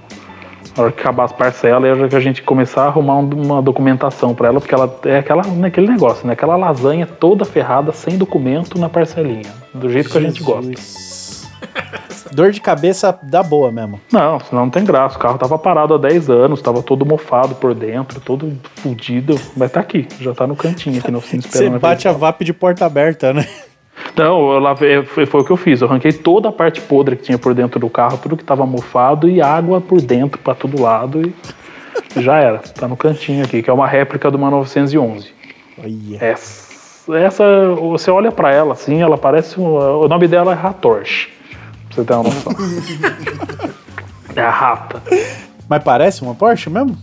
Na 0.76 0.82
hora 0.84 0.92
que 0.92 1.00
acabar 1.00 1.24
as 1.24 1.32
parcelas, 1.32 1.84
é 1.84 1.90
a 1.92 1.94
hora 1.96 2.08
que 2.08 2.16
a 2.16 2.20
gente 2.20 2.42
começar 2.42 2.82
a 2.82 2.86
arrumar 2.86 3.16
um- 3.16 3.28
uma 3.44 3.60
documentação 3.62 4.34
pra 4.34 4.48
ela, 4.48 4.60
porque 4.60 4.74
ela 4.74 4.92
é 5.04 5.18
aquela, 5.18 5.42
aquele 5.64 5.86
negócio, 5.88 6.26
né? 6.26 6.32
Aquela 6.32 6.56
lasanha 6.56 7.06
toda 7.06 7.44
ferrada, 7.44 7.92
sem 7.92 8.16
documento 8.18 8.78
na 8.78 8.88
parcelinha. 8.88 9.52
Do 9.72 9.88
jeito 9.88 10.10
que 10.10 10.18
a 10.18 10.20
gente 10.20 10.42
gosta. 10.42 10.72
Dor 12.32 12.50
de 12.50 12.60
cabeça 12.60 13.16
dá 13.22 13.42
boa 13.42 13.70
mesmo. 13.70 14.00
Não, 14.12 14.40
senão 14.40 14.62
não 14.64 14.70
tem 14.70 14.84
graça. 14.84 15.16
O 15.16 15.20
carro 15.20 15.38
tava 15.38 15.56
parado 15.58 15.94
há 15.94 15.98
10 15.98 16.30
anos, 16.30 16.60
tava 16.62 16.82
todo 16.82 17.06
mofado 17.06 17.54
por 17.54 17.74
dentro, 17.74 18.20
todo 18.20 18.52
fudido. 18.76 19.38
Mas 19.56 19.70
tá 19.70 19.80
aqui, 19.80 20.08
já 20.20 20.34
tá 20.34 20.46
no 20.46 20.56
cantinho 20.56 20.98
aqui 20.98 21.10
na 21.10 21.18
oficina 21.18 21.42
Você 21.46 21.48
esperando. 21.48 21.80
bate 21.80 22.08
a 22.08 22.12
VAP 22.12 22.42
de 22.44 22.52
porta 22.52 22.84
aberta, 22.86 23.32
né? 23.32 23.46
Não, 24.16 24.52
eu 24.52 24.58
lavei, 24.58 25.04
foi, 25.04 25.24
foi 25.26 25.40
o 25.40 25.44
que 25.44 25.50
eu 25.52 25.56
fiz. 25.56 25.80
Eu 25.80 25.88
arranquei 25.88 26.12
toda 26.12 26.48
a 26.48 26.52
parte 26.52 26.80
podre 26.80 27.14
que 27.16 27.22
tinha 27.22 27.38
por 27.38 27.54
dentro 27.54 27.78
do 27.78 27.88
carro, 27.88 28.18
tudo 28.18 28.36
que 28.36 28.44
tava 28.44 28.66
mofado 28.66 29.28
e 29.28 29.40
água 29.40 29.80
por 29.80 30.00
dentro 30.00 30.38
pra 30.40 30.54
todo 30.54 30.80
lado 30.80 31.22
e 31.22 31.34
já 32.20 32.38
era. 32.38 32.58
Tá 32.58 32.88
no 32.88 32.96
cantinho 32.96 33.44
aqui, 33.44 33.62
que 33.62 33.70
é 33.70 33.72
uma 33.72 33.86
réplica 33.86 34.30
de 34.30 34.36
uma 34.36 34.50
911. 34.50 35.32
Olha. 35.78 36.18
Essa, 36.20 37.16
essa 37.16 37.44
você 37.74 38.10
olha 38.10 38.32
pra 38.32 38.52
ela 38.52 38.72
assim, 38.72 39.00
ela 39.00 39.16
parece. 39.16 39.60
um- 39.60 39.74
o 40.02 40.08
nome 40.08 40.26
dela 40.26 40.52
é 40.52 40.54
Ratorche. 40.54 41.28
Pra 41.94 42.02
você 42.02 42.04
ter 42.04 42.14
uma 42.14 42.24
noção. 42.24 42.52
é 44.36 44.42
a 44.42 44.50
rata. 44.50 45.02
Mas 45.68 45.82
parece 45.82 46.22
uma 46.22 46.34
Porsche 46.34 46.68
mesmo? 46.68 46.96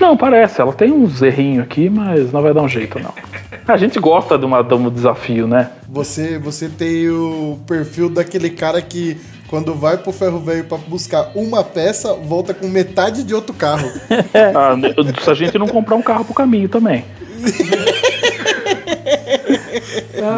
Não, 0.00 0.16
parece. 0.16 0.60
Ela 0.60 0.72
tem 0.72 0.92
uns 0.92 1.22
errinhos 1.22 1.64
aqui, 1.64 1.88
mas 1.88 2.32
não 2.32 2.42
vai 2.42 2.52
dar 2.54 2.62
um 2.62 2.68
jeito, 2.68 2.98
não. 2.98 3.12
A 3.66 3.76
gente 3.76 3.98
gosta 3.98 4.36
de, 4.38 4.44
uma, 4.44 4.62
de 4.62 4.74
um 4.74 4.90
desafio, 4.90 5.46
né? 5.46 5.70
Você, 5.88 6.38
você 6.38 6.68
tem 6.68 7.08
o 7.08 7.58
perfil 7.66 8.08
daquele 8.10 8.50
cara 8.50 8.80
que 8.82 9.16
quando 9.48 9.74
vai 9.74 9.96
pro 9.96 10.12
ferro 10.12 10.40
velho 10.40 10.64
pra 10.64 10.78
buscar 10.78 11.30
uma 11.34 11.62
peça, 11.62 12.12
volta 12.14 12.52
com 12.52 12.66
metade 12.66 13.22
de 13.22 13.34
outro 13.34 13.54
carro. 13.54 13.88
Ah, 14.34 14.74
se 15.22 15.30
a 15.30 15.34
gente 15.34 15.56
não 15.58 15.68
comprar 15.68 15.94
um 15.96 16.02
carro 16.02 16.24
pro 16.24 16.34
caminho 16.34 16.68
também. 16.68 17.04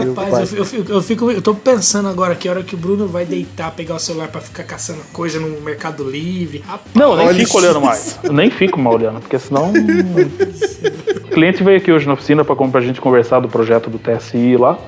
Rapaz, 0.07 0.39
eu, 0.39 0.47
fico- 0.47 0.59
eu, 0.59 0.65
fico, 0.65 0.93
eu, 0.93 1.03
fico- 1.03 1.31
eu 1.31 1.43
tô 1.43 1.55
pensando 1.55 2.09
agora 2.09 2.35
que 2.35 2.49
a 2.49 2.53
hora 2.53 2.63
que 2.63 2.75
o 2.75 2.79
Bruno 2.79 3.07
vai 3.07 3.25
deitar, 3.25 3.71
pegar 3.73 3.95
o 3.95 3.99
celular 3.99 4.29
pra 4.29 4.41
ficar 4.41 4.65
caçando 4.65 5.01
coisa 5.13 5.39
no 5.41 5.61
Mercado 5.61 6.09
Livre. 6.09 6.63
Rapaz, 6.67 6.95
Não, 6.95 7.13
eu 7.13 7.27
nem 7.33 7.35
fico 7.35 7.43
isso. 7.49 7.59
olhando 7.59 7.81
mais. 7.81 8.19
Eu 8.23 8.33
nem 8.33 8.51
fico 8.51 8.79
mal 8.81 8.95
olhando, 8.95 9.21
porque 9.21 9.39
senão. 9.39 9.73
o 9.73 11.29
cliente 11.31 11.63
veio 11.63 11.77
aqui 11.79 11.93
hoje 11.93 12.07
na 12.07 12.15
oficina 12.15 12.45
pra, 12.45 12.55
pra 12.57 12.81
gente 12.81 13.01
conversar 13.01 13.41
do 13.41 13.49
projeto 13.49 13.91
do 13.91 13.99
TSI 13.99 14.57
lá. 14.57 14.79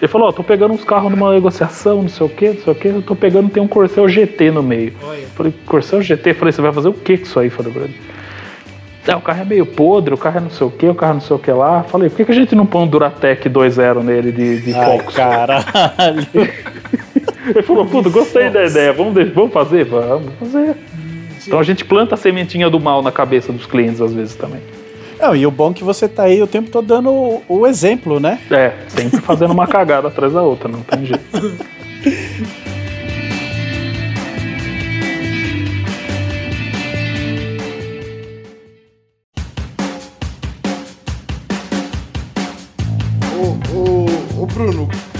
Ele 0.00 0.08
falou, 0.08 0.28
ó, 0.28 0.32
tô 0.32 0.42
pegando 0.42 0.74
uns 0.74 0.82
carros 0.82 1.10
numa 1.12 1.32
negociação, 1.32 2.02
não 2.02 2.08
sei 2.08 2.26
o 2.26 2.28
que, 2.28 2.48
não 2.48 2.60
sei 2.62 2.72
o 2.72 2.74
que, 2.76 2.88
eu 2.88 3.02
tô 3.02 3.14
pegando, 3.14 3.48
tem 3.48 3.62
um 3.62 3.68
Corcel 3.68 4.08
GT 4.08 4.50
no 4.50 4.60
meio. 4.62 4.92
Olha. 5.00 5.20
Eu 5.20 5.28
Falei, 5.28 5.54
Corcel 5.64 6.02
GT? 6.02 6.34
Falei, 6.34 6.50
você 6.52 6.60
vai 6.60 6.72
fazer 6.72 6.88
o 6.88 6.92
que 6.92 7.16
com 7.18 7.22
isso 7.22 7.38
aí? 7.38 7.48
Falei 7.48 7.72
pra 7.72 7.82
ele. 7.82 8.00
Ah, 9.08 9.16
o 9.16 9.20
carro 9.20 9.42
é 9.42 9.44
meio 9.44 9.66
podre, 9.66 10.14
o 10.14 10.18
carro 10.18 10.38
é 10.38 10.40
não 10.40 10.50
sei 10.50 10.66
o 10.66 10.70
que, 10.70 10.86
o 10.86 10.94
carro 10.94 11.12
é 11.12 11.14
não 11.14 11.20
sei 11.20 11.36
o 11.36 11.38
que 11.38 11.50
lá. 11.50 11.82
Falei, 11.82 12.08
por 12.08 12.16
que, 12.16 12.24
que 12.24 12.32
a 12.32 12.34
gente 12.34 12.54
não 12.54 12.64
põe 12.64 12.82
um 12.82 12.86
Duratec 12.86 13.48
2.0 13.48 14.02
nele 14.02 14.30
de, 14.30 14.60
de 14.60 14.74
Ai, 14.74 14.98
Fox? 14.98 15.14
caralho. 15.14 15.62
Ele 17.44 17.62
falou, 17.62 17.84
puto, 17.84 18.08
gostei 18.10 18.50
da 18.50 18.64
ideia, 18.64 18.92
vamos, 18.92 19.14
vamos 19.32 19.52
fazer? 19.52 19.84
Vamos 19.84 20.32
fazer. 20.38 20.76
Então 21.44 21.58
a 21.58 21.62
gente 21.64 21.84
planta 21.84 22.14
a 22.14 22.16
sementinha 22.18 22.70
do 22.70 22.78
mal 22.78 23.02
na 23.02 23.10
cabeça 23.10 23.52
dos 23.52 23.66
clientes 23.66 24.00
às 24.00 24.14
vezes 24.14 24.36
também. 24.36 24.60
Não, 25.20 25.34
e 25.34 25.44
o 25.46 25.50
bom 25.50 25.72
é 25.72 25.74
que 25.74 25.84
você 25.84 26.08
tá 26.08 26.24
aí 26.24 26.40
o 26.40 26.46
tempo 26.46 26.70
todo 26.70 26.86
dando 26.86 27.10
o, 27.10 27.42
o 27.48 27.66
exemplo, 27.66 28.20
né? 28.20 28.38
É, 28.50 28.72
sempre 28.88 29.20
fazendo 29.20 29.52
uma 29.52 29.66
cagada 29.66 30.08
atrás 30.08 30.32
da 30.32 30.42
outra, 30.42 30.68
não 30.68 30.80
tem 30.82 31.06
jeito. 31.06 31.22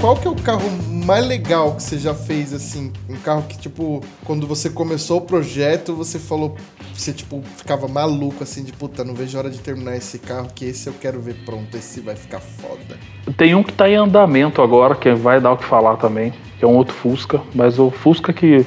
qual 0.03 0.17
que 0.17 0.27
é 0.27 0.31
o 0.33 0.35
carro 0.35 0.69
mais 1.07 1.25
legal 1.25 1.77
que 1.77 1.83
você 1.85 1.97
já 1.97 2.13
fez, 2.13 2.53
assim? 2.53 2.93
Um 3.09 3.15
carro 3.19 3.45
que, 3.49 3.57
tipo, 3.57 4.03
quando 4.25 4.49
você 4.49 4.69
começou 4.69 5.19
o 5.19 5.21
projeto, 5.21 5.95
você 5.95 6.19
falou... 6.19 6.57
Você, 6.93 7.13
tipo, 7.13 7.41
ficava 7.57 7.87
maluco, 7.87 8.43
assim, 8.43 8.65
de 8.65 8.73
puta, 8.73 9.05
não 9.05 9.15
vejo 9.15 9.39
hora 9.39 9.49
de 9.49 9.61
terminar 9.61 9.97
esse 9.97 10.19
carro, 10.19 10.49
que 10.53 10.65
esse 10.65 10.89
eu 10.89 10.93
quero 11.01 11.21
ver 11.21 11.37
pronto, 11.47 11.77
esse 11.77 12.01
vai 12.01 12.17
ficar 12.17 12.41
foda. 12.41 12.99
Tem 13.37 13.55
um 13.55 13.63
que 13.63 13.73
tá 13.73 13.89
em 13.89 13.95
andamento 13.95 14.61
agora, 14.61 14.97
que 14.97 15.13
vai 15.15 15.41
dar 15.41 15.53
o 15.53 15.57
que 15.57 15.65
falar 15.65 15.97
também, 15.97 16.33
que 16.59 16.65
é 16.65 16.69
um 16.69 16.75
outro 16.75 16.95
Fusca, 16.95 17.41
mas 17.55 17.79
o 17.79 17.89
Fusca 17.89 18.33
que. 18.33 18.67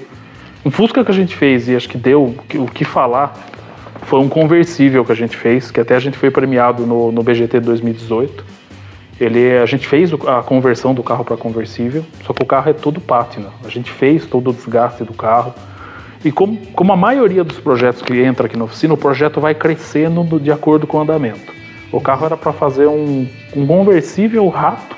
Um 0.66 0.72
Fusca 0.72 1.04
que 1.04 1.12
a 1.12 1.14
gente 1.14 1.36
fez 1.36 1.68
e 1.68 1.76
acho 1.76 1.90
que 1.90 1.98
deu 1.98 2.24
o 2.28 2.34
que- 2.48 2.58
o 2.58 2.66
que 2.66 2.86
falar 2.86 3.38
foi 4.04 4.20
um 4.22 4.30
conversível 4.30 5.04
que 5.04 5.12
a 5.12 5.16
gente 5.16 5.36
fez, 5.36 5.70
que 5.70 5.82
até 5.82 5.96
a 5.96 6.00
gente 6.00 6.18
foi 6.18 6.32
premiado 6.32 6.86
no, 6.88 7.12
no 7.12 7.22
BGT 7.22 7.60
2018. 7.60 8.56
Ele, 9.20 9.58
a 9.58 9.66
gente 9.66 9.88
fez 9.88 10.12
a 10.14 10.44
conversão 10.44 10.94
do 10.94 11.02
carro 11.02 11.24
para 11.24 11.38
conversível, 11.38 12.04
só 12.26 12.34
que 12.34 12.44
o 12.44 12.46
carro 12.46 12.70
é 12.70 12.74
todo 12.74 13.00
pátina. 13.00 13.50
A 13.64 13.70
gente 13.70 13.90
fez 13.90 14.26
todo 14.26 14.50
o 14.50 14.54
desgaste 14.54 15.04
do 15.04 15.14
carro. 15.14 15.54
E 16.24 16.32
como, 16.32 16.58
como 16.74 16.92
a 16.92 16.98
maioria 16.98 17.44
dos 17.44 17.60
projetos 17.60 18.02
que 18.02 18.20
entra 18.20 18.48
aqui 18.48 18.58
na 18.58 18.66
oficina, 18.66 18.94
o 18.94 18.98
projeto 18.98 19.40
vai 19.40 19.56
crescendo 19.56 20.40
de 20.40 20.52
acordo 20.52 20.86
com 20.86 20.98
o 20.98 21.02
andamento. 21.02 21.54
O 21.92 22.02
carro 22.02 22.26
era 22.26 22.36
para 22.36 22.52
fazer 22.52 22.88
um, 22.88 23.26
um 23.56 23.66
conversível 23.66 24.48
rato. 24.50 24.98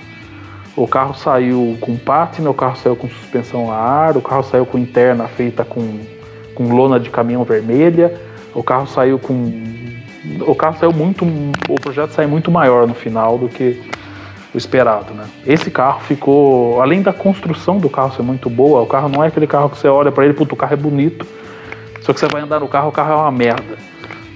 O 0.76 0.88
carro 0.88 1.14
saiu 1.14 1.78
com 1.82 1.96
pátina, 1.96 2.50
o 2.50 2.54
carro 2.54 2.76
saiu 2.78 2.96
com 2.96 3.08
suspensão 3.10 3.72
a 3.72 3.76
ar, 3.76 4.18
o 4.18 4.22
carro 4.22 4.44
saiu 4.44 4.66
com 4.66 4.78
interna 4.78 5.28
feita 5.28 5.64
com, 5.64 6.00
com 6.56 6.76
lona 6.76 7.00
de 7.00 7.10
caminhão 7.10 7.44
vermelha, 7.44 8.20
o 8.54 8.64
carro 8.64 8.88
saiu 8.88 9.20
com. 9.20 9.52
O 10.42 10.56
carro 10.56 10.78
saiu 10.80 10.94
muito. 10.94 11.26
O 11.70 11.76
projeto 11.76 12.12
saiu 12.12 12.30
muito 12.30 12.50
maior 12.50 12.88
no 12.88 12.94
final 12.94 13.38
do 13.38 13.48
que 13.48 13.80
o 14.58 14.60
esperado, 14.60 15.14
né? 15.14 15.26
Esse 15.46 15.70
carro 15.70 16.02
ficou, 16.02 16.82
além 16.82 17.02
da 17.04 17.14
construção 17.14 17.78
do 17.78 17.90
carro 17.90 18.16
ser 18.16 18.24
muito 18.24 18.50
boa, 18.50 18.82
o 18.82 18.88
carro 18.88 19.08
não 19.08 19.24
é 19.24 19.28
aquele 19.28 19.46
carro 19.46 19.70
que 19.70 19.78
você 19.78 19.88
olha 19.88 20.12
para 20.12 20.26
ele, 20.26 20.34
puto, 20.34 20.56
o 20.56 20.58
carro 20.58 20.74
é 20.74 20.78
bonito. 20.78 21.26
Só 22.02 22.12
que 22.12 22.20
você 22.20 22.28
vai 22.28 22.42
andar 22.42 22.60
no 22.60 22.68
carro, 22.68 22.90
o 22.90 22.92
carro 22.92 23.14
é 23.14 23.16
uma 23.16 23.32
merda. 23.32 23.78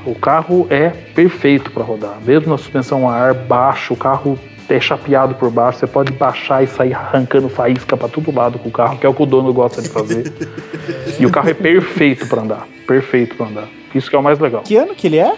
O 0.06 0.16
carro 0.16 0.68
é 0.70 0.90
perfeito 0.90 1.72
para 1.72 1.84
rodar, 1.84 2.18
mesmo 2.24 2.52
na 2.52 2.58
suspensão 2.58 3.10
a 3.10 3.16
ar 3.16 3.34
baixo, 3.34 3.94
o 3.94 3.98
carro 3.98 4.38
é 4.70 4.80
chapeado 4.80 5.36
por 5.36 5.50
baixo, 5.50 5.80
você 5.80 5.88
pode 5.88 6.12
baixar 6.14 6.64
e 6.64 6.68
sair 6.68 6.94
arrancando 6.94 7.50
faísca 7.50 7.98
para 7.98 8.08
todo 8.08 8.34
lado 8.34 8.58
com 8.58 8.70
o 8.70 8.72
carro, 8.72 8.98
que 8.98 9.06
é 9.06 9.10
o 9.10 9.14
que 9.14 9.22
o 9.22 9.26
dono 9.26 9.52
gosta 9.52 9.82
de 9.82 9.90
fazer. 9.90 10.32
e 11.20 11.26
o 11.26 11.32
carro 11.32 11.50
é 11.50 11.54
perfeito 11.54 12.28
para 12.28 12.42
andar, 12.42 12.68
perfeito 12.88 13.36
para 13.36 13.48
andar. 13.48 13.68
Isso 13.94 14.10
que 14.10 14.16
é 14.16 14.20
o 14.20 14.24
mais 14.24 14.40
legal. 14.40 14.62
Que 14.62 14.78
ano 14.78 14.96
que 14.96 15.08
ele 15.08 15.18
é? 15.18 15.34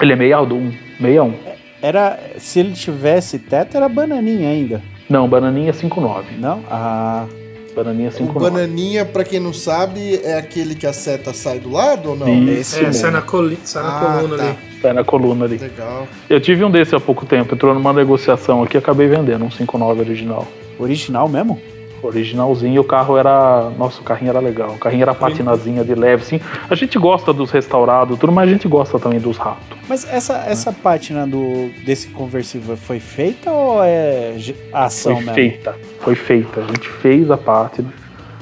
Ele 0.00 0.12
é 0.12 0.16
61, 0.16 0.72
61. 0.98 1.34
Era. 1.82 2.18
Se 2.38 2.60
ele 2.60 2.72
tivesse 2.72 3.38
teto, 3.38 3.76
era 3.76 3.88
bananinha 3.88 4.48
ainda. 4.48 4.80
Não, 5.10 5.28
bananinha 5.28 5.72
59. 5.72 6.36
Não? 6.38 6.60
Ah. 6.70 7.26
Bananinha 7.74 8.10
O 8.10 8.12
59. 8.12 8.50
bananinha, 8.50 9.02
pra 9.04 9.24
quem 9.24 9.40
não 9.40 9.52
sabe, 9.52 10.20
é 10.22 10.34
aquele 10.36 10.74
que 10.74 10.86
a 10.86 10.92
seta 10.92 11.32
sai 11.32 11.58
do 11.58 11.70
lado 11.70 12.10
ou 12.10 12.16
não? 12.16 12.28
Isso 12.28 12.76
É, 12.76 12.82
mesmo. 12.82 12.92
sai 12.94 13.10
na, 13.10 13.22
coli 13.22 13.58
sai 13.64 13.82
na 13.82 13.96
Ah, 13.96 14.00
coluna 14.20 14.36
tá. 14.36 14.44
ali. 14.44 14.58
Tá 14.82 14.92
na 14.92 15.04
coluna 15.04 15.44
ali. 15.46 15.56
Legal. 15.56 16.06
Eu 16.28 16.38
tive 16.38 16.62
um 16.64 16.70
desse 16.70 16.94
há 16.94 17.00
pouco 17.00 17.24
tempo, 17.24 17.54
entrou 17.54 17.72
numa 17.72 17.92
negociação 17.94 18.62
aqui 18.62 18.76
acabei 18.76 19.08
vendendo 19.08 19.42
um 19.46 19.50
59 19.50 20.00
original. 20.00 20.46
Original 20.78 21.26
mesmo? 21.30 21.58
Originalzinho, 22.02 22.80
o 22.80 22.84
carro 22.84 23.16
era. 23.16 23.70
Nossa, 23.78 24.00
o 24.00 24.04
carrinho 24.04 24.30
era 24.30 24.40
legal. 24.40 24.70
O 24.70 24.78
carrinho 24.78 25.02
era 25.02 25.14
patinazinha 25.14 25.84
de 25.84 25.94
leve, 25.94 26.24
sim. 26.24 26.40
A 26.68 26.74
gente 26.74 26.98
gosta 26.98 27.32
dos 27.32 27.50
restaurados, 27.50 28.18
tudo, 28.18 28.32
mas 28.32 28.48
a 28.48 28.52
gente 28.52 28.66
gosta 28.66 28.98
também 28.98 29.20
dos 29.20 29.36
ratos. 29.36 29.78
Mas 29.88 30.04
essa, 30.12 30.36
essa 30.46 30.72
pátina 30.72 31.26
do, 31.26 31.70
desse 31.84 32.08
conversível 32.08 32.76
foi 32.76 32.98
feita 32.98 33.50
ou 33.50 33.82
é 33.82 34.34
ação 34.72 35.12
Foi 35.14 35.20
mesmo? 35.20 35.34
feita. 35.34 35.76
Foi 36.00 36.14
feita. 36.14 36.60
A 36.60 36.66
gente 36.66 36.88
fez 36.88 37.30
a 37.30 37.36
pátina, 37.36 37.92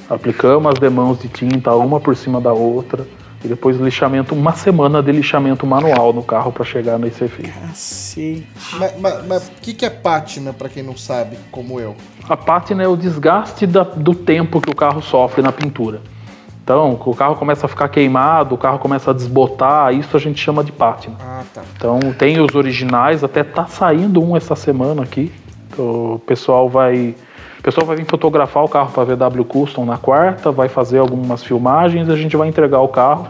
aplicamos 0.08 0.72
as 0.72 0.78
demãos 0.78 1.18
de 1.18 1.28
tinta, 1.28 1.74
uma 1.74 2.00
por 2.00 2.16
cima 2.16 2.40
da 2.40 2.52
outra. 2.52 3.06
E 3.42 3.48
depois 3.48 3.78
lixamento, 3.78 4.34
uma 4.34 4.52
semana 4.52 5.02
de 5.02 5.10
lixamento 5.12 5.66
manual 5.66 6.12
no 6.12 6.22
carro 6.22 6.52
para 6.52 6.64
chegar 6.64 6.98
nesse 6.98 7.24
efeito. 7.24 7.58
Cacete. 7.58 8.46
Mas 9.26 9.48
o 9.48 9.52
que, 9.62 9.72
que 9.72 9.86
é 9.86 9.90
pátina, 9.90 10.52
pra 10.52 10.68
quem 10.68 10.82
não 10.82 10.96
sabe, 10.96 11.38
como 11.50 11.80
eu? 11.80 11.96
A 12.28 12.36
pátina 12.36 12.82
é 12.82 12.88
o 12.88 12.96
desgaste 12.96 13.66
da- 13.66 13.82
do 13.82 14.14
tempo 14.14 14.60
que 14.60 14.70
o 14.70 14.74
carro 14.74 15.00
sofre 15.00 15.40
na 15.42 15.50
pintura. 15.52 16.00
Então, 16.62 17.00
o 17.04 17.14
carro 17.16 17.34
começa 17.34 17.64
a 17.66 17.68
ficar 17.68 17.88
queimado, 17.88 18.54
o 18.54 18.58
carro 18.58 18.78
começa 18.78 19.10
a 19.10 19.14
desbotar, 19.14 19.92
isso 19.94 20.16
a 20.16 20.20
gente 20.20 20.38
chama 20.38 20.62
de 20.62 20.70
pátina. 20.70 21.16
Ah, 21.18 21.42
tá. 21.52 21.62
Então, 21.76 21.98
tem 22.16 22.38
os 22.40 22.54
originais, 22.54 23.24
até 23.24 23.42
tá 23.42 23.66
saindo 23.66 24.22
um 24.22 24.36
essa 24.36 24.54
semana 24.54 25.02
aqui. 25.02 25.32
Então, 25.72 26.14
o 26.14 26.18
pessoal 26.20 26.68
vai, 26.68 27.16
o 27.60 27.62
pessoal 27.62 27.86
vai 27.86 27.94
vir 27.94 28.06
fotografar 28.06 28.64
o 28.64 28.68
carro 28.68 28.90
para 28.90 29.04
VW 29.04 29.44
Custom 29.44 29.84
na 29.84 29.98
quarta, 29.98 30.50
vai 30.50 30.66
fazer 30.66 30.96
algumas 30.96 31.44
filmagens, 31.44 32.08
a 32.08 32.16
gente 32.16 32.34
vai 32.34 32.48
entregar 32.48 32.80
o 32.80 32.88
carro, 32.88 33.28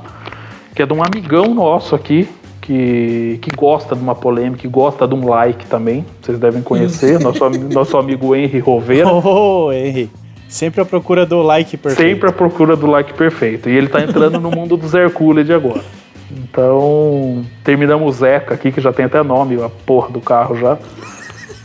que 0.72 0.80
é 0.80 0.86
de 0.86 0.92
um 0.92 1.02
amigão 1.02 1.52
nosso 1.52 1.96
aqui, 1.96 2.28
que, 2.60 3.40
que 3.42 3.50
gosta 3.56 3.96
de 3.96 4.00
uma 4.00 4.14
polêmica, 4.14 4.58
que 4.58 4.68
gosta 4.68 5.08
de 5.08 5.16
um 5.16 5.28
like 5.28 5.66
também. 5.66 6.06
Vocês 6.22 6.38
devem 6.38 6.62
conhecer, 6.62 7.18
nosso, 7.18 7.50
nosso 7.50 7.96
amigo 7.98 8.32
Henry 8.36 8.60
Rovera. 8.60 9.12
Oh, 9.12 9.72
Henry. 9.74 10.08
Sempre 10.48 10.80
à 10.80 10.84
procura 10.84 11.26
do 11.26 11.42
like 11.42 11.76
perfeito. 11.76 12.08
Sempre 12.08 12.30
à 12.30 12.32
procura 12.32 12.76
do 12.76 12.86
like 12.86 13.12
perfeito. 13.14 13.68
E 13.68 13.76
ele 13.76 13.88
tá 13.88 14.00
entrando 14.00 14.38
no 14.38 14.52
mundo 14.52 14.76
dos 14.76 14.94
Hercules 14.94 15.50
agora. 15.50 15.82
Então, 16.30 17.44
terminamos 17.64 18.08
o 18.08 18.12
Zeca 18.16 18.54
aqui, 18.54 18.70
que 18.70 18.80
já 18.80 18.92
tem 18.92 19.06
até 19.06 19.24
nome, 19.24 19.60
a 19.60 19.68
porra 19.68 20.10
do 20.10 20.20
carro 20.20 20.56
já. 20.56 20.78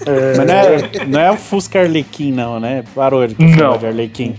Mas 0.06 0.48
não 0.48 0.54
é, 0.54 1.06
não 1.08 1.20
é 1.20 1.32
o 1.32 1.38
Fusca 1.38 1.80
Arlequim, 1.80 2.32
não, 2.32 2.60
né? 2.60 2.84
Parou 2.94 3.26
de 3.26 3.36
Não. 3.40 3.78
de 3.78 3.88
Arlequim. 3.88 4.36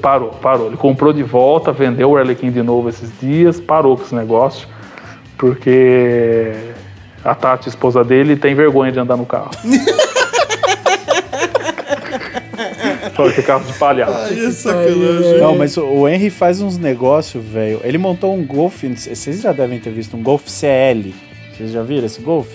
Parou, 0.00 0.30
parou. 0.30 0.66
Ele 0.66 0.76
comprou 0.76 1.12
de 1.12 1.22
volta, 1.22 1.72
vendeu 1.72 2.10
o 2.10 2.16
Arlequim 2.16 2.50
de 2.50 2.62
novo 2.62 2.88
esses 2.88 3.10
dias, 3.20 3.60
parou 3.60 3.96
com 3.96 4.02
esse 4.02 4.14
negócio, 4.14 4.66
porque 5.38 6.52
a 7.24 7.34
Tati, 7.34 7.68
esposa 7.68 8.04
dele, 8.04 8.36
tem 8.36 8.54
vergonha 8.54 8.90
de 8.90 8.98
andar 8.98 9.16
no 9.16 9.26
carro. 9.26 9.50
Só 13.14 13.30
que 13.30 13.42
carro 13.42 13.64
de 13.64 13.72
palhaço. 13.78 14.12
Ai, 14.12 14.46
é 14.46 14.50
sacanagem. 14.50 15.38
Não, 15.40 15.56
mas 15.56 15.76
o, 15.76 15.84
o 15.86 16.08
Henry 16.08 16.28
faz 16.28 16.60
uns 16.60 16.76
negócios, 16.76 17.42
velho. 17.42 17.80
Ele 17.82 17.96
montou 17.96 18.34
um 18.34 18.44
Golf, 18.44 18.82
vocês 18.82 19.40
já 19.40 19.52
devem 19.52 19.78
ter 19.78 19.90
visto, 19.90 20.16
um 20.16 20.22
Golf 20.22 20.46
CL. 20.46 21.14
Vocês 21.56 21.70
já 21.72 21.82
viram 21.82 22.04
esse 22.04 22.20
Golf? 22.20 22.48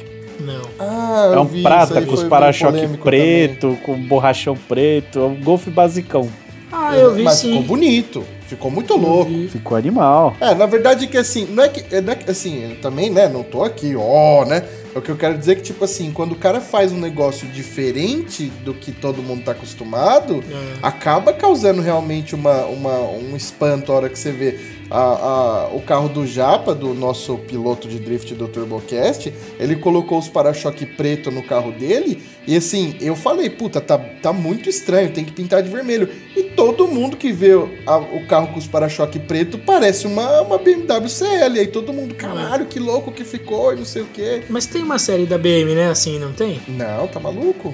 Não. 0.45 0.61
Ah, 0.79 1.31
É 1.33 1.39
um 1.39 1.61
prata 1.61 2.01
com 2.01 2.13
os 2.13 2.23
para-choque 2.23 2.87
preto, 2.97 3.77
com 3.83 3.95
borrachão 3.95 4.57
preto. 4.67 5.19
É 5.19 5.23
um 5.23 5.35
Golf 5.41 5.67
basicão. 5.67 6.29
Ah, 6.71 6.87
também. 6.91 6.99
eu 7.01 7.13
vi 7.13 7.23
Mas 7.23 7.35
sim. 7.35 7.49
ficou 7.49 7.63
bonito. 7.63 8.23
Ficou 8.47 8.69
muito 8.71 8.95
louco. 8.97 9.31
Ficou 9.49 9.77
animal. 9.77 10.35
É, 10.41 10.53
na 10.53 10.65
verdade 10.65 11.07
que 11.07 11.17
assim, 11.17 11.45
não 11.45 11.63
é 11.63 11.69
que, 11.69 11.95
é, 11.95 12.01
não 12.01 12.11
é 12.11 12.15
que- 12.17 12.29
assim, 12.29 12.69
eu 12.71 12.75
também, 12.81 13.09
né, 13.09 13.29
não 13.29 13.43
tô 13.43 13.63
aqui, 13.63 13.95
ó, 13.95 14.43
né? 14.45 14.63
O 14.93 14.99
que 14.99 15.09
eu 15.09 15.15
quero 15.15 15.37
dizer 15.37 15.53
é 15.53 15.55
que, 15.55 15.61
tipo 15.61 15.85
assim, 15.85 16.11
quando 16.11 16.33
o 16.33 16.35
cara 16.35 16.59
faz 16.59 16.91
um 16.91 16.97
negócio 16.99 17.47
diferente 17.47 18.47
do 18.65 18.73
que 18.73 18.91
todo 18.91 19.23
mundo 19.23 19.43
tá 19.43 19.51
acostumado, 19.53 20.43
É. 20.51 20.79
acaba 20.81 21.31
causando 21.31 21.81
realmente 21.81 22.35
uma, 22.35 22.65
uma, 22.65 22.99
um 22.99 23.35
espanto 23.37 23.91
a 23.91 23.95
hora 23.95 24.09
que 24.09 24.19
você 24.19 24.31
vê 24.33 24.59
a, 24.91 24.99
a- 24.99 25.69
o 25.73 25.81
carro 25.81 26.09
do 26.09 26.27
Japa, 26.27 26.75
do 26.75 26.93
nosso 26.93 27.37
piloto 27.37 27.87
de 27.87 27.97
drift 27.97 28.35
do 28.35 28.47
TurboCast, 28.47 29.33
ele 29.59 29.77
colocou 29.77 30.19
os 30.19 30.27
para-choque 30.27 30.85
preto 30.85 31.31
no 31.31 31.41
carro 31.41 31.71
dele, 31.71 32.21
e 32.45 32.55
assim, 32.57 32.95
eu 32.99 33.15
falei, 33.15 33.49
puta, 33.49 33.79
tá, 33.79 33.97
tá 33.97 34.33
muito 34.33 34.67
estranho, 34.69 35.11
tem 35.11 35.23
que 35.23 35.31
pintar 35.31 35.63
de 35.63 35.69
vermelho. 35.69 36.09
E 36.35 36.43
todo 36.43 36.87
mundo 36.87 37.15
que 37.15 37.31
vê 37.31 37.51
a- 37.85 37.97
o 37.97 38.25
carro 38.27 38.47
com 38.49 38.59
os 38.59 38.67
para-choque 38.67 39.17
preto 39.19 39.57
parece 39.57 40.05
uma, 40.07 40.41
uma 40.41 40.57
BMW 40.57 41.07
CL, 41.09 41.59
aí 41.59 41.67
todo 41.67 41.93
mundo, 41.93 42.13
caralho, 42.15 42.65
que 42.65 42.79
louco 42.79 43.11
que 43.11 43.23
ficou, 43.23 43.71
e 43.73 43.77
não 43.77 43.85
sei 43.85 44.01
o 44.01 44.07
quê. 44.07 44.43
Mas 44.49 44.65
tem 44.65 44.83
uma 44.83 44.99
série 44.99 45.25
da 45.25 45.37
BM, 45.37 45.73
né? 45.73 45.89
Assim, 45.89 46.19
não 46.19 46.33
tem? 46.33 46.59
Não, 46.67 47.07
tá 47.07 47.19
maluco? 47.19 47.73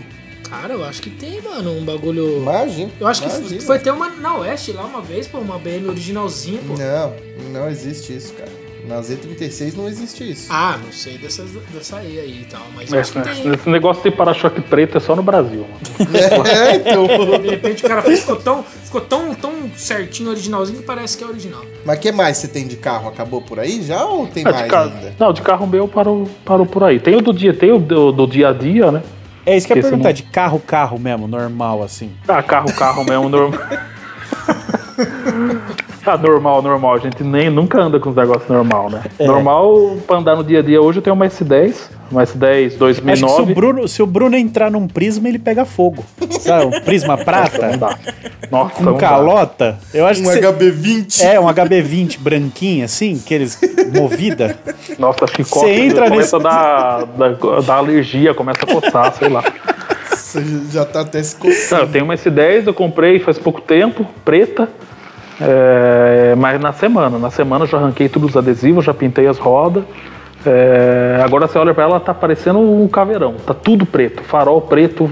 Cara, 0.49 0.73
eu 0.73 0.83
acho 0.83 1.01
que 1.01 1.09
tem, 1.09 1.41
mano, 1.41 1.71
um 1.71 1.83
bagulho. 1.83 2.37
Imagina. 2.37 2.91
Eu 2.99 3.07
acho 3.07 3.21
que 3.21 3.29
imagina. 3.29 3.61
foi 3.61 3.79
ter 3.79 3.91
uma 3.91 4.09
na 4.09 4.37
Oeste 4.37 4.71
lá 4.71 4.85
uma 4.85 5.01
vez, 5.01 5.27
pô, 5.27 5.39
uma 5.39 5.57
BM 5.59 5.87
originalzinha, 5.89 6.59
pô. 6.65 6.73
Não, 6.77 7.13
não 7.51 7.69
existe 7.69 8.15
isso, 8.15 8.33
cara. 8.33 8.51
Na 8.87 9.01
Z36 9.01 9.75
não 9.75 9.85
existe 9.89 10.31
isso. 10.31 10.47
Ah, 10.49 10.79
não 10.81 10.93
sei 10.93 11.17
dessas, 11.17 11.51
dessa 11.73 11.97
aí 11.97 12.19
aí 12.19 12.41
e 12.43 12.45
tal, 12.45 12.61
mas 12.73 12.91
É, 12.93 12.99
acho 12.99 13.11
que 13.11 13.19
tem. 13.19 13.51
esse 13.53 13.69
negócio 13.69 14.01
de 14.01 14.15
para-choque 14.15 14.61
preto 14.61 14.95
é 14.95 14.99
só 15.01 15.13
no 15.13 15.21
Brasil, 15.21 15.65
mano. 15.67 16.09
É, 16.47 16.75
então. 16.77 17.05
De 17.41 17.49
repente 17.49 17.83
o 17.83 17.87
cara 17.87 18.01
ficou 18.01 18.37
tão, 18.37 18.63
ficou 18.63 19.01
tão, 19.01 19.35
tão 19.35 19.51
certinho, 19.75 20.29
originalzinho, 20.29 20.79
que 20.79 20.85
parece 20.85 21.17
que 21.17 21.23
é 21.25 21.27
original. 21.27 21.65
Mas 21.83 21.99
que 21.99 22.11
mais 22.13 22.37
você 22.37 22.47
tem 22.47 22.65
de 22.65 22.77
carro? 22.77 23.09
Acabou 23.09 23.41
por 23.41 23.59
aí 23.59 23.83
já 23.83 24.05
ou 24.05 24.25
tem 24.25 24.45
de 24.45 24.51
mais 24.51 24.71
carro, 24.71 24.93
ainda? 24.95 25.13
não, 25.19 25.33
de 25.33 25.41
carro 25.41 25.67
meu 25.67 25.85
parou, 25.89 26.25
parou 26.45 26.65
por 26.65 26.83
aí. 26.85 26.97
Tem 26.97 27.15
o 27.17 27.21
do 27.21 27.33
dia, 27.33 27.53
tem 27.53 27.73
o 27.73 27.79
do, 27.79 28.13
do 28.13 28.25
dia 28.25 28.49
a 28.49 28.53
dia, 28.53 28.89
né? 28.89 29.03
É 29.47 29.55
isso 29.55 29.65
que 29.65 29.71
eu 29.71 29.77
ia 29.77 29.83
perguntar, 29.83 30.09
não- 30.09 30.13
de 30.13 30.23
carro, 30.23 30.59
carro 30.59 30.99
mesmo, 30.99 31.25
normal, 31.25 31.81
assim. 31.81 32.11
Ah, 32.27 32.43
carro, 32.43 32.67
carro 32.75 33.05
mesmo, 33.05 33.29
normal. 33.29 33.61
ah, 36.13 36.17
normal, 36.17 36.61
normal. 36.61 36.95
A 36.95 36.99
gente 36.99 37.23
nem, 37.23 37.49
nunca 37.49 37.79
anda 37.81 37.99
com 37.99 38.09
os 38.09 38.15
negócios 38.15 38.47
normal, 38.49 38.89
né? 38.89 39.01
É. 39.19 39.25
Normal, 39.25 39.97
pra 40.05 40.17
andar 40.17 40.35
no 40.35 40.43
dia 40.43 40.59
a 40.59 40.61
dia 40.61 40.81
hoje, 40.81 40.99
eu 40.99 41.01
tenho 41.03 41.13
uma 41.15 41.25
S10, 41.27 41.75
uma 42.11 42.23
S10 42.23 42.65
Acho 42.65 42.69
que 42.69 42.69
se 42.69 42.75
o, 42.75 42.79
2009. 42.79 43.53
Bruno, 43.53 43.87
se 43.87 44.01
o 44.01 44.05
Bruno 44.05 44.35
entrar 44.37 44.69
num 44.71 44.87
prisma, 44.87 45.27
ele 45.27 45.39
pega 45.39 45.65
fogo. 45.65 46.03
Sabe, 46.39 46.65
um 46.65 46.81
prisma 46.81 47.15
Não 47.17 47.23
prata. 47.23 47.97
Nossa, 48.51 48.75
com 48.75 48.83
não 48.83 48.93
dá. 48.93 48.99
calota. 48.99 49.77
Eu 49.93 50.05
acho 50.05 50.21
Um 50.21 50.25
que 50.25 50.31
cê- 50.33 50.41
HB20? 50.41 51.21
É, 51.23 51.39
um 51.39 51.45
HB20 51.47 52.19
branquinho, 52.19 52.85
assim, 52.85 53.19
aqueles 53.23 53.59
movida. 53.93 54.57
Nossa, 54.97 55.27
chicote 55.27 55.65
Você 55.65 55.71
entra 55.71 56.09
começa 56.09 56.15
nesse- 56.15 56.35
a 56.35 56.39
dar, 56.39 57.05
dar, 57.05 57.61
dar 57.61 57.75
alergia, 57.75 58.33
começa 58.33 58.59
a 58.63 58.67
coçar, 58.73 59.13
sei 59.15 59.27
lá. 59.29 59.43
Você 60.11 60.43
já 60.71 60.85
tá 60.85 61.01
até 61.01 61.21
se 61.23 61.35
Não, 61.35 61.41
coçando. 61.41 61.81
eu 61.83 61.87
tenho 61.87 62.03
uma 62.05 62.13
S10, 62.13 62.67
eu 62.67 62.73
comprei 62.73 63.19
faz 63.19 63.37
pouco 63.37 63.61
tempo, 63.61 64.05
preta. 64.25 64.67
É, 65.39 66.35
mas 66.37 66.59
na 66.59 66.73
semana, 66.73 67.17
na 67.19 67.29
semana 67.29 67.65
eu 67.65 67.67
já 67.67 67.77
arranquei 67.77 68.09
todos 68.09 68.31
os 68.31 68.37
adesivos, 68.37 68.85
já 68.85 68.93
pintei 68.93 69.27
as 69.27 69.37
rodas. 69.37 69.83
é, 70.45 71.21
agora 71.23 71.47
você 71.47 71.57
olha 71.57 71.73
pra 71.73 71.83
ela, 71.83 71.99
tá 71.99 72.13
parecendo 72.13 72.59
um 72.59 72.87
caveirão. 72.87 73.35
Tá 73.45 73.53
tudo 73.53 73.85
preto. 73.85 74.23
Farol 74.23 74.61
preto, 74.61 75.09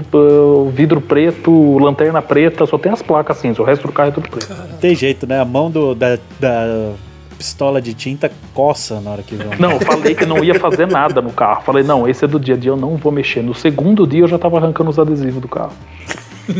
vidro 0.72 1.00
preto, 1.00 1.78
lanterna 1.78 2.22
preta, 2.22 2.64
só 2.66 2.78
tem 2.78 2.90
as 2.90 3.02
placas 3.02 3.38
cinza. 3.38 3.60
O 3.60 3.64
resto 3.64 3.86
do 3.86 3.92
carro 3.92 4.08
é 4.08 4.12
tudo 4.12 4.28
preto. 4.28 4.48
Não 4.48 4.78
tem 4.78 4.94
jeito, 4.94 5.26
né? 5.26 5.40
A 5.40 5.44
mão 5.44 5.70
do, 5.70 5.94
da, 5.94 6.18
da 6.40 6.92
pistola 7.36 7.82
de 7.82 7.92
tinta 7.92 8.30
coça 8.54 8.98
na 9.00 9.10
hora 9.10 9.22
que 9.22 9.34
vão. 9.36 9.50
Não, 9.58 9.72
eu 9.72 9.80
falei 9.80 10.14
que 10.14 10.24
não 10.24 10.42
ia 10.42 10.58
fazer 10.58 10.86
nada 10.86 11.20
no 11.20 11.30
carro. 11.30 11.62
Falei, 11.62 11.84
não, 11.84 12.08
esse 12.08 12.24
é 12.24 12.28
do 12.28 12.40
dia 12.40 12.54
a 12.54 12.58
dia, 12.58 12.70
eu 12.70 12.76
não 12.76 12.96
vou 12.96 13.12
mexer. 13.12 13.42
No 13.42 13.54
segundo 13.54 14.06
dia 14.06 14.20
eu 14.20 14.28
já 14.28 14.38
tava 14.38 14.56
arrancando 14.56 14.88
os 14.90 14.98
adesivos 14.98 15.40
do 15.40 15.48
carro. 15.48 15.72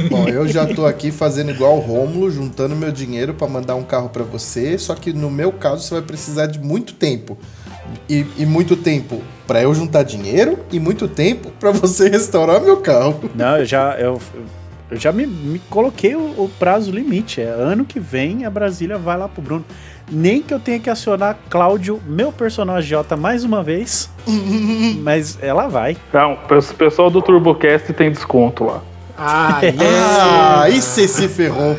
Bom, 0.08 0.28
eu 0.28 0.48
já 0.48 0.66
tô 0.66 0.84
aqui 0.84 1.10
fazendo 1.10 1.50
igual 1.50 1.76
o 1.76 1.80
Rômulo, 1.80 2.30
juntando 2.30 2.74
meu 2.74 2.90
dinheiro 2.90 3.34
pra 3.34 3.46
mandar 3.46 3.74
um 3.74 3.84
carro 3.84 4.08
pra 4.08 4.24
você, 4.24 4.76
só 4.78 4.94
que 4.94 5.12
no 5.12 5.30
meu 5.30 5.52
caso 5.52 5.82
você 5.82 5.94
vai 5.94 6.02
precisar 6.02 6.46
de 6.46 6.58
muito 6.58 6.94
tempo. 6.94 7.38
E, 8.08 8.26
e 8.36 8.44
muito 8.44 8.76
tempo 8.76 9.22
pra 9.46 9.62
eu 9.62 9.72
juntar 9.72 10.02
dinheiro 10.02 10.58
e 10.72 10.80
muito 10.80 11.06
tempo 11.06 11.52
pra 11.60 11.70
você 11.70 12.08
restaurar 12.10 12.60
meu 12.60 12.78
carro. 12.78 13.30
Não, 13.34 13.58
eu 13.58 13.64
já, 13.64 13.96
eu, 13.96 14.20
eu 14.90 14.96
já 14.96 15.12
me, 15.12 15.24
me 15.24 15.60
coloquei 15.70 16.16
o, 16.16 16.34
o 16.36 16.50
prazo 16.58 16.90
limite. 16.90 17.40
É 17.40 17.44
ano 17.44 17.84
que 17.84 18.00
vem 18.00 18.44
a 18.44 18.50
Brasília 18.50 18.98
vai 18.98 19.16
lá 19.16 19.28
pro 19.28 19.40
Bruno. 19.40 19.64
Nem 20.10 20.42
que 20.42 20.52
eu 20.52 20.60
tenha 20.60 20.78
que 20.78 20.90
acionar 20.90 21.38
Cláudio, 21.48 22.00
meu 22.06 22.32
personagem 22.32 22.90
J, 22.90 23.16
mais 23.16 23.44
uma 23.44 23.62
vez. 23.62 24.10
mas 25.02 25.38
ela 25.40 25.68
vai. 25.68 25.96
Não, 26.12 26.34
o 26.34 26.74
pessoal 26.74 27.08
do 27.08 27.22
TurboCast 27.22 27.92
tem 27.92 28.10
desconto 28.10 28.64
lá. 28.64 28.82
Ah, 29.18 30.62
aí 30.62 30.80
você 30.80 31.08
se 31.08 31.26
ferrou. 31.26 31.76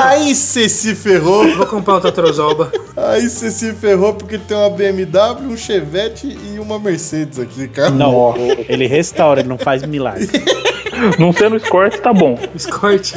Aí 0.00 0.34
você 0.34 0.68
se 0.68 0.94
ferrou. 0.94 1.46
Vou 1.56 1.66
comprar 1.66 1.94
outra 1.94 2.10
Trozoba. 2.10 2.72
Aí 2.96 3.28
você 3.28 3.50
se 3.50 3.72
ferrou 3.72 4.14
porque 4.14 4.36
tem 4.36 4.56
uma 4.56 4.68
BMW, 4.70 5.46
um 5.46 5.56
Chevette 5.56 6.26
e 6.26 6.58
uma 6.58 6.78
Mercedes 6.78 7.38
aqui, 7.38 7.68
cara. 7.68 7.90
Não, 7.90 8.34
ele 8.68 8.86
restaura, 8.86 9.40
ele 9.40 9.48
não 9.48 9.58
faz 9.58 9.84
milagre. 9.84 10.28
Não 11.18 11.32
sendo 11.32 11.56
Escort, 11.56 11.96
tá 12.00 12.12
bom. 12.12 12.38
Escort. 12.54 13.14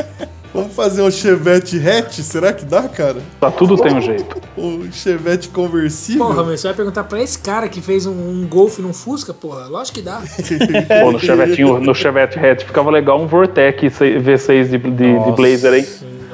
Vamos 0.55 0.73
fazer 0.73 1.01
um 1.01 1.11
Chevette 1.11 1.77
hatch? 1.77 2.19
Será 2.21 2.53
que 2.53 2.63
dá, 2.63 2.83
cara? 2.83 3.17
Tá 3.41 3.51
tudo 3.51 3.75
tem 3.77 3.93
um 3.93 4.01
jeito. 4.01 4.25
Um 4.57 4.89
Chevette 4.89 5.49
conversível? 5.49 6.25
Porra, 6.27 6.41
mas 6.45 6.61
você 6.61 6.67
vai 6.67 6.75
perguntar 6.77 7.03
pra 7.03 7.21
esse 7.21 7.37
cara 7.37 7.67
que 7.67 7.81
fez 7.81 8.05
um, 8.05 8.13
um 8.13 8.47
Golf 8.47 8.79
num 8.79 8.93
Fusca? 8.93 9.33
Porra, 9.33 9.65
lógico 9.67 9.95
que 9.97 10.01
dá. 10.01 10.21
Pô, 11.03 11.11
no 11.11 11.19
Chevetinho, 11.19 11.81
no 11.81 11.93
Chevette 11.93 12.39
hatch 12.39 12.63
ficava 12.63 12.89
legal 12.89 13.21
um 13.21 13.27
Vortec 13.27 13.89
C- 13.89 14.17
V6 14.17 14.69
de, 14.69 14.77
de, 14.77 14.89
de. 15.25 15.31
Blazer, 15.35 15.73
hein? 15.73 15.85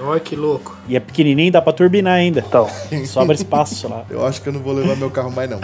Olha 0.03 0.19
que 0.19 0.35
louco. 0.35 0.77
E 0.87 0.95
é 0.95 0.99
pequenininho, 0.99 1.51
dá 1.51 1.63
pra 1.63 1.73
turbinar 1.73 2.13
ainda. 2.13 2.43
Então, 2.47 2.67
Sobra 3.05 3.33
espaço 3.33 3.87
lá. 3.87 4.03
Eu 4.09 4.23
acho 4.23 4.39
que 4.39 4.49
eu 4.49 4.53
não 4.53 4.59
vou 4.59 4.73
levar 4.73 4.95
meu 4.95 5.09
carro 5.09 5.31
mais, 5.31 5.49
não. 5.49 5.59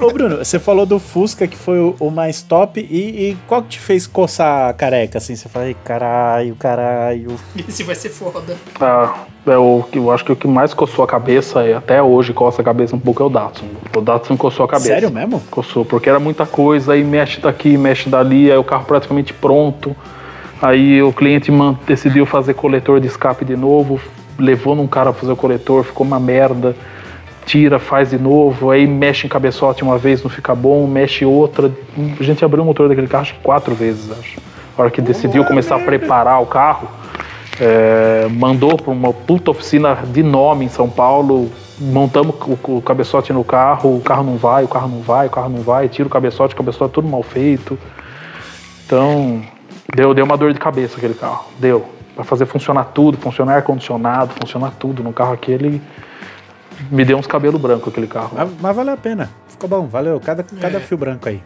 Ô, 0.00 0.10
Bruno, 0.12 0.38
você 0.38 0.58
falou 0.58 0.86
do 0.86 0.98
Fusca 0.98 1.46
que 1.46 1.56
foi 1.56 1.78
o, 1.78 1.96
o 1.98 2.10
mais 2.10 2.42
top. 2.42 2.80
E, 2.80 3.30
e 3.30 3.36
qual 3.46 3.62
que 3.62 3.70
te 3.70 3.80
fez 3.80 4.06
coçar 4.06 4.68
a 4.68 4.72
careca? 4.72 5.18
Assim, 5.18 5.34
você 5.34 5.48
fala, 5.48 5.66
"Ai, 5.66 5.76
caralho, 5.84 6.54
caralho. 6.56 7.36
Esse 7.68 7.82
vai 7.82 7.94
ser 7.94 8.10
foda. 8.10 8.56
ah, 8.80 9.24
é 9.46 9.56
o 9.56 9.82
que 9.90 9.98
eu 9.98 10.10
acho 10.10 10.24
que 10.24 10.32
o 10.32 10.36
que 10.36 10.46
mais 10.46 10.72
coçou 10.72 11.04
a 11.04 11.08
cabeça, 11.08 11.64
e 11.66 11.72
até 11.72 12.02
hoje 12.02 12.32
coça 12.32 12.62
a 12.62 12.64
cabeça 12.64 12.94
um 12.94 12.98
pouco, 13.00 13.22
é 13.22 13.26
o 13.26 13.28
Datsun. 13.28 13.66
O 13.96 14.00
Datsun 14.00 14.36
coçou 14.36 14.64
a 14.64 14.68
cabeça. 14.68 14.88
Sério 14.88 15.10
mesmo? 15.10 15.40
Coçou, 15.50 15.84
porque 15.84 16.08
era 16.08 16.20
muita 16.20 16.46
coisa, 16.46 16.92
aí 16.92 17.02
mexe 17.02 17.40
daqui, 17.40 17.76
mexe 17.76 18.08
dali, 18.08 18.50
aí 18.52 18.56
o 18.58 18.64
carro 18.64 18.84
praticamente 18.84 19.32
pronto. 19.32 19.96
Aí 20.60 21.02
o 21.02 21.12
cliente 21.12 21.50
decidiu 21.84 22.24
fazer 22.24 22.54
coletor 22.54 23.00
de 23.00 23.08
escape 23.08 23.44
de 23.44 23.56
novo, 23.56 24.00
levou 24.38 24.76
num 24.76 24.86
cara 24.86 25.12
pra 25.12 25.20
fazer 25.20 25.32
o 25.32 25.36
coletor, 25.36 25.82
ficou 25.82 26.06
uma 26.06 26.20
merda. 26.20 26.76
Tira, 27.44 27.78
faz 27.78 28.10
de 28.10 28.18
novo, 28.18 28.70
aí 28.70 28.86
mexe 28.86 29.26
em 29.26 29.30
cabeçote 29.30 29.82
uma 29.82 29.98
vez, 29.98 30.22
não 30.22 30.30
fica 30.30 30.54
bom, 30.54 30.86
mexe 30.86 31.24
outra. 31.24 31.72
A 32.18 32.22
gente 32.22 32.44
abriu 32.44 32.62
o 32.62 32.66
motor 32.66 32.88
daquele 32.88 33.08
carro 33.08 33.22
acho 33.22 33.34
que 33.34 33.40
quatro 33.40 33.74
vezes, 33.74 34.10
acho. 34.12 34.40
A 34.76 34.82
hora 34.82 34.90
que 34.90 35.02
decidiu 35.02 35.44
começar 35.44 35.76
a 35.76 35.80
preparar 35.80 36.40
o 36.40 36.46
carro, 36.46 36.88
é, 37.60 38.26
mandou 38.30 38.76
para 38.76 38.90
uma 38.90 39.12
puta 39.12 39.50
oficina 39.50 39.94
de 40.12 40.22
nome 40.22 40.64
em 40.64 40.68
São 40.68 40.88
Paulo. 40.88 41.50
Montamos 41.78 42.36
o, 42.46 42.76
o 42.76 42.82
cabeçote 42.82 43.32
no 43.32 43.44
carro, 43.44 43.96
o 43.96 44.00
carro 44.00 44.24
não 44.24 44.36
vai, 44.36 44.64
o 44.64 44.68
carro 44.68 44.88
não 44.88 45.00
vai, 45.00 45.26
o 45.26 45.30
carro 45.30 45.48
não 45.48 45.62
vai, 45.62 45.88
tira 45.88 46.06
o 46.06 46.10
cabeçote, 46.10 46.54
o 46.54 46.56
cabeçote 46.56 46.94
tudo 46.94 47.08
mal 47.08 47.22
feito. 47.22 47.78
Então, 48.86 49.42
deu, 49.94 50.14
deu 50.14 50.24
uma 50.24 50.36
dor 50.36 50.52
de 50.52 50.58
cabeça 50.58 50.96
aquele 50.96 51.14
carro. 51.14 51.46
Deu. 51.58 51.84
Para 52.14 52.24
fazer 52.24 52.46
funcionar 52.46 52.84
tudo, 52.94 53.16
funcionar 53.16 53.56
ar-condicionado, 53.56 54.34
funcionar 54.40 54.72
tudo. 54.78 55.02
No 55.02 55.12
carro 55.12 55.32
aquele. 55.32 55.80
Me 56.90 57.04
deu 57.04 57.16
uns 57.18 57.26
cabelos 57.26 57.60
brancos 57.60 57.88
aquele 57.88 58.06
carro. 58.06 58.32
Mas, 58.34 58.50
mas 58.60 58.76
valeu 58.76 58.94
a 58.94 58.96
pena. 58.96 59.30
Ficou 59.48 59.68
bom, 59.68 59.86
valeu. 59.86 60.20
Cada, 60.20 60.42
cada 60.42 60.80
fio 60.80 60.96
branco 60.96 61.28
aí. 61.28 61.42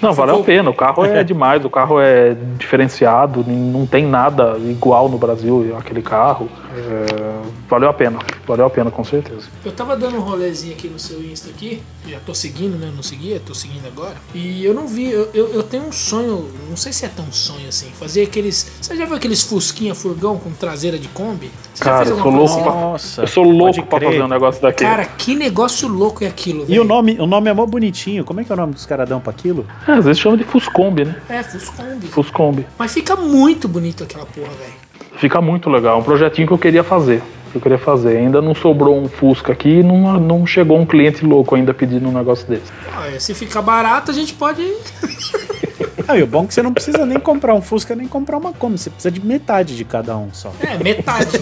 Não, 0.00 0.12
valeu 0.12 0.40
a 0.40 0.42
pena. 0.42 0.70
O 0.70 0.74
carro 0.74 1.04
é 1.04 1.24
demais, 1.24 1.64
o 1.64 1.70
carro 1.70 2.00
é 2.00 2.36
diferenciado, 2.56 3.44
não 3.46 3.86
tem 3.86 4.06
nada 4.06 4.56
igual 4.58 5.08
no 5.08 5.18
Brasil 5.18 5.76
aquele 5.78 6.02
carro. 6.02 6.48
É, 6.76 7.33
valeu 7.68 7.88
a 7.88 7.92
pena, 7.92 8.18
valeu 8.46 8.66
a 8.66 8.70
pena 8.70 8.90
com 8.90 9.04
certeza. 9.04 9.48
Eu 9.64 9.72
tava 9.72 9.96
dando 9.96 10.16
um 10.16 10.20
rolezinho 10.20 10.72
aqui 10.74 10.88
no 10.88 10.98
seu 10.98 11.22
Insta 11.22 11.50
aqui, 11.50 11.82
já 12.08 12.18
tô 12.20 12.34
seguindo, 12.34 12.76
né? 12.78 12.92
Não 12.94 13.02
seguia, 13.02 13.40
tô 13.44 13.54
seguindo 13.54 13.86
agora. 13.86 14.14
E 14.34 14.64
eu 14.64 14.74
não 14.74 14.86
vi, 14.86 15.10
eu, 15.10 15.28
eu, 15.34 15.48
eu 15.52 15.62
tenho 15.62 15.84
um 15.84 15.92
sonho, 15.92 16.48
não 16.68 16.76
sei 16.76 16.92
se 16.92 17.04
é 17.04 17.08
tão 17.08 17.30
sonho 17.32 17.68
assim, 17.68 17.86
fazer 17.98 18.22
aqueles. 18.22 18.70
Você 18.80 18.96
já 18.96 19.04
viu 19.06 19.16
aqueles 19.16 19.42
Fusquinha 19.42 19.94
furgão 19.94 20.38
com 20.38 20.50
traseira 20.52 20.98
de 20.98 21.08
Kombi? 21.08 21.50
Você 21.74 21.84
Cara, 21.84 22.08
eu 22.08 22.14
sou 22.14 22.22
coisa 22.22 22.38
louco 22.38 22.52
assim? 22.54 22.62
pra- 22.62 22.72
Nossa. 22.72 23.22
Eu 23.22 23.26
sou 23.26 23.44
louco 23.44 23.86
pra 23.86 24.00
fazer 24.00 24.22
um 24.22 24.28
negócio 24.28 24.62
daquele. 24.62 24.90
Cara, 24.90 25.04
que 25.04 25.34
negócio 25.34 25.88
louco 25.88 26.24
é 26.24 26.26
aquilo, 26.26 26.62
E 26.62 26.66
velho. 26.66 26.82
o 26.82 26.84
nome, 26.84 27.16
o 27.18 27.26
nome 27.26 27.50
é 27.50 27.54
mó 27.54 27.64
bonitinho. 27.66 28.24
Como 28.24 28.40
é 28.40 28.44
que 28.44 28.52
é 28.52 28.54
o 28.54 28.58
nome 28.58 28.74
dos 28.74 28.86
caras 28.86 29.08
dão 29.08 29.20
pra 29.20 29.30
aquilo? 29.30 29.66
É, 29.88 29.92
às 29.92 30.04
vezes 30.04 30.20
chama 30.20 30.36
de 30.36 30.44
Fuscombi, 30.44 31.04
né? 31.04 31.16
É, 31.28 31.42
Fuscombi. 31.42 32.06
Fuscombi. 32.08 32.66
Mas 32.78 32.92
fica 32.92 33.16
muito 33.16 33.66
bonito 33.68 34.04
aquela 34.04 34.26
porra, 34.26 34.48
velho. 34.48 34.84
Fica 35.16 35.40
muito 35.40 35.70
legal. 35.70 35.96
É 35.96 36.00
um 36.00 36.02
projetinho 36.04 36.46
que 36.46 36.52
eu 36.52 36.58
queria 36.58 36.82
fazer. 36.84 37.22
Que 37.54 37.58
eu 37.58 37.62
queria 37.62 37.78
fazer. 37.78 38.16
Ainda 38.16 38.42
não 38.42 38.52
sobrou 38.52 39.00
um 39.00 39.08
Fusca 39.08 39.52
aqui 39.52 39.78
e 39.78 39.82
não, 39.84 40.18
não 40.18 40.44
chegou 40.44 40.76
um 40.76 40.84
cliente 40.84 41.24
louco 41.24 41.54
ainda 41.54 41.72
pedindo 41.72 42.08
um 42.08 42.12
negócio 42.12 42.48
desse. 42.48 42.64
Olha, 42.98 43.20
se 43.20 43.32
ficar 43.32 43.62
barato, 43.62 44.10
a 44.10 44.14
gente 44.14 44.34
pode. 44.34 44.60
Ah, 46.08 46.18
e 46.18 46.22
o 46.24 46.26
bom 46.26 46.42
é 46.42 46.46
que 46.48 46.54
você 46.54 46.62
não 46.64 46.74
precisa 46.74 47.06
nem 47.06 47.20
comprar 47.20 47.54
um 47.54 47.62
Fusca, 47.62 47.94
nem 47.94 48.08
comprar 48.08 48.38
uma 48.38 48.52
Kombi. 48.52 48.76
Você 48.76 48.90
precisa 48.90 49.08
de 49.08 49.24
metade 49.24 49.76
de 49.76 49.84
cada 49.84 50.16
um 50.16 50.30
só. 50.32 50.52
É, 50.60 50.82
metade. 50.82 51.38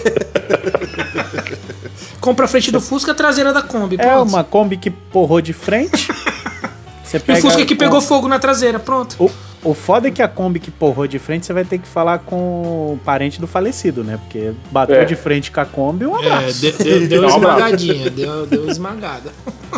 Compra 2.21 2.45
a 2.45 2.47
frente 2.47 2.71
do 2.71 2.79
Fusca, 2.79 3.11
a 3.11 3.15
traseira 3.15 3.51
da 3.51 3.63
Kombi. 3.63 3.95
É 3.99 4.05
Pronto. 4.05 4.29
uma 4.29 4.43
Kombi 4.43 4.77
que 4.77 4.91
porrou 4.91 5.41
de 5.41 5.51
frente. 5.51 6.09
Você 7.03 7.17
E 7.17 7.19
pega 7.21 7.39
o 7.39 7.41
Fusca 7.41 7.65
que 7.65 7.73
pegou 7.75 8.01
fogo 8.01 8.27
na 8.27 8.37
traseira, 8.37 8.77
pronto. 8.77 9.15
O, 9.19 9.31
o 9.63 9.73
foda 9.73 10.07
é 10.07 10.11
que 10.11 10.21
a 10.21 10.27
Kombi 10.27 10.59
que 10.59 10.69
porrou 10.71 11.07
de 11.07 11.17
frente, 11.19 11.45
você 11.45 11.53
vai 11.53 11.63
ter 11.63 11.77
que 11.77 11.87
falar 11.87 12.19
com 12.19 12.35
o 12.93 12.99
parente 13.05 13.39
do 13.39 13.47
falecido, 13.47 14.03
né? 14.03 14.17
Porque 14.17 14.53
bateu 14.71 14.95
É. 14.97 15.05
de 15.05 15.15
frente 15.15 15.51
com 15.51 15.59
a 15.61 15.65
Kombi, 15.65 16.05
um 16.05 16.15
É, 16.17 16.27
abraço. 16.31 16.61
deu, 16.61 16.71
deu, 16.77 17.07
deu 17.07 17.25
esmagadinha, 17.27 18.09
deu, 18.09 18.45
deu 18.45 18.69
esmagada. 18.69 19.31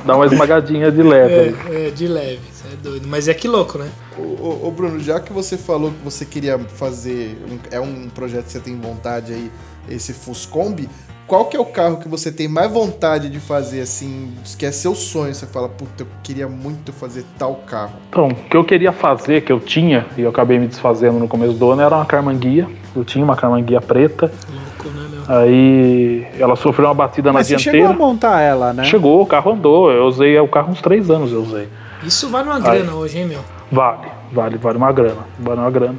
Dá 0.06 0.16
uma 0.16 0.26
esmagadinha 0.26 0.92
de 0.92 1.02
leve. 1.04 1.56
É, 1.70 1.88
é, 1.88 1.90
de 1.92 2.08
leve, 2.08 2.40
isso 2.52 2.64
é 2.72 2.76
doido. 2.76 3.08
Mas 3.08 3.28
é 3.28 3.34
que 3.34 3.48
louco, 3.48 3.78
né? 3.78 3.90
Ô, 4.18 4.22
ô, 4.22 4.68
ô, 4.68 4.72
Bruno, 4.72 5.00
já 5.00 5.20
que 5.20 5.32
você 5.32 5.58
falou 5.58 5.92
que 5.92 6.04
você 6.04 6.26
queria 6.26 6.58
fazer, 6.60 7.38
um- 7.50 7.60
é 7.72 7.80
um 7.80 8.10
projeto 8.10 8.46
que 8.46 8.52
você 8.52 8.60
tem 8.60 8.76
vontade 8.80 9.34
aí, 9.34 9.52
esse 9.90 10.14
Fuscombi, 10.14 10.90
qual 11.28 11.46
que 11.46 11.58
é 11.58 11.60
o 11.60 11.66
carro 11.66 11.98
que 11.98 12.08
você 12.08 12.32
tem 12.32 12.48
mais 12.48 12.72
vontade 12.72 13.30
de 13.30 13.40
fazer, 13.40 13.82
assim, 13.82 14.32
que 14.60 14.66
é 14.66 14.72
seu 14.72 14.94
sonho? 14.94 15.34
Você 15.34 15.48
fala, 15.48 15.68
puta, 15.68 16.04
eu 16.04 16.08
queria 16.22 16.48
muito 16.48 16.94
fazer 16.94 17.26
tal 17.38 17.56
carro. 17.68 17.94
Então, 18.10 18.28
o 18.28 18.36
que 18.36 18.56
eu 18.56 18.64
queria 18.64 18.92
fazer, 18.92 19.42
que 19.42 19.52
eu 19.52 19.60
tinha, 19.60 20.06
e 20.16 20.22
eu 20.22 20.30
acabei 20.30 20.60
me 20.60 20.68
desfazendo 20.68 21.18
no 21.18 21.28
começo 21.28 21.54
do 21.54 21.72
ano, 21.72 21.82
era 21.82 21.96
uma 21.96 22.06
carmanguia. 22.06 22.68
Eu 22.96 23.04
tinha 23.04 23.26
uma 23.26 23.36
carmanguia 23.36 23.82
preta. 23.82 24.32
Louco, 24.54 24.96
né, 24.96 25.08
meu? 25.10 25.38
Aí 25.38 26.28
ela 26.40 26.56
sofreu 26.56 26.88
uma 26.88 26.94
batida 26.94 27.30
na 27.30 27.40
Mas 27.40 27.48
você 27.48 27.56
dianteira. 27.56 27.88
chegou 27.88 28.06
a 28.06 28.08
montar 28.08 28.42
ela, 28.42 28.72
né? 28.72 28.84
Chegou, 28.84 29.22
o 29.22 29.26
carro 29.26 29.54
andou. 29.54 29.92
Eu 29.92 30.06
usei 30.06 30.40
o 30.40 30.48
carro 30.48 30.72
uns 30.72 30.82
três 30.82 31.10
anos, 31.10 31.32
eu 31.32 31.42
usei. 31.42 31.68
Isso 32.04 32.30
vale 32.30 32.50
uma 32.50 32.60
grana 32.60 32.94
hoje, 32.94 33.18
hein, 33.18 33.26
meu? 33.26 33.40
Vale, 33.72 34.08
vale, 34.32 34.58
vale 34.60 34.78
uma 34.78 34.92
grana. 34.92 35.26
Vale 35.40 35.60
uma 35.60 35.72
grana. 35.72 35.98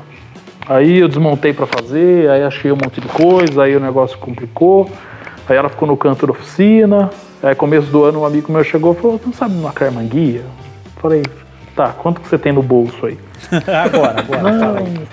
Aí 0.69 0.99
eu 0.99 1.09
desmontei 1.09 1.53
pra 1.53 1.67
fazer, 1.67 2.29
aí 2.29 2.43
achei 2.43 2.73
um 2.73 2.77
monte 2.77 3.01
de 3.01 3.09
coisa, 3.09 3.63
aí 3.63 3.77
o 3.77 3.81
negócio 3.81 4.19
complicou. 4.19 4.91
Aí 5.49 5.57
ela 5.57 5.69
ficou 5.69 5.87
no 5.87 5.97
canto 5.97 6.27
da 6.27 6.33
oficina. 6.33 7.11
Aí 7.43 7.55
começo 7.55 7.87
do 7.89 8.05
ano 8.05 8.21
um 8.21 8.25
amigo 8.25 8.51
meu 8.51 8.65
chegou 8.65 8.93
e 8.93 8.97
falou, 8.97 9.19
tu 9.19 9.27
não 9.27 9.33
sabe 9.33 9.55
uma 9.55 9.73
carmanguia? 9.73 10.45
Falei, 10.97 11.23
tá, 11.77 11.93
quanto 11.93 12.21
que 12.21 12.29
você 12.29 12.37
tem 12.37 12.53
no 12.53 12.63
bolso 12.63 13.07
aí? 13.07 13.19
agora, 13.67 14.21
agora. 14.21 14.59
fala 14.59 14.79
aí. 14.81 15.09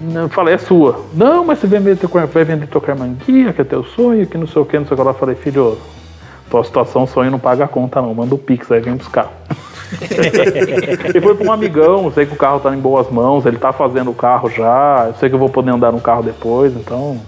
Não, 0.00 0.28
falei, 0.28 0.54
é 0.54 0.58
sua. 0.58 1.04
Não, 1.12 1.44
mas 1.44 1.58
você 1.58 1.66
vai 1.66 1.80
vender 1.80 1.96
teu, 1.96 2.08
vai 2.08 2.44
vender 2.44 2.68
teu 2.68 2.80
carmanguia, 2.80 3.52
que 3.52 3.60
é 3.60 3.64
teu 3.64 3.82
sonho, 3.82 4.26
que 4.26 4.38
não 4.38 4.46
sei 4.46 4.62
o 4.62 4.64
que, 4.64 4.78
não 4.78 4.86
sei 4.86 4.94
o 4.94 4.96
que 4.96 5.04
lá. 5.04 5.10
Eu 5.10 5.14
falei, 5.14 5.34
filho, 5.34 5.76
tua 6.48 6.64
situação, 6.64 7.06
sonho 7.06 7.30
não 7.30 7.38
paga 7.38 7.64
a 7.64 7.68
conta 7.68 8.00
não, 8.00 8.14
manda 8.14 8.34
o 8.34 8.38
Pix, 8.38 8.70
aí 8.70 8.80
vem 8.80 8.96
buscar. 8.96 9.32
e 11.14 11.20
foi 11.20 11.34
pra 11.34 11.46
um 11.46 11.52
amigão, 11.52 12.04
eu 12.04 12.12
sei 12.12 12.26
que 12.26 12.34
o 12.34 12.36
carro 12.36 12.60
tá 12.60 12.74
em 12.74 12.78
boas 12.78 13.10
mãos, 13.10 13.46
ele 13.46 13.58
tá 13.58 13.72
fazendo 13.72 14.10
o 14.10 14.14
carro 14.14 14.50
já, 14.50 15.06
eu 15.08 15.14
sei 15.14 15.28
que 15.28 15.34
eu 15.34 15.38
vou 15.38 15.48
poder 15.48 15.70
andar 15.70 15.92
no 15.92 16.00
carro 16.00 16.22
depois, 16.22 16.74
então. 16.74 17.20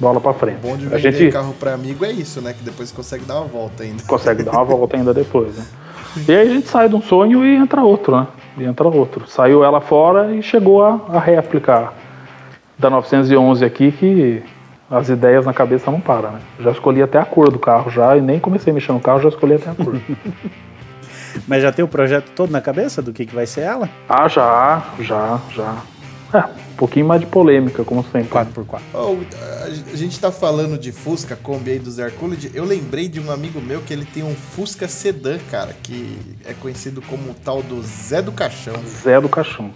Bola 0.00 0.20
pra 0.20 0.32
frente. 0.32 0.58
O 0.64 0.68
bom 0.68 0.76
de 0.76 0.86
a 0.86 0.90
vender 0.90 1.12
gente 1.12 1.32
carro 1.32 1.52
pra 1.58 1.74
amigo 1.74 2.04
é 2.04 2.12
isso, 2.12 2.40
né? 2.40 2.52
Que 2.52 2.62
depois 2.62 2.88
você 2.88 2.94
consegue 2.94 3.24
dar 3.24 3.40
uma 3.40 3.46
volta 3.46 3.82
ainda. 3.82 4.00
consegue 4.04 4.44
dar 4.44 4.52
uma 4.52 4.62
volta 4.64 4.96
ainda 4.96 5.12
depois, 5.12 5.56
né? 5.56 5.64
E 6.26 6.32
aí 6.32 6.48
a 6.48 6.50
gente 6.52 6.68
sai 6.68 6.88
de 6.88 6.94
um 6.94 7.02
sonho 7.02 7.44
e 7.44 7.56
entra 7.56 7.82
outro, 7.82 8.16
né? 8.16 8.28
E 8.56 8.64
entra 8.64 8.86
outro. 8.86 9.26
Saiu 9.26 9.64
ela 9.64 9.80
fora 9.80 10.32
e 10.32 10.40
chegou 10.40 10.84
a, 10.84 11.00
a 11.08 11.18
réplica 11.18 11.92
da 12.78 12.88
911 12.88 13.64
aqui 13.64 13.90
que 13.90 14.42
as 14.90 15.08
ideias 15.08 15.44
na 15.44 15.52
cabeça 15.52 15.90
não 15.90 16.00
param, 16.00 16.32
né? 16.32 16.40
Já 16.60 16.70
escolhi 16.70 17.02
até 17.02 17.18
a 17.18 17.24
cor 17.24 17.50
do 17.50 17.58
carro 17.58 17.90
já 17.90 18.16
e 18.16 18.20
nem 18.20 18.40
comecei 18.40 18.70
a 18.70 18.74
mexer 18.74 18.92
no 18.92 19.00
carro, 19.00 19.20
já 19.20 19.28
escolhi 19.28 19.54
até 19.54 19.70
a 19.70 19.74
cor. 19.74 19.94
Mas 21.46 21.62
já 21.62 21.70
tem 21.70 21.84
o 21.84 21.88
projeto 21.88 22.30
todo 22.34 22.50
na 22.50 22.60
cabeça 22.60 23.02
do 23.02 23.12
que, 23.12 23.26
que 23.26 23.34
vai 23.34 23.46
ser 23.46 23.60
ela? 23.60 23.88
ah, 24.08 24.26
já, 24.28 24.82
já, 25.00 25.40
já. 25.54 25.76
É, 26.32 26.38
um 26.38 26.76
pouquinho 26.76 27.06
mais 27.06 27.20
de 27.20 27.26
polêmica, 27.26 27.84
como 27.84 28.04
sempre. 28.04 28.28
4x4. 28.28 28.80
Ó, 28.92 29.16
a 29.64 29.96
gente 29.96 30.18
tá 30.20 30.30
falando 30.30 30.76
de 30.76 30.92
Fusca, 30.92 31.36
Kombi 31.36 31.72
aí 31.72 31.78
do 31.78 31.90
Zé 31.90 32.10
Coolidge. 32.10 32.50
Eu 32.54 32.64
lembrei 32.64 33.08
de 33.08 33.20
um 33.20 33.30
amigo 33.30 33.60
meu 33.60 33.80
que 33.80 33.92
ele 33.92 34.04
tem 34.04 34.22
um 34.22 34.34
Fusca 34.34 34.86
Sedan, 34.88 35.38
cara, 35.50 35.74
que 35.82 36.18
é 36.44 36.52
conhecido 36.52 37.00
como 37.02 37.30
o 37.30 37.34
tal 37.34 37.62
do 37.62 37.82
Zé 37.82 38.20
do 38.20 38.32
Caixão. 38.32 38.74
Zé 38.84 39.20
do 39.20 39.28
Caixão. 39.28 39.70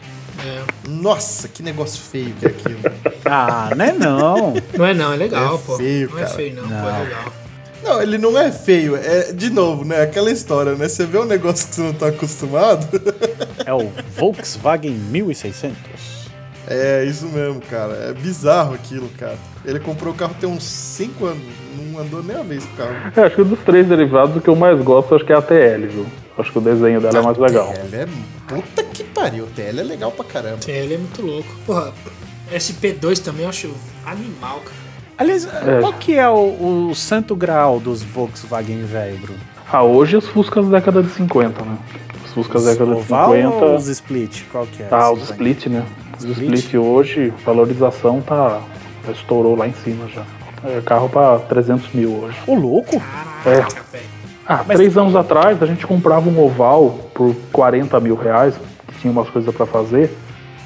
É. 0.45 0.63
Nossa, 0.89 1.47
que 1.49 1.63
negócio 1.63 2.01
feio 2.03 2.33
que 2.39 2.47
é 2.47 2.49
aquilo. 2.49 2.81
Ah, 3.25 3.71
não 3.77 3.85
é 3.85 3.93
não. 3.93 4.55
Não 4.77 4.85
é 4.85 4.93
não, 4.93 5.13
é 5.13 5.17
legal, 5.17 5.55
É 5.55 5.59
pô. 5.59 5.77
feio, 5.77 6.11
não 6.11 6.19
é 6.19 6.23
cara. 6.23 6.35
feio, 6.35 6.57
não, 6.57 6.69
pô, 6.69 6.89
é 6.89 6.99
legal. 7.05 7.33
Não, 7.85 8.03
ele 8.03 8.19
não 8.19 8.37
é 8.39 8.51
feio, 8.51 8.97
é 8.97 9.33
de 9.33 9.49
novo, 9.49 9.85
né? 9.85 10.03
Aquela 10.03 10.31
história, 10.31 10.75
né? 10.75 10.89
Você 10.89 11.07
vê 11.07 11.19
um 11.19 11.25
negócio 11.25 11.69
que 11.69 11.75
você 11.77 11.81
não 11.83 11.95
tá 11.95 12.09
acostumado. 12.09 12.87
É 13.65 13.73
o 13.73 13.93
Volkswagen 14.19 14.91
1600. 14.93 15.77
é 16.67 17.05
isso 17.05 17.27
mesmo, 17.27 17.61
cara. 17.71 17.93
É 18.11 18.13
bizarro 18.13 18.75
aquilo, 18.75 19.09
cara. 19.19 19.37
Ele 19.65 19.79
comprou 19.79 20.13
o 20.13 20.17
carro 20.17 20.35
tem 20.41 20.49
uns 20.49 20.65
5 20.65 21.25
anos, 21.27 21.43
não 21.77 22.01
andou 22.01 22.23
nem 22.25 22.35
uma 22.37 22.45
vez 22.45 22.65
com 22.65 22.73
o 22.75 22.77
carro. 22.77 23.13
É, 23.17 23.21
acho 23.23 23.37
que 23.37 23.45
dos 23.45 23.61
três 23.61 23.87
derivados, 23.87 24.37
o 24.37 24.41
que 24.41 24.49
eu 24.49 24.57
mais 24.57 24.81
gosto 24.83 25.15
acho 25.15 25.25
que 25.25 25.33
é 25.33 25.37
a 25.37 25.43
TL, 25.43 25.87
viu? 25.87 26.07
Acho 26.39 26.51
que 26.53 26.59
o 26.59 26.61
desenho 26.61 27.01
dela 27.01 27.19
é 27.19 27.23
mais 27.23 27.39
legal. 27.39 27.73
TL 27.73 27.95
é. 27.95 28.09
Puta 28.49 28.83
que 28.85 29.05
pariu, 29.05 29.47
TL 29.55 29.81
é 29.81 29.83
legal 29.83 30.11
pra 30.11 30.25
caramba. 30.25 30.59
Ele 30.67 30.95
é 30.95 30.99
muito 30.99 31.23
louco. 31.23 31.49
Porra, 31.67 31.93
SP2 32.53 33.19
também 33.23 33.43
eu 33.43 33.49
acho 33.49 33.73
animal, 34.07 34.61
cara. 34.61 34.83
Aliás, 35.19 35.47
qual 35.81 35.93
que 35.93 36.15
é 36.15 36.29
o, 36.29 36.89
o 36.91 36.95
santo 36.95 37.37
grau 37.37 37.79
dos 37.79 38.03
Volkswagen 38.03 38.83
velho, 38.85 39.19
Bruno? 39.19 39.39
Ah, 39.71 39.83
hoje 39.83 40.17
os 40.17 40.27
Fuscas 40.27 40.67
da 40.67 40.79
década 40.79 41.03
de 41.03 41.11
50, 41.11 41.65
né? 41.65 41.79
Os 42.25 42.33
Fuscas 42.33 42.65
da 42.65 42.73
década 42.73 42.95
de 42.95 43.01
Oval 43.01 43.33
50. 43.33 43.55
ou 43.55 43.77
os 43.77 43.87
Split? 43.89 44.43
Qual 44.51 44.67
que 44.67 44.83
é? 44.83 44.89
Ah, 44.91 45.11
os 45.11 45.23
split, 45.23 45.67
né? 45.67 45.85
Os 46.19 46.25
Split? 46.25 46.55
split 46.55 46.75
hoje, 46.75 47.33
valorização 47.45 48.21
tá. 48.21 48.61
estourou 49.11 49.55
lá 49.57 49.69
em 49.69 49.73
cima 49.73 50.09
já. 50.09 50.25
É 50.65 50.81
carro 50.81 51.09
pra 51.09 51.39
300 51.39 51.93
mil 51.93 52.11
hoje. 52.23 52.37
Ô, 52.47 52.55
louco? 52.55 53.01
Caraca, 53.45 53.83
velho. 53.93 54.05
Ah, 54.53 54.65
três 54.65 54.99
anos 54.99 55.17
atrás 55.17 55.63
a 55.63 55.67
gente 55.67 55.87
comprava 55.87 56.29
um 56.29 56.39
oval 56.45 56.99
por 57.15 57.35
40 57.51 57.99
mil 58.01 58.15
reais, 58.15 58.55
que 58.87 59.01
tinha 59.01 59.11
umas 59.11 59.31
coisas 59.31 59.55
pra 59.55 59.65
fazer. 59.65 60.11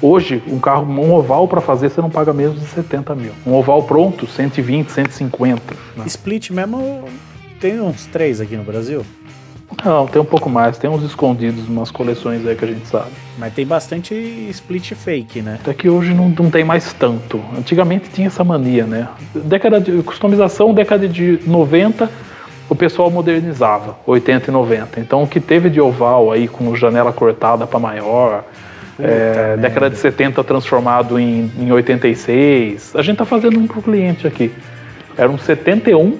Hoje, 0.01 0.43
um 0.45 0.59
carro, 0.59 0.83
um 0.83 1.13
oval 1.13 1.47
pra 1.47 1.61
fazer, 1.61 1.89
você 1.89 2.01
não 2.01 2.09
paga 2.09 2.33
menos 2.33 2.59
de 2.59 2.67
70 2.67 3.15
mil. 3.15 3.31
Um 3.45 3.53
oval 3.53 3.81
pronto, 3.83 4.27
120, 4.27 4.91
150. 4.91 5.61
Né? 5.95 6.03
Split 6.05 6.51
mesmo 6.51 7.05
tem 7.61 7.79
uns 7.79 8.05
três 8.07 8.41
aqui 8.41 8.57
no 8.57 8.63
Brasil. 8.63 9.05
Não, 9.83 10.05
tem 10.05 10.21
um 10.21 10.25
pouco 10.25 10.49
mais, 10.49 10.77
tem 10.77 10.89
uns 10.89 11.03
escondidos, 11.03 11.67
umas 11.67 11.89
coleções 11.89 12.45
aí 12.45 12.55
que 12.55 12.65
a 12.65 12.67
gente 12.67 12.87
sabe. 12.87 13.11
Mas 13.37 13.53
tem 13.53 13.65
bastante 13.65 14.13
split 14.49 14.93
fake, 14.93 15.41
né? 15.41 15.59
Até 15.61 15.73
que 15.73 15.89
hoje 15.89 16.13
não, 16.13 16.29
não 16.29 16.49
tem 16.49 16.63
mais 16.63 16.93
tanto. 16.93 17.41
Antigamente 17.57 18.09
tinha 18.09 18.27
essa 18.27 18.43
mania, 18.43 18.85
né? 18.85 19.07
Década 19.33 19.79
de 19.79 20.03
customização, 20.03 20.73
década 20.73 21.07
de 21.07 21.39
90, 21.45 22.09
o 22.69 22.75
pessoal 22.75 23.09
modernizava, 23.09 23.97
80 24.05 24.49
e 24.49 24.53
90. 24.53 24.99
Então 24.99 25.23
o 25.23 25.27
que 25.27 25.39
teve 25.39 25.69
de 25.69 25.79
oval 25.79 26.31
aí 26.31 26.47
com 26.47 26.75
janela 26.75 27.13
cortada 27.13 27.65
para 27.65 27.79
maior, 27.79 28.43
é, 28.99 29.55
década 29.57 29.89
de 29.89 29.97
70 29.97 30.43
transformado 30.43 31.19
em, 31.19 31.51
em 31.57 31.71
86. 31.71 32.95
A 32.95 33.01
gente 33.01 33.17
tá 33.17 33.25
fazendo 33.25 33.59
um 33.59 33.67
pro 33.67 33.81
cliente 33.81 34.27
aqui. 34.27 34.51
Era 35.17 35.29
um 35.29 35.37
71, 35.37 36.17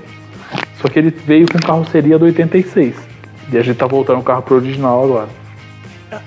só 0.81 0.87
que 0.87 0.99
ele 0.99 1.09
veio 1.09 1.47
com 1.51 1.59
carroceria 1.59 2.17
do 2.17 2.25
86. 2.25 2.95
E 3.51 3.57
a 3.57 3.61
gente 3.61 3.77
tá 3.77 3.87
voltando 3.87 4.19
o 4.19 4.23
carro 4.23 4.41
pro 4.41 4.55
original 4.55 5.03
agora. 5.03 5.29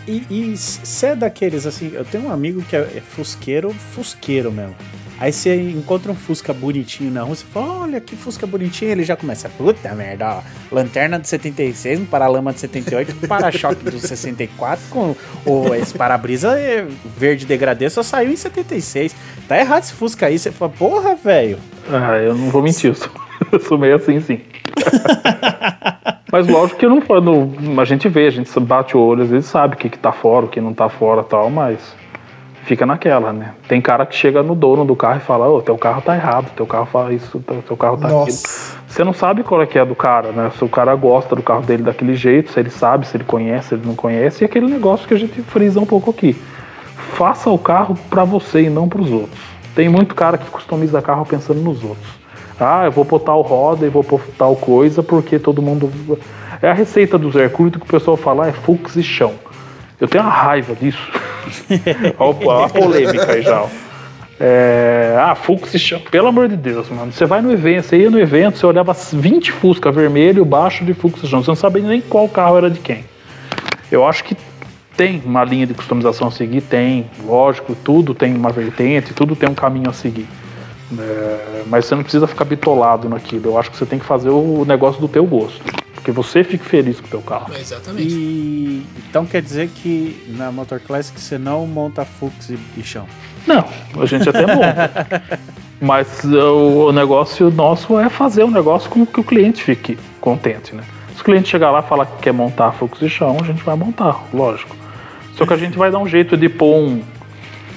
E, 0.06 0.24
e 0.28 0.56
você 0.56 1.06
é 1.06 1.16
daqueles 1.16 1.66
assim, 1.66 1.92
eu 1.94 2.04
tenho 2.04 2.26
um 2.26 2.32
amigo 2.32 2.62
que 2.62 2.76
é 2.76 2.80
é 2.80 3.00
fusqueiro, 3.00 3.70
fusqueiro 3.70 4.52
mesmo. 4.52 4.74
Aí 5.20 5.30
você 5.34 5.54
encontra 5.54 6.10
um 6.10 6.14
Fusca 6.14 6.50
bonitinho 6.54 7.10
na 7.10 7.22
rua, 7.22 7.34
você 7.36 7.44
fala, 7.52 7.82
olha 7.82 8.00
que 8.00 8.16
Fusca 8.16 8.46
bonitinho, 8.46 8.90
ele 8.90 9.04
já 9.04 9.14
começa, 9.14 9.50
puta 9.50 9.94
merda, 9.94 10.36
ó, 10.36 10.40
lanterna 10.72 11.18
de 11.20 11.28
76, 11.28 12.00
um 12.00 12.04
paralama 12.06 12.54
de 12.54 12.60
78, 12.60 13.16
um 13.22 13.28
para-choque 13.28 13.84
do 13.84 13.98
64, 13.98 14.82
com 14.88 15.14
o, 15.44 15.74
esse 15.74 15.92
para-brisa 15.92 16.56
verde 17.18 17.44
degradê 17.44 17.90
só 17.90 18.02
saiu 18.02 18.32
em 18.32 18.36
76. 18.36 19.14
Tá 19.46 19.58
errado 19.58 19.82
esse 19.82 19.92
Fusca 19.92 20.24
aí, 20.26 20.38
você 20.38 20.50
fala, 20.50 20.72
porra, 20.72 21.14
velho. 21.14 21.58
Ah, 21.90 22.16
eu 22.16 22.34
não 22.34 22.48
vou 22.48 22.62
mentir, 22.62 22.88
eu 22.90 22.94
sou, 22.94 23.10
eu 23.52 23.60
sou 23.60 23.76
meio 23.76 23.96
assim, 23.96 24.20
sim. 24.20 24.40
Mas 26.32 26.46
lógico 26.46 26.78
que 26.78 26.86
eu 26.86 26.90
não, 26.90 27.00
não- 27.20 27.80
a 27.80 27.84
gente 27.84 28.08
vê, 28.08 28.26
a 28.26 28.30
gente 28.30 28.48
bate 28.60 28.96
o 28.96 29.00
olho, 29.00 29.22
às 29.22 29.28
vezes 29.28 29.50
sabe 29.50 29.74
o 29.74 29.76
que, 29.76 29.90
que 29.90 29.98
tá 29.98 30.12
fora, 30.12 30.46
o 30.46 30.48
que 30.48 30.60
não 30.60 30.72
tá 30.72 30.88
fora 30.88 31.22
tal, 31.24 31.50
mas 31.50 31.78
fica 32.70 32.86
naquela, 32.86 33.32
né? 33.32 33.54
Tem 33.66 33.80
cara 33.80 34.06
que 34.06 34.14
chega 34.14 34.44
no 34.44 34.54
dono 34.54 34.84
do 34.84 34.94
carro 34.94 35.16
e 35.16 35.20
fala, 35.20 35.48
ô, 35.48 35.60
teu 35.60 35.76
carro 35.76 36.00
tá 36.00 36.14
errado, 36.14 36.52
teu 36.54 36.64
carro 36.64 36.86
faz 36.86 37.20
isso, 37.20 37.42
teu, 37.66 37.76
carro 37.76 37.96
tá 37.96 38.06
aquilo. 38.06 38.20
Nossa. 38.20 38.78
Você 38.86 39.02
não 39.02 39.12
sabe 39.12 39.42
qual 39.42 39.60
é 39.60 39.66
que 39.66 39.76
é 39.76 39.84
do 39.84 39.96
cara, 39.96 40.30
né? 40.30 40.52
Se 40.56 40.64
o 40.64 40.68
cara 40.68 40.94
gosta 40.94 41.34
do 41.34 41.42
carro 41.42 41.62
dele 41.62 41.82
daquele 41.82 42.14
jeito, 42.14 42.52
se 42.52 42.60
ele 42.60 42.70
sabe, 42.70 43.08
se 43.08 43.16
ele 43.16 43.24
conhece, 43.24 43.70
se 43.70 43.74
ele 43.74 43.82
não 43.84 43.96
conhece, 43.96 44.44
e 44.44 44.46
aquele 44.46 44.68
negócio 44.68 45.08
que 45.08 45.12
a 45.12 45.18
gente 45.18 45.42
frisa 45.42 45.80
um 45.80 45.84
pouco 45.84 46.10
aqui. 46.10 46.40
Faça 47.14 47.50
o 47.50 47.58
carro 47.58 47.98
pra 48.08 48.22
você 48.22 48.62
e 48.62 48.70
não 48.70 48.88
pros 48.88 49.10
outros. 49.10 49.40
Tem 49.74 49.88
muito 49.88 50.14
cara 50.14 50.38
que 50.38 50.48
customiza 50.48 51.02
carro 51.02 51.26
pensando 51.26 51.60
nos 51.60 51.82
outros. 51.82 52.20
Ah, 52.60 52.84
eu 52.84 52.92
vou 52.92 53.04
pôr 53.04 53.18
tal 53.18 53.42
roda 53.42 53.84
e 53.84 53.88
vou 53.88 54.04
pôr 54.04 54.20
tal 54.38 54.54
coisa 54.54 55.02
porque 55.02 55.40
todo 55.40 55.60
mundo. 55.60 55.90
É 56.62 56.70
a 56.70 56.74
receita 56.74 57.18
do 57.18 57.32
Zé 57.32 57.48
Curto 57.48 57.80
que 57.80 57.86
o 57.86 57.88
pessoal 57.88 58.16
fala, 58.16 58.44
ah, 58.44 58.48
é 58.48 58.52
fux 58.52 58.94
e 58.94 59.02
chão. 59.02 59.34
Eu 60.00 60.08
tenho 60.08 60.24
uma 60.24 60.32
raiva 60.32 60.74
disso. 60.74 61.10
Olha 62.18 62.64
a 62.64 62.68
polêmica 62.68 63.32
aí 63.32 63.42
já. 63.42 63.66
É, 64.42 65.16
ah, 65.18 65.34
Fux 65.34 65.70
chão. 65.78 66.00
Pelo 66.10 66.28
amor 66.28 66.48
de 66.48 66.56
Deus, 66.56 66.88
mano. 66.88 67.12
Você 67.12 67.26
vai 67.26 67.42
no 67.42 67.52
evento, 67.52 67.84
você 67.84 67.98
ia 67.98 68.10
no 68.10 68.18
evento, 68.18 68.56
você 68.56 68.64
olhava 68.64 68.94
20 68.94 69.52
Fusca 69.52 69.92
vermelho 69.92 70.44
baixo 70.46 70.82
de 70.82 70.94
Fux 70.94 71.20
chão. 71.28 71.42
Você 71.42 71.50
não 71.50 71.56
sabia 71.56 71.82
nem 71.82 72.00
qual 72.00 72.26
carro 72.26 72.56
era 72.56 72.70
de 72.70 72.80
quem. 72.80 73.04
Eu 73.92 74.06
acho 74.06 74.24
que 74.24 74.34
tem 74.96 75.22
uma 75.24 75.44
linha 75.44 75.66
de 75.66 75.74
customização 75.74 76.28
a 76.28 76.30
seguir, 76.30 76.62
tem, 76.62 77.10
lógico, 77.24 77.74
tudo 77.74 78.14
tem 78.14 78.34
uma 78.34 78.50
vertente, 78.50 79.12
tudo 79.12 79.36
tem 79.36 79.48
um 79.48 79.54
caminho 79.54 79.90
a 79.90 79.92
seguir. 79.92 80.26
É, 80.98 81.62
mas 81.66 81.84
você 81.84 81.94
não 81.94 82.02
precisa 82.02 82.26
ficar 82.26 82.44
bitolado 82.44 83.08
naquilo. 83.08 83.50
Eu 83.50 83.58
acho 83.58 83.70
que 83.70 83.76
você 83.76 83.86
tem 83.86 83.98
que 83.98 84.04
fazer 84.06 84.30
o 84.30 84.64
negócio 84.66 85.00
do 85.00 85.08
teu 85.08 85.24
gosto. 85.26 85.62
Porque 86.00 86.12
você 86.12 86.42
fique 86.42 86.64
feliz 86.64 86.98
com 86.98 87.06
o 87.06 87.10
teu 87.10 87.20
carro. 87.20 87.54
Exatamente. 87.54 88.08
E 88.08 88.86
então 89.08 89.26
quer 89.26 89.42
dizer 89.42 89.68
que 89.68 90.24
na 90.36 90.50
Motor 90.50 90.80
Classic 90.80 91.20
você 91.20 91.36
não 91.36 91.66
monta 91.66 92.06
Fux 92.06 92.48
e, 92.48 92.58
e 92.76 92.82
chão. 92.82 93.06
Não, 93.46 93.64
a 94.00 94.06
gente 94.06 94.26
até 94.26 94.46
monta. 94.46 95.38
Mas 95.80 96.24
uh, 96.24 96.88
o 96.88 96.92
negócio 96.92 97.50
nosso 97.50 97.98
é 97.98 98.08
fazer 98.08 98.44
um 98.44 98.50
negócio 98.50 98.88
com 98.90 99.04
que 99.04 99.20
o 99.20 99.24
cliente 99.24 99.62
fique 99.62 99.98
contente, 100.20 100.74
né? 100.74 100.82
Se 101.14 101.20
o 101.20 101.24
cliente 101.24 101.48
chegar 101.48 101.70
lá 101.70 101.80
e 101.80 101.82
falar 101.82 102.06
que 102.06 102.22
quer 102.22 102.32
montar 102.32 102.72
fluxo 102.72 103.04
de 103.04 103.10
chão, 103.10 103.36
a 103.40 103.44
gente 103.44 103.62
vai 103.62 103.76
montar, 103.76 104.24
lógico. 104.32 104.74
Só 105.36 105.44
que 105.44 105.52
a 105.52 105.56
gente 105.56 105.76
vai 105.76 105.90
dar 105.90 105.98
um 105.98 106.08
jeito 106.08 106.36
de 106.36 106.48
pôr 106.48 106.76
um. 106.76 107.02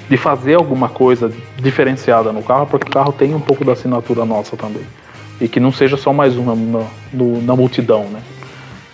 de 0.09 0.15
fazer 0.15 0.55
alguma 0.55 0.87
coisa 0.87 1.31
diferenciada 1.57 2.31
no 2.31 2.41
carro, 2.41 2.67
porque 2.67 2.87
o 2.87 2.91
carro 2.91 3.11
tem 3.11 3.33
um 3.33 3.39
pouco 3.39 3.65
da 3.65 3.73
assinatura 3.73 4.23
nossa 4.23 4.55
também. 4.55 4.83
E 5.41 5.47
que 5.47 5.59
não 5.59 5.71
seja 5.71 5.97
só 5.97 6.13
mais 6.13 6.37
uma 6.37 6.55
na, 6.55 6.85
no- 7.11 7.41
na 7.41 7.55
multidão, 7.55 8.03
né? 8.05 8.19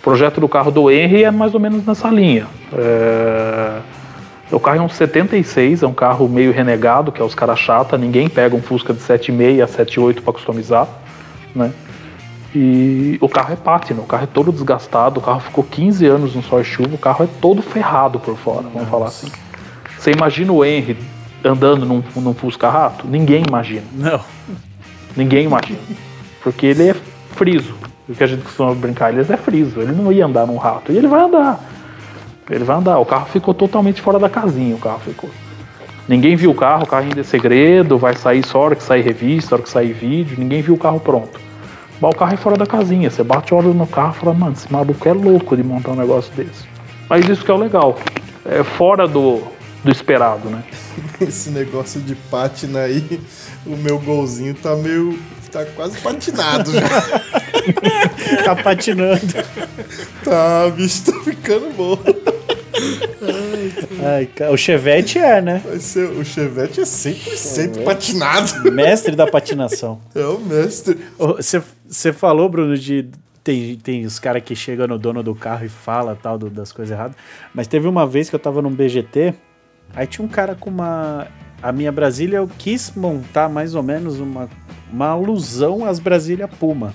O 0.00 0.02
projeto 0.02 0.40
do 0.40 0.48
carro 0.48 0.70
do 0.70 0.90
Henry 0.90 1.24
é 1.24 1.30
mais 1.30 1.52
ou 1.54 1.60
menos 1.60 1.84
nessa 1.84 2.08
linha. 2.08 2.46
É... 2.72 3.78
O 4.50 4.58
carro 4.58 4.78
é 4.78 4.80
um 4.82 4.88
76, 4.88 5.82
é 5.82 5.86
um 5.86 5.92
carro 5.92 6.28
meio 6.28 6.50
renegado, 6.52 7.12
que 7.12 7.20
é 7.22 7.24
os 7.24 7.34
caras 7.36 7.58
chata, 7.60 7.96
ninguém 7.96 8.28
pega 8.28 8.56
um 8.56 8.60
Fusca 8.60 8.92
de 8.92 8.98
7,6 8.98 9.62
a 9.62 9.68
7,8 9.68 10.22
para 10.22 10.32
customizar, 10.32 10.88
né? 11.54 11.70
E 12.52 13.16
o 13.20 13.28
carro 13.28 13.52
é 13.52 13.56
pátina, 13.56 14.00
o 14.00 14.04
carro 14.06 14.24
é 14.24 14.26
todo 14.26 14.50
desgastado, 14.50 15.20
o 15.20 15.22
carro 15.22 15.38
ficou 15.38 15.62
15 15.62 16.04
anos 16.06 16.34
no 16.34 16.42
sol 16.42 16.60
e 16.60 16.64
chuva, 16.64 16.96
o 16.96 16.98
carro 16.98 17.24
é 17.24 17.28
todo 17.40 17.62
ferrado 17.62 18.18
por 18.18 18.36
fora, 18.36 18.64
vamos 18.74 18.88
falar 18.88 19.06
assim. 19.06 19.30
Você 19.96 20.10
imagina 20.10 20.52
o 20.52 20.64
Henry 20.64 20.96
andando 21.44 21.86
num, 21.86 22.02
num 22.16 22.34
Fusca 22.34 22.68
rato? 22.68 23.06
Ninguém 23.06 23.44
imagina, 23.46 23.84
Não. 23.92 24.20
ninguém 25.16 25.44
imagina. 25.44 25.78
Porque 26.42 26.66
ele 26.66 26.88
é 26.88 26.94
friso, 26.94 27.74
o 28.08 28.14
que 28.14 28.24
a 28.24 28.26
gente 28.26 28.42
costuma 28.42 28.74
brincar, 28.74 29.12
ele 29.12 29.20
é 29.20 29.36
friso, 29.36 29.80
ele 29.80 29.92
não 29.92 30.10
ia 30.10 30.26
andar 30.26 30.46
num 30.46 30.56
rato, 30.56 30.92
e 30.92 30.96
ele 30.96 31.08
vai 31.08 31.20
andar. 31.20 31.60
Ele 32.50 32.64
vai 32.64 32.76
andar. 32.76 32.98
O 32.98 33.06
carro 33.06 33.26
ficou 33.26 33.54
totalmente 33.54 34.02
fora 34.02 34.18
da 34.18 34.28
casinha. 34.28 34.74
O 34.74 34.78
carro 34.78 34.98
ficou. 34.98 35.30
Ninguém 36.08 36.34
viu 36.34 36.50
o 36.50 36.54
carro, 36.54 36.82
o 36.82 36.86
carro 36.86 37.04
ainda 37.04 37.20
é 37.20 37.22
segredo, 37.22 37.96
vai 37.96 38.16
sair 38.16 38.44
só 38.44 38.58
hora 38.58 38.74
que 38.74 38.82
sair 38.82 39.02
revista, 39.02 39.54
hora 39.54 39.62
que 39.62 39.70
sair 39.70 39.92
vídeo. 39.92 40.36
Ninguém 40.36 40.60
viu 40.60 40.74
o 40.74 40.78
carro 40.78 40.98
pronto. 40.98 41.38
Mas 42.00 42.10
o 42.12 42.16
carro 42.16 42.34
é 42.34 42.36
fora 42.36 42.56
da 42.56 42.66
casinha. 42.66 43.08
Você 43.08 43.22
bate 43.22 43.54
olho 43.54 43.72
no 43.72 43.86
carro 43.86 44.14
e 44.16 44.18
fala, 44.18 44.34
mano, 44.34 44.52
esse 44.52 44.72
maluco 44.72 45.08
é 45.08 45.12
louco 45.12 45.56
de 45.56 45.62
montar 45.62 45.92
um 45.92 45.96
negócio 45.96 46.32
desse. 46.34 46.64
Mas 47.08 47.28
isso 47.28 47.44
que 47.44 47.50
é 47.52 47.54
o 47.54 47.56
legal. 47.56 47.96
É 48.44 48.64
fora 48.64 49.06
do, 49.06 49.42
do 49.84 49.90
esperado, 49.90 50.50
né? 50.50 50.64
Esse 51.20 51.50
negócio 51.50 52.00
de 52.00 52.14
pátina 52.14 52.80
aí, 52.80 53.20
o 53.66 53.76
meu 53.76 53.98
golzinho 53.98 54.54
tá 54.54 54.74
meio. 54.74 55.16
Tá 55.50 55.64
quase 55.74 55.98
patinado 55.98 56.72
já. 56.72 56.80
Tá 58.44 58.56
patinando. 58.56 59.20
Tá, 60.24 60.70
bicho, 60.70 61.04
tá 61.04 61.20
ficando 61.24 61.70
bom. 61.74 61.98
Ai, 64.02 64.28
o 64.50 64.56
Chevette 64.56 65.18
é, 65.18 65.40
né? 65.40 65.62
Ser, 65.78 66.08
o 66.10 66.24
Chevette 66.24 66.80
é 66.80 66.84
100% 66.84 67.84
patinado. 67.84 68.72
Mestre 68.72 69.14
da 69.14 69.26
patinação. 69.26 70.00
É 70.14 70.24
o 70.24 70.38
mestre. 70.40 70.98
Você 71.88 72.12
falou, 72.12 72.48
Bruno, 72.48 72.76
de. 72.76 73.08
Tem, 73.42 73.74
tem 73.76 74.04
os 74.04 74.18
caras 74.18 74.42
que 74.44 74.54
chegam 74.54 74.86
no 74.86 74.98
dono 74.98 75.22
do 75.22 75.34
carro 75.34 75.64
e 75.64 75.68
fala 75.68 76.16
tal 76.20 76.36
do- 76.38 76.50
das 76.50 76.72
coisas 76.72 76.92
erradas. 76.92 77.16
Mas 77.54 77.66
teve 77.66 77.88
uma 77.88 78.06
vez 78.06 78.28
que 78.28 78.36
eu 78.36 78.40
tava 78.40 78.60
num 78.60 78.70
BGT, 78.70 79.32
aí 79.94 80.06
tinha 80.06 80.24
um 80.24 80.28
cara 80.28 80.54
com 80.54 80.68
uma. 80.70 81.26
A 81.62 81.72
minha 81.72 81.90
Brasília, 81.90 82.36
eu 82.38 82.48
quis 82.58 82.92
montar 82.94 83.48
mais 83.48 83.74
ou 83.74 83.82
menos 83.82 84.18
uma, 84.20 84.48
uma 84.92 85.08
alusão 85.08 85.84
às 85.84 85.98
Brasília 85.98 86.46
Puma. 86.48 86.94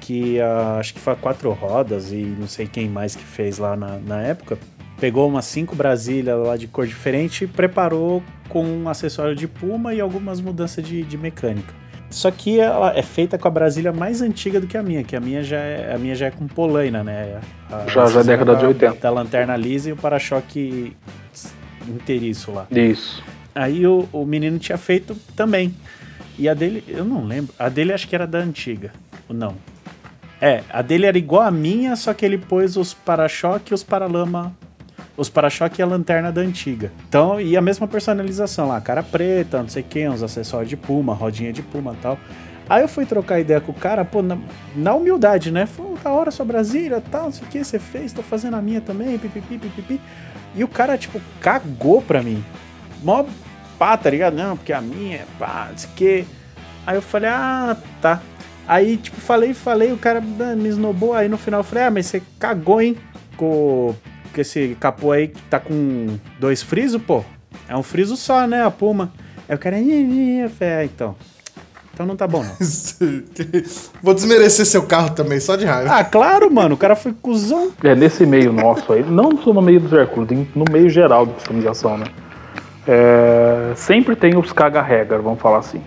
Que 0.00 0.40
ah, 0.40 0.76
acho 0.78 0.94
que 0.94 1.00
foi 1.00 1.12
a 1.12 1.16
quatro 1.16 1.50
rodas 1.52 2.12
e 2.12 2.16
não 2.16 2.46
sei 2.48 2.66
quem 2.66 2.88
mais 2.88 3.14
que 3.14 3.24
fez 3.24 3.58
lá 3.58 3.76
na, 3.76 3.98
na 3.98 4.20
época. 4.22 4.58
Pegou 5.00 5.28
umas 5.28 5.44
cinco 5.44 5.74
Brasília 5.74 6.34
lá 6.36 6.56
de 6.56 6.66
cor 6.68 6.86
diferente 6.86 7.44
e 7.44 7.46
preparou 7.46 8.22
com 8.48 8.64
um 8.64 8.88
acessório 8.88 9.34
de 9.34 9.46
Puma 9.48 9.92
e 9.92 10.00
algumas 10.00 10.40
mudanças 10.40 10.84
de, 10.86 11.02
de 11.02 11.18
mecânica. 11.18 11.72
Só 12.10 12.30
que 12.30 12.60
ela 12.60 12.96
é 12.96 13.02
feita 13.02 13.36
com 13.36 13.48
a 13.48 13.50
Brasília 13.50 13.92
mais 13.92 14.22
antiga 14.22 14.60
do 14.60 14.68
que 14.68 14.76
a 14.78 14.82
minha, 14.84 15.02
que 15.02 15.16
a 15.16 15.20
minha 15.20 15.42
já 15.42 15.56
é, 15.58 15.92
a 15.92 15.98
minha 15.98 16.14
já 16.14 16.26
é 16.26 16.30
com 16.30 16.46
polaina, 16.46 17.02
né? 17.02 17.40
A- 17.68 17.86
Já- 17.88 18.06
já 18.06 18.20
é 18.20 18.24
década 18.24 18.54
de 18.54 18.62
da- 18.62 18.68
80. 18.68 19.00
Da 19.00 19.10
lanterna 19.10 19.56
lisa 19.56 19.88
e 19.88 19.92
o 19.92 19.96
para-choque 19.96 20.96
inteiriço 21.88 22.52
lá. 22.52 22.66
Isso. 22.70 23.22
Aí 23.54 23.86
o, 23.86 24.08
o 24.12 24.24
menino 24.24 24.58
tinha 24.58 24.78
feito 24.78 25.16
também. 25.36 25.74
E 26.38 26.48
a 26.48 26.54
dele, 26.54 26.84
eu 26.88 27.04
não 27.04 27.24
lembro. 27.24 27.54
A 27.58 27.68
dele 27.68 27.92
acho 27.92 28.08
que 28.08 28.14
era 28.14 28.26
da 28.26 28.38
antiga. 28.38 28.92
Ou 29.28 29.34
Não. 29.34 29.54
É, 30.40 30.62
a 30.68 30.82
dele 30.82 31.06
era 31.06 31.16
igual 31.16 31.42
a 31.42 31.50
minha, 31.50 31.96
só 31.96 32.12
que 32.12 32.24
ele 32.24 32.36
pôs 32.36 32.76
os 32.76 32.92
para-choque 32.92 33.72
e 33.72 33.74
os 33.74 33.82
paralama. 33.82 34.54
Os 35.16 35.28
para-choque 35.28 35.80
e 35.80 35.82
a 35.82 35.86
lanterna 35.86 36.32
da 36.32 36.40
antiga. 36.40 36.92
Então, 37.08 37.40
e 37.40 37.56
a 37.56 37.60
mesma 37.60 37.86
personalização 37.86 38.68
lá, 38.68 38.80
cara 38.80 39.02
preta, 39.02 39.62
não 39.62 39.68
sei 39.68 39.82
o 39.82 39.86
que, 39.86 40.08
uns 40.08 40.22
acessórios 40.22 40.68
de 40.68 40.76
puma, 40.76 41.14
rodinha 41.14 41.52
de 41.52 41.62
puma 41.62 41.96
tal. 42.02 42.18
Aí 42.68 42.82
eu 42.82 42.88
fui 42.88 43.06
trocar 43.06 43.40
ideia 43.40 43.60
com 43.60 43.72
o 43.72 43.74
cara, 43.74 44.04
pô, 44.04 44.22
na, 44.22 44.38
na 44.74 44.94
humildade, 44.94 45.50
né? 45.50 45.66
Falou, 45.66 45.96
da 46.02 46.10
hora 46.10 46.30
sua 46.30 46.44
Brasília, 46.44 47.02
tal, 47.10 47.24
não 47.24 47.32
sei 47.32 47.46
o 47.46 47.50
que, 47.50 47.62
você 47.62 47.78
fez, 47.78 48.12
tô 48.12 48.22
fazendo 48.22 48.54
a 48.56 48.62
minha 48.62 48.80
também, 48.80 49.18
pipipi, 49.18 49.58
pipipi. 49.58 50.00
E 50.54 50.64
o 50.64 50.68
cara, 50.68 50.96
tipo, 50.96 51.20
cagou 51.40 52.02
pra 52.02 52.22
mim. 52.22 52.42
Mó 53.02 53.24
pá, 53.78 53.96
tá 53.96 54.10
ligado? 54.10 54.34
Não, 54.34 54.56
porque 54.56 54.72
a 54.72 54.80
minha 54.80 55.16
é 55.16 55.26
pá, 55.38 55.68
não 55.70 55.78
sei 55.78 55.90
o 55.90 55.92
que. 55.94 56.26
Aí 56.86 56.96
eu 56.96 57.02
falei, 57.02 57.30
ah, 57.30 57.76
tá. 58.00 58.20
Aí, 58.66 58.96
tipo, 58.96 59.20
falei, 59.20 59.52
falei, 59.52 59.92
o 59.92 59.98
cara 59.98 60.20
ah, 60.40 60.56
me 60.56 60.68
esnobou. 60.68 61.14
Aí 61.14 61.28
no 61.28 61.36
final 61.36 61.60
eu 61.60 61.64
falei, 61.64 61.84
ah, 61.84 61.90
mas 61.90 62.06
você 62.06 62.22
cagou, 62.38 62.80
hein? 62.80 62.96
Com, 63.36 63.94
com 64.32 64.40
esse 64.40 64.76
capô 64.80 65.12
aí 65.12 65.28
que 65.28 65.42
tá 65.42 65.58
com 65.58 66.18
dois 66.38 66.62
frisos, 66.62 67.00
pô. 67.02 67.24
É 67.68 67.76
um 67.76 67.82
friso 67.82 68.16
só, 68.16 68.46
né? 68.46 68.64
A 68.64 68.70
Puma. 68.70 69.12
Aí 69.48 69.54
o 69.54 69.58
cara, 69.58 69.76
falei, 69.76 70.74
ah, 70.74 70.84
então. 70.84 71.16
Então 71.94 72.04
não 72.04 72.16
tá 72.16 72.26
bom, 72.26 72.42
não. 72.42 72.56
Vou 74.02 74.14
desmerecer 74.14 74.66
seu 74.66 74.82
carro 74.82 75.10
também, 75.10 75.38
só 75.38 75.54
de 75.54 75.64
raiva. 75.64 75.94
Ah, 75.94 76.04
claro, 76.04 76.52
mano. 76.52 76.74
O 76.74 76.78
cara 76.78 76.96
foi 76.96 77.12
cuzão. 77.12 77.70
É 77.84 77.94
nesse 77.94 78.26
meio 78.26 78.52
nosso 78.52 78.92
aí, 78.92 79.04
não 79.04 79.40
só 79.40 79.52
no 79.52 79.62
meio 79.62 79.78
dos 79.78 79.92
Hercules, 79.92 80.28
tem 80.28 80.48
no 80.56 80.64
meio 80.72 80.90
geral 80.90 81.24
de 81.24 81.34
customização, 81.34 81.96
né? 81.96 82.06
É, 82.86 83.72
sempre 83.76 84.14
tem 84.14 84.36
os 84.36 84.52
caga-regra, 84.52 85.18
vamos 85.18 85.40
falar 85.40 85.58
assim. 85.58 85.82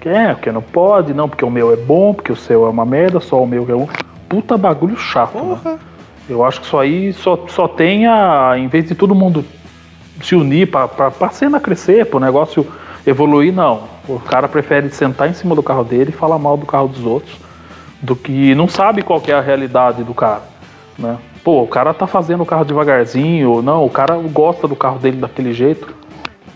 Que 0.00 0.10
é, 0.10 0.34
porque 0.34 0.52
não 0.52 0.60
pode, 0.60 1.14
não, 1.14 1.28
porque 1.28 1.44
o 1.44 1.50
meu 1.50 1.72
é 1.72 1.76
bom, 1.76 2.12
porque 2.12 2.30
o 2.30 2.36
seu 2.36 2.66
é 2.66 2.68
uma 2.68 2.84
merda, 2.84 3.20
só 3.20 3.42
o 3.42 3.46
meu 3.46 3.66
é 3.70 3.74
um. 3.74 3.88
Puta 4.28 4.58
bagulho 4.58 4.98
chato, 4.98 5.34
né? 5.34 5.58
Porra. 5.62 5.78
Eu 6.28 6.44
acho 6.44 6.60
que 6.60 6.66
isso 6.66 6.78
aí 6.78 7.12
só, 7.12 7.46
só 7.48 7.66
tem 7.66 8.06
a. 8.06 8.52
Em 8.56 8.68
vez 8.68 8.86
de 8.86 8.94
todo 8.94 9.14
mundo 9.14 9.44
se 10.22 10.34
unir 10.34 10.70
pra, 10.70 10.86
pra, 10.88 11.10
pra 11.10 11.30
cena 11.30 11.58
crescer, 11.58 12.06
pro 12.06 12.20
negócio 12.20 12.66
evoluir, 13.06 13.52
não. 13.52 13.84
O 14.06 14.20
cara 14.20 14.46
prefere 14.46 14.90
sentar 14.90 15.28
em 15.30 15.34
cima 15.34 15.54
do 15.54 15.62
carro 15.62 15.84
dele 15.84 16.10
e 16.10 16.12
falar 16.12 16.38
mal 16.38 16.56
do 16.56 16.66
carro 16.66 16.88
dos 16.88 17.04
outros, 17.04 17.36
do 18.02 18.14
que 18.14 18.54
não 18.54 18.68
sabe 18.68 19.02
qual 19.02 19.20
que 19.20 19.32
é 19.32 19.34
a 19.34 19.40
realidade 19.40 20.04
do 20.04 20.12
cara, 20.12 20.42
né? 20.98 21.16
Pô, 21.44 21.62
o 21.62 21.68
cara 21.68 21.92
tá 21.92 22.06
fazendo 22.06 22.42
o 22.42 22.46
carro 22.46 22.64
devagarzinho, 22.64 23.50
ou 23.50 23.62
não, 23.62 23.84
o 23.84 23.90
cara 23.90 24.16
gosta 24.16 24.66
do 24.66 24.74
carro 24.74 24.98
dele 24.98 25.18
daquele 25.18 25.52
jeito. 25.52 25.94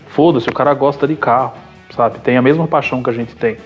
Foda-se, 0.07 0.49
o 0.49 0.53
cara 0.53 0.73
gosta 0.73 1.07
de 1.07 1.15
carro, 1.15 1.53
sabe? 1.95 2.17
Tem 2.19 2.35
a 2.35 2.41
mesma 2.41 2.67
paixão 2.67 3.03
que 3.03 3.09
a 3.09 3.13
gente 3.13 3.35
tem. 3.35 3.57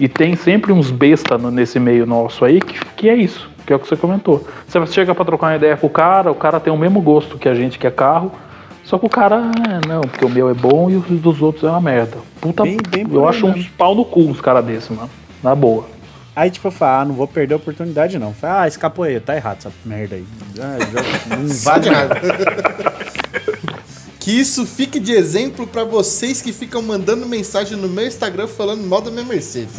E 0.00 0.08
tem 0.08 0.34
sempre 0.34 0.72
uns 0.72 0.90
besta 0.90 1.38
nesse 1.38 1.78
meio 1.78 2.04
nosso 2.04 2.44
aí 2.44 2.60
que, 2.60 2.84
que 2.96 3.08
é 3.08 3.14
isso, 3.14 3.48
que 3.64 3.72
é 3.72 3.76
o 3.76 3.78
que 3.78 3.86
você 3.86 3.96
comentou. 3.96 4.44
Você 4.66 4.84
chega 4.88 5.14
pra 5.14 5.24
trocar 5.24 5.48
uma 5.48 5.56
ideia 5.56 5.76
com 5.76 5.86
o 5.86 5.90
cara, 5.90 6.32
o 6.32 6.34
cara 6.34 6.58
tem 6.58 6.72
o 6.72 6.76
mesmo 6.76 7.00
gosto 7.00 7.38
que 7.38 7.48
a 7.48 7.54
gente 7.54 7.78
que 7.78 7.86
é 7.86 7.90
carro, 7.90 8.32
só 8.82 8.98
que 8.98 9.06
o 9.06 9.10
cara, 9.10 9.36
ah, 9.36 9.86
não, 9.86 10.00
porque 10.00 10.24
o 10.24 10.28
meu 10.28 10.48
é 10.48 10.54
bom 10.54 10.90
e 10.90 10.96
os 10.96 11.04
dos 11.20 11.40
outros 11.40 11.62
é 11.62 11.68
uma 11.70 11.80
merda. 11.80 12.16
Puta, 12.40 12.64
Bem- 12.64 12.78
bem 12.88 13.06
eu 13.08 13.22
aí 13.22 13.28
acho 13.28 13.46
uns 13.46 13.68
pau 13.68 13.94
no 13.94 14.04
cu 14.04 14.20
uns 14.22 14.40
caras 14.40 14.64
desses, 14.64 14.88
mano. 14.90 15.08
Na 15.44 15.54
boa. 15.54 15.84
Aí, 16.40 16.50
tipo, 16.50 16.68
eu 16.68 16.72
falei, 16.72 16.94
ah, 16.94 17.04
não 17.04 17.14
vou 17.14 17.28
perder 17.28 17.52
a 17.52 17.58
oportunidade, 17.58 18.18
não. 18.18 18.32
Falei, 18.32 18.56
ah, 18.56 18.66
escapou 18.66 19.04
aí, 19.04 19.20
tá 19.20 19.36
errado 19.36 19.58
essa 19.58 19.72
merda 19.84 20.16
aí. 20.16 20.24
Ah, 20.58 21.36
não 21.36 21.46
vale 21.62 21.82
de 21.82 21.90
nada. 21.90 22.14
Que 24.18 24.40
isso 24.40 24.64
fique 24.64 24.98
de 24.98 25.12
exemplo 25.12 25.66
pra 25.66 25.84
vocês 25.84 26.40
que 26.40 26.50
ficam 26.50 26.80
mandando 26.80 27.26
mensagem 27.26 27.76
no 27.76 27.90
meu 27.90 28.06
Instagram 28.06 28.46
falando 28.46 28.82
mal 28.84 29.02
da 29.02 29.10
minha 29.10 29.22
Mercedes. 29.22 29.74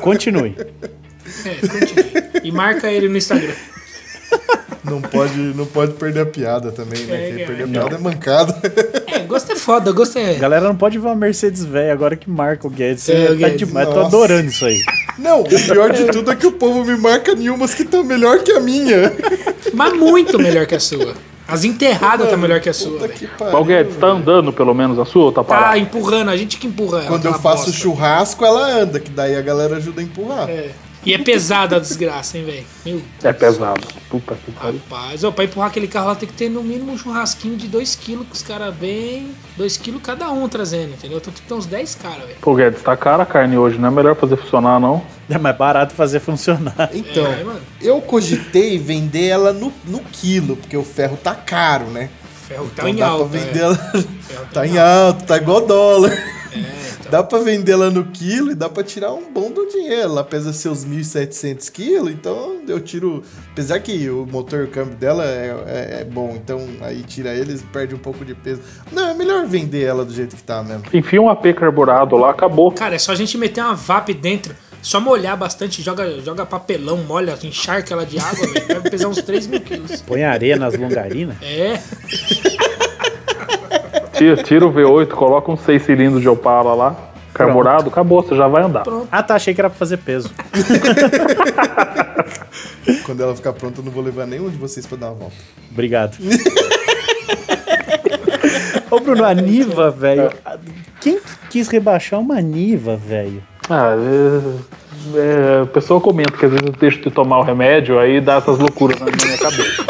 Continue. 0.00 0.56
É, 1.44 1.68
continue. 1.68 2.40
E 2.42 2.50
marca 2.50 2.90
ele 2.90 3.10
no 3.10 3.18
Instagram. 3.18 3.52
Não 4.84 5.00
pode, 5.00 5.36
não 5.36 5.64
pode 5.66 5.92
perder 5.94 6.20
a 6.20 6.26
piada 6.26 6.70
também, 6.70 7.02
né? 7.04 7.14
É, 7.28 7.32
Quem 7.32 7.42
é. 7.42 7.46
perder 7.46 7.62
a 7.64 7.66
piada 7.68 7.94
é 7.94 7.98
mancada. 7.98 8.54
É, 9.06 9.18
gosto 9.20 9.52
é 9.52 9.56
foda, 9.56 9.90
gosto 9.92 10.18
é. 10.18 10.34
Galera 10.34 10.66
não 10.66 10.76
pode 10.76 10.98
ver 10.98 11.06
uma 11.06 11.14
Mercedes 11.14 11.64
velha 11.64 11.92
agora 11.92 12.16
que 12.16 12.28
marca 12.28 12.66
o 12.66 12.70
Guedes. 12.70 13.08
É, 13.08 13.26
tá 13.28 13.34
Guedes, 13.34 13.58
demais. 13.66 13.88
Tô 13.88 13.94
nossa. 13.94 14.06
adorando 14.08 14.48
isso 14.48 14.64
aí. 14.64 14.82
Não, 15.18 15.40
o 15.40 15.44
pior 15.48 15.90
de 15.92 16.04
tudo 16.06 16.30
é 16.30 16.36
que 16.36 16.46
o 16.46 16.52
povo 16.52 16.84
me 16.84 16.96
marca 16.96 17.34
nenhumas 17.34 17.72
que 17.72 17.82
estão 17.82 18.02
melhor 18.04 18.40
que 18.40 18.52
a 18.52 18.60
minha. 18.60 19.12
Mas 19.72 19.92
muito 19.94 20.38
melhor 20.38 20.66
que 20.66 20.74
a 20.74 20.80
sua. 20.80 21.14
As 21.46 21.62
enterradas 21.62 22.28
tá 22.30 22.36
melhor 22.36 22.58
que 22.60 22.68
a 22.70 22.72
sua, 22.74 22.92
Puta 22.92 23.06
velho. 23.08 23.18
que 23.18 23.26
pariu. 23.26 23.50
Qual 23.52 23.64
Guedes, 23.64 23.96
tá 23.96 24.06
andando 24.08 24.52
pelo 24.52 24.74
menos 24.74 24.98
a 24.98 25.04
sua 25.04 25.24
ou 25.26 25.32
tá 25.32 25.42
Tá 25.44 25.48
parado? 25.48 25.78
empurrando, 25.78 26.30
a 26.30 26.36
gente 26.36 26.56
que 26.58 26.66
empurra. 26.66 27.02
Quando 27.06 27.24
eu 27.26 27.34
faço 27.34 27.66
bosta. 27.66 27.72
churrasco, 27.72 28.44
ela 28.44 28.66
anda, 28.80 28.98
que 28.98 29.10
daí 29.10 29.36
a 29.36 29.42
galera 29.42 29.76
ajuda 29.76 30.00
a 30.00 30.04
empurrar. 30.04 30.48
É. 30.48 30.70
E 31.06 31.12
é 31.12 31.18
pesada 31.18 31.76
a 31.76 31.78
desgraça, 31.78 32.38
hein, 32.38 32.44
velho? 32.44 32.64
Meu 32.84 33.02
É 33.22 33.32
pesado. 33.32 33.86
Puta 34.08 34.34
que 34.34 34.50
pariu. 34.52 34.80
Rapaz, 34.88 35.22
ó, 35.24 35.30
pra 35.30 35.44
empurrar 35.44 35.68
aquele 35.68 35.86
carro 35.88 36.08
lá 36.08 36.14
tem 36.14 36.28
que 36.28 36.34
ter 36.34 36.48
no 36.48 36.62
mínimo 36.62 36.92
um 36.92 36.98
churrasquinho 36.98 37.56
de 37.56 37.68
2kg 37.68 38.24
que 38.24 38.32
os 38.32 38.42
caras 38.42 38.74
vêm, 38.74 39.28
2kg 39.58 40.00
cada 40.00 40.30
um 40.30 40.48
trazendo, 40.48 40.94
entendeu? 40.94 41.18
Então 41.18 41.32
tem 41.32 41.42
que 41.42 41.48
ter 41.48 41.54
uns 41.54 41.66
10 41.66 41.94
caras, 41.96 42.20
velho. 42.26 42.36
Pô, 42.40 42.54
Guedes, 42.54 42.82
tá 42.82 42.96
cara 42.96 43.22
a 43.22 43.26
carne 43.26 43.58
hoje, 43.58 43.78
não 43.78 43.88
é 43.88 43.90
melhor 43.90 44.16
fazer 44.16 44.36
funcionar, 44.36 44.80
não? 44.80 45.04
É 45.28 45.38
mais 45.38 45.56
barato 45.56 45.94
fazer 45.94 46.20
funcionar. 46.20 46.90
Então, 46.92 47.26
É, 47.26 47.44
mano. 47.44 47.60
eu 47.80 48.00
cogitei 48.00 48.78
vender 48.78 49.26
ela 49.28 49.52
no, 49.52 49.72
no 49.86 50.00
quilo, 50.00 50.56
porque 50.56 50.76
o 50.76 50.84
ferro 50.84 51.16
tá 51.16 51.34
caro, 51.34 51.86
né? 51.86 52.08
Ferro 52.48 52.66
tá 52.76 52.82
Então 52.82 52.88
em 52.88 53.02
alta. 53.02 53.36
é. 53.36 53.40
vender 53.40 53.60
ela. 53.60 53.74
Ferro 53.76 54.46
tá 54.52 54.66
em 54.66 54.78
alto, 54.78 55.24
tá 55.24 55.36
igual 55.38 55.66
dólar. 55.66 56.12
É. 56.52 56.93
Dá 57.14 57.22
pra 57.22 57.38
vender 57.38 57.70
ela 57.70 57.90
no 57.92 58.06
quilo 58.06 58.50
e 58.50 58.56
dá 58.56 58.68
pra 58.68 58.82
tirar 58.82 59.12
um 59.12 59.30
bom 59.32 59.48
do 59.48 59.64
dinheiro. 59.68 60.02
Ela 60.02 60.24
pesa 60.24 60.52
seus 60.52 60.84
1.700 60.84 61.70
quilos, 61.70 62.10
então 62.10 62.56
eu 62.66 62.80
tiro. 62.80 63.22
Apesar 63.52 63.78
que 63.78 64.10
o 64.10 64.26
motor 64.26 64.62
e 64.62 64.64
o 64.64 64.68
câmbio 64.68 64.96
dela 64.96 65.24
é, 65.24 65.54
é- 65.64 66.00
é 66.00 66.04
bom, 66.04 66.32
então 66.34 66.66
aí 66.80 67.04
tira 67.04 67.32
eles 67.32 67.62
perde 67.72 67.94
um 67.94 67.98
pouco 67.98 68.24
de 68.24 68.34
peso. 68.34 68.62
Não, 68.90 69.10
é 69.10 69.14
melhor 69.14 69.46
vender 69.46 69.84
ela 69.84 70.04
do 70.04 70.12
jeito 70.12 70.34
que 70.34 70.42
tá 70.42 70.60
mesmo. 70.64 70.82
Enfia 70.92 71.22
um 71.22 71.28
AP 71.30 71.52
carburado 71.54 72.16
lá, 72.16 72.30
acabou. 72.32 72.72
Cara, 72.72 72.96
é 72.96 72.98
só 72.98 73.12
a 73.12 73.14
gente 73.14 73.38
meter 73.38 73.60
uma 73.62 73.76
VAP 73.76 74.08
dentro, 74.12 74.52
só 74.82 74.98
molhar 75.00 75.36
bastante, 75.36 75.82
joga, 75.82 76.20
joga 76.20 76.44
papelão, 76.44 76.96
molha, 76.96 77.38
encharca 77.44 77.94
ela 77.94 78.04
de 78.04 78.18
água. 78.18 78.44
Vai 78.66 78.90
pesar 78.90 79.06
uns 79.06 79.22
3 79.22 79.46
mil 79.46 79.60
quilos. 79.60 80.02
Põe 80.02 80.24
areia 80.24 80.56
nas 80.56 80.76
longarinas. 80.76 81.36
É, 81.40 81.80
Tira, 84.14 84.42
tira 84.42 84.66
o 84.66 84.72
V8, 84.72 85.08
coloca 85.08 85.50
uns 85.50 85.60
6 85.60 85.82
cilindros 85.82 86.22
de 86.22 86.28
Opala 86.28 86.74
lá, 86.74 86.96
carburado, 87.32 87.88
acabou, 87.88 88.22
você 88.22 88.36
já 88.36 88.46
vai 88.46 88.62
andar. 88.62 88.84
Ah, 89.10 89.22
tá. 89.22 89.34
Achei 89.34 89.52
que 89.52 89.60
era 89.60 89.68
pra 89.68 89.78
fazer 89.78 89.96
peso. 89.98 90.30
Quando 93.04 93.22
ela 93.22 93.34
ficar 93.34 93.52
pronta, 93.52 93.80
eu 93.80 93.84
não 93.84 93.90
vou 93.90 94.02
levar 94.02 94.26
nenhum 94.26 94.48
de 94.48 94.56
vocês 94.56 94.86
pra 94.86 94.96
dar 94.96 95.08
uma 95.08 95.14
volta. 95.14 95.34
Obrigado. 95.70 96.16
Ô, 98.90 99.00
Bruno, 99.00 99.24
a 99.24 99.34
Niva, 99.34 99.90
velho. 99.90 100.30
Quem 101.00 101.18
quis 101.50 101.68
rebaixar 101.68 102.20
uma 102.20 102.40
Niva, 102.40 102.96
velho? 102.96 103.42
Ah, 103.68 103.94
é, 103.96 105.18
é, 105.18 105.62
a 105.62 105.66
pessoa 105.66 106.00
comenta 106.00 106.32
que 106.32 106.44
às 106.44 106.52
vezes 106.52 106.66
eu 106.66 106.72
deixo 106.72 107.00
de 107.00 107.10
tomar 107.10 107.38
o 107.38 107.42
remédio, 107.42 107.98
aí 107.98 108.20
dá 108.20 108.36
essas 108.36 108.58
loucuras 108.58 109.00
na 109.00 109.06
minha 109.06 109.38
cabeça. 109.38 109.84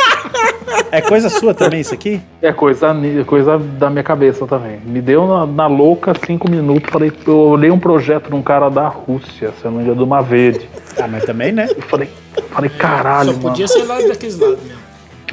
É 0.90 1.00
coisa 1.00 1.28
sua 1.28 1.52
também 1.52 1.80
isso 1.80 1.92
aqui? 1.92 2.20
É 2.40 2.52
coisa, 2.52 2.94
coisa 3.26 3.58
da 3.58 3.90
minha 3.90 4.02
cabeça 4.02 4.46
também. 4.46 4.78
Me 4.84 5.00
deu 5.00 5.26
na, 5.26 5.46
na 5.46 5.66
louca 5.66 6.12
cinco 6.24 6.50
minutos, 6.50 6.90
falei, 6.90 7.12
eu 7.26 7.36
olhei 7.36 7.70
um 7.70 7.78
projeto 7.78 8.28
de 8.28 8.36
um 8.36 8.42
cara 8.42 8.68
da 8.68 8.86
Rússia, 8.88 9.52
se 9.58 9.64
eu 9.64 9.70
não 9.70 9.78
me 9.78 9.84
engano, 9.84 9.98
de 9.98 10.04
uma 10.04 10.22
verde. 10.22 10.68
Ah, 10.98 11.08
mas 11.08 11.24
também, 11.24 11.52
né? 11.52 11.68
Eu 11.68 11.82
falei, 11.82 12.08
falei, 12.50 12.70
caralho, 12.70 13.32
só 13.32 13.36
mano. 13.38 13.48
podia 13.48 13.66
ser 13.66 13.82
lá 13.84 14.00
daqueles 14.00 14.38
lados 14.38 14.62
mesmo. 14.62 14.84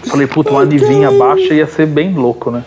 Falei, 0.08 0.28
puta, 0.28 0.50
uma 0.50 0.66
nivinha 0.66 1.12
baixa 1.12 1.54
ia 1.54 1.68
ser 1.68 1.86
bem 1.86 2.14
louco, 2.14 2.50
né? 2.52 2.64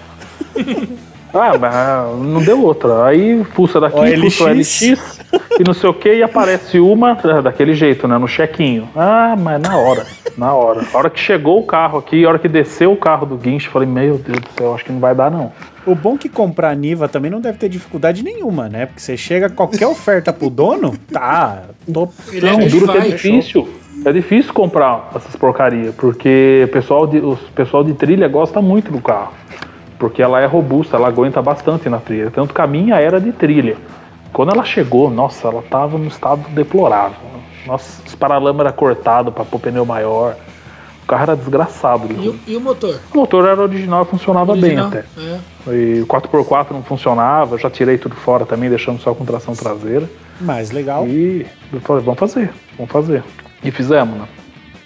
Ah, 1.36 1.58
mas 1.58 2.24
não 2.24 2.40
deu 2.40 2.62
outra. 2.62 3.06
Aí 3.06 3.44
pulsa 3.56 3.80
daqui, 3.80 3.98
OLX. 3.98 4.20
pulsa 4.20 4.44
o 4.44 4.48
LX 4.54 5.20
e 5.58 5.64
não 5.64 5.74
sei 5.74 5.88
o 5.88 5.94
que, 5.94 6.14
e 6.14 6.22
aparece 6.22 6.78
uma 6.80 7.18
é, 7.24 7.42
daquele 7.42 7.74
jeito, 7.74 8.06
né? 8.08 8.18
No 8.18 8.28
chequinho. 8.28 8.88
Ah, 8.96 9.36
mas 9.38 9.60
na 9.60 9.76
hora, 9.76 10.06
na 10.36 10.54
hora. 10.54 10.84
A 10.92 10.98
hora 10.98 11.10
que 11.10 11.20
chegou 11.20 11.60
o 11.60 11.66
carro 11.66 11.98
aqui, 11.98 12.24
a 12.24 12.28
hora 12.28 12.38
que 12.38 12.48
desceu 12.48 12.92
o 12.92 12.96
carro 12.96 13.26
do 13.26 13.36
guincho, 13.36 13.70
falei, 13.70 13.88
meu 13.88 14.18
Deus 14.18 14.40
do 14.40 14.50
céu, 14.56 14.74
acho 14.74 14.84
que 14.84 14.92
não 14.92 15.00
vai 15.00 15.14
dar 15.14 15.30
não. 15.30 15.52
O 15.86 15.94
bom 15.94 16.16
que 16.16 16.28
comprar 16.28 16.70
a 16.70 16.74
Niva 16.74 17.08
também 17.08 17.30
não 17.30 17.40
deve 17.40 17.58
ter 17.58 17.68
dificuldade 17.68 18.22
nenhuma, 18.22 18.68
né? 18.68 18.86
Porque 18.86 19.00
você 19.00 19.16
chega, 19.16 19.50
qualquer 19.50 19.86
oferta 19.86 20.32
pro 20.32 20.48
dono, 20.48 20.96
tá. 21.12 21.64
Tô... 21.92 22.08
Não, 22.42 22.60
ele 22.60 22.68
duro 22.70 22.90
que 22.90 22.98
é 22.98 23.00
difícil. 23.02 23.68
É 24.04 24.12
difícil 24.12 24.52
comprar 24.52 25.10
essas 25.14 25.34
porcaria, 25.36 25.92
porque 25.96 26.64
o 26.66 26.68
pessoal 26.68 27.06
de, 27.06 27.18
o 27.18 27.38
pessoal 27.54 27.82
de 27.82 27.94
trilha 27.94 28.28
gosta 28.28 28.60
muito 28.60 28.90
do 28.90 29.00
carro. 29.00 29.32
Porque 29.98 30.20
ela 30.20 30.40
é 30.40 30.46
robusta, 30.46 30.96
ela 30.96 31.08
aguenta 31.08 31.40
bastante 31.40 31.88
na 31.88 31.98
trilha. 31.98 32.30
Tanto 32.30 32.52
que 32.52 32.60
a 32.60 32.66
minha 32.66 32.96
era 32.96 33.20
de 33.20 33.32
trilha. 33.32 33.76
Quando 34.34 34.52
ela 34.52 34.64
chegou, 34.64 35.08
nossa, 35.10 35.48
ela 35.48 35.62
tava 35.62 35.96
num 35.96 36.08
estado 36.08 36.46
deplorável. 36.50 37.16
Nossa, 37.66 38.02
os 38.06 38.14
paralamas 38.14 38.66
eram 38.66 38.76
cortados 38.76 39.32
para 39.32 39.44
pôr 39.44 39.58
pneu 39.60 39.86
maior. 39.86 40.36
O 41.02 41.06
carro 41.06 41.22
era 41.22 41.36
desgraçado. 41.36 42.08
de 42.08 42.14
E, 42.14 42.28
o- 42.28 42.40
e 42.48 42.56
o 42.56 42.60
motor? 42.60 42.98
O 43.12 43.16
motor 43.18 43.46
era 43.48 43.60
original 43.62 44.02
e 44.02 44.06
funcionava 44.06 44.52
Original? 44.52 44.90
bem 44.90 45.00
até. 45.00 45.70
É. 45.70 45.74
E 45.74 46.00
o 46.02 46.06
4x4 46.06 46.72
não 46.72 46.82
funcionava, 46.82 47.54
eu 47.54 47.58
já 47.58 47.70
tirei 47.70 47.96
tudo 47.96 48.16
fora 48.16 48.44
também, 48.44 48.68
deixando 48.68 49.00
só 49.00 49.14
com 49.14 49.24
tração 49.24 49.54
traseira. 49.54 50.10
Mais 50.40 50.70
legal. 50.72 51.06
E 51.06 51.46
eu 51.72 51.80
falei, 51.80 52.02
vamos 52.02 52.18
fazer, 52.18 52.50
vamos 52.76 52.90
fazer. 52.92 53.22
E 53.62 53.70
fizemos, 53.70 54.18
né? 54.18 54.26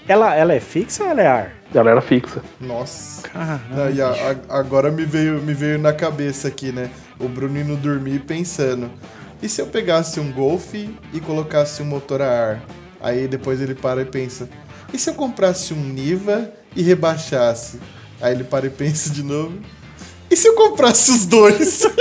Ela, 0.06 0.34
ela 0.34 0.52
é 0.54 0.60
fixa 0.60 1.04
ou 1.04 1.10
ela 1.10 1.22
é 1.22 1.26
ar? 1.26 1.52
Ela 1.74 1.90
era 1.90 2.00
fixa. 2.00 2.42
Nossa. 2.60 3.22
Caramba. 3.28 3.84
Aí, 3.86 4.00
a- 4.00 4.36
a- 4.50 4.58
agora 4.58 4.90
me 4.90 5.04
veio, 5.04 5.40
me 5.40 5.52
veio 5.54 5.78
na 5.78 5.92
cabeça 5.92 6.48
aqui, 6.48 6.72
né? 6.72 6.90
O 7.20 7.28
Bruno 7.28 7.58
indo 7.58 7.76
dormir 7.76 8.20
pensando. 8.20 8.90
E 9.42 9.48
se 9.48 9.60
eu 9.60 9.66
pegasse 9.66 10.18
um 10.18 10.32
Golf 10.32 10.74
e 10.74 11.20
colocasse 11.24 11.82
um 11.82 11.86
motor 11.86 12.20
a 12.20 12.28
ar? 12.28 12.62
Aí 13.00 13.28
depois 13.28 13.60
ele 13.60 13.74
para 13.74 14.02
e 14.02 14.04
pensa. 14.04 14.48
E 14.92 14.98
se 14.98 15.10
eu 15.10 15.14
comprasse 15.14 15.72
um 15.72 15.80
Niva 15.80 16.50
e 16.74 16.82
rebaixasse? 16.82 17.78
Aí 18.20 18.34
ele 18.34 18.44
para 18.44 18.66
e 18.66 18.70
pensa 18.70 19.10
de 19.10 19.22
novo. 19.22 19.58
E 20.30 20.36
se 20.36 20.48
eu 20.48 20.54
comprasse 20.54 21.10
os 21.10 21.24
dois? 21.26 21.86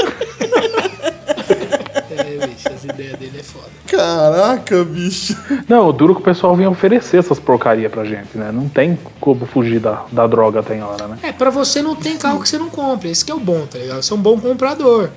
É, 2.09 2.47
bicho, 2.47 2.68
as 2.68 2.84
ideias 2.84 3.18
dele 3.18 3.39
é 3.39 3.43
foda. 3.43 3.69
Caraca, 3.85 4.84
bicho. 4.84 5.38
Não, 5.68 5.88
o 5.88 5.93
duro 5.93 6.15
que 6.15 6.22
o 6.22 6.23
pessoal 6.23 6.55
vinha 6.55 6.69
oferecer 6.69 7.18
essas 7.18 7.39
porcaria 7.39 7.89
pra 7.89 8.03
gente, 8.03 8.38
né? 8.38 8.51
Não 8.51 8.68
tem 8.68 8.97
como 9.19 9.45
fugir 9.45 9.80
da, 9.80 10.05
da 10.11 10.26
droga 10.27 10.64
tem 10.64 10.81
hora, 10.81 11.07
né? 11.07 11.18
É, 11.22 11.31
pra 11.31 11.49
você 11.49 11.81
não 11.81 11.95
tem 11.95 12.18
carro 12.18 12.41
que 12.41 12.49
você 12.49 12.57
não 12.57 12.69
compra. 12.69 13.07
Esse 13.07 13.23
que 13.23 13.31
é 13.31 13.35
o 13.35 13.39
bom, 13.39 13.65
tá 13.65 13.77
ligado? 13.77 14.01
Você 14.01 14.11
é 14.14 14.15
um 14.15 14.22
bom 14.22 14.39
comprador. 14.39 15.09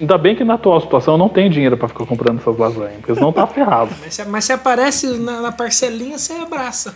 Ainda 0.00 0.16
bem 0.16 0.36
que 0.36 0.44
na 0.44 0.54
atual 0.54 0.80
situação 0.80 1.14
eu 1.14 1.18
não 1.18 1.28
tenho 1.28 1.50
dinheiro 1.50 1.76
pra 1.76 1.88
ficar 1.88 2.06
comprando 2.06 2.38
essas 2.40 2.56
lasanhas, 2.56 2.96
porque 3.00 3.14
senão 3.14 3.32
tá 3.32 3.46
ferrado. 3.48 3.90
Mas 4.00 4.14
se, 4.14 4.24
mas 4.24 4.44
se 4.44 4.52
aparece 4.52 5.06
na, 5.18 5.40
na 5.42 5.52
parcelinha, 5.52 6.18
você 6.18 6.34
abraça. 6.34 6.94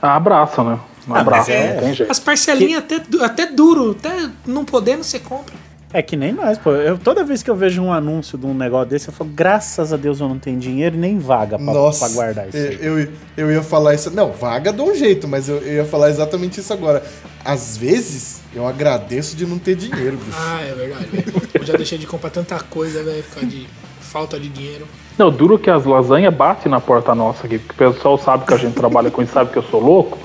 Ah, 0.00 0.14
abraça, 0.16 0.62
né? 0.62 0.78
Um 1.08 1.14
abraço, 1.14 1.50
é- 1.50 1.74
não 1.74 1.80
tem 1.82 1.94
jeito. 1.94 2.10
As 2.10 2.18
parcelinhas 2.20 2.78
até, 2.80 2.98
du- 3.00 3.24
até 3.24 3.46
duro, 3.46 3.96
até 3.98 4.28
não 4.46 4.64
podendo, 4.64 5.02
você 5.02 5.18
compra. 5.18 5.54
É 5.90 6.02
que 6.02 6.16
nem 6.16 6.32
nós, 6.34 6.58
pô. 6.58 6.70
Eu, 6.72 6.98
toda 6.98 7.24
vez 7.24 7.42
que 7.42 7.50
eu 7.50 7.56
vejo 7.56 7.80
um 7.82 7.90
anúncio 7.90 8.36
de 8.36 8.44
um 8.44 8.52
negócio 8.52 8.90
desse, 8.90 9.08
eu 9.08 9.12
falo, 9.14 9.30
graças 9.34 9.90
a 9.90 9.96
Deus 9.96 10.20
eu 10.20 10.28
não 10.28 10.38
tenho 10.38 10.58
dinheiro 10.60 10.94
e 10.96 10.98
nem 10.98 11.18
vaga 11.18 11.56
pra, 11.56 11.64
Nossa. 11.72 12.04
pra 12.04 12.14
guardar 12.14 12.46
isso. 12.48 12.58
Eu, 12.58 12.98
eu, 13.00 13.08
eu 13.38 13.50
ia 13.50 13.62
falar 13.62 13.94
isso. 13.94 14.10
Não, 14.10 14.30
vaga 14.30 14.70
de 14.70 14.82
um 14.82 14.94
jeito, 14.94 15.26
mas 15.26 15.48
eu, 15.48 15.56
eu 15.62 15.76
ia 15.76 15.84
falar 15.86 16.10
exatamente 16.10 16.60
isso 16.60 16.74
agora. 16.74 17.02
Às 17.42 17.78
vezes, 17.78 18.42
eu 18.54 18.68
agradeço 18.68 19.34
de 19.34 19.46
não 19.46 19.58
ter 19.58 19.76
dinheiro, 19.76 20.18
bicho. 20.18 20.36
Ah, 20.38 20.60
é 20.60 20.74
verdade. 20.74 21.08
Eu 21.58 21.66
já 21.66 21.76
deixei 21.76 21.98
de 21.98 22.06
comprar 22.06 22.30
tanta 22.30 22.58
coisa, 22.60 23.02
velho, 23.02 23.22
por 23.24 23.34
causa 23.34 23.46
de 23.46 23.66
falta 24.00 24.38
de 24.38 24.48
dinheiro. 24.48 24.86
Não, 25.18 25.30
duro 25.30 25.58
que 25.58 25.68
as 25.70 25.84
lasanhas 25.84 26.32
batem 26.32 26.70
na 26.70 26.80
porta 26.80 27.14
nossa 27.14 27.46
aqui, 27.46 27.58
porque 27.58 27.84
o 27.84 27.92
pessoal 27.92 28.16
sabe 28.18 28.46
que 28.46 28.54
a 28.54 28.56
gente 28.56 28.74
trabalha 28.74 29.10
com 29.10 29.22
isso, 29.22 29.32
sabe 29.32 29.50
que 29.50 29.58
eu 29.58 29.62
sou 29.64 29.80
louco. 29.80 30.18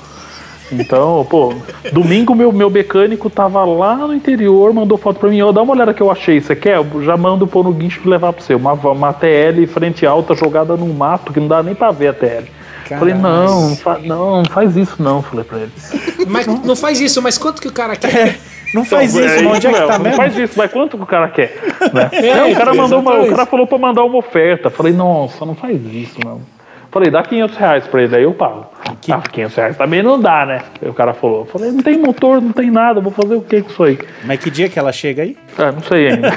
Então, 0.72 1.26
pô, 1.30 1.54
domingo 1.92 2.34
meu, 2.34 2.52
meu 2.52 2.70
mecânico 2.70 3.30
tava 3.30 3.64
lá 3.66 3.96
no 3.96 4.14
interior, 4.14 4.74
mandou 4.74 4.98
foto 4.98 5.20
pra 5.20 5.30
mim, 5.30 5.42
ó, 5.42 5.52
dá 5.52 5.62
uma 5.62 5.74
olhada 5.74 5.94
que 5.94 6.02
eu 6.02 6.10
achei, 6.10 6.40
você 6.40 6.56
quer? 6.56 6.78
Eu 6.78 7.04
já 7.04 7.18
mando 7.18 7.46
pôr 7.46 7.64
no 7.64 7.74
guincho 7.74 8.02
e 8.04 8.10
levar 8.10 8.34
pra 8.34 8.44
você. 8.44 8.56
Uma, 8.56 8.74
uma 8.74 9.14
TL 9.14 9.68
frente 9.68 10.06
alta 10.06 10.34
jogada 10.34 10.76
no 10.76 10.88
mato, 10.94 11.34
que 11.34 11.40
não 11.40 11.48
dá 11.48 11.62
nem 11.62 11.76
pra 11.76 11.92
ver 11.92 12.08
a 12.08 12.14
TL. 12.14 12.48
Falei, 12.98 13.14
não, 13.14 13.78
não, 14.04 14.38
não 14.38 14.46
faz 14.46 14.76
isso 14.76 15.02
não, 15.02 15.22
falei 15.22 15.46
pra 15.46 15.60
ele. 15.60 15.72
Mas 16.28 16.46
não 16.48 16.76
faz 16.76 17.00
isso, 17.00 17.22
mas 17.22 17.38
quanto 17.38 17.62
que 17.62 17.68
o 17.68 17.72
cara 17.72 17.96
quer? 17.96 18.40
Não 18.74 18.84
faz 18.84 19.14
Então, 19.14 19.26
isso, 19.26 19.40
é 19.40 19.42
mas 19.44 19.58
onde 19.58 19.68
é 19.68 19.74
que 19.74 19.80
tá 19.80 19.98
Não 19.98 20.04
mesmo? 20.04 20.18
faz 20.18 20.38
isso, 20.38 20.54
mas 20.58 20.72
quanto 20.72 20.98
que 20.98 21.04
o 21.04 21.08
cara 21.08 21.28
quer? 21.30 21.58
Né? 21.94 22.10
É, 22.14 22.36
Não, 22.36 22.52
o, 22.52 22.56
cara 22.56 22.74
mandou 22.74 23.00
uma, 23.00 23.22
o 23.22 23.30
cara 23.30 23.46
falou 23.46 23.68
pra 23.68 23.78
mandar 23.78 24.04
uma 24.04 24.18
oferta. 24.18 24.70
Falei, 24.70 24.94
nossa, 24.94 25.46
não 25.46 25.54
faz 25.54 25.80
isso, 25.94 26.18
não. 26.24 26.42
Falei, 26.92 27.10
dá 27.10 27.24
500 27.24 27.58
reais 27.58 27.88
pra 27.88 28.04
ele, 28.04 28.16
aí 28.16 28.24
eu 28.24 28.34
pago. 28.34 28.66
Ah, 29.10 29.22
500 29.32 29.56
reais 29.56 29.78
também 29.78 30.04
não 30.04 30.20
dá, 30.20 30.46
né? 30.46 30.62
Aí 30.82 30.90
o 30.90 30.94
cara 30.94 31.14
falou. 31.14 31.46
Falei, 31.46 31.72
não 31.72 31.82
tem 31.82 31.98
motor, 31.98 32.40
não 32.40 32.52
tem 32.52 32.70
nada, 32.70 33.02
vou 33.02 33.12
fazer 33.12 33.36
o 33.36 33.42
que 33.42 33.62
com 33.64 33.70
isso 33.70 33.84
aí? 33.84 33.98
Mas 34.24 34.40
que 34.40 34.52
dia 34.52 34.70
que 34.70 34.78
ela 34.78 34.92
chega 34.92 35.24
aí? 35.24 35.36
Ah, 35.58 35.72
não 35.72 35.82
sei 35.82 36.10
ainda. 36.10 36.30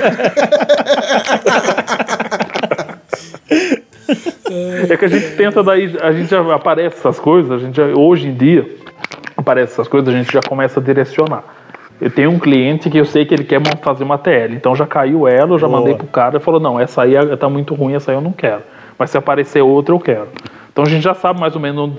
é 4.91 4.97
que 4.97 5.05
a 5.05 5.09
gente 5.09 5.37
tenta 5.37 5.63
daí, 5.63 5.95
a 6.01 6.13
gente 6.13 6.31
já 6.31 6.55
aparece 6.55 6.97
essas 6.97 7.19
coisas, 7.19 7.51
a 7.53 7.59
gente 7.59 7.77
já, 7.77 7.85
hoje 7.89 8.29
em 8.29 8.35
dia 8.35 8.67
aparece 9.37 9.75
essas 9.75 9.89
coisas, 9.89 10.13
a 10.13 10.17
gente 10.17 10.33
já 10.33 10.41
começa 10.41 10.81
a 10.81 10.83
direcionar. 10.83 11.45
Eu 12.01 12.11
tenho 12.11 12.31
um 12.31 12.39
cliente 12.39 12.91
que 12.91 12.99
eu 12.99 13.05
sei 13.05 13.25
que 13.25 13.33
ele 13.35 13.45
quer 13.45 13.61
fazer 13.83 14.05
uma 14.05 14.19
TL, 14.19 14.55
então 14.55 14.77
já 14.77 14.87
caiu 14.87 15.27
ela, 15.27 15.53
eu 15.55 15.59
já 15.59 15.67
Boa. 15.67 15.79
mandei 15.81 15.95
pro 15.95 16.07
cara 16.07 16.37
e 16.37 16.41
falou: 16.41 16.61
não, 16.61 16.79
essa 16.79 17.03
aí 17.03 17.15
é- 17.17 17.37
tá 17.37 17.49
muito 17.49 17.75
ruim, 17.75 17.95
essa 17.95 18.11
aí 18.11 18.17
eu 18.17 18.21
não 18.21 18.33
quero. 18.33 18.63
Mas 18.99 19.11
se 19.11 19.17
aparecer 19.19 19.63
outra, 19.63 19.95
eu 19.95 19.99
quero. 20.01 20.29
Então 20.73 20.85
a 20.85 20.89
gente 20.89 21.03
já 21.03 21.15
sabe 21.15 21.41
mais 21.41 21.55
ou 21.55 21.61
menos 21.61 21.91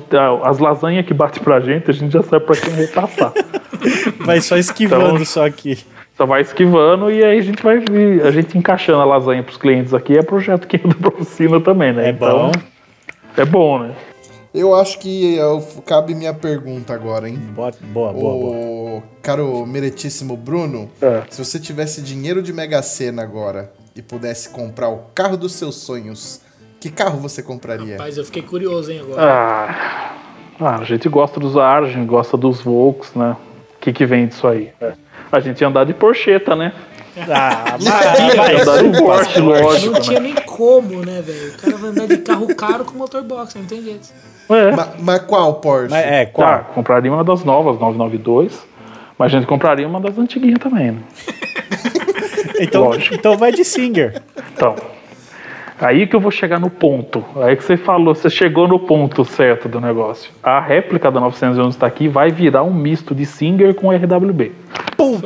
as 0.43 0.59
lasanhas 0.59 1.03
que 1.05 1.13
bate 1.13 1.39
pra 1.39 1.59
gente, 1.59 1.89
a 1.89 1.93
gente 1.93 2.11
já 2.13 2.21
sabe 2.21 2.45
pra 2.45 2.55
quem 2.55 2.73
repassar. 2.73 3.33
Vai 4.23 4.39
só 4.41 4.55
esquivando 4.57 5.13
Então- 5.15 5.25
só 5.25 5.45
aqui. 5.45 5.77
Só 6.15 6.25
vai 6.25 6.41
esquivando 6.41 7.11
e 7.11 7.23
aí 7.23 7.37
a 7.37 7.41
gente 7.43 7.61
vai 7.61 7.77
vir- 7.77 8.25
a 8.25 8.31
gente 8.31 8.57
encaixando 8.57 8.99
a 8.99 9.05
lasanha 9.05 9.43
pros 9.43 9.55
clientes 9.57 9.93
aqui. 9.93 10.17
É 10.17 10.23
projeto 10.23 10.67
que 10.67 10.75
entra 10.77 10.93
pra 10.99 11.09
oficina 11.09 11.59
também, 11.61 11.93
né? 11.93 12.09
É 12.09 12.11
bom. 12.11 12.51
É 13.37 13.45
bom, 13.45 13.77
né? 13.79 13.91
Eu 14.53 14.73
acho 14.73 14.97
que 14.99 15.35
eu- 15.35 15.61
cabe 15.85 16.15
minha 16.15 16.33
pergunta 16.33 16.93
agora, 16.93 17.27
hein? 17.29 17.35
Boa, 17.53 17.71
boa, 17.81 18.13
boa, 18.13 18.33
boa. 18.33 18.55
O 18.97 19.03
caro 19.21 19.65
meritíssimo 19.65 20.35
Bruno, 20.35 20.89
É. 21.01 21.23
se 21.29 21.43
você 21.43 21.59
tivesse 21.59 22.01
dinheiro 22.01 22.41
de 22.41 22.51
Mega 22.53 22.81
Sena 22.81 23.21
agora 23.21 23.71
e 23.95 24.01
pudesse 24.01 24.49
comprar 24.49 24.89
o 24.89 24.99
carro 25.13 25.37
dos 25.37 25.51
seus 25.53 25.75
sonhos, 25.75 26.41
que 26.79 26.89
carro 26.89 27.19
você 27.19 27.43
compraria? 27.43 27.93
Rapaz, 27.97 28.17
eu 28.17 28.25
fiquei 28.25 28.41
curioso, 28.41 28.91
hein, 28.91 29.01
agora. 29.01 29.21
Ah, 29.21 30.15
ah, 30.59 30.75
a 30.79 30.83
gente 30.85 31.07
gosta 31.09 31.39
dos 31.39 31.55
Argent, 31.57 32.07
gosta 32.07 32.37
dos 32.37 32.61
Volks, 32.61 33.13
né? 33.13 33.35
O 33.75 33.79
que, 33.79 33.93
que 33.93 34.05
vem 34.05 34.27
disso 34.27 34.47
aí? 34.47 34.71
É. 34.81 34.93
A 35.31 35.39
gente 35.39 35.61
ia 35.61 35.67
andar 35.67 35.83
de 35.85 35.93
Porcheta, 35.93 36.55
né? 36.55 36.73
Ah, 37.29 37.77
Ia 37.81 38.35
mas, 38.35 38.61
andar 38.67 38.83
de 38.83 38.97
Porsche, 38.97 39.39
lógico. 39.39 39.93
Não 39.93 40.01
tinha 40.01 40.19
Né? 40.19 40.33
nem 40.33 40.43
como, 40.45 41.03
né, 41.05 41.21
velho? 41.21 41.53
O 41.53 41.57
cara 41.57 41.77
vai 41.77 41.89
andar 41.89 42.07
de 42.07 42.17
carro 42.17 42.55
caro 42.55 42.85
com 42.85 42.97
motor 42.97 43.23
box, 43.23 43.55
não 43.55 43.65
tem 43.65 43.83
jeito. 43.83 44.07
É. 44.49 44.71
Ma- 44.75 44.87
Mas 44.99 45.19
qual 45.23 45.55
Porsche? 45.55 45.89
mas 45.91 46.05
é, 46.05 46.25
Tá, 46.25 46.31
qual? 46.31 46.63
compraria 46.75 47.11
uma 47.11 47.23
das 47.23 47.43
novas, 47.43 47.79
992. 47.79 48.65
Mas 49.17 49.33
a 49.33 49.37
gente 49.37 49.47
compraria 49.47 49.87
uma 49.87 49.99
das 49.99 50.17
antiguinhas 50.17 50.59
também, 50.59 50.91
né? 50.91 50.99
Então, 52.59 52.85
Lógico. 52.85 53.13
então 53.13 53.37
vai 53.37 53.51
de 53.51 53.63
Singer. 53.63 54.19
Então, 54.55 54.75
aí 55.79 56.07
que 56.07 56.15
eu 56.15 56.19
vou 56.19 56.31
chegar 56.31 56.59
no 56.59 56.71
ponto. 56.71 57.23
Aí 57.35 57.55
que 57.55 57.63
você 57.63 57.77
falou, 57.77 58.15
você 58.15 58.31
chegou 58.31 58.67
no 58.67 58.79
ponto 58.79 59.23
certo 59.23 59.69
do 59.69 59.79
negócio. 59.79 60.31
A 60.41 60.59
réplica 60.59 61.11
da 61.11 61.19
911 61.19 61.75
está 61.77 61.85
aqui 61.85 62.07
vai 62.07 62.31
virar 62.31 62.63
um 62.63 62.73
misto 62.73 63.13
de 63.13 63.25
Singer 63.27 63.75
com 63.75 63.91
RWB. 63.91 64.51
Ó. 64.97 65.19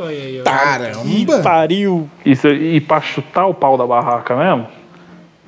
Caramba! 0.43 1.39
Pariu. 1.41 2.09
E, 2.25 2.35
cê- 2.35 2.53
e 2.53 2.81
pra 2.81 2.99
chutar 2.99 3.45
o 3.45 3.53
pau 3.53 3.77
da 3.77 3.87
barraca 3.87 4.35
mesmo, 4.35 4.67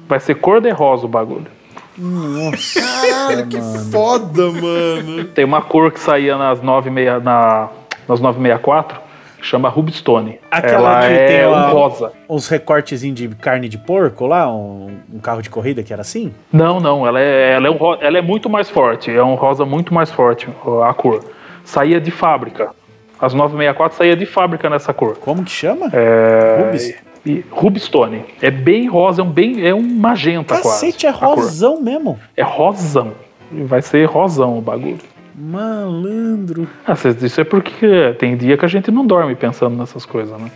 vai 0.08 0.22
ser 0.22 0.36
cor 0.36 0.62
de 0.62 0.70
rosa 0.70 1.06
o 1.06 1.10
bagulho. 1.10 1.48
Caralho, 1.95 3.48
que 3.48 3.61
foda, 3.91 4.52
mano. 4.52 5.26
Tem 5.26 5.45
uma 5.45 5.61
cor 5.61 5.91
que 5.91 5.99
saía 5.99 6.38
nas 6.38 6.61
96, 6.61 7.24
na, 7.24 7.70
nas 8.07 8.20
964, 8.20 8.99
chama 9.41 9.70
Rubstone. 9.70 10.40
Aquela 10.49 11.06
Ela 11.06 11.07
que 11.07 11.14
é 11.14 11.26
tem 11.26 11.48
um 11.48 11.72
rosa. 11.72 12.11
Uns 12.28 12.48
recortezinhos 12.48 13.18
de 13.18 13.28
carne 13.30 13.70
de 13.70 13.78
porco 13.78 14.26
lá, 14.26 14.52
um, 14.52 14.98
um 15.14 15.20
carro 15.20 15.41
de 15.41 15.49
corrida 15.49 15.84
que 15.84 15.94
era 15.94 16.02
assim? 16.02 16.34
Não, 16.52 16.80
não, 16.80 17.06
ela 17.06 17.20
é, 17.20 17.53
ela, 17.53 17.68
é 17.68 17.72
um 17.72 17.78
ela 18.02 18.18
é 18.18 18.22
muito 18.22 18.49
mais 18.49 18.70
forte. 18.70 19.11
É 19.11 19.24
um 19.24 19.36
rosa 19.36 19.65
muito 19.65 19.94
mais 19.94 20.10
forte 20.10 20.48
a 20.84 20.94
cor. 20.94 21.24
Saía 21.64 21.99
de 22.02 22.11
fábrica. 22.11 22.72
As 23.20 23.34
964 23.34 23.98
saía 23.98 24.15
de 24.15 24.26
fábrica 24.26 24.70
nessa 24.70 24.94
cor. 24.94 25.15
Como 25.18 25.44
que 25.44 25.52
chama? 25.52 25.90
É, 25.94 26.64
Rubis? 26.65 26.95
E- 27.26 27.44
Rubstone. 27.50 28.26
É 28.41 28.52
bem 28.52 28.88
rosa, 28.88 29.22
é 29.22 29.26
um, 29.26 29.30
bem, 29.30 29.66
é 29.66 29.74
um 29.74 29.82
magenta 29.82 30.56
Cacete, 30.56 31.06
é 31.08 31.12
quase. 31.12 31.24
a 31.26 31.28
cor. 31.28 31.44
rosão 31.44 31.82
mesmo. 31.82 32.20
É 32.36 32.44
rosão. 32.44 33.14
Vai 33.52 33.82
ser 33.82 34.06
rosão 34.06 34.58
o 34.58 34.62
bagulho. 34.62 35.00
Malandro. 35.36 36.68
Ah, 36.86 36.94
isso 36.94 37.41
é 37.41 37.44
porque 37.44 38.16
tem 38.20 38.38
dia 38.38 38.58
que 38.58 38.66
a 38.66 38.68
gente 38.68 38.91
não 38.91 39.06
dorme 39.06 39.36
pensando 39.36 39.76
nessas 39.76 40.06
coisas, 40.06 40.40
né? 40.40 40.52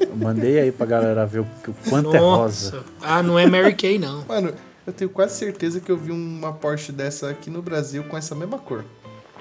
Eu 0.00 0.16
mandei 0.16 0.58
aí 0.58 0.72
pra 0.72 0.86
galera 0.86 1.26
ver 1.26 1.40
o, 1.40 1.42
o 1.68 1.74
quanto 1.88 2.14
é 2.14 2.18
rosa. 2.18 2.76
Nossa. 2.76 2.86
Ah, 3.02 3.22
não 3.22 3.38
é 3.38 3.46
Mary 3.46 3.74
Kay, 3.74 3.98
não. 3.98 4.24
Mano, 4.26 4.52
eu 4.86 4.92
tenho 4.92 5.10
quase 5.10 5.38
certeza 5.38 5.80
que 5.80 5.90
eu 5.90 5.96
vi 5.96 6.12
uma 6.12 6.52
Porsche 6.52 6.92
dessa 6.92 7.30
aqui 7.30 7.50
no 7.50 7.62
Brasil 7.62 8.02
com 8.04 8.16
essa 8.16 8.34
mesma 8.34 8.58
cor. 8.58 8.84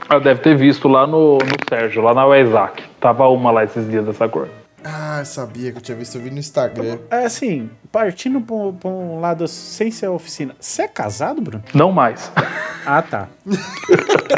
Ah, 0.10 0.20
deve 0.20 0.42
ter 0.42 0.56
visto 0.58 0.88
lá 0.88 1.08
no, 1.08 1.38
no 1.38 1.56
Sérgio, 1.70 2.02
lá 2.02 2.14
na 2.14 2.40
Isaac. 2.40 2.84
Tava 3.00 3.28
uma 3.30 3.50
lá 3.52 3.64
esses 3.64 3.90
dias 3.90 4.06
dessa 4.06 4.28
cor. 4.28 4.48
Ah, 4.84 5.22
sabia 5.26 5.72
que 5.72 5.78
eu 5.78 5.82
tinha 5.82 5.96
visto, 5.98 6.16
eu 6.18 6.22
vi 6.22 6.32
no 6.32 6.40
Instagram. 6.40 6.98
É 7.12 7.26
assim, 7.26 7.70
partindo 7.92 8.42
pra 8.42 8.56
um, 8.56 8.74
pra 8.74 8.90
um 8.90 9.20
lado 9.20 9.48
sem 9.48 9.92
ser 9.92 10.08
oficina. 10.08 10.56
Você 10.60 10.84
é 10.84 10.88
casado, 10.88 11.40
Bruno? 11.42 11.64
Não 11.74 11.92
mais. 11.92 12.32
Ah, 12.86 13.02
tá. 13.02 13.28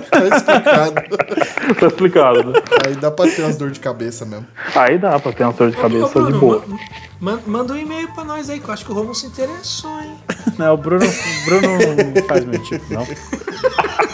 Tá 0.10 0.26
explicado. 0.28 0.94
tá 1.80 1.88
explicado, 1.88 2.52
né? 2.52 2.60
Aí 2.86 2.96
dá 2.96 3.10
pra 3.10 3.26
ter 3.30 3.42
umas 3.42 3.58
dor 3.58 3.72
de 3.72 3.80
cabeça 3.80 4.26
mesmo. 4.26 4.46
Aí 4.76 4.98
dá 5.00 5.20
pra 5.20 5.32
ter 5.32 5.44
uma 5.44 5.54
dor 5.54 5.72
de 5.72 5.78
Ô, 5.78 5.82
cabeça 5.82 6.08
Bruno, 6.10 6.32
de 6.32 6.38
boa. 6.40 6.64
ma- 7.20 7.34
ma- 7.34 7.40
manda 7.48 7.74
um 7.74 7.78
e-mail 7.78 8.08
pra 8.14 8.24
nós 8.24 8.50
aí, 8.50 8.60
que 8.60 8.68
eu 8.68 8.74
acho 8.74 8.86
que 8.86 8.92
o 8.92 8.96
Romulo 8.96 9.16
se 9.16 9.26
interessou, 9.26 10.00
hein? 10.02 10.16
Não, 10.58 10.74
o 10.74 10.78
Bruno, 10.78 11.06
o 11.06 11.46
Bruno 11.46 11.68
não 12.16 12.24
faz 12.28 12.46
meu 12.46 12.62
tipo, 12.64 12.94
não. 12.94 13.06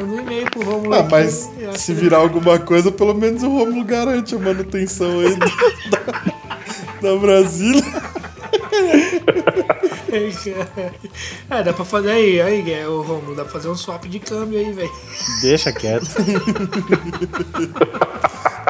Manda 0.00 0.12
um 0.14 0.20
e-mail 0.20 0.50
pro 0.50 0.62
Romulo. 0.62 0.94
Ah, 0.94 1.00
aqui, 1.00 1.10
mas 1.10 1.50
acho 1.68 1.78
se 1.78 1.94
que- 1.94 2.00
virar 2.00 2.18
alguma 2.18 2.58
coisa, 2.58 2.90
pelo 2.90 3.14
menos 3.14 3.42
o 3.42 3.48
Romulo 3.48 3.84
garante 3.84 4.34
a 4.34 4.38
manutenção 4.38 5.20
aí 5.20 5.36
da, 5.36 5.46
da 7.10 7.16
Brasília. 7.16 7.82
É, 11.48 11.62
dá 11.62 11.72
pra 11.72 11.84
fazer 11.84 12.10
aí, 12.10 12.40
aí, 12.40 12.72
é, 12.72 12.84
o 12.86 13.00
Romulo, 13.02 13.34
dá 13.36 13.44
pra 13.44 13.52
fazer 13.52 13.68
um 13.68 13.76
swap 13.76 14.04
de 14.06 14.18
câmbio 14.18 14.58
aí, 14.58 14.72
velho. 14.72 14.90
Deixa 15.40 15.72
quieto. 15.72 16.06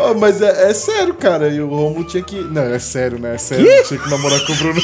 Ó, 0.00 0.14
mas 0.14 0.40
é, 0.42 0.70
é 0.70 0.74
sério, 0.74 1.14
cara. 1.14 1.48
E 1.48 1.60
o 1.60 1.68
Romulo 1.68 2.04
tinha 2.04 2.22
que. 2.22 2.40
Não, 2.42 2.62
é 2.62 2.78
sério, 2.78 3.18
né? 3.18 3.34
É 3.34 3.38
sério. 3.38 3.66
Tinha 3.84 4.00
que 4.00 4.08
namorar 4.10 4.40
com 4.46 4.52
o 4.52 4.56
Bruno. 4.56 4.80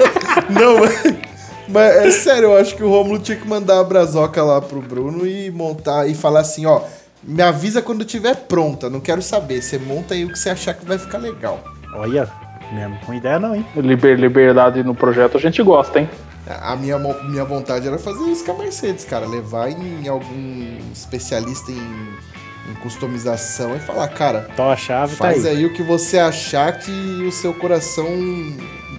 Não, 0.50 0.80
mas. 0.80 1.27
Mas 1.68 1.96
é 1.96 2.10
sério, 2.10 2.44
eu 2.50 2.56
acho 2.56 2.74
que 2.74 2.82
o 2.82 2.88
Romulo 2.88 3.18
tinha 3.18 3.36
que 3.36 3.46
mandar 3.46 3.80
a 3.80 3.84
brazoca 3.84 4.42
lá 4.42 4.60
pro 4.60 4.80
Bruno 4.80 5.26
e 5.26 5.50
montar 5.50 6.06
e 6.08 6.14
falar 6.14 6.40
assim, 6.40 6.64
ó. 6.66 6.80
Me 7.22 7.42
avisa 7.42 7.82
quando 7.82 8.04
tiver 8.04 8.34
pronta, 8.36 8.88
não 8.88 9.00
quero 9.00 9.20
saber. 9.20 9.60
Você 9.60 9.76
monta 9.76 10.14
aí 10.14 10.24
o 10.24 10.28
que 10.32 10.38
você 10.38 10.50
achar 10.50 10.72
que 10.72 10.84
vai 10.86 10.96
ficar 10.98 11.18
legal. 11.18 11.62
Olha, 11.94 12.28
mesmo 12.72 12.96
com 13.04 13.12
ideia 13.12 13.40
não, 13.40 13.54
hein? 13.56 13.66
Liber- 13.76 14.16
liberdade 14.18 14.82
no 14.84 14.94
projeto 14.94 15.36
a 15.36 15.40
gente 15.40 15.60
gosta, 15.62 15.98
hein? 16.00 16.08
A 16.62 16.76
minha, 16.76 16.96
minha 16.98 17.44
vontade 17.44 17.86
era 17.88 17.98
fazer 17.98 18.24
isso 18.30 18.44
com 18.44 18.52
a 18.52 18.58
Mercedes, 18.58 19.04
cara. 19.04 19.26
Levar 19.26 19.68
em 19.68 20.06
algum 20.08 20.78
especialista 20.92 21.70
em, 21.72 21.76
em 22.70 22.74
customização 22.82 23.76
e 23.76 23.80
falar, 23.80 24.08
cara, 24.08 24.48
Então 24.54 24.70
a 24.70 24.76
chave 24.76 25.14
faz 25.16 25.42
tá 25.42 25.48
aí. 25.48 25.56
aí 25.58 25.66
o 25.66 25.72
que 25.74 25.82
você 25.82 26.18
achar 26.18 26.78
que 26.78 26.90
o 27.26 27.32
seu 27.32 27.52
coração. 27.52 28.06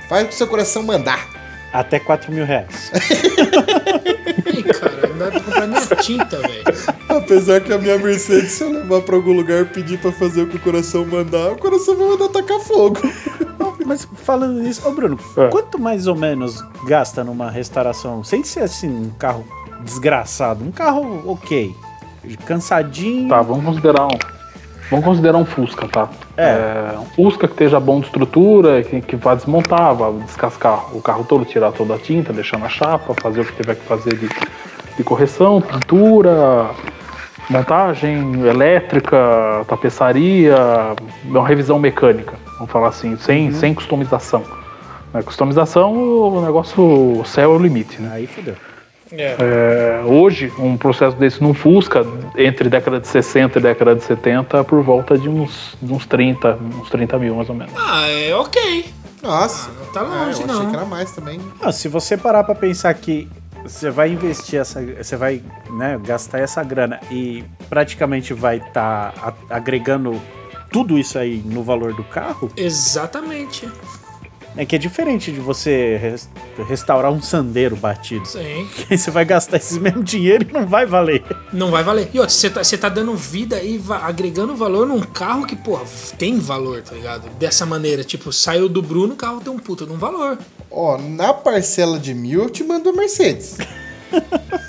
Faz 0.09 0.25
o 0.25 0.27
que 0.27 0.33
o 0.33 0.37
seu 0.37 0.47
coração 0.47 0.83
mandar. 0.83 1.38
Até 1.71 1.99
4 1.99 2.31
mil 2.31 2.45
reais. 2.45 2.91
Ih, 4.53 4.63
cara, 4.63 5.07
não 5.07 5.17
dá 5.17 5.31
pra 5.31 5.39
comprar 5.39 5.67
nem 5.67 5.77
a 5.79 5.95
tinta, 5.97 6.37
velho. 6.37 6.63
Apesar 7.07 7.61
que 7.61 7.71
a 7.73 7.77
minha 7.77 7.97
Mercedes, 7.97 8.51
se 8.53 8.63
eu 8.63 8.71
levar 8.71 9.01
pra 9.01 9.15
algum 9.15 9.33
lugar 9.33 9.61
e 9.61 9.65
pedir 9.65 9.99
pra 9.99 10.11
fazer 10.11 10.41
o 10.43 10.47
que 10.47 10.57
o 10.57 10.59
coração 10.59 11.05
mandar, 11.05 11.51
o 11.51 11.57
coração 11.57 11.95
vai 11.95 12.07
mandar 12.07 12.29
tacar 12.29 12.59
fogo. 12.59 12.97
Mas 13.85 14.07
falando 14.23 14.59
nisso, 14.61 14.87
ô 14.87 14.91
Bruno, 14.91 15.19
É. 15.37 15.47
quanto 15.49 15.79
mais 15.79 16.05
ou 16.07 16.15
menos 16.15 16.63
gasta 16.85 17.23
numa 17.23 17.49
restauração? 17.49 18.23
Sem 18.23 18.43
ser 18.43 18.61
assim, 18.61 18.87
um 18.89 19.09
carro 19.17 19.45
desgraçado, 19.83 20.63
um 20.63 20.71
carro 20.71 21.23
ok. 21.25 21.73
Cansadinho. 22.45 23.29
Tá, 23.29 23.41
vamos 23.41 23.63
considerar 23.65 24.05
um. 24.05 24.38
Vamos 24.89 25.05
considerar 25.05 25.37
um 25.37 25.45
Fusca, 25.45 25.87
tá? 25.87 26.09
É. 26.35 26.97
um 26.97 27.05
Fusca 27.05 27.47
que 27.47 27.53
esteja 27.53 27.79
bom 27.79 27.99
de 27.99 28.07
estrutura, 28.07 28.81
que, 28.81 29.01
que 29.01 29.15
vá 29.15 29.35
desmontar, 29.35 29.93
vá 29.93 30.09
descascar 30.25 30.95
o 30.95 31.01
carro 31.01 31.23
todo, 31.23 31.45
tirar 31.45 31.71
toda 31.71 31.95
a 31.95 31.97
tinta, 31.99 32.33
deixar 32.33 32.57
na 32.57 32.69
chapa, 32.69 33.13
fazer 33.21 33.41
o 33.41 33.45
que 33.45 33.53
tiver 33.53 33.75
que 33.75 33.85
fazer 33.85 34.15
de, 34.15 34.27
de 34.97 35.03
correção, 35.03 35.61
pintura, 35.61 36.71
montagem 37.49 38.41
elétrica, 38.47 39.63
tapeçaria, 39.67 40.55
uma 41.23 41.47
revisão 41.47 41.77
mecânica, 41.77 42.33
vamos 42.57 42.71
falar 42.71 42.87
assim, 42.87 43.15
sem, 43.17 43.51
sem 43.51 43.75
customização. 43.75 44.43
Na 45.13 45.23
customização, 45.23 45.93
o 45.93 46.41
negócio, 46.41 47.19
o 47.19 47.25
céu 47.25 47.53
é 47.53 47.55
o 47.55 47.59
limite, 47.59 48.01
né? 48.01 48.11
Aí 48.13 48.27
fodeu. 48.27 48.55
É, 49.11 50.01
hoje, 50.05 50.51
um 50.59 50.77
processo 50.77 51.17
desse 51.17 51.41
num 51.41 51.53
Fusca, 51.53 52.05
entre 52.37 52.69
década 52.69 52.99
de 52.99 53.07
60 53.07 53.57
e 53.57 53.61
década 53.61 53.95
de 53.95 54.03
70, 54.03 54.63
por 54.63 54.81
volta 54.83 55.17
de 55.17 55.27
uns, 55.27 55.75
de 55.81 55.91
uns 55.91 56.05
30, 56.05 56.59
uns 56.79 56.89
30 56.89 57.17
mil 57.17 57.35
mais 57.35 57.49
ou 57.49 57.55
menos. 57.55 57.73
Ah, 57.75 58.07
é 58.07 58.33
ok. 58.35 58.85
Nossa. 59.23 59.69
Não 59.71 59.91
tá 59.91 60.01
Ah, 60.01 60.25
longe, 60.25 60.41
eu 60.41 60.47
não. 60.47 60.55
achei 60.59 60.69
que 60.69 60.75
era 60.75 60.85
mais 60.85 61.11
também. 61.11 61.39
Ah, 61.61 61.71
se 61.71 61.87
você 61.87 62.15
parar 62.15 62.43
pra 62.43 62.55
pensar 62.55 62.93
que 62.93 63.27
você 63.63 63.89
vai 63.89 64.09
investir 64.11 64.59
essa, 64.59 64.81
você 64.81 65.17
vai 65.17 65.41
né, 65.71 65.99
gastar 66.05 66.39
essa 66.39 66.63
grana 66.63 66.99
e 67.11 67.43
praticamente 67.69 68.33
vai 68.33 68.57
estar 68.57 69.35
agregando 69.49 70.19
tudo 70.71 70.97
isso 70.99 71.17
aí 71.17 71.41
no 71.45 71.63
valor 71.63 71.93
do 71.93 72.03
carro, 72.03 72.49
Exatamente. 72.55 73.67
É 74.61 74.65
que 74.65 74.75
é 74.75 74.79
diferente 74.79 75.31
de 75.31 75.39
você 75.39 75.95
res- 76.01 76.29
restaurar 76.67 77.11
um 77.11 77.21
sandeiro 77.21 77.77
batido. 77.77 78.25
Sim. 78.27 78.67
Aí 78.91 78.97
você 78.97 79.09
vai 79.09 79.23
gastar 79.23 79.55
esse 79.55 79.79
mesmo 79.79 80.03
dinheiro 80.03 80.45
e 80.47 80.51
não 80.51 80.67
vai 80.67 80.85
valer. 80.85 81.23
Não 81.53 81.71
vai 81.71 81.81
valer. 81.81 82.09
E 82.13 82.19
outra, 82.19 82.33
você 82.35 82.49
tá, 82.49 82.61
você 82.63 82.77
tá 82.77 82.89
dando 82.89 83.15
vida 83.15 83.61
e 83.63 83.81
agregando 84.03 84.53
valor 84.55 84.85
num 84.85 84.99
carro 84.99 85.45
que, 85.45 85.55
pô, 85.55 85.79
tem 86.17 86.37
valor, 86.39 86.81
tá 86.81 86.93
ligado? 86.93 87.29
Dessa 87.39 87.65
maneira, 87.65 88.03
tipo, 88.03 88.33
saiu 88.33 88.67
do 88.67 88.81
Bruno, 88.81 89.13
o 89.13 89.17
carro 89.17 89.39
tem 89.39 89.51
um 89.51 89.57
puta 89.57 89.85
de 89.85 89.93
um 89.93 89.97
valor. 89.97 90.37
Ó, 90.69 90.97
na 90.97 91.33
parcela 91.33 91.97
de 91.97 92.13
mil 92.13 92.43
eu 92.43 92.49
te 92.49 92.63
mando 92.63 92.89
a 92.89 92.93
Mercedes. 92.93 93.57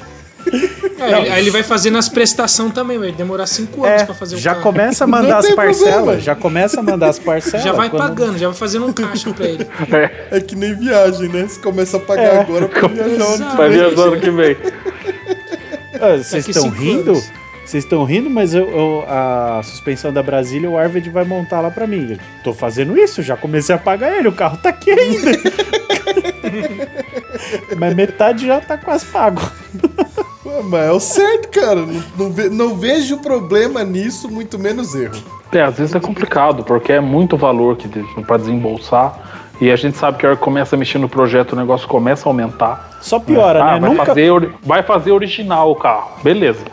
É, 1.01 1.18
ele- 1.20 1.31
aí 1.31 1.40
ele 1.43 1.51
vai 1.51 1.62
fazendo 1.62 1.98
as 1.98 2.09
prestações 2.09 2.72
também, 2.72 2.98
vai 2.98 3.12
demorar 3.12 3.47
cinco 3.47 3.85
anos 3.85 4.02
É, 4.02 4.05
pra 4.05 4.14
fazer 4.14 4.36
o 4.36 4.39
já 4.39 4.52
carro. 4.52 4.62
começa 4.62 5.05
a 5.05 5.06
mandar 5.06 5.28
Não 5.28 5.39
as 5.39 5.51
parcelas. 5.55 5.94
problema. 5.94 6.20
Já 6.20 6.35
começa 6.35 6.81
a 6.81 6.82
mandar 6.82 7.09
as 7.09 7.18
parcelas. 7.18 7.64
Já 7.64 7.72
vai 7.72 7.90
quando- 7.90 8.02
pagando, 8.02 8.39
já 8.39 8.48
vai 8.48 8.56
fazendo 8.56 8.86
um 8.86 8.93
caixa 8.93 9.32
pra 9.32 9.47
ele. 9.47 9.66
É 10.31 10.40
que 10.40 10.55
nem 10.56 10.74
viagem, 10.74 11.28
né? 11.28 11.47
Você 11.48 11.60
começa 11.60 11.97
a 11.97 12.01
pagar 12.01 12.22
É. 12.22 12.40
agora 12.40 12.68
pra 12.68 12.89
viajar 12.89 13.35
Exato. 13.35 13.56
Vai 13.56 13.70
viajar 13.70 14.02
ano 14.02 14.20
que 14.20 14.31
vem. 14.31 14.56
Ah, 16.02 16.16
Vocês 16.16 16.48
estão 16.48 16.70
rindo? 16.70 17.10
anos. 17.10 17.31
Vocês 17.66 17.85
estão 17.85 18.05
rindo, 18.05 18.31
mas 18.31 18.55
eu, 18.55 18.68
eu- 18.70 19.05
a 19.06 19.60
suspensão 19.62 20.10
da 20.12 20.22
Brasília, 20.22 20.68
o 20.68 20.78
Arvid 20.78 21.09
vai 21.10 21.24
montar 21.24 21.60
lá 21.60 21.70
pra 21.70 21.86
mim. 21.86 22.12
Eu 22.12 22.18
tô 22.43 22.55
fazendo 22.55 22.97
isso, 22.98 23.22
já 23.22 23.36
comecei 23.36 23.74
a 23.74 23.78
pagar 23.78 24.16
ele, 24.16 24.27
o 24.27 24.32
carro 24.32 24.56
tá 24.56 24.70
aqui 24.70 24.90
ainda. 24.90 25.31
mas 27.78 27.94
metade 27.94 28.47
já 28.47 28.60
tá 28.60 28.77
quase 28.78 29.05
pago. 29.06 29.40
Pô, 30.51 30.62
Mas 30.64 30.81
é 30.89 30.90
o 30.93 31.01
certo, 31.01 31.48
cara. 31.48 31.77
Não, 31.77 32.02
não 32.18 32.31
ve- 32.32 32.51
não 32.51 32.74
vejo 32.77 33.18
problema 33.18 33.85
nisso, 33.85 34.28
muito 34.31 34.59
menos 34.59 34.94
erro. 34.94 35.14
É, 35.52 35.62
às 35.62 35.77
vezes 35.78 35.94
é 35.94 36.01
complicado, 36.01 36.64
porque 36.64 36.93
é 36.93 37.01
muito 37.01 37.36
valor 37.36 37.77
que 37.77 37.89
para 38.22 38.36
desembolsar. 38.36 39.18
E 39.60 39.70
a 39.70 39.77
gente 39.77 39.97
sabe 39.98 40.16
que 40.18 40.24
a 40.24 40.31
hora 40.31 40.39
que 40.39 40.43
começa 40.43 40.74
a 40.74 40.78
mexer 40.78 40.98
no 40.98 41.09
projeto, 41.09 41.52
o 41.52 41.56
negócio 41.56 41.86
começa 41.86 42.27
a 42.27 42.31
aumentar. 42.31 42.98
Só 43.02 43.18
piora, 43.18 43.62
Ah, 43.62 43.74
né? 43.74 43.81
vai, 43.81 43.90
Nunca. 43.90 44.06
fazer, 44.06 44.51
vai 44.62 44.82
fazer 44.82 45.12
original 45.12 45.70
o 45.70 45.74
carro, 45.77 46.12
beleza. 46.22 46.64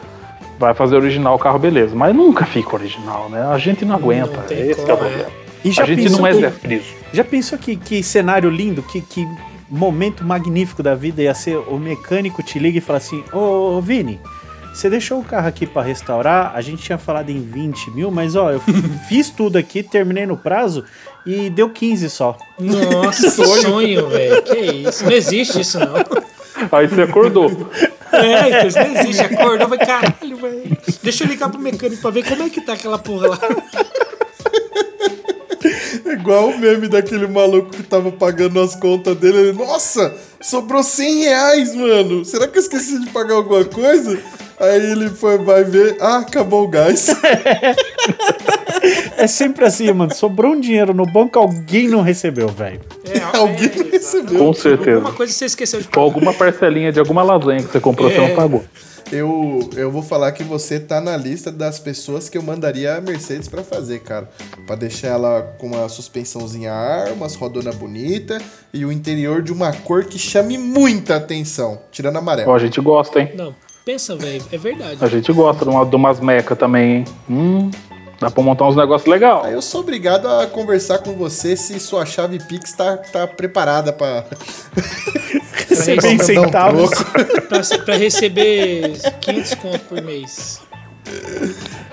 Vai 0.57 0.73
fazer 0.73 0.95
original 0.95 1.35
o 1.35 1.39
carro, 1.39 1.59
beleza. 1.59 1.95
Mas 1.95 2.15
nunca 2.15 2.45
fica 2.45 2.75
original, 2.75 3.29
né? 3.29 3.41
A 3.51 3.57
gente 3.57 3.83
não 3.85 3.95
aguenta. 3.95 4.37
Não 4.49 4.57
Esse 4.57 4.83
que 4.85 4.89
é 4.89 4.93
o 4.93 4.97
problema. 4.97 5.25
E 5.65 5.71
já 5.71 5.83
A 5.83 5.85
gente 5.85 6.03
pensou 6.03 6.19
não 6.19 6.27
é 6.27 6.31
que- 6.31 6.39
Zé 6.39 6.49
Friso. 6.51 6.93
Já 7.11 7.23
pensou 7.23 7.57
que, 7.59 7.75
que 7.75 8.01
cenário 8.01 8.49
lindo, 8.49 8.81
que, 8.81 9.01
que 9.01 9.27
momento 9.69 10.23
magnífico 10.23 10.81
da 10.81 10.95
vida 10.95 11.21
ia 11.21 11.33
ser 11.33 11.57
o 11.57 11.77
mecânico 11.77 12.41
te 12.43 12.59
liga 12.59 12.77
e 12.77 12.81
fala 12.81 12.97
assim: 12.97 13.23
Ô, 13.33 13.77
ô, 13.77 13.81
Vini, 13.81 14.19
você 14.73 14.89
deixou 14.89 15.19
o 15.19 15.23
carro 15.23 15.47
aqui 15.47 15.65
pra 15.65 15.81
restaurar? 15.81 16.51
A 16.55 16.61
gente 16.61 16.83
tinha 16.83 16.97
falado 16.97 17.29
em 17.29 17.41
20 17.41 17.91
mil, 17.91 18.11
mas 18.11 18.35
ó, 18.35 18.51
eu 18.51 18.61
fiz 19.09 19.29
tudo 19.29 19.57
aqui, 19.57 19.81
terminei 19.83 20.25
no 20.25 20.37
prazo 20.37 20.83
e 21.25 21.49
deu 21.49 21.69
15 21.69 22.09
só. 22.09 22.37
Nossa, 22.59 23.29
sonho, 23.43 24.07
velho. 24.07 24.43
Que 24.43 24.59
isso? 24.87 25.03
Não 25.03 25.11
existe 25.11 25.61
isso, 25.61 25.79
não. 25.79 25.95
Aí 26.71 26.87
você 26.87 27.01
acordou. 27.01 27.69
É, 28.11 28.49
então 28.49 28.67
isso 28.67 28.79
não 28.79 29.01
existe. 29.01 29.21
Acordou, 29.21 29.67
vai 29.67 29.77
caralho, 29.79 30.37
velho. 30.37 30.77
Deixa 31.03 31.23
eu 31.23 31.27
ligar 31.27 31.49
pro 31.49 31.59
mecânico 31.59 32.01
pra 32.01 32.11
ver 32.11 32.23
como 32.23 32.43
é 32.43 32.49
que 32.49 32.61
tá 32.61 32.73
aquela 32.73 32.97
porra 32.97 33.29
lá. 33.29 33.39
É 36.07 36.13
Igual 36.13 36.49
o 36.49 36.57
meme 36.57 36.87
daquele 36.87 37.27
maluco 37.27 37.69
que 37.71 37.83
tava 37.83 38.11
pagando 38.11 38.59
as 38.59 38.75
contas 38.75 39.15
dele. 39.17 39.37
Ele, 39.49 39.53
Nossa, 39.53 40.13
sobrou 40.41 40.81
100 40.83 41.19
reais, 41.23 41.75
mano. 41.75 42.23
Será 42.25 42.47
que 42.47 42.57
eu 42.57 42.61
esqueci 42.61 42.99
de 42.99 43.09
pagar 43.09 43.35
alguma 43.35 43.63
coisa? 43.65 44.17
Aí 44.59 44.91
ele 44.91 45.09
foi, 45.09 45.37
vai 45.37 45.63
ver. 45.63 45.97
Ah, 45.99 46.17
acabou 46.19 46.63
o 46.63 46.67
gás. 46.67 47.07
É 49.17 49.27
sempre 49.27 49.65
assim, 49.65 49.91
mano. 49.91 50.13
Sobrou 50.13 50.53
um 50.53 50.59
dinheiro 50.59 50.93
no 50.93 51.05
banco, 51.05 51.37
alguém 51.39 51.87
não 51.87 52.01
recebeu, 52.01 52.47
velho. 52.47 52.79
É, 53.05 53.19
Alguém 53.37 53.69
é, 53.87 53.91
recebeu. 53.91 54.37
Com 54.37 54.53
certeza. 54.53 54.97
Alguma 54.97 55.13
coisa 55.13 55.33
você 55.33 55.45
esqueceu 55.45 55.79
de 55.81 55.87
Com 55.87 55.91
pagar. 55.93 56.03
alguma 56.05 56.33
parcelinha 56.33 56.91
de 56.91 56.99
alguma 56.99 57.23
lasanha 57.23 57.61
que 57.63 57.71
você 57.71 57.79
comprou, 57.79 58.09
você 58.09 58.17
É. 58.17 58.27
não 58.29 58.35
pagou. 58.35 58.63
Eu, 59.11 59.69
eu 59.77 59.89
vou 59.89 60.01
falar 60.01 60.33
que 60.33 60.43
você 60.43 60.79
tá 60.79 60.99
na 60.99 61.15
lista 61.15 61.49
das 61.49 61.79
pessoas 61.79 62.27
que 62.27 62.37
eu 62.37 62.43
mandaria 62.43 62.97
a 62.97 63.01
Mercedes 63.01 63.47
pra 63.47 63.63
fazer, 63.63 63.99
cara. 63.99 64.29
Pra 64.65 64.75
deixar 64.75 65.09
ela 65.09 65.55
com 65.57 65.67
uma 65.67 65.87
suspensãozinha 65.87 66.73
a 66.73 66.75
ar, 66.75 67.11
umas 67.13 67.33
rodonas 67.35 67.75
bonitas 67.75 68.43
e 68.73 68.83
o 68.83 68.91
interior 68.91 69.41
de 69.41 69.53
uma 69.53 69.71
cor 69.71 70.05
que 70.05 70.19
chame 70.19 70.57
muita 70.57 71.15
atenção, 71.15 71.79
tirando 71.89 72.17
amarelo. 72.17 72.51
Ó, 72.51 72.55
a 72.55 72.59
gente 72.59 72.81
gosta, 72.81 73.21
hein? 73.21 73.31
Não, 73.33 73.55
pensa, 73.85 74.15
velho. 74.17 74.43
É 74.51 74.57
verdade. 74.57 74.97
A 74.99 75.07
gente 75.07 75.31
gosta 75.31 75.63
de, 75.63 75.71
uma, 75.71 75.85
de 75.85 75.95
umas 75.95 76.19
mecas 76.19 76.57
também, 76.57 76.97
hein? 76.97 77.05
Hum, 77.29 77.71
dá 78.19 78.29
pra 78.31 78.43
montar 78.43 78.67
uns 78.67 78.75
negócios 78.75 79.09
legais. 79.09 79.45
Aí 79.45 79.53
eu 79.53 79.61
sou 79.61 79.81
obrigado 79.81 80.27
a 80.27 80.47
conversar 80.47 80.99
com 80.99 81.13
você 81.13 81.55
se 81.55 81.79
sua 81.79 82.05
chave 82.05 82.39
Pix 82.39 82.73
tá, 82.73 82.97
tá 82.97 83.27
preparada 83.27 83.93
pra. 83.93 84.25
Receber 85.69 86.07
um 86.07 86.19
centavos. 86.19 86.89
Pra, 87.49 87.77
pra 87.85 87.95
receber 87.95 88.97
500 89.21 89.55
conto 89.55 89.79
por 89.79 90.01
mês. 90.01 90.61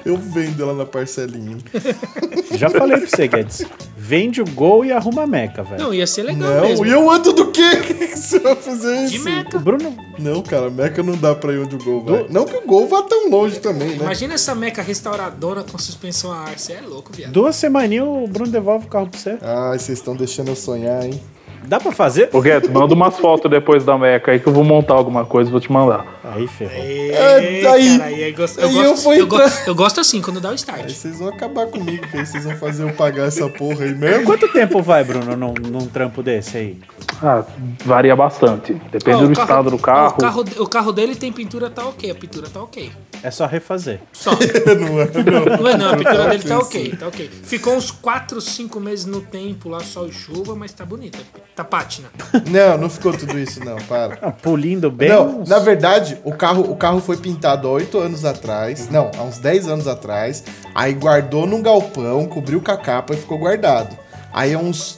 Eu 0.04 0.16
vendo 0.18 0.62
ela 0.62 0.74
na 0.74 0.84
parcelinha. 0.84 1.56
Já 2.56 2.68
falei 2.68 2.98
pra 2.98 3.06
você, 3.08 3.26
Guedes. 3.26 3.64
Vende 3.96 4.42
o 4.42 4.44
gol 4.44 4.84
e 4.84 4.92
arruma 4.92 5.22
a 5.22 5.26
meca, 5.26 5.62
velho. 5.62 5.82
Não, 5.82 5.94
ia 5.94 6.06
ser 6.06 6.24
legal 6.24 6.46
Não, 6.56 6.60
mesmo. 6.68 6.84
e 6.84 6.90
eu 6.90 7.10
ando 7.10 7.32
do 7.32 7.50
quê? 7.50 7.62
Que 8.14 8.18
você 8.18 8.38
vai 8.38 8.54
fazer 8.54 9.06
De 9.08 9.16
isso? 9.16 9.22
O 9.26 9.30
meca. 9.30 9.58
Bruno. 9.58 9.96
Não, 10.18 10.42
cara, 10.42 10.70
Meca 10.70 11.02
não 11.02 11.16
dá 11.16 11.34
pra 11.34 11.52
ir 11.52 11.58
onde 11.58 11.74
o 11.74 11.78
gol 11.78 12.04
vai. 12.04 12.26
Não 12.30 12.44
que 12.44 12.54
o 12.56 12.66
gol 12.66 12.86
vá 12.86 13.02
tão 13.02 13.28
longe 13.30 13.58
também, 13.60 13.88
né? 13.88 13.96
Imagina 13.96 14.34
essa 14.34 14.54
meca 14.54 14.82
restauradora 14.82 15.64
com 15.64 15.76
suspensão 15.78 16.30
a 16.32 16.36
ar. 16.40 16.58
Você 16.58 16.74
é 16.74 16.80
louco, 16.80 17.10
viado. 17.12 17.32
Duas 17.32 17.56
semaninhas 17.56 18.06
o 18.06 18.26
Bruno 18.28 18.50
devolve 18.50 18.86
o 18.86 18.88
carro 18.88 19.08
pra 19.08 19.18
você. 19.18 19.38
Ai, 19.42 19.78
vocês 19.78 19.98
estão 19.98 20.14
deixando 20.14 20.48
eu 20.48 20.56
sonhar, 20.56 21.04
hein? 21.04 21.20
Dá 21.66 21.80
pra 21.80 21.92
fazer? 21.92 22.28
Ô, 22.32 22.40
Guedes, 22.40 22.68
manda 22.70 22.94
umas 22.94 23.16
fotos 23.18 23.50
depois 23.50 23.84
da 23.84 23.96
meca 23.98 24.32
aí 24.32 24.38
que 24.40 24.46
eu 24.46 24.52
vou 24.52 24.64
montar 24.64 24.94
alguma 24.94 25.24
coisa 25.24 25.48
e 25.48 25.52
vou 25.52 25.60
te 25.60 25.70
mandar. 25.72 26.04
Aí, 26.24 26.46
ferrou. 26.46 26.74
É, 26.76 27.66
aí- 27.66 27.98
cara, 27.98 28.04
aí 28.04 28.22
eu 28.30 28.34
gosto, 28.34 28.60
eu, 28.60 28.68
aí 28.68 28.76
eu 28.76 28.82
gosto, 28.90 29.02
vou 29.04 29.14
eu, 29.14 29.26
go- 29.26 29.36
entrar- 29.42 29.66
eu 29.68 29.74
gosto 29.74 30.00
assim, 30.00 30.20
quando 30.20 30.40
dá 30.40 30.48
o 30.48 30.52
Aí 30.52 30.56
start. 30.56 30.90
vocês 30.90 31.18
vão 31.18 31.28
acabar 31.28 31.66
comigo, 31.66 32.06
que 32.08 32.16
aí 32.16 32.26
vocês 32.26 32.44
vão 32.44 32.56
fazer 32.56 32.82
eu 32.84 32.92
pagar 32.94 33.26
essa 33.28 33.48
porra 33.48 33.84
aí 33.84 33.94
mesmo. 33.94 34.24
Quanto 34.24 34.48
tempo 34.48 34.82
vai, 34.82 35.04
Bruno, 35.04 35.36
num, 35.36 35.54
num 35.70 35.86
trampo 35.86 36.22
desse 36.22 36.56
aí? 36.56 36.78
Ah, 37.22 37.44
varia 37.84 38.14
bastante. 38.16 38.74
Depende 38.90 39.18
Ó, 39.22 39.24
o 39.24 39.26
do 39.28 39.32
estado 39.32 39.70
do 39.70 39.78
carro. 39.78 40.14
O 40.16 40.20
carro, 40.20 40.44
o 40.58 40.66
carro 40.66 40.92
dele 40.92 41.14
tem 41.14 41.32
pintura, 41.32 41.70
tá 41.70 41.86
ok. 41.86 42.10
A 42.10 42.14
pintura 42.14 42.48
tá 42.48 42.62
ok. 42.62 42.90
É 43.22 43.30
só 43.30 43.46
refazer. 43.46 44.00
Só. 44.12 44.30
não 44.80 45.00
é, 45.00 45.06
não. 45.06 45.56
Não 45.62 45.68
é 45.68 45.76
não, 45.76 45.90
a 45.90 45.96
pintura 45.96 46.28
dele 46.28 46.42
tá 46.42 46.58
ok, 46.58 46.96
tá 46.98 47.08
ok. 47.08 47.30
Ficou 47.44 47.74
uns 47.74 47.90
4, 47.90 48.40
5 48.40 48.80
meses 48.80 49.06
no 49.06 49.20
tempo 49.20 49.68
lá, 49.68 49.80
sol 49.80 50.08
e 50.08 50.12
chuva, 50.12 50.54
mas 50.54 50.72
tá 50.72 50.84
bonita. 50.84 51.18
Tá 51.54 51.62
pátina. 51.62 52.08
Não, 52.50 52.76
não 52.76 52.90
ficou 52.90 53.12
tudo 53.16 53.38
isso, 53.38 53.64
não, 53.64 53.76
para. 53.76 54.18
Ah, 54.20 54.32
Pulindo 54.32 54.90
bem. 54.90 55.08
Não, 55.08 55.40
uns- 55.40 55.48
na 55.48 55.60
verdade, 55.60 56.18
o 56.24 56.32
carro, 56.32 56.62
o 56.62 56.74
carro 56.74 57.00
foi 57.00 57.16
pintado 57.16 57.68
há 57.68 57.70
8 57.70 57.96
anos 57.98 58.24
atrás. 58.24 58.88
Não, 58.90 59.08
há 59.16 59.22
uns 59.22 59.38
10 59.38 59.68
anos 59.68 59.86
atrás. 59.86 60.42
Aí 60.74 60.92
guardou 60.94 61.46
num 61.46 61.62
galpão, 61.62 62.26
cobriu 62.26 62.60
com 62.60 62.72
a 62.72 62.76
capa 62.76 63.14
e 63.14 63.16
ficou 63.16 63.38
guardado. 63.38 63.96
Aí 64.32 64.52
há 64.52 64.58
uns 64.58 64.96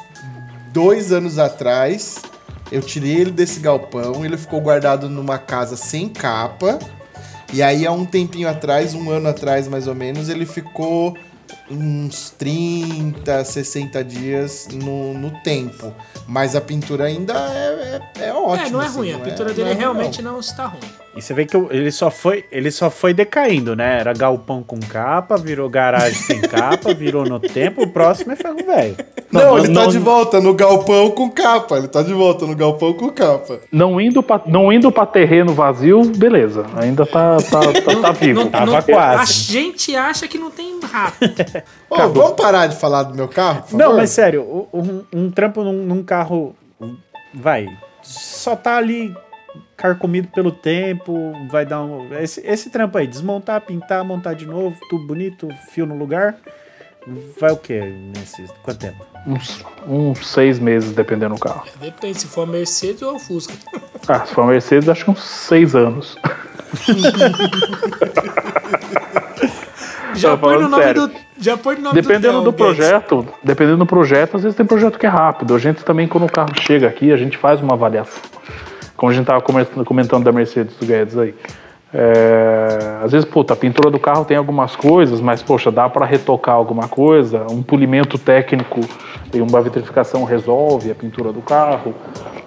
dois 0.72 1.12
anos 1.12 1.38
atrás, 1.38 2.22
eu 2.72 2.80
tirei 2.80 3.14
ele 3.20 3.30
desse 3.30 3.60
galpão, 3.60 4.24
ele 4.24 4.38
ficou 4.38 4.60
guardado 4.62 5.10
numa 5.10 5.36
casa 5.36 5.76
sem 5.76 6.08
capa. 6.08 6.78
E 7.52 7.62
aí 7.62 7.86
há 7.86 7.92
um 7.92 8.06
tempinho 8.06 8.48
atrás, 8.48 8.94
um 8.94 9.10
ano 9.10 9.28
atrás 9.28 9.68
mais 9.68 9.86
ou 9.86 9.94
menos, 9.94 10.30
ele 10.30 10.46
ficou 10.46 11.16
uns 11.70 12.30
30, 12.30 13.44
60 13.44 14.04
dias 14.04 14.68
no, 14.72 15.14
no 15.14 15.30
tempo. 15.42 15.92
Mas 16.26 16.54
a 16.56 16.60
pintura 16.60 17.04
ainda 17.04 17.34
é, 17.34 18.00
é, 18.18 18.24
é 18.28 18.32
ótima. 18.32 18.66
é, 18.66 18.70
não 18.70 18.82
é 18.82 18.86
assim, 18.86 18.98
ruim. 18.98 19.12
A 19.12 19.18
não 19.18 19.24
pintura 19.24 19.50
é- 19.50 19.54
dele 19.54 19.70
é 19.70 19.74
realmente 19.74 20.22
não. 20.22 20.32
não 20.32 20.40
está 20.40 20.66
ruim. 20.66 21.05
E 21.16 21.22
você 21.22 21.32
vê 21.32 21.46
que 21.46 21.56
ele 21.56 21.90
só 21.90 22.10
foi, 22.10 22.44
ele 22.52 22.70
só 22.70 22.90
foi 22.90 23.14
decaindo, 23.14 23.74
né? 23.74 23.98
Era 24.00 24.12
galpão 24.12 24.62
com 24.62 24.78
capa, 24.78 25.36
virou 25.38 25.68
garagem 25.68 26.14
sem 26.14 26.40
capa, 26.42 26.92
virou 26.92 27.24
no 27.24 27.40
tempo, 27.40 27.82
o 27.82 27.88
próximo 27.88 28.32
é 28.32 28.36
ferro 28.36 28.56
velho. 28.56 28.96
Não, 29.32 29.58
ele 29.58 29.72
tá 29.72 29.86
de 29.86 29.98
volta 29.98 30.40
no 30.40 30.52
galpão 30.54 31.10
com 31.10 31.30
capa. 31.30 31.78
Ele 31.78 31.88
tá 31.88 32.02
de 32.02 32.12
volta 32.12 32.44
no 32.46 32.54
galpão 32.54 32.92
com 32.92 33.08
capa. 33.10 33.60
Não 33.72 33.98
indo 34.00 34.22
pra, 34.22 34.40
não 34.46 34.70
indo 34.72 34.92
pra 34.92 35.06
terreno 35.06 35.54
vazio, 35.54 36.04
beleza. 36.04 36.66
Ainda 36.76 37.06
tá, 37.06 37.38
tá, 37.38 37.60
tá, 37.60 38.00
tá 38.02 38.12
vivo. 38.18 38.40
Não- 38.44 38.50
Tava 38.50 38.66
não- 38.72 38.82
quase. 38.82 39.20
A 39.22 39.24
gente 39.24 39.96
acha 39.96 40.28
que 40.28 40.36
não 40.38 40.50
tem 40.50 40.78
rato. 40.80 41.16
Ô, 41.88 41.96
vamos 42.08 42.32
parar 42.32 42.66
de 42.66 42.76
falar 42.76 43.04
do 43.04 43.14
meu 43.14 43.26
carro, 43.26 43.62
por 43.62 43.72
Não, 43.76 43.86
favor? 43.86 43.96
mas 43.96 44.10
sério, 44.10 44.68
um, 44.72 45.02
um 45.12 45.30
trampo 45.30 45.64
num, 45.64 45.72
num 45.84 46.02
carro, 46.02 46.54
vai, 47.34 47.66
só 48.02 48.54
tá 48.54 48.76
ali 48.76 49.14
carcomido 49.86 50.28
pelo 50.28 50.50
tempo, 50.50 51.32
vai 51.48 51.64
dar 51.64 51.82
um... 51.82 52.12
Esse, 52.18 52.40
esse 52.44 52.70
trampo 52.70 52.98
aí, 52.98 53.06
desmontar, 53.06 53.60
pintar, 53.60 54.04
montar 54.04 54.34
de 54.34 54.46
novo, 54.46 54.76
tudo 54.90 55.06
bonito, 55.06 55.48
fio 55.70 55.86
no 55.86 55.96
lugar, 55.96 56.36
vai 57.40 57.52
o 57.52 57.56
quê 57.56 57.80
nesse... 58.16 58.44
Quanto 58.62 58.78
tempo? 58.78 59.06
Uns, 59.26 59.64
uns 59.86 60.26
seis 60.26 60.58
meses, 60.58 60.92
dependendo 60.92 61.34
do 61.34 61.40
carro. 61.40 61.64
Depende 61.80 62.20
se 62.20 62.26
for 62.26 62.42
a 62.42 62.46
Mercedes 62.46 63.02
ou 63.02 63.16
a 63.16 63.18
Fusca. 63.18 63.54
Ah, 64.08 64.24
se 64.24 64.34
for 64.34 64.42
uma 64.42 64.52
Mercedes, 64.52 64.88
acho 64.88 65.04
que 65.04 65.10
uns 65.10 65.20
seis 65.20 65.74
anos. 65.74 66.16
Já 70.14 70.36
põe 70.36 70.60
no 70.60 70.68
nome 70.68 70.94
do. 70.94 71.10
Já 71.40 71.56
põe 71.56 71.74
no 71.74 71.82
nome 71.82 72.00
Dependendo 72.00 72.38
do 72.38 72.44
do, 72.44 72.52
projeto, 72.52 73.26
dependendo 73.42 73.78
do 73.78 73.86
projeto, 73.86 74.36
às 74.36 74.44
vezes 74.44 74.56
tem 74.56 74.64
projeto 74.64 74.96
que 74.96 75.06
é 75.06 75.08
rápido. 75.08 75.56
A 75.56 75.58
gente 75.58 75.84
também, 75.84 76.06
quando 76.06 76.24
o 76.24 76.30
carro 76.30 76.54
chega 76.60 76.86
aqui, 76.86 77.10
a 77.10 77.16
gente 77.16 77.36
faz 77.36 77.60
uma 77.60 77.74
avaliação. 77.74 78.22
Como 78.96 79.10
a 79.10 79.14
gente 79.14 79.26
tava 79.26 79.40
comentando, 79.40 79.84
comentando 79.84 80.24
da 80.24 80.32
Mercedes 80.32 80.76
do 80.76 80.86
Guedes 80.86 81.16
aí. 81.16 81.34
É, 81.94 82.98
às 83.02 83.12
vezes, 83.12 83.26
puta, 83.26 83.54
a 83.54 83.56
pintura 83.56 83.90
do 83.90 83.98
carro 83.98 84.24
tem 84.24 84.36
algumas 84.36 84.74
coisas, 84.74 85.20
mas, 85.20 85.42
poxa, 85.42 85.70
dá 85.70 85.88
para 85.88 86.04
retocar 86.04 86.54
alguma 86.54 86.88
coisa. 86.88 87.46
Um 87.50 87.62
polimento 87.62 88.18
técnico 88.18 88.80
e 89.32 89.40
uma 89.40 89.60
vitrificação 89.60 90.24
resolve 90.24 90.90
a 90.90 90.94
pintura 90.94 91.32
do 91.32 91.40
carro. 91.40 91.94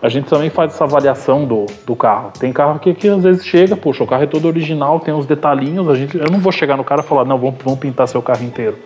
A 0.01 0.09
gente 0.09 0.29
também 0.29 0.49
faz 0.49 0.73
essa 0.73 0.83
avaliação 0.83 1.45
do, 1.45 1.65
do 1.85 1.95
carro. 1.95 2.31
Tem 2.37 2.51
carro 2.51 2.75
aqui 2.75 2.93
que 2.93 3.07
às 3.07 3.23
vezes 3.23 3.45
chega, 3.45 3.75
poxa, 3.75 4.03
o 4.03 4.07
carro 4.07 4.23
é 4.23 4.27
todo 4.27 4.45
original, 4.45 4.99
tem 4.99 5.13
uns 5.13 5.25
detalhinhos. 5.25 5.89
A 5.89 5.95
gente, 5.95 6.17
eu 6.17 6.29
não 6.29 6.39
vou 6.39 6.51
chegar 6.51 6.77
no 6.77 6.83
cara 6.83 7.01
e 7.01 7.03
falar, 7.03 7.25
não, 7.25 7.37
vamos, 7.37 7.55
vamos 7.63 7.79
pintar 7.79 8.07
seu 8.07 8.21
carro 8.21 8.43
inteiro. 8.43 8.77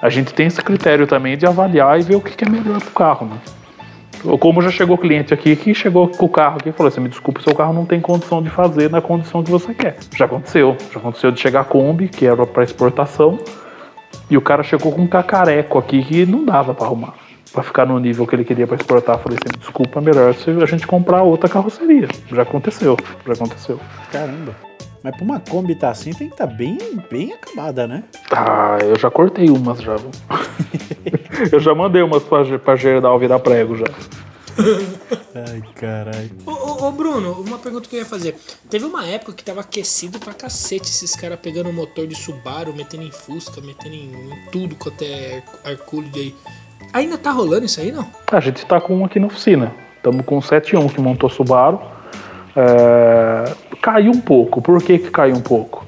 A 0.00 0.08
gente 0.08 0.34
tem 0.34 0.46
esse 0.46 0.62
critério 0.62 1.06
também 1.06 1.36
de 1.36 1.46
avaliar 1.46 1.98
e 1.98 2.02
ver 2.02 2.16
o 2.16 2.20
que, 2.20 2.36
que 2.36 2.44
é 2.44 2.48
melhor 2.48 2.80
pro 2.80 2.90
carro, 2.90 3.26
né? 3.26 3.38
Como 4.40 4.62
já 4.62 4.70
chegou 4.70 4.96
cliente 4.96 5.34
aqui 5.34 5.54
que 5.54 5.74
chegou 5.74 6.08
com 6.08 6.24
o 6.24 6.28
carro 6.28 6.56
aqui 6.56 6.70
e 6.70 6.72
falou 6.72 6.88
assim: 6.88 7.00
me 7.00 7.08
desculpe, 7.08 7.42
seu 7.42 7.54
carro 7.54 7.74
não 7.74 7.84
tem 7.84 8.00
condição 8.00 8.42
de 8.42 8.48
fazer 8.48 8.90
na 8.90 9.00
condição 9.00 9.42
que 9.42 9.50
você 9.50 9.74
quer. 9.74 9.96
Já 10.16 10.24
aconteceu. 10.24 10.76
Já 10.92 10.98
aconteceu 10.98 11.30
de 11.30 11.40
chegar 11.40 11.60
a 11.60 11.64
Kombi, 11.64 12.08
que 12.08 12.26
era 12.26 12.46
para 12.46 12.64
exportação, 12.64 13.38
e 14.30 14.36
o 14.36 14.40
cara 14.40 14.62
chegou 14.62 14.92
com 14.92 15.02
um 15.02 15.06
cacareco 15.06 15.78
aqui 15.78 16.02
que 16.02 16.24
não 16.24 16.44
dava 16.44 16.74
para 16.74 16.86
arrumar. 16.86 17.14
Para 17.52 17.62
ficar 17.62 17.86
no 17.86 17.98
nível 18.00 18.26
que 18.26 18.34
ele 18.34 18.44
queria 18.44 18.66
para 18.66 18.76
exportar. 18.76 19.18
Falei 19.18 19.38
assim: 19.38 19.58
desculpa, 19.58 20.00
melhor 20.00 20.32
se 20.34 20.50
a 20.50 20.66
gente 20.66 20.86
comprar 20.86 21.22
outra 21.22 21.48
carroceria. 21.48 22.08
Já 22.32 22.42
aconteceu. 22.42 22.96
Já 23.26 23.32
aconteceu. 23.34 23.78
Caramba. 24.10 24.73
Mas 25.04 25.14
pra 25.16 25.24
uma 25.24 25.38
Kombi 25.38 25.74
tá 25.74 25.90
assim, 25.90 26.14
tem 26.14 26.28
que 26.28 26.34
estar 26.34 26.46
tá 26.46 26.52
bem, 26.54 26.78
bem 27.10 27.34
acabada, 27.34 27.86
né? 27.86 28.04
Ah, 28.32 28.78
eu 28.80 28.98
já 28.98 29.10
cortei 29.10 29.50
umas 29.50 29.82
já. 29.82 29.96
eu 31.52 31.60
já 31.60 31.74
mandei 31.74 32.00
umas 32.00 32.22
pra, 32.22 32.58
pra 32.58 32.74
Gerdau 32.74 33.18
virar 33.18 33.38
prego 33.38 33.76
já. 33.76 33.84
Ai, 35.34 35.62
caralho. 35.74 36.30
Ô, 36.46 36.52
ô, 36.52 36.88
ô, 36.88 36.92
Bruno, 36.92 37.32
uma 37.32 37.58
pergunta 37.58 37.86
que 37.86 37.96
eu 37.96 38.00
ia 38.00 38.06
fazer. 38.06 38.34
Teve 38.70 38.86
uma 38.86 39.04
época 39.04 39.34
que 39.34 39.44
tava 39.44 39.60
aquecido 39.60 40.18
pra 40.18 40.32
cacete 40.32 40.88
esses 40.88 41.14
caras 41.14 41.38
pegando 41.38 41.68
o 41.68 41.72
motor 41.72 42.06
de 42.06 42.14
Subaru, 42.14 42.74
metendo 42.74 43.02
em 43.02 43.10
Fusca, 43.10 43.60
metendo 43.60 43.94
em, 43.94 44.10
em 44.10 44.50
tudo 44.50 44.74
quanto 44.74 45.04
é 45.04 45.42
Hercule 45.66 46.10
aí. 46.14 46.34
Ainda 46.94 47.18
tá 47.18 47.30
rolando 47.30 47.66
isso 47.66 47.78
aí, 47.78 47.92
não? 47.92 48.08
A 48.32 48.40
gente 48.40 48.64
tá 48.64 48.80
com 48.80 48.96
um 48.96 49.04
aqui 49.04 49.20
na 49.20 49.26
oficina. 49.26 49.70
Estamos 49.98 50.24
com 50.24 50.38
o 50.38 50.42
71 50.42 50.88
que 50.88 51.00
montou 51.02 51.28
Subaru. 51.28 51.78
É, 52.56 53.52
Caiu 53.84 54.12
um 54.12 54.20
pouco. 54.20 54.62
Por 54.62 54.82
que, 54.82 54.98
que 54.98 55.10
caiu 55.10 55.36
um 55.36 55.42
pouco? 55.42 55.84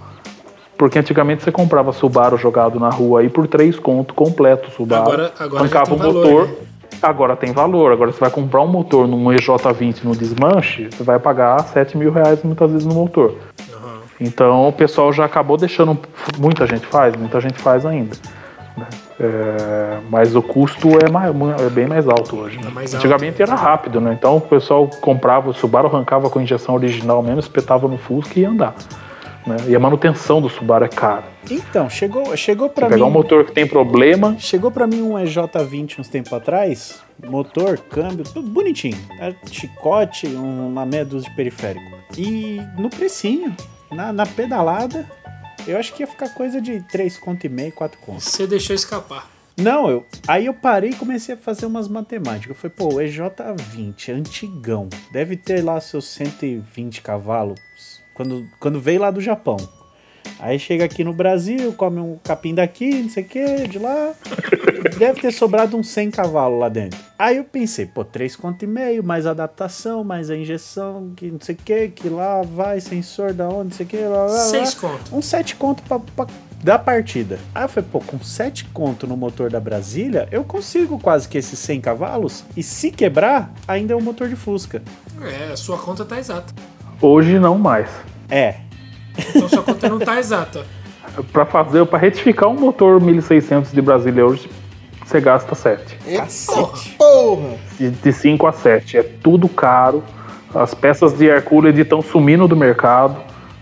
Porque 0.76 0.98
antigamente 0.98 1.42
você 1.42 1.50
comprava 1.50 1.94
Subaru 1.94 2.36
jogado 2.36 2.78
na 2.78 2.90
rua 2.90 3.20
aí 3.20 3.30
por 3.30 3.46
3 3.48 3.78
conto 3.78 4.12
completo 4.12 4.70
Subaru. 4.70 5.02
Agora- 5.04 5.32
agora 5.40 5.60
arrancava 5.62 5.94
o 5.94 5.96
valor, 5.96 6.14
motor. 6.14 6.46
né? 6.48 6.54
Agora 7.00 7.34
tem 7.36 7.52
valor. 7.52 7.92
Agora 7.92 8.12
você 8.12 8.20
vai 8.20 8.28
comprar 8.28 8.60
um 8.60 8.66
motor 8.68 9.08
num 9.08 9.24
EJ20 9.24 10.04
no 10.04 10.14
desmanche, 10.14 10.90
você 10.92 11.02
vai 11.02 11.18
pagar 11.18 11.58
7 11.68 11.96
mil 11.96 12.12
reais 12.12 12.42
muitas 12.42 12.70
vezes 12.70 12.86
no 12.86 12.94
motor. 12.94 13.34
Então 14.20 14.68
o 14.68 14.72
pessoal 14.72 15.10
já 15.10 15.24
acabou 15.24 15.56
deixando. 15.56 15.98
Muita 16.38 16.66
gente 16.66 16.84
faz, 16.86 17.16
muita 17.16 17.40
gente 17.40 17.58
faz 17.58 17.86
ainda. 17.86 18.14
Né? 19.18 19.26
É, 19.28 19.98
mas 20.10 20.34
o 20.36 20.42
custo 20.42 20.88
é, 21.04 21.10
mais- 21.10 21.34
é 21.60 21.70
bem 21.70 21.86
mais 21.86 22.06
alto 22.08 22.36
hoje. 22.36 22.58
né? 22.58 22.68
É 22.68 22.70
mais 22.70 22.94
Antigamente 22.94 23.40
era 23.42 23.54
rápido, 23.54 24.00
né? 24.00 24.12
Então 24.18 24.36
o 24.36 24.40
pessoal 24.40 24.88
comprava 25.00 25.50
o 25.50 25.54
Subaru, 25.54 25.88
arrancava 25.88 26.28
com 26.30 26.40
injeção 26.40 26.74
original 26.74 27.22
mesmo, 27.22 27.40
espetava 27.40 27.88
no 27.88 27.96
Fusca 27.98 28.38
e 28.38 28.42
ia 28.42 28.50
andar. 28.50 28.74
né? 29.46 29.56
E 29.68 29.76
a 29.76 29.78
manutenção 29.78 30.40
do 30.40 30.48
Subaru 30.48 30.84
é 30.84 30.88
cara. 30.88 31.24
Então, 31.48 31.88
chegou, 31.88 32.36
chegou 32.36 32.68
pra 32.68 32.86
Você 32.86 32.94
pegar 32.94 33.04
mim. 33.04 33.10
um 33.10 33.14
motor 33.14 33.44
que 33.44 33.52
tem 33.52 33.64
problema, 33.66 34.34
Chegou 34.40 34.70
pra 34.72 34.86
mim 34.88 35.00
um 35.02 35.12
EJ20 35.14 36.00
uns 36.00 36.08
tempos 36.08 36.32
atrás, 36.32 37.00
motor, 37.24 37.78
câmbio, 37.78 38.24
tudo 38.24 38.48
bonitinho. 38.50 38.98
É, 39.20 39.32
Chicote, 39.50 40.26
um- 40.26 40.66
uma 40.68 40.84
meia 40.84 41.04
dúzia 41.04 41.30
de 41.30 41.36
periférico. 41.36 41.86
E 42.18 42.60
no 42.76 42.90
precinho, 42.90 43.54
na, 43.92 44.12
na 44.12 44.26
pedalada, 44.26 45.06
eu 45.66 45.78
acho 45.78 45.94
que 45.94 46.02
ia 46.02 46.06
ficar 46.06 46.28
coisa 46.30 46.60
de 46.60 46.80
3 46.82 47.18
conto 47.18 47.46
e 47.46 47.48
meio, 47.48 47.72
4 47.72 47.98
conto. 48.00 48.20
Você 48.20 48.46
deixou 48.46 48.74
escapar. 48.74 49.30
Não, 49.56 49.88
eu, 49.88 50.06
aí 50.28 50.46
eu 50.46 50.54
parei 50.54 50.90
e 50.90 50.94
comecei 50.94 51.34
a 51.34 51.38
fazer 51.38 51.64
umas 51.64 51.88
matemáticas. 51.88 52.50
Eu 52.50 52.54
falei, 52.54 52.76
pô, 52.76 52.88
o 52.88 52.98
EJ20, 52.98 54.14
antigão, 54.14 54.88
deve 55.10 55.36
ter 55.36 55.64
lá 55.64 55.80
seus 55.80 56.06
120 56.08 57.00
cavalos, 57.00 57.58
quando, 58.12 58.46
quando 58.60 58.80
veio 58.80 59.00
lá 59.00 59.10
do 59.10 59.20
Japão. 59.20 59.56
Aí 60.38 60.58
chega 60.58 60.84
aqui 60.84 61.02
no 61.02 61.12
Brasil, 61.14 61.72
come 61.72 61.98
um 61.98 62.18
capim 62.22 62.54
daqui, 62.54 63.02
não 63.02 63.08
sei 63.08 63.22
o 63.22 63.26
que, 63.26 63.68
de 63.68 63.78
lá. 63.78 64.12
Deve 64.98 65.20
ter 65.20 65.32
sobrado 65.32 65.76
uns 65.76 65.88
100 65.88 66.10
cavalos 66.10 66.60
lá 66.60 66.68
dentro. 66.68 66.98
Aí 67.18 67.38
eu 67.38 67.44
pensei, 67.44 67.86
pô, 67.86 68.04
3 68.04 68.36
conto 68.36 68.62
e 68.64 68.68
meio, 68.68 69.02
mais 69.02 69.26
adaptação, 69.26 70.04
mais 70.04 70.30
a 70.30 70.36
injeção, 70.36 71.12
que 71.16 71.30
não 71.30 71.40
sei 71.40 71.54
o 71.54 71.58
que, 71.58 71.88
que 71.88 72.08
lá 72.08 72.42
vai, 72.42 72.80
sensor 72.80 73.32
da 73.32 73.48
onde, 73.48 73.64
não 73.64 73.70
sei 73.72 73.86
o 73.86 73.88
que, 73.88 73.96
lá, 73.96 74.08
lá, 74.08 74.24
lá. 74.26 74.38
Seis 74.38 74.74
conto. 74.74 75.16
Uns 75.16 75.24
7 75.26 75.56
conto 75.56 75.82
pra, 75.82 75.98
pra- 75.98 76.26
da 76.62 76.78
partida. 76.78 77.38
Aí 77.54 77.64
eu 77.64 77.68
falei, 77.68 77.88
pô, 77.90 78.00
com 78.00 78.18
7 78.22 78.66
conto 78.66 79.06
no 79.06 79.16
motor 79.16 79.50
da 79.50 79.60
Brasília, 79.60 80.28
eu 80.30 80.44
consigo 80.44 80.98
quase 80.98 81.28
que 81.28 81.38
esses 81.38 81.58
100 81.58 81.80
cavalos. 81.80 82.44
E 82.56 82.62
se 82.62 82.90
quebrar, 82.90 83.52
ainda 83.66 83.94
é 83.94 83.96
um 83.96 84.00
motor 84.02 84.28
de 84.28 84.36
Fusca. 84.36 84.82
É, 85.22 85.52
a 85.52 85.56
sua 85.56 85.78
conta 85.78 86.04
tá 86.04 86.18
exata. 86.18 86.52
hoje 87.00 87.38
não 87.38 87.56
mais. 87.58 87.88
É, 88.28 88.56
Então 89.34 89.48
sua 89.48 89.62
conta 89.62 89.88
não 89.88 89.98
tá 89.98 90.18
exata. 90.18 90.64
Para 91.32 91.46
fazer, 91.46 91.84
para 91.86 91.98
retificar 91.98 92.48
um 92.48 92.58
motor 92.58 93.00
1600 93.00 93.72
de 93.72 93.80
Brasília 93.80 94.26
hoje, 94.26 94.50
você 95.04 95.20
gasta 95.20 95.54
7. 95.54 95.96
Cacete, 96.16 96.96
porra! 96.98 97.54
De, 97.78 97.90
de 97.90 98.12
5 98.12 98.46
a 98.46 98.52
7. 98.52 98.98
É 98.98 99.02
tudo 99.02 99.48
caro. 99.48 100.02
As 100.54 100.74
peças 100.74 101.12
de 101.12 101.26
Hercules 101.26 101.78
estão 101.78 102.02
sumindo 102.02 102.48
do 102.48 102.56
mercado. 102.56 103.16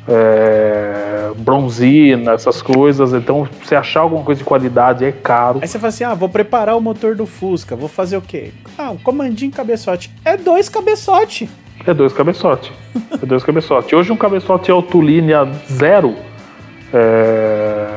É, 0.07 1.33
bronzina, 1.37 2.33
essas 2.33 2.63
coisas. 2.63 3.13
Então, 3.13 3.49
se 3.65 3.75
achar 3.75 4.01
alguma 4.01 4.23
coisa 4.23 4.39
de 4.39 4.45
qualidade 4.45 5.05
é 5.05 5.13
caro. 5.13 5.61
Aí 5.63 5.69
você 5.69 5.79
fala 5.79 5.89
assim: 5.89 6.05
ah, 6.05 6.15
vou 6.15 6.29
preparar 6.29 6.77
o 6.77 6.81
motor 6.81 7.15
do 7.15 7.27
Fusca, 7.27 7.77
vou 7.77 7.89
fazer 7.89 8.17
o 8.17 8.23
quê? 8.23 8.53
Ah, 8.77 8.91
um 8.91 8.99
comandinho 8.99 9.53
cabeçote. 9.53 10.11
É 10.25 10.37
dois 10.37 10.69
cabeçote. 10.69 11.49
É 11.87 11.93
dois 11.93 12.13
cabeçote. 12.13 12.73
É 13.23 13.27
dois 13.27 13.43
cabeçote. 13.45 13.95
Hoje 13.95 14.11
um 14.13 14.17
cabeçote 14.17 14.71
autolinha 14.71 15.45
zero 15.71 16.17
é, 16.93 17.89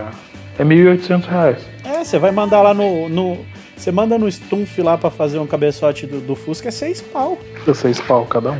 é 0.59 0.63
1.800 0.63 1.25
reais. 1.27 1.57
É, 1.85 2.03
você 2.03 2.19
vai 2.19 2.31
mandar 2.31 2.61
lá 2.61 2.73
no. 2.73 3.07
no 3.07 3.37
você 3.75 3.91
manda 3.91 4.17
no 4.17 4.29
Stumpf 4.29 4.81
lá 4.81 4.97
pra 4.97 5.11
fazer 5.11 5.37
um 5.37 5.45
cabeçote 5.45 6.07
do, 6.07 6.19
do 6.19 6.35
Fusca, 6.35 6.69
é 6.69 6.71
seis 6.71 6.99
pau. 6.99 7.37
Seis 7.75 7.99
pau 8.01 8.25
cada 8.25 8.51
um. 8.53 8.59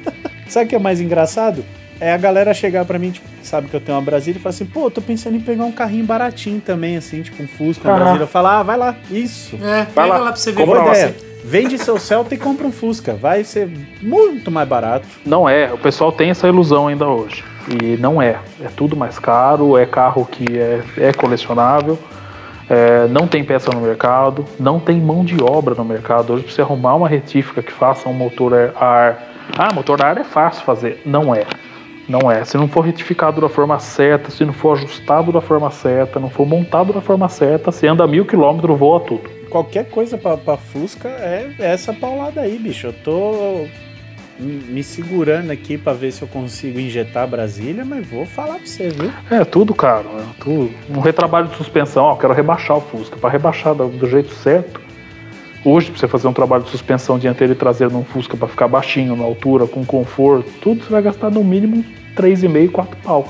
Sabe 0.46 0.66
o 0.66 0.68
que 0.68 0.76
é 0.76 0.78
mais 0.78 1.00
engraçado? 1.00 1.64
É 2.00 2.12
a 2.12 2.16
galera 2.16 2.52
chegar 2.54 2.84
pra 2.84 2.96
mim, 2.98 3.10
tipo, 3.10 3.26
sabe 3.42 3.66
que 3.66 3.74
eu 3.74 3.80
tenho 3.80 3.98
uma 3.98 4.04
Brasília 4.04 4.38
e 4.38 4.40
falar 4.40 4.50
assim, 4.50 4.64
pô, 4.66 4.84
eu 4.84 4.90
tô 4.90 5.00
pensando 5.00 5.36
em 5.36 5.40
pegar 5.40 5.64
um 5.64 5.72
carrinho 5.72 6.04
baratinho 6.04 6.60
também, 6.60 6.96
assim, 6.96 7.22
tipo 7.22 7.42
um 7.42 7.48
Fusca, 7.48 7.88
uma 7.88 7.96
Ah. 7.96 7.98
Brasília. 7.98 8.22
Eu 8.22 8.28
falo, 8.28 8.46
ah, 8.46 8.62
vai 8.62 8.76
lá, 8.76 8.94
isso. 9.10 9.56
É, 9.56 9.84
pega 9.84 10.06
lá. 10.06 10.18
lá, 10.18 10.26
pra 10.26 10.36
você 10.36 10.52
ver. 10.52 10.64
Lá, 10.64 10.88
ideia. 10.90 11.16
Vende 11.48 11.78
seu 11.78 11.98
Celta 11.98 12.34
e 12.34 12.38
compra 12.38 12.66
um 12.66 12.70
Fusca. 12.70 13.14
Vai 13.14 13.42
ser 13.42 13.70
muito 14.02 14.50
mais 14.50 14.68
barato. 14.68 15.08
Não 15.24 15.48
é, 15.48 15.72
o 15.72 15.78
pessoal 15.78 16.12
tem 16.12 16.28
essa 16.28 16.46
ilusão 16.46 16.88
ainda 16.88 17.06
hoje. 17.08 17.42
E 17.82 17.96
não 17.96 18.20
é. 18.20 18.36
É 18.62 18.68
tudo 18.76 18.94
mais 18.94 19.18
caro, 19.18 19.78
é 19.78 19.86
carro 19.86 20.28
que 20.30 20.58
é, 20.58 20.82
é 20.98 21.10
colecionável, 21.10 21.98
é, 22.68 23.08
não 23.08 23.26
tem 23.26 23.42
peça 23.42 23.70
no 23.70 23.80
mercado, 23.80 24.44
não 24.60 24.78
tem 24.78 25.00
mão 25.00 25.24
de 25.24 25.42
obra 25.42 25.74
no 25.74 25.86
mercado. 25.86 26.34
Hoje, 26.34 26.44
pra 26.44 26.52
você 26.52 26.60
arrumar 26.60 26.96
uma 26.96 27.08
retífica 27.08 27.62
que 27.62 27.72
faça 27.72 28.10
um 28.10 28.12
motor 28.12 28.52
a 28.76 28.84
ar. 28.84 29.18
Ah, 29.56 29.72
motor 29.72 30.02
a 30.02 30.08
ar 30.08 30.18
é 30.18 30.24
fácil 30.24 30.62
fazer. 30.64 31.00
Não 31.06 31.34
é. 31.34 31.46
Não 32.08 32.30
é. 32.30 32.44
Se 32.44 32.56
não 32.56 32.66
for 32.66 32.80
retificado 32.80 33.40
da 33.40 33.48
forma 33.48 33.78
certa, 33.78 34.30
se 34.30 34.44
não 34.44 34.52
for 34.52 34.78
ajustado 34.78 35.30
da 35.30 35.40
forma 35.40 35.70
certa, 35.70 36.18
não 36.18 36.30
for 36.30 36.46
montado 36.46 36.92
da 36.92 37.00
forma 37.00 37.28
certa, 37.28 37.70
se 37.70 37.86
anda 37.86 38.06
mil 38.06 38.24
quilômetros, 38.24 38.78
voa 38.78 39.00
tudo. 39.00 39.28
Qualquer 39.50 39.90
coisa 39.90 40.16
pra, 40.16 40.36
pra 40.36 40.56
Fusca 40.56 41.08
é 41.08 41.54
essa 41.58 41.92
paulada 41.92 42.40
aí, 42.40 42.58
bicho. 42.58 42.86
Eu 42.86 42.92
tô 42.92 43.66
me 44.40 44.82
segurando 44.82 45.50
aqui 45.50 45.76
pra 45.76 45.92
ver 45.92 46.12
se 46.12 46.22
eu 46.22 46.28
consigo 46.28 46.78
injetar 46.78 47.26
Brasília, 47.26 47.84
mas 47.84 48.06
vou 48.06 48.24
falar 48.24 48.54
pra 48.54 48.66
você, 48.66 48.88
viu? 48.88 49.10
É, 49.30 49.44
tudo 49.44 49.74
caro, 49.74 50.08
né? 50.10 50.24
Tudo. 50.38 50.70
Um 50.88 51.00
retrabalho 51.00 51.48
de 51.48 51.56
suspensão, 51.56 52.04
ó, 52.04 52.16
quero 52.16 52.32
rebaixar 52.32 52.76
o 52.76 52.80
Fusca. 52.80 53.16
Para 53.16 53.30
rebaixar 53.30 53.74
do, 53.74 53.88
do 53.88 54.08
jeito 54.08 54.32
certo, 54.34 54.80
hoje, 55.68 55.90
pra 55.90 56.00
você 56.00 56.08
fazer 56.08 56.28
um 56.28 56.32
trabalho 56.32 56.64
de 56.64 56.70
suspensão 56.70 57.18
dianteira 57.18 57.52
e 57.52 57.56
traseira 57.56 57.92
num 57.92 58.04
Fusca 58.04 58.36
para 58.36 58.48
ficar 58.48 58.68
baixinho, 58.68 59.14
na 59.16 59.24
altura, 59.24 59.66
com 59.66 59.84
conforto, 59.84 60.50
tudo 60.60 60.82
você 60.82 60.90
vai 60.90 61.02
gastar 61.02 61.30
no 61.30 61.44
mínimo 61.44 61.84
3,5, 62.16 62.70
4 62.70 62.96
pau. 63.02 63.28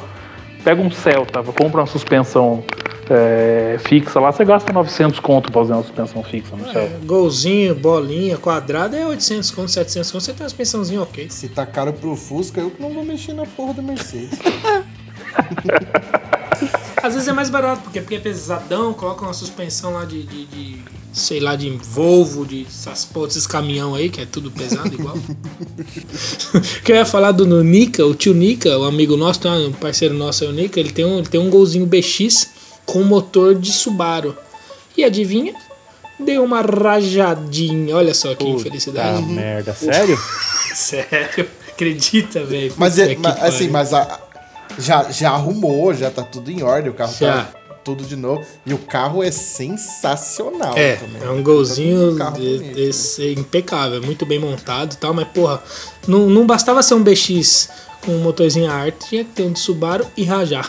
Pega 0.64 0.80
um 0.80 0.90
Celta, 0.90 1.42
compra 1.42 1.80
uma 1.80 1.86
suspensão 1.86 2.64
é, 3.10 3.78
fixa 3.80 4.20
lá, 4.20 4.30
você 4.30 4.44
gasta 4.44 4.72
900 4.72 5.18
conto 5.20 5.50
pra 5.50 5.62
fazer 5.62 5.72
uma 5.72 5.82
suspensão 5.82 6.22
fixa 6.22 6.54
no 6.56 6.64
Celta. 6.64 6.80
É, 6.80 6.98
golzinho, 7.04 7.74
bolinha, 7.74 8.36
quadrada 8.36 8.96
é 8.96 9.06
800 9.06 9.50
conto, 9.50 9.70
700 9.70 10.10
conto, 10.10 10.20
você 10.22 10.32
tem 10.32 10.42
uma 10.42 10.48
suspensãozinha 10.48 11.02
ok. 11.02 11.28
Se 11.30 11.48
tá 11.48 11.64
caro 11.64 11.92
pro 11.92 12.14
Fusca, 12.16 12.60
eu 12.60 12.70
que 12.70 12.80
não 12.80 12.90
vou 12.90 13.04
mexer 13.04 13.32
na 13.32 13.46
porra 13.46 13.74
da 13.74 13.82
Mercedes. 13.82 14.38
Às 17.02 17.14
vezes 17.14 17.28
é 17.28 17.32
mais 17.32 17.48
barato, 17.48 17.82
porque, 17.82 18.00
porque 18.00 18.16
é 18.16 18.18
pesadão, 18.18 18.92
coloca 18.92 19.24
uma 19.24 19.32
suspensão 19.32 19.92
lá 19.92 20.04
de, 20.04 20.24
de, 20.24 20.46
de 20.46 20.82
sei 21.18 21.40
lá, 21.40 21.56
de 21.56 21.68
Volvo, 21.70 22.46
de 22.46 22.66
essas 22.66 23.04
porra, 23.04 23.26
esses 23.28 23.46
caminhão 23.46 23.94
aí, 23.94 24.08
que 24.08 24.20
é 24.20 24.26
tudo 24.26 24.50
pesado 24.50 24.92
igual. 24.94 25.16
que 26.84 26.92
eu 26.92 26.96
ia 26.96 27.04
falar 27.04 27.32
do 27.32 27.46
no 27.46 27.62
Nika, 27.62 28.04
o 28.06 28.14
tio 28.14 28.32
Nika, 28.34 28.78
o 28.78 28.84
amigo 28.84 29.16
nosso, 29.16 29.46
um 29.48 29.72
parceiro 29.72 30.14
nosso, 30.14 30.44
é 30.44 30.48
o 30.48 30.52
Nika, 30.52 30.78
ele 30.80 30.90
tem 30.92 31.04
um, 31.04 31.18
ele 31.18 31.28
tem 31.28 31.40
um 31.40 31.50
golzinho 31.50 31.84
BX 31.86 32.50
com 32.86 33.02
motor 33.02 33.54
de 33.54 33.72
Subaru. 33.72 34.34
E 34.96 35.04
adivinha? 35.04 35.54
Deu 36.18 36.42
uma 36.42 36.60
rajadinha. 36.62 37.94
Olha 37.94 38.12
só 38.14 38.34
que 38.34 38.44
Puta 38.44 38.60
infelicidade. 38.60 39.22
merda, 39.26 39.72
sério? 39.74 40.18
Sério? 40.74 41.48
Acredita, 41.68 42.44
velho? 42.44 42.72
Mas, 42.76 42.98
é, 42.98 43.16
mas, 43.16 43.42
assim, 43.42 43.68
mas 43.68 43.94
a- 43.94 44.20
já, 44.78 45.10
já 45.10 45.30
arrumou, 45.30 45.94
já 45.94 46.10
tá 46.10 46.22
tudo 46.22 46.50
em 46.50 46.62
ordem, 46.62 46.90
o 46.90 46.94
carro 46.94 47.14
Já. 47.18 47.44
tá 47.44 47.52
tudo 47.84 48.04
de 48.04 48.16
novo. 48.16 48.42
E 48.66 48.72
o 48.74 48.78
carro 48.78 49.22
é 49.22 49.30
sensacional 49.30 50.76
É, 50.76 50.96
também. 50.96 51.22
é 51.22 51.30
um 51.30 51.42
golzinho 51.42 52.08
Tá 52.08 52.12
um 52.14 52.16
carro 52.18 52.40
de- 52.40 52.58
bonito, 52.58 52.74
desse 52.74 53.32
impecável, 53.34 54.02
muito 54.02 54.24
bem 54.26 54.38
montado 54.38 54.92
e 54.92 54.96
tal, 54.96 55.12
mas 55.14 55.26
porra, 55.28 55.62
não, 56.06 56.28
não 56.28 56.46
bastava 56.46 56.82
ser 56.82 56.94
um 56.94 57.02
BX 57.02 57.68
com 58.04 58.12
um 58.12 58.18
motorzinho 58.22 58.70
a 58.70 58.74
ar, 58.74 58.92
tinha 58.92 59.24
que 59.24 59.30
ter 59.32 59.42
um 59.42 59.52
de 59.52 59.58
Subaru 59.58 60.06
e 60.16 60.24
rajar. 60.24 60.68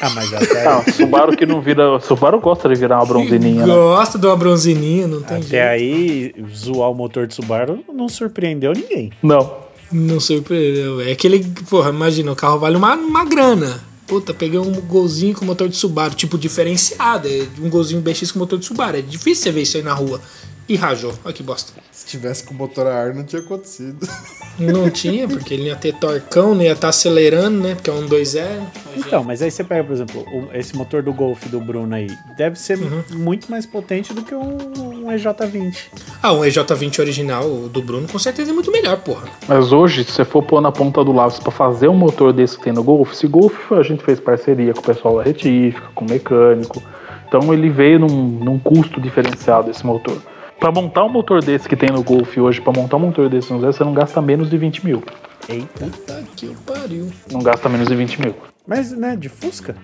Ah, 0.00 0.10
mas 0.10 0.32
até, 0.34 0.64
Não, 0.64 0.82
Subaru 0.92 1.36
que 1.36 1.44
não 1.44 1.60
vira. 1.60 1.98
Subaru 2.00 2.40
gosta 2.40 2.68
de 2.68 2.74
virar 2.76 2.98
uma 2.98 3.06
bronzininha, 3.06 3.66
né? 3.66 3.74
Gosta 3.74 4.18
de 4.18 4.26
uma 4.26 4.36
bronzininha, 4.36 5.06
não 5.06 5.20
tem 5.20 5.38
até 5.38 5.46
jeito. 5.46 5.62
aí, 5.64 6.34
zoar 6.54 6.90
o 6.90 6.94
motor 6.94 7.26
de 7.26 7.34
Subaru 7.34 7.84
não 7.92 8.08
surpreendeu 8.08 8.72
ninguém. 8.72 9.10
Não. 9.22 9.68
Não 9.92 10.20
surpreendeu. 10.20 11.00
É 11.00 11.10
aquele, 11.12 11.44
porra, 11.68 11.90
imagina, 11.90 12.30
o 12.30 12.36
carro 12.36 12.58
vale 12.60 12.76
uma, 12.76 12.94
uma 12.94 13.24
grana. 13.24 13.82
Puta, 14.10 14.34
peguei 14.34 14.58
um 14.58 14.72
golzinho 14.80 15.36
com 15.36 15.44
motor 15.44 15.68
de 15.68 15.76
Subaru, 15.76 16.16
tipo 16.16 16.36
diferenciado, 16.36 17.28
é 17.28 17.46
um 17.60 17.70
golzinho 17.70 18.00
BX 18.00 18.32
com 18.32 18.40
motor 18.40 18.58
de 18.58 18.64
Subaru. 18.64 18.96
É 18.96 19.00
difícil 19.00 19.44
você 19.44 19.52
ver 19.52 19.62
isso 19.62 19.76
aí 19.76 19.84
na 19.84 19.94
rua. 19.94 20.20
E 20.70 20.76
rajou. 20.76 21.12
Olha 21.24 21.34
que 21.34 21.42
bosta. 21.42 21.72
Se 21.90 22.06
tivesse 22.06 22.44
com 22.44 22.54
motor 22.54 22.86
a 22.86 22.94
ar, 22.94 23.12
não 23.12 23.24
tinha 23.24 23.42
acontecido. 23.42 24.06
Não 24.56 24.88
tinha, 24.90 25.26
porque 25.26 25.52
ele 25.52 25.64
ia 25.64 25.74
ter 25.74 25.92
torcão, 25.94 26.54
não 26.54 26.62
ia 26.62 26.72
estar 26.72 26.90
acelerando, 26.90 27.58
né? 27.60 27.74
Porque 27.74 27.90
é 27.90 27.92
um 27.92 28.06
2.0. 28.06 28.46
Então, 28.96 29.24
mas 29.24 29.42
aí 29.42 29.50
você 29.50 29.64
pega, 29.64 29.82
por 29.82 29.92
exemplo, 29.92 30.20
o- 30.32 30.48
esse 30.56 30.76
motor 30.76 31.02
do 31.02 31.12
Golf 31.12 31.44
do 31.46 31.60
Bruno 31.60 31.92
aí, 31.92 32.06
deve 32.36 32.56
ser 32.56 32.78
muito 33.10 33.50
mais 33.50 33.66
potente 33.66 34.14
do 34.14 34.22
que 34.22 34.32
um, 34.32 34.58
um 34.78 35.06
EJ20. 35.10 35.76
Ah, 36.22 36.32
um 36.32 36.42
EJ20 36.42 37.00
original 37.00 37.44
o 37.46 37.68
do 37.68 37.82
Bruno 37.82 38.06
com 38.06 38.18
certeza 38.20 38.52
é 38.52 38.54
muito 38.54 38.70
melhor, 38.70 38.96
porra. 38.98 39.26
Mas 39.48 39.72
hoje, 39.72 40.04
se 40.04 40.12
você 40.12 40.24
for 40.24 40.42
pôr 40.44 40.60
na 40.60 40.70
ponta 40.70 41.02
do 41.04 41.10
lápis 41.10 41.40
pra 41.40 41.50
fazer 41.50 41.88
um 41.88 41.96
motor 41.96 42.32
desse 42.32 42.56
que 42.56 42.62
tem 42.62 42.72
no 42.72 42.84
Golf, 42.84 43.10
esse 43.12 43.26
Golf 43.26 43.72
a 43.72 43.82
gente 43.82 44.04
fez 44.04 44.20
parceria 44.20 44.72
com 44.72 44.78
o 44.80 44.84
pessoal 44.84 45.16
da 45.16 45.24
retífica, 45.24 45.88
com 45.96 46.04
o 46.04 46.08
mecânico. 46.08 46.80
Então 47.26 47.52
ele 47.52 47.68
veio 47.70 47.98
num, 47.98 48.06
num 48.08 48.58
custo 48.58 49.00
diferenciado 49.00 49.68
esse 49.68 49.84
motor. 49.84 50.16
Pra 50.60 50.70
montar 50.70 51.04
um 51.04 51.08
motor 51.08 51.42
desse 51.42 51.66
que 51.66 51.74
tem 51.74 51.88
no 51.90 52.02
Golf 52.02 52.36
hoje, 52.36 52.60
pra 52.60 52.70
montar 52.70 52.98
um 52.98 53.00
motor 53.00 53.30
desse 53.30 53.50
no 53.50 53.60
Zé, 53.60 53.72
você 53.72 53.82
não 53.82 53.94
gasta 53.94 54.20
menos 54.20 54.50
de 54.50 54.58
20 54.58 54.84
mil. 54.84 55.02
Eita. 55.48 55.86
Puta 55.86 56.22
que 56.36 56.54
pariu. 56.66 57.10
Não 57.32 57.40
gasta 57.40 57.66
menos 57.68 57.88
de 57.88 57.96
20 57.96 58.20
mil. 58.20 58.34
Mas, 58.66 58.92
né, 58.92 59.16
de 59.16 59.28
Fusca? 59.28 59.74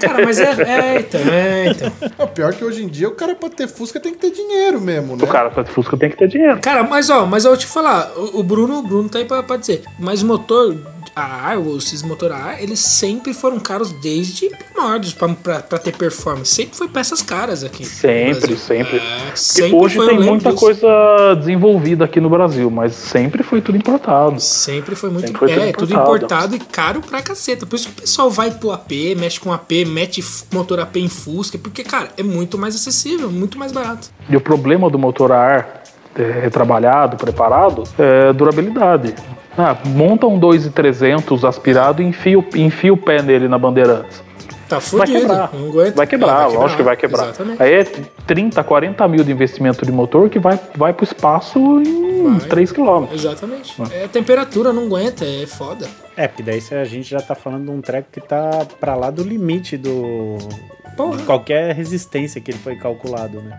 Cara, 0.00 0.24
mas 0.24 0.40
é. 0.40 0.50
É, 0.50 1.00
então, 1.00 1.20
é, 1.32 1.66
então. 1.68 1.92
O 2.18 2.26
pior 2.26 2.52
que 2.52 2.64
hoje 2.64 2.82
em 2.82 2.88
dia 2.88 3.08
o 3.08 3.12
cara 3.12 3.34
pra 3.34 3.48
ter 3.48 3.68
Fusca 3.68 4.00
tem 4.00 4.12
que 4.12 4.18
ter 4.18 4.32
dinheiro 4.32 4.80
mesmo, 4.80 5.16
né? 5.16 5.22
O 5.22 5.26
cara 5.26 5.50
pra 5.50 5.64
Fusca 5.64 5.96
tem 5.96 6.10
que 6.10 6.16
ter 6.16 6.28
dinheiro. 6.28 6.58
Cara, 6.60 6.82
mas 6.82 7.08
ó, 7.08 7.24
mas 7.24 7.44
eu 7.44 7.52
vou 7.52 7.58
te 7.58 7.66
falar, 7.66 8.10
o, 8.16 8.40
o 8.40 8.42
Bruno, 8.42 8.80
o 8.80 8.82
Bruno 8.82 9.08
tá 9.08 9.18
aí 9.18 9.24
pra, 9.24 9.42
pra 9.42 9.56
dizer. 9.56 9.84
Mas 9.98 10.22
motor 10.22 10.76
a 11.20 11.50
ar, 11.50 11.58
ou 11.58 11.76
esses 11.76 12.02
motor 12.02 12.32
a 12.32 12.36
ar, 12.36 12.62
eles 12.62 12.80
sempre 12.80 13.32
foram 13.32 13.58
caros 13.58 13.92
desde 13.92 14.48
primórdios 14.48 15.12
pra 15.14 15.78
ter 15.78 15.96
performance. 15.96 16.50
Sempre 16.50 16.76
foi 16.76 16.88
peças 16.88 17.22
caras 17.22 17.62
aqui. 17.62 17.84
Sempre, 17.84 18.56
sempre. 18.56 18.96
É, 18.96 19.36
sempre 19.36 19.74
hoje 19.74 19.96
foi, 19.96 20.08
tem 20.08 20.20
muita 20.20 20.50
disso. 20.50 20.60
coisa 20.60 21.34
desenvolvida 21.38 22.04
aqui 22.04 22.20
no 22.20 22.30
Brasil, 22.30 22.70
mas 22.70 22.94
sempre 22.94 23.42
foi 23.42 23.60
tudo 23.60 23.76
importado. 23.76 24.40
Sempre 24.40 24.94
foi 24.94 25.10
muito. 25.10 25.26
Sempre 25.26 25.38
foi 25.38 25.52
é, 25.52 25.72
tudo 25.72 25.86
tudo 25.86 25.92
importado. 25.92 26.16
importado 26.16 26.56
e 26.56 26.58
caro 26.58 27.00
pra 27.00 27.22
caceta. 27.22 27.66
Por 27.66 27.76
isso 27.76 27.88
que 27.88 27.98
o 27.98 28.00
pessoal 28.02 28.30
vai 28.30 28.50
pro 28.50 28.72
AP, 28.72 28.90
mexe 29.16 29.38
com 29.38 29.52
AP, 29.52 29.84
mete 29.86 30.24
motor 30.52 30.80
AP 30.80 30.96
em 30.96 31.08
Fusca. 31.08 31.58
Porque, 31.58 31.82
cara, 31.82 32.08
é 32.16 32.22
muito 32.22 32.56
mais 32.56 32.74
acessível, 32.74 33.30
muito 33.30 33.58
mais 33.58 33.72
barato. 33.72 34.08
E 34.28 34.36
o 34.36 34.40
problema 34.40 34.88
do 34.88 34.98
motor 34.98 35.32
a 35.32 35.38
ar 35.38 35.82
é, 36.14 36.40
retrabalhado, 36.40 37.16
preparado, 37.16 37.84
é 37.98 38.32
durabilidade. 38.32 39.14
Ah, 39.58 39.76
monta 39.84 40.26
um 40.26 40.38
2,300 40.38 41.44
aspirado 41.44 42.02
e 42.02 42.06
enfia, 42.06 42.38
o- 42.38 42.44
enfia 42.54 42.92
o 42.92 42.96
pé 42.96 43.20
nele 43.22 43.48
na 43.48 43.58
Bandeirantes. 43.58 44.22
Tá 44.68 44.78
Vai 44.78 44.80
fudido. 45.06 45.20
quebrar. 45.20 45.50
Não 45.52 45.68
aguenta. 45.68 45.96
Vai 45.96 46.06
quebrar, 46.06 46.42
É, 46.50 46.54
lógico 46.54 46.76
que 46.76 46.82
vai 46.84 46.96
quebrar. 46.96 47.24
Exatamente. 47.24 47.60
Aí 47.62 47.72
é 47.74 47.84
30, 48.24 48.62
40 48.62 49.08
mil 49.08 49.24
de 49.24 49.32
investimento 49.32 49.84
de 49.84 49.90
motor 49.90 50.30
que 50.30 50.38
vai, 50.38 50.58
vai 50.76 50.92
pro 50.92 51.02
espaço 51.04 51.58
em 51.82 52.38
Vai. 52.38 52.48
3 52.48 52.70
km. 52.70 53.08
Exatamente. 53.12 53.74
É, 53.92 54.06
temperatura 54.06 54.72
não 54.72 54.84
aguenta, 54.84 55.24
é 55.24 55.44
foda. 55.46 55.88
É, 56.16 56.28
porque 56.28 56.44
daí 56.44 56.62
a 56.70 56.84
gente 56.84 57.10
já 57.10 57.20
tá 57.20 57.34
falando 57.34 57.64
de 57.64 57.70
um 57.72 57.80
treco 57.80 58.08
que 58.12 58.20
tá 58.20 58.64
pra 58.78 58.94
lá 58.94 59.10
do 59.10 59.24
limite 59.24 59.76
do. 59.76 60.38
Porra. 60.96 61.16
De 61.16 61.22
qualquer 61.24 61.74
resistência 61.74 62.40
que 62.40 62.50
ele 62.52 62.58
foi 62.58 62.76
calculado, 62.76 63.40
né? 63.40 63.58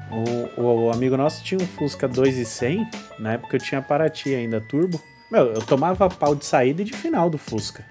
O, 0.57 0.61
o- 0.61 0.85
o 0.85 0.91
amigo 0.93 1.18
nosso 1.18 1.43
tinha 1.43 1.59
um 1.59 1.65
Fusca 1.65 2.07
2100, 2.07 2.88
na 3.19 3.34
época 3.34 3.57
eu 3.57 3.59
tinha 3.59 3.81
Paraty 3.81 4.34
ainda, 4.34 4.61
turbo. 4.61 5.01
Meu, 5.32 5.53
eu 5.53 5.62
tomava 5.62 6.10
pau 6.10 6.36
de 6.36 6.45
saída 6.45 6.82
e 6.82 6.86
de 6.86 6.94
final 6.94 7.30
do 7.30 7.38
Fusca. 7.38 7.86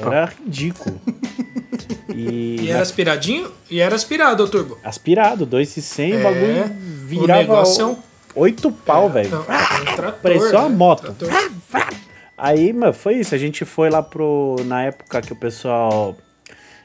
Era 0.00 0.26
ridículo. 0.26 1.00
E, 2.08 2.62
E 2.62 2.70
era 2.70 2.80
aspiradinho? 2.80 3.52
E 3.70 3.80
era 3.80 3.94
aspirado, 3.94 4.42
ô 4.42 4.48
Turbo. 4.48 4.78
aspirado, 4.82 5.44
2100, 5.44 6.12
É, 6.12 6.16
o 6.16 6.22
bagulho 6.22 6.64
o 6.64 7.06
virava 7.06 7.40
negócio 7.40 7.82
é 7.82 7.86
um- 7.86 7.96
oito 8.36 8.72
pau, 8.72 9.10
velho. 9.10 9.28
Não, 9.30 9.40
é 9.42 9.42
um 9.42 9.94
trator, 9.96 10.20
Parecia 10.22 10.58
uma 10.60 10.68
né? 10.70 10.76
moto. 10.76 11.12
Trator. 11.12 11.28
Aí, 12.38 12.72
mano, 12.72 12.94
foi 12.94 13.16
isso. 13.16 13.34
A 13.34 13.38
gente 13.38 13.64
foi 13.66 13.90
lá 13.90 14.02
pro. 14.02 14.56
Na 14.64 14.82
época 14.84 15.20
que 15.20 15.32
o 15.32 15.36
pessoal 15.36 16.16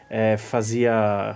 é, 0.10 0.36
fazia 0.38 1.36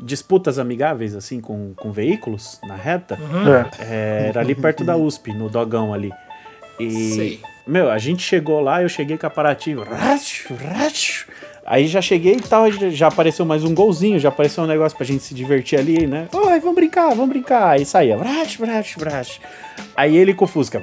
disputas 0.00 0.58
amigáveis, 0.58 1.14
assim, 1.14 1.40
com, 1.40 1.74
com 1.74 1.92
veículos 1.92 2.58
na 2.66 2.74
reta. 2.76 3.18
Uhum. 3.20 3.52
É. 3.54 3.70
É, 3.80 4.26
era 4.28 4.40
ali 4.40 4.54
perto 4.54 4.82
da 4.84 4.96
USP, 4.96 5.32
no 5.34 5.50
dogão 5.50 5.92
ali. 5.92 6.10
E. 6.80 6.90
Sei. 7.14 7.40
Meu, 7.66 7.90
a 7.90 7.98
gente 7.98 8.22
chegou 8.22 8.60
lá, 8.60 8.82
eu 8.82 8.88
cheguei 8.88 9.18
com 9.18 9.26
a 9.26 9.30
Paraty. 9.30 9.74
racho, 9.74 10.54
racho. 10.54 11.26
Aí 11.64 11.88
já 11.88 12.00
cheguei 12.00 12.34
e 12.34 12.40
tal, 12.40 12.70
já- 12.70 13.08
apareceu 13.08 13.44
mais 13.44 13.64
um 13.64 13.74
golzinho, 13.74 14.20
já 14.20 14.28
apareceu 14.28 14.62
um 14.62 14.68
negócio 14.68 14.96
pra 14.96 15.04
gente 15.04 15.24
se 15.24 15.34
divertir 15.34 15.76
ali, 15.76 16.06
né? 16.06 16.28
Oi, 16.32 16.60
vamos 16.60 16.76
brincar, 16.76 17.08
vamos 17.08 17.28
brincar. 17.28 17.70
Aí 17.70 17.84
saía, 17.84 18.16
vrash, 18.16 18.54
vrash, 18.56 18.94
vrash. 18.96 19.40
Aí 19.96 20.16
ele 20.16 20.32
com 20.32 20.44
o 20.44 20.48
Fusca. 20.48 20.80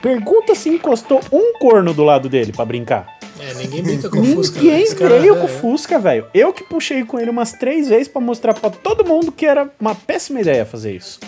Pergunta 0.00 0.54
se 0.54 0.68
encostou 0.68 1.20
um 1.32 1.58
corno 1.58 1.92
do 1.92 2.04
lado 2.04 2.28
dele 2.28 2.52
pra 2.52 2.64
brincar. 2.64 3.06
É, 3.40 3.54
ninguém 3.54 3.82
brinca 3.82 4.08
com 4.08 4.22
Fusca. 4.24 4.60
né? 4.62 4.76
Ninguém 4.78 5.20
veio 5.20 5.34
é, 5.34 5.38
com 5.38 5.44
o 5.46 5.48
Fusca, 5.48 5.98
velho. 5.98 6.26
Eu 6.32 6.52
que 6.52 6.62
puxei 6.62 7.04
com 7.04 7.18
ele 7.18 7.30
umas 7.30 7.52
três 7.52 7.88
vezes 7.88 8.06
pra 8.06 8.20
mostrar 8.20 8.54
pra 8.54 8.70
todo 8.70 9.04
mundo 9.04 9.32
que 9.32 9.46
era 9.46 9.68
uma 9.80 9.96
péssima 9.96 10.40
ideia 10.40 10.64
fazer 10.64 10.94
isso. 10.94 11.18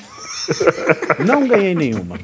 Não 1.25 1.47
ganhei 1.47 1.75
nenhuma. 1.75 2.19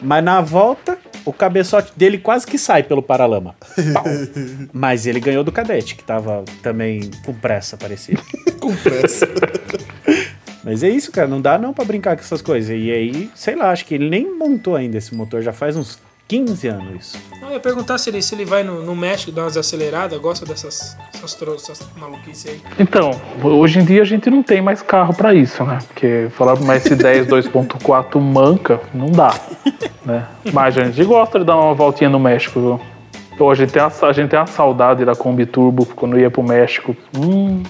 Mas 0.00 0.24
na 0.24 0.40
volta, 0.40 0.98
o 1.24 1.32
cabeçote 1.32 1.92
dele 1.96 2.18
quase 2.18 2.46
que 2.46 2.58
sai 2.58 2.82
pelo 2.82 3.02
paralama. 3.02 3.54
Pau. 3.92 4.04
Mas 4.72 5.06
ele 5.06 5.20
ganhou 5.20 5.44
do 5.44 5.52
cadete, 5.52 5.94
que 5.94 6.02
tava 6.02 6.44
também 6.62 7.10
com 7.24 7.32
pressa, 7.32 7.76
parecia. 7.76 8.18
Com 8.60 8.76
pressa. 8.76 9.28
Mas 10.62 10.84
é 10.84 10.88
isso, 10.88 11.10
cara. 11.10 11.26
Não 11.26 11.40
dá 11.40 11.58
não 11.58 11.74
pra 11.74 11.84
brincar 11.84 12.14
com 12.16 12.22
essas 12.22 12.40
coisas. 12.40 12.70
E 12.70 12.92
aí, 12.92 13.28
sei 13.34 13.56
lá, 13.56 13.72
acho 13.72 13.84
que 13.84 13.94
ele 13.94 14.08
nem 14.08 14.38
montou 14.38 14.76
ainda 14.76 14.96
esse 14.96 15.12
motor. 15.12 15.42
Já 15.42 15.52
faz 15.52 15.76
uns 15.76 15.98
15 16.28 16.68
anos 16.68 17.14
eu 17.42 17.50
ia 17.50 17.60
perguntar 17.60 17.98
se 17.98 18.08
ele, 18.08 18.22
se 18.22 18.34
ele 18.34 18.44
vai 18.46 18.62
no, 18.62 18.82
no 18.82 18.96
México 18.96 19.30
dar 19.30 19.42
umas 19.42 19.56
aceleradas, 19.56 20.18
gosta 20.18 20.46
dessas 20.46 20.96
essas, 21.14 21.34
tro- 21.34 21.54
essas 21.54 21.86
maluquices 21.96 22.50
aí. 22.50 22.62
Então, 22.78 23.10
hoje 23.42 23.78
em 23.80 23.84
dia 23.84 24.00
a 24.00 24.04
gente 24.04 24.30
não 24.30 24.42
tem 24.42 24.62
mais 24.62 24.80
carro 24.80 25.12
pra 25.12 25.34
isso, 25.34 25.62
né? 25.64 25.78
Porque 25.88 26.28
falar 26.36 26.54
pra 26.56 26.64
uma 26.64 26.74
S10 26.76 27.26
2.4 27.26 28.18
manca, 28.20 28.80
não 28.94 29.06
dá. 29.10 29.34
Né? 30.06 30.24
Mas 30.52 30.78
a 30.78 30.84
gente 30.84 31.04
gosta 31.04 31.38
de 31.40 31.44
dar 31.44 31.56
uma 31.56 31.74
voltinha 31.74 32.08
no 32.08 32.18
México, 32.18 32.58
viu? 32.60 32.80
Pô, 33.36 33.50
a, 33.50 33.54
gente 33.54 33.72
tem 33.72 33.82
uma, 33.82 33.92
a 34.08 34.12
gente 34.12 34.30
tem 34.30 34.38
uma 34.38 34.46
saudade 34.46 35.04
da 35.04 35.14
Kombi 35.14 35.44
Turbo 35.44 35.84
quando 35.84 36.18
ia 36.18 36.30
pro 36.30 36.42
México. 36.42 36.96
Hum, 37.16 37.62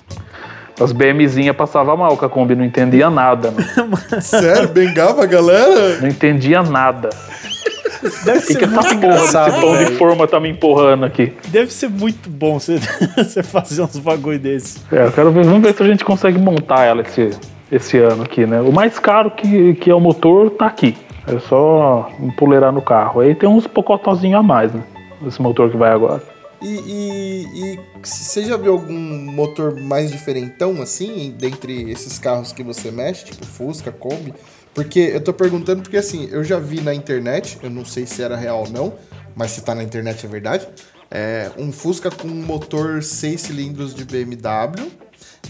as 0.81 0.93
BMzinhas 0.93 1.57
passavam 1.57 1.97
mal 1.97 2.16
com 2.16 2.24
a 2.24 2.29
Kombi, 2.29 2.55
não 2.55 2.65
entendia 2.65 3.11
nada, 3.11 3.51
mano. 3.51 3.97
Sério, 4.23 4.69
bengava 4.69 5.23
a 5.24 5.27
galera? 5.27 5.99
Não 6.01 6.09
entendia 6.09 6.62
nada. 6.62 7.11
Deve 8.24 8.39
O 8.39 8.41
que, 8.41 8.53
ser 8.53 8.59
que 8.59 8.65
essa 8.65 8.74
muito 8.74 8.85
porra 8.85 8.95
engraçado, 8.95 9.51
desse 9.51 9.61
pão 9.61 9.85
de 9.85 9.93
forma 9.97 10.27
tá 10.27 10.41
me 10.41 10.49
empurrando 10.49 11.05
aqui? 11.05 11.33
Deve 11.49 11.73
ser 11.73 11.89
muito 11.89 12.29
bom 12.29 12.59
você, 12.59 12.79
você 13.16 13.43
fazer 13.43 13.83
uns 13.83 13.99
bagulho 13.99 14.39
desse. 14.39 14.81
É, 14.91 15.07
eu 15.07 15.12
quero 15.12 15.31
ver, 15.31 15.45
vamos 15.45 15.62
ver 15.62 15.74
se 15.74 15.83
a 15.83 15.87
gente 15.87 16.05
consegue 16.05 16.39
montar 16.39 16.85
ela 16.85 17.03
esse, 17.03 17.31
esse 17.70 17.99
ano 17.99 18.24
aqui, 18.24 18.45
né? 18.45 18.61
O 18.61 18.73
mais 18.73 18.99
caro 18.99 19.31
que, 19.31 19.74
que 19.74 19.91
é 19.91 19.95
o 19.95 20.01
motor 20.01 20.51
tá 20.51 20.66
aqui. 20.66 20.97
É 21.27 21.39
só 21.39 22.11
empoleirar 22.20 22.73
no 22.73 22.83
carro. 22.83 23.20
Aí 23.20 23.35
tem 23.35 23.49
uns 23.49 23.66
pocotozinhos 23.66 24.41
a 24.41 24.43
mais, 24.43 24.73
né? 24.73 24.83
Esse 25.24 25.41
motor 25.41 25.70
que 25.70 25.77
vai 25.77 25.93
agora. 25.93 26.20
E, 26.61 26.66
e, 26.66 27.47
e 27.55 27.81
você 28.03 28.45
já 28.45 28.57
viu 28.57 28.73
algum 28.73 28.93
motor 29.33 29.81
mais 29.81 30.11
diferentão, 30.12 30.81
assim, 30.81 31.35
dentre 31.37 31.91
esses 31.91 32.19
carros 32.19 32.53
que 32.53 32.62
você 32.62 32.91
mexe, 32.91 33.24
tipo 33.24 33.45
Fusca, 33.45 33.91
Kombi? 33.91 34.33
Porque 34.74 35.01
eu 35.01 35.20
tô 35.20 35.32
perguntando 35.32 35.82
porque, 35.82 35.97
assim, 35.97 36.28
eu 36.31 36.43
já 36.43 36.59
vi 36.59 36.81
na 36.81 36.94
internet, 36.94 37.59
eu 37.62 37.69
não 37.69 37.85
sei 37.85 38.07
se 38.07 38.23
era 38.23 38.36
real 38.36 38.61
ou 38.61 38.70
não, 38.70 38.94
mas 39.36 39.51
se 39.51 39.62
tá 39.62 39.74
na 39.74 39.82
internet 39.82 40.24
é 40.24 40.28
verdade, 40.28 40.66
é 41.11 41.51
um 41.59 41.70
Fusca 41.70 42.11
com 42.11 42.28
motor 42.28 43.03
6 43.03 43.40
cilindros 43.40 43.94
de 43.94 44.05
BMW. 44.05 44.90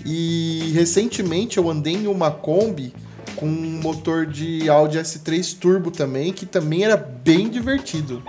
E 0.05 0.73
recentemente 0.75 1.59
eu 1.59 1.71
andei 1.71 1.95
em 1.95 2.07
uma 2.09 2.31
Kombi 2.31 2.93
com 3.37 3.47
um 3.47 3.81
motor 3.83 4.27
de 4.27 4.69
Audi 4.69 4.99
S3 4.99 5.59
Turbo 5.59 5.91
também, 5.91 6.33
que 6.33 6.45
também 6.45 6.85
era 6.85 6.97
bem 6.97 7.49
divertido. 7.49 8.23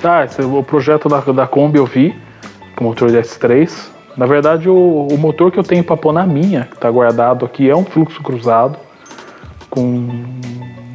Tá, 0.00 0.24
esse, 0.24 0.40
o 0.40 0.62
projeto 0.62 1.08
da, 1.08 1.20
da 1.20 1.46
Kombi 1.46 1.78
eu 1.78 1.86
vi, 1.86 2.14
com 2.76 2.84
motor 2.84 3.10
de 3.10 3.16
S3. 3.16 3.70
Na 4.16 4.26
verdade, 4.26 4.68
o, 4.68 5.08
o 5.10 5.18
motor 5.18 5.50
que 5.50 5.58
eu 5.58 5.64
tenho 5.64 5.82
para 5.82 5.96
pôr 5.96 6.12
na 6.12 6.26
minha, 6.26 6.64
que 6.64 6.78
tá 6.78 6.90
guardado 6.90 7.44
aqui, 7.44 7.68
é 7.68 7.76
um 7.76 7.84
fluxo 7.84 8.22
cruzado, 8.22 8.78
com 9.78 9.84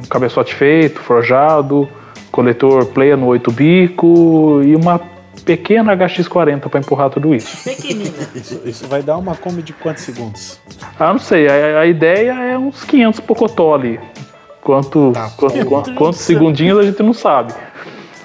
um 0.02 0.06
cabeçote 0.10 0.54
feito, 0.54 1.00
forjado, 1.00 1.88
coletor 2.30 2.84
pleno 2.86 3.26
8 3.26 3.50
bico 3.50 4.60
e 4.62 4.76
uma 4.76 5.00
pequena 5.44 5.96
HX40 5.96 6.68
para 6.68 6.80
empurrar 6.80 7.10
tudo 7.10 7.34
isso. 7.34 7.64
Pequenina. 7.64 8.10
Isso, 8.34 8.60
isso 8.64 8.86
vai 8.86 9.02
dar 9.02 9.16
uma 9.16 9.34
Kombi 9.34 9.62
de 9.62 9.72
quantos 9.72 10.02
segundos? 10.02 10.60
Ah, 10.98 11.12
não 11.12 11.18
sei, 11.18 11.48
a, 11.48 11.80
a 11.80 11.86
ideia 11.86 12.32
é 12.32 12.58
uns 12.58 12.84
500 12.84 13.20
pocotó 13.20 13.74
ali. 13.74 13.98
Quanto, 14.62 15.12
Tá 15.12 15.30
quanto- 15.36 15.66
quanto- 15.66 15.94
quantos 15.94 16.20
segundinhos 16.20 16.78
a 16.78 16.82
gente 16.82 17.02
não 17.02 17.12
sabe, 17.12 17.52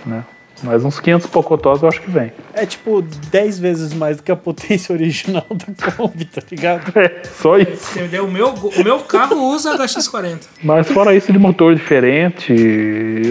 né? 0.05 0.23
Mas 0.63 0.83
uns 0.83 0.99
500 0.99 1.27
pocotós 1.27 1.81
eu 1.81 1.89
acho 1.89 2.01
que 2.01 2.09
vem. 2.09 2.31
É 2.53 2.65
tipo 2.65 3.01
10 3.01 3.59
vezes 3.59 3.93
mais 3.93 4.17
do 4.17 4.23
que 4.23 4.31
a 4.31 4.35
potência 4.35 4.93
original 4.93 5.45
da 5.49 5.91
Kombi, 5.91 6.25
tá 6.25 6.41
ligado? 6.49 6.91
É, 6.97 7.21
só 7.23 7.57
isso. 7.57 7.97
Entendeu? 7.97 8.25
O 8.25 8.31
meu, 8.31 8.49
o 8.53 8.83
meu 8.83 8.99
carro 8.99 9.37
usa 9.53 9.77
HX40. 9.77 10.41
Mas 10.63 10.87
fora 10.89 11.15
isso 11.15 11.31
de 11.31 11.39
motor 11.39 11.73
diferente, 11.73 12.53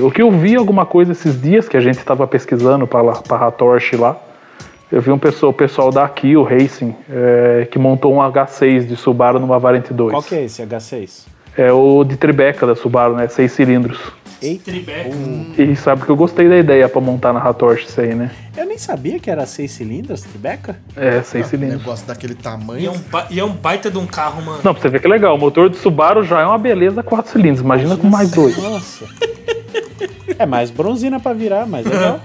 o 0.03 0.11
que 0.11 0.23
eu 0.23 0.31
vi 0.31 0.57
alguma 0.57 0.87
coisa 0.87 1.13
esses 1.13 1.41
dias 1.41 1.69
que 1.69 1.77
a 1.77 1.81
gente 1.81 1.99
estava 1.99 2.27
pesquisando 2.27 2.87
para 2.87 3.13
a 3.13 3.51
Torch 3.51 3.97
lá, 3.97 4.17
eu 4.91 5.03
vi 5.03 5.11
um 5.11 5.19
pessoal, 5.19 5.51
o 5.51 5.55
pessoal 5.55 5.91
da 5.91 6.09
Kiel 6.09 6.43
Racing 6.43 6.95
é, 7.11 7.69
que 7.71 7.79
montou 7.79 8.15
um 8.15 8.19
H6 8.19 8.87
de 8.87 8.97
Subaru 8.97 9.39
numa 9.39 9.59
Variante 9.59 9.93
2. 9.93 10.13
Qual 10.13 10.23
que 10.23 10.35
é 10.35 10.45
esse 10.45 10.63
H6? 10.63 11.27
É 11.57 11.73
o 11.73 12.05
de 12.05 12.17
Tribeca 12.17 12.67
da 12.67 12.75
Subaru, 12.75 13.17
né? 13.17 13.29
Seis 13.29 13.53
cilindros. 13.53 13.99
Eita, 14.41 14.65
Tribeca. 14.71 15.11
E 15.59 15.75
sabe 15.75 16.05
que 16.05 16.11
eu 16.11 16.17
gostei 16.17 16.49
da 16.49 16.57
ideia 16.57 16.89
para 16.89 17.01
montar 17.01 17.33
na 17.33 17.53
Torch 17.53 17.85
isso 17.87 18.01
aí, 18.01 18.15
né? 18.15 18.31
eu 18.57 18.65
nem 18.67 18.79
sabia 18.79 19.19
que 19.19 19.31
era 19.31 19.45
6 19.47 19.71
cilindros, 19.71 20.23
Tribeca? 20.23 20.77
É, 20.97 21.23
seis 21.23 21.47
Um 21.47 21.49
cilindros. 21.51 21.79
negócio 21.81 22.07
daquele 22.07 22.35
E 22.35 22.37
é, 22.37 22.43
tamanho. 22.43 22.93
um, 22.93 23.01
e 23.31 23.41
é 23.41 23.45
um 23.45 23.51
baita 23.53 23.91
de 23.91 23.99
um 23.99 24.07
carro, 24.07 24.41
mano. 24.43 24.61
Não, 24.63 24.73
pra 24.73 24.81
você 24.83 24.89
ver 24.89 25.01
que 25.01 25.07
é 25.07 25.11
legal, 25.11 25.35
o 25.35 25.39
motor 25.39 25.69
de 25.69 25.77
Subaru 25.77 26.23
já 26.23 26.41
é 26.41 26.47
uma 26.47 26.59
beleza 26.59 27.03
quatro 27.03 27.31
cilindros, 27.33 27.61
imagina 27.61 27.97
com 27.97 28.07
mais 28.09 28.31
dois. 28.31 28.57
Nossa. 28.63 29.07
É 30.39 30.47
mais 30.47 30.71
bronzina 30.71 31.19
pra 31.19 31.33
virar, 31.33 31.67
mas 31.67 31.85
legal. 31.85 32.21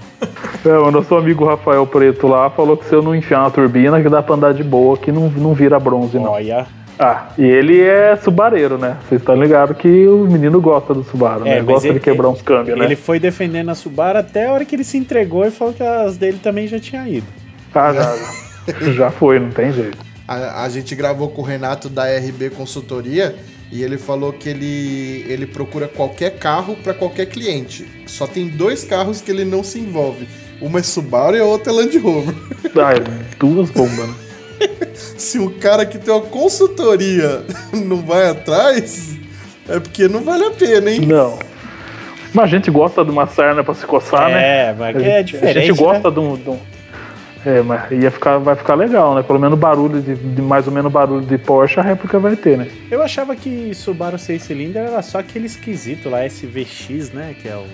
É, 0.64 0.68
o 0.78 0.90
nosso 0.90 1.14
amigo 1.16 1.44
Rafael 1.44 1.84
Preto 1.86 2.26
lá 2.28 2.48
falou 2.48 2.76
que 2.76 2.84
se 2.86 2.94
eu 2.94 3.02
não 3.02 3.14
enfiar 3.14 3.40
uma 3.40 3.50
turbina, 3.50 4.00
que 4.00 4.08
dá 4.08 4.22
pra 4.22 4.34
andar 4.36 4.54
de 4.54 4.62
boa, 4.62 4.96
que 4.96 5.10
não, 5.10 5.28
não 5.30 5.52
vira 5.52 5.78
bronze, 5.80 6.16
não. 6.16 6.30
Olha. 6.30 6.66
Ah, 6.98 7.28
e 7.36 7.42
ele 7.44 7.80
é 7.80 8.14
subareiro, 8.16 8.78
né? 8.78 8.96
Vocês 9.08 9.20
estão 9.20 9.34
ligados 9.40 9.76
que 9.76 10.06
o 10.06 10.24
menino 10.26 10.60
gosta 10.60 10.94
do 10.94 11.02
Subaru, 11.02 11.46
É, 11.46 11.56
né? 11.56 11.62
Gosta 11.62 11.88
ele- 11.88 11.94
de 11.94 12.00
quebrar 12.00 12.28
uns 12.28 12.40
câmbios, 12.40 12.78
né? 12.78 12.84
Ele 12.84 12.96
foi 12.96 13.18
defendendo 13.18 13.68
a 13.70 13.74
Subaru 13.74 14.18
até 14.18 14.46
a 14.46 14.52
hora 14.52 14.64
que 14.64 14.76
ele 14.76 14.84
se 14.84 14.96
entregou 14.96 15.44
e 15.44 15.50
falou 15.50 15.74
que 15.74 15.82
as 15.82 16.16
dele 16.16 16.38
também 16.42 16.68
já 16.68 16.78
tinha 16.78 17.06
ido. 17.08 17.26
Ah, 17.74 17.92
já, 17.92 18.16
já. 18.16 18.90
já 18.92 19.10
foi, 19.10 19.40
não 19.40 19.50
tem 19.50 19.72
jeito. 19.72 19.98
A, 20.26 20.62
a 20.64 20.68
gente 20.68 20.94
gravou 20.94 21.28
com 21.28 21.42
o 21.42 21.44
Renato 21.44 21.88
da 21.88 22.04
RB 22.06 22.50
Consultoria 22.50 23.34
e 23.72 23.82
ele 23.82 23.98
falou 23.98 24.32
que 24.32 24.48
ele, 24.48 25.26
ele 25.28 25.46
procura 25.46 25.88
qualquer 25.88 26.38
carro 26.38 26.76
para 26.76 26.94
qualquer 26.94 27.26
cliente. 27.26 27.86
Só 28.06 28.26
tem 28.26 28.46
dois 28.48 28.84
carros 28.84 29.20
que 29.20 29.30
ele 29.32 29.44
não 29.44 29.64
se 29.64 29.80
envolve. 29.80 30.28
Uma 30.60 30.78
é 30.78 30.82
Subaru 30.82 31.36
e 31.36 31.40
a 31.40 31.44
outra 31.44 31.72
é 31.72 31.76
Land 31.76 31.98
Rover. 31.98 32.34
Ah, 32.76 32.92
é 32.94 33.00
duas 33.38 33.68
bombas, 33.70 34.08
né? 34.08 34.14
Se 34.94 35.38
o 35.38 35.50
cara 35.58 35.84
que 35.86 35.98
tem 35.98 36.12
uma 36.12 36.22
consultoria 36.22 37.42
não 37.72 37.96
vai 38.02 38.28
atrás, 38.30 39.16
é 39.68 39.78
porque 39.80 40.08
não 40.08 40.22
vale 40.22 40.44
a 40.44 40.50
pena, 40.50 40.90
hein? 40.90 41.00
Não. 41.00 41.38
Mas 42.32 42.44
a 42.44 42.48
gente 42.48 42.70
gosta 42.70 43.04
de 43.04 43.10
uma 43.10 43.26
sarna 43.26 43.62
pra 43.62 43.74
se 43.74 43.86
coçar, 43.86 44.28
né? 44.30 44.68
é, 44.70 44.74
mas 44.76 44.96
A 44.96 45.00
é 45.00 45.18
gente- 45.18 45.32
diferente. 45.32 45.58
A 45.58 45.60
gente 45.62 45.78
gosta 45.78 46.08
né? 46.08 46.14
de 46.14 46.20
um. 46.20 46.36
de 46.36 46.50
um- 46.50 46.58
É, 47.46 47.62
mas 47.62 47.90
ia 47.92 48.10
ficar, 48.10 48.38
vai 48.38 48.56
ficar 48.56 48.74
legal, 48.74 49.14
né? 49.14 49.22
Pelo 49.22 49.38
menos 49.38 49.58
barulho 49.58 50.00
de, 50.02 50.14
de 50.14 50.42
mais 50.42 50.66
ou 50.66 50.72
menos 50.72 50.90
barulho 50.90 51.24
de 51.24 51.38
Porsche 51.38 51.78
a 51.78 51.82
réplica 51.82 52.18
vai 52.18 52.34
ter, 52.34 52.56
né? 52.58 52.68
Eu 52.90 53.02
achava 53.02 53.36
que 53.36 53.72
Subaru 53.74 54.18
6 54.18 54.42
cilindros 54.42 54.76
era 54.84 55.02
só 55.02 55.18
aquele 55.18 55.46
esquisito 55.46 56.08
lá, 56.08 56.24
SVX, 56.26 57.12
né? 57.12 57.34
Que 57.40 57.48
é 57.48 57.56
o. 57.56 57.64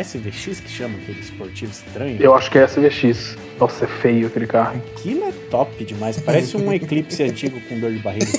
SVX 0.00 0.60
que 0.60 0.70
chama 0.70 0.94
aquele 1.02 1.18
esportivo 1.18 1.72
estranho. 1.72 2.16
Eu 2.20 2.34
acho 2.36 2.48
que 2.50 2.58
é 2.58 2.64
SVX. 2.68 3.36
Nossa, 3.58 3.84
é 3.84 3.88
feio 3.88 4.26
aquele 4.28 4.46
carro, 4.46 4.74
hein? 4.76 4.82
Aquilo 4.96 5.24
é 5.24 5.32
top 5.50 5.84
demais. 5.84 6.18
Parece 6.20 6.56
um 6.56 6.72
Eclipse 6.72 7.22
antigo 7.22 7.60
com 7.68 7.78
dor 7.78 7.90
de 7.92 7.98
barriga. 7.98 8.26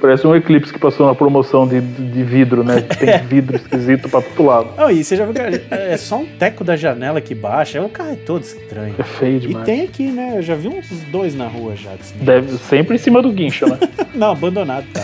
Parece 0.00 0.26
um 0.26 0.34
Eclipse 0.34 0.72
que 0.72 0.78
passou 0.78 1.06
na 1.06 1.14
promoção 1.14 1.68
de, 1.68 1.80
de 1.80 2.22
vidro, 2.24 2.64
né? 2.64 2.80
Tem 2.98 3.18
vidro 3.26 3.56
esquisito 3.56 4.08
pra 4.08 4.22
todo 4.22 4.46
lado. 4.46 4.68
Não, 4.76 4.90
e 4.90 5.04
você 5.04 5.14
já 5.14 5.24
viu 5.26 5.34
que 5.34 5.40
é 5.74 5.96
só 5.98 6.16
um 6.20 6.26
teco 6.26 6.64
da 6.64 6.74
janela 6.74 7.20
que 7.20 7.34
baixa. 7.34 7.82
O 7.82 7.88
carro 7.90 8.12
é 8.12 8.16
todo 8.16 8.42
estranho. 8.42 8.94
É 8.98 9.02
feio 9.02 9.36
E 9.36 9.40
demais. 9.40 9.66
tem 9.66 9.82
aqui, 9.82 10.04
né? 10.10 10.34
Eu 10.38 10.42
já 10.42 10.54
vi 10.54 10.68
uns 10.68 10.88
dois 11.12 11.34
na 11.34 11.46
rua 11.46 11.76
já. 11.76 11.90
Deve, 12.16 12.56
sempre 12.58 12.94
em 12.94 12.98
cima 12.98 13.20
do 13.20 13.30
guincho, 13.30 13.66
né? 13.66 13.78
Não, 14.14 14.32
abandonado, 14.32 14.86
tá? 14.92 15.02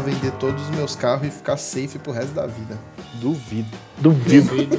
Corolla, 0.00 0.14
vender 0.14 0.32
todos 0.32 0.62
os 0.62 0.70
meus 0.70 0.96
carros 0.96 1.28
e 1.28 1.30
ficar 1.30 1.56
safe 1.56 1.98
pro 1.98 2.12
resto 2.12 2.32
da 2.32 2.46
vida. 2.46 2.78
Duvido. 3.20 3.68
Duvido. 3.98 4.76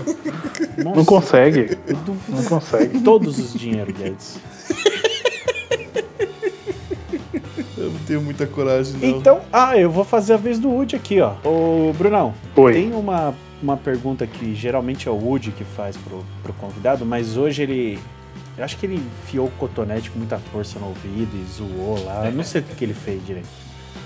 Nossa, 0.77 0.95
Não 0.95 1.05
consegue. 1.05 1.75
duvido 2.05 2.17
Não 2.29 2.43
consegue. 2.45 2.99
todos 3.01 3.37
os 3.39 3.53
dinheiros, 3.53 3.93
Guedes. 3.95 4.37
Eu 7.77 7.89
não 7.91 7.99
tenho 8.01 8.21
muita 8.21 8.45
coragem, 8.45 8.93
não. 8.99 9.09
Então, 9.09 9.41
ah, 9.51 9.75
eu 9.77 9.89
vou 9.89 10.03
fazer 10.03 10.33
a 10.33 10.37
vez 10.37 10.59
do 10.59 10.69
Woody 10.69 10.95
aqui, 10.95 11.19
ó. 11.19 11.33
Ô, 11.43 11.91
Brunão, 11.93 12.33
Oi. 12.55 12.73
tem 12.73 12.93
uma, 12.93 13.33
uma 13.61 13.75
pergunta 13.75 14.27
que 14.27 14.53
geralmente 14.53 15.07
é 15.07 15.11
o 15.11 15.15
Woody 15.15 15.51
que 15.51 15.63
faz 15.63 15.97
pro, 15.97 16.23
pro 16.43 16.53
convidado, 16.53 17.05
mas 17.05 17.37
hoje 17.37 17.63
ele. 17.63 17.99
Eu 18.57 18.63
acho 18.65 18.77
que 18.77 18.85
ele 18.85 18.95
enfiou 19.23 19.47
o 19.47 19.51
cotonete 19.51 20.11
com 20.11 20.19
muita 20.19 20.37
força 20.37 20.77
no 20.77 20.87
ouvido 20.89 21.29
e 21.35 21.43
zoou 21.51 22.03
lá. 22.05 22.25
Eu 22.27 22.33
não 22.33 22.43
sei 22.43 22.61
o 22.61 22.63
que, 22.63 22.75
que 22.75 22.85
ele 22.85 22.93
fez 22.93 23.25
direito. 23.25 23.47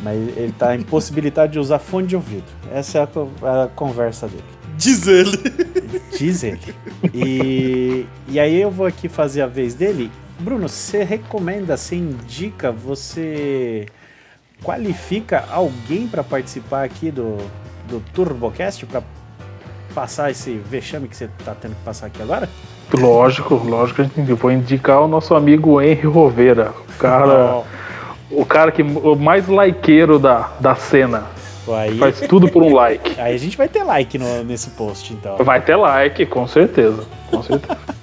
Mas 0.03 0.17
ele 0.37 0.53
tá 0.57 0.75
impossibilitado 0.75 1.51
de 1.51 1.59
usar 1.59 1.79
fone 1.79 2.07
de 2.07 2.15
ouvido. 2.15 2.43
Essa 2.73 2.99
é 2.99 3.03
a, 3.03 3.07
co- 3.07 3.29
a 3.41 3.69
conversa 3.75 4.27
dele. 4.27 4.43
Diz 4.77 5.07
ele. 5.07 5.37
Diz 6.17 6.43
ele. 6.43 6.75
E, 7.13 8.05
e 8.27 8.39
aí 8.39 8.59
eu 8.61 8.69
vou 8.69 8.85
aqui 8.85 9.07
fazer 9.07 9.41
a 9.41 9.47
vez 9.47 9.73
dele. 9.73 10.11
Bruno, 10.37 10.67
você 10.67 11.03
recomenda, 11.03 11.77
você 11.77 11.95
indica, 11.95 12.71
você 12.71 13.85
qualifica 14.61 15.45
alguém 15.49 16.07
para 16.07 16.23
participar 16.23 16.83
aqui 16.83 17.09
do, 17.09 17.37
do 17.87 18.01
TurboCast 18.13 18.85
para 18.85 19.01
passar 19.93 20.29
esse 20.31 20.51
vexame 20.69 21.07
que 21.07 21.15
você 21.15 21.29
tá 21.45 21.55
tendo 21.55 21.75
que 21.75 21.83
passar 21.83 22.07
aqui 22.07 22.21
agora? 22.21 22.49
Lógico, 22.93 23.55
lógico 23.55 23.95
que 23.95 24.01
a 24.01 24.23
gente 24.23 24.29
eu 24.29 24.35
vou 24.35 24.51
indicar 24.51 25.01
o 25.01 25.07
nosso 25.07 25.33
amigo 25.33 25.81
Henry 25.81 26.05
Rovera. 26.05 26.73
O 26.89 26.97
cara, 26.99 27.63
o 28.31 28.45
cara 28.45 28.71
que 28.71 28.81
o 28.81 29.15
mais 29.15 29.47
likeiro 29.47 30.17
da, 30.19 30.51
da 30.59 30.75
cena. 30.75 31.25
Aí, 31.67 31.97
Faz 31.97 32.19
tudo 32.21 32.47
por 32.47 32.61
um 32.61 32.73
like. 32.73 33.15
aí 33.19 33.33
a 33.33 33.37
gente 33.39 33.57
vai 33.57 33.67
ter 33.67 33.83
like 33.83 34.17
no- 34.19 34.43
nesse 34.43 34.69
post, 34.71 35.13
então. 35.13 35.37
Vai 35.37 35.61
ter 35.61 35.75
like, 35.75 36.25
com 36.27 36.47
certeza. 36.47 37.03
Com 37.31 37.41
certeza. 37.41 37.77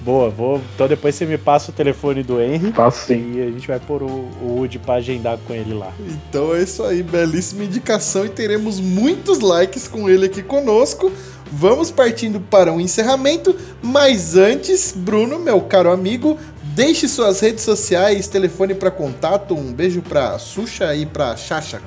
Boa, 0.00 0.28
vou. 0.30 0.60
Então 0.74 0.88
depois 0.88 1.14
você 1.14 1.24
me 1.24 1.38
passa 1.38 1.70
o 1.70 1.74
telefone 1.74 2.22
do 2.22 2.40
Henry. 2.40 2.72
Faço 2.72 3.06
sim. 3.06 3.34
E 3.36 3.42
a 3.42 3.46
gente 3.46 3.66
vai 3.68 3.78
pôr 3.78 4.02
o, 4.02 4.06
o 4.42 4.56
Woody 4.58 4.78
pra 4.80 4.94
agendar 4.94 5.38
com 5.46 5.54
ele 5.54 5.72
lá. 5.72 5.92
Então 6.28 6.54
é 6.54 6.62
isso 6.62 6.82
aí, 6.82 7.02
belíssima 7.02 7.62
indicação 7.64 8.26
e 8.26 8.28
teremos 8.28 8.80
muitos 8.80 9.38
likes 9.40 9.86
com 9.86 10.08
ele 10.10 10.26
aqui 10.26 10.42
conosco. 10.42 11.10
Vamos 11.52 11.90
partindo 11.92 12.40
para 12.40 12.72
um 12.72 12.80
encerramento, 12.80 13.54
mas 13.80 14.36
antes, 14.36 14.92
Bruno, 14.96 15.38
meu 15.38 15.60
caro 15.60 15.90
amigo, 15.92 16.36
deixe 16.74 17.06
suas 17.08 17.40
redes 17.40 17.62
sociais, 17.64 18.26
telefone 18.28 18.74
para 18.74 18.90
contato, 18.90 19.54
um 19.54 19.72
beijo 19.72 20.02
para 20.02 20.38
Xuxa 20.38 20.94
e 20.94 21.06
para 21.06 21.36
Chacha. 21.36 21.80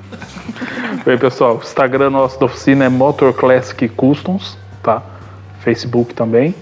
Oi, 1.06 1.18
pessoal. 1.18 1.56
O 1.56 1.62
Instagram 1.62 2.10
nosso 2.10 2.38
da 2.40 2.46
oficina 2.46 2.86
é 2.86 2.88
Motor 2.88 3.34
Classic 3.34 3.88
Customs, 3.90 4.56
tá? 4.82 5.02
Facebook 5.60 6.14
também. 6.14 6.54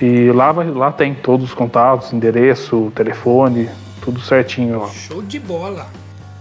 E 0.00 0.30
lá, 0.32 0.52
vai, 0.52 0.68
lá 0.70 0.92
tem 0.92 1.14
todos 1.14 1.46
os 1.46 1.54
contatos, 1.54 2.12
endereço, 2.12 2.92
telefone, 2.94 3.70
tudo 4.02 4.20
certinho, 4.20 4.80
ó. 4.80 4.88
Show 4.88 5.22
de 5.22 5.38
bola. 5.38 5.86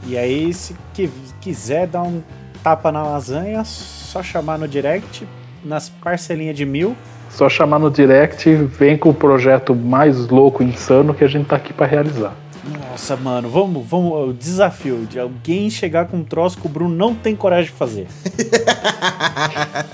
E 0.06 0.18
aí, 0.18 0.54
se 0.54 0.76
qui- 0.94 1.10
quiser 1.40 1.88
dar 1.88 2.02
um 2.04 2.22
tapa 2.62 2.92
na 2.92 3.04
lasanha, 3.04 3.64
só 3.64 4.22
chamar 4.22 4.58
no 4.58 4.68
direct, 4.68 5.26
nas 5.64 5.88
parcelinhas 5.88 6.58
de 6.58 6.66
mil. 6.66 6.98
Só 7.34 7.50
chamar 7.50 7.80
no 7.80 7.90
direct, 7.90 8.54
vem 8.54 8.96
com 8.96 9.10
o 9.10 9.14
projeto 9.14 9.74
mais 9.74 10.28
louco, 10.28 10.62
insano 10.62 11.16
que 11.16 11.24
a 11.24 11.28
gente 11.28 11.48
tá 11.48 11.56
aqui 11.56 11.74
pra 11.74 11.88
realizar. 11.88 12.36
Nossa, 12.66 13.18
mano, 13.18 13.50
vamos, 13.50 13.86
vamos. 13.86 14.30
O 14.30 14.34
desafio 14.34 15.06
de 15.10 15.20
alguém 15.20 15.70
chegar 15.70 16.06
com 16.08 16.18
um 16.18 16.24
troço 16.24 16.58
que 16.58 16.66
o 16.66 16.70
Bruno 16.70 16.96
não 16.96 17.14
tem 17.14 17.36
coragem 17.36 17.72
de 17.72 17.78
fazer. 17.78 18.08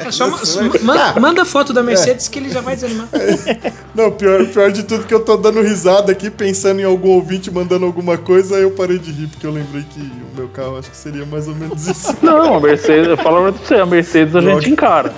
É 0.05 0.11
só 0.11 0.29
ma- 0.29 0.37
Isso, 0.41 0.61
ma- 0.63 0.69
vai- 0.69 0.81
ma- 0.83 1.13
Ah. 1.15 1.19
manda 1.19 1.45
foto 1.45 1.73
da 1.73 1.81
Mercedes 1.83 2.27
que 2.27 2.39
ele 2.39 2.49
já 2.49 2.61
vai 2.61 2.75
desanimar. 2.75 3.07
Não, 3.95 4.11
pior, 4.11 4.45
pior 4.47 4.71
de 4.71 4.83
tudo 4.83 5.05
que 5.05 5.13
eu 5.13 5.19
tô 5.23 5.35
dando 5.37 5.61
risada 5.61 6.11
aqui, 6.11 6.29
pensando 6.29 6.79
em 6.79 6.83
algum 6.83 7.09
ouvinte 7.09 7.49
mandando 7.51 7.85
alguma 7.85 8.17
coisa, 8.17 8.55
aí 8.55 8.63
eu 8.63 8.71
parei 8.71 8.97
de 8.99 9.11
rir, 9.11 9.27
porque 9.27 9.45
eu 9.45 9.51
lembrei 9.51 9.83
que 9.89 9.99
o 9.99 10.37
meu 10.37 10.47
carro 10.49 10.77
acho 10.77 10.89
que 10.91 10.97
seria 10.97 11.25
mais 11.25 11.47
ou 11.47 11.55
menos 11.55 11.87
isso. 11.87 12.15
Não, 12.21 12.55
a 12.55 12.59
Mercedes, 12.59 13.07
eu 13.07 13.17
falo 13.17 13.51
pra 13.51 13.51
você, 13.51 13.75
a 13.75 13.85
Mercedes 13.85 14.35
a 14.35 14.39
Droga. 14.41 14.61
gente 14.61 14.71
encara. 14.71 15.13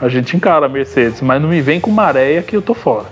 A 0.00 0.08
gente 0.08 0.36
encara 0.36 0.66
a 0.66 0.68
Mercedes, 0.68 1.20
mas 1.20 1.40
não 1.40 1.48
me 1.48 1.60
vem 1.60 1.80
com 1.80 1.90
maréia 1.90 2.42
que 2.42 2.56
eu 2.56 2.62
tô 2.62 2.74
fora. 2.74 3.06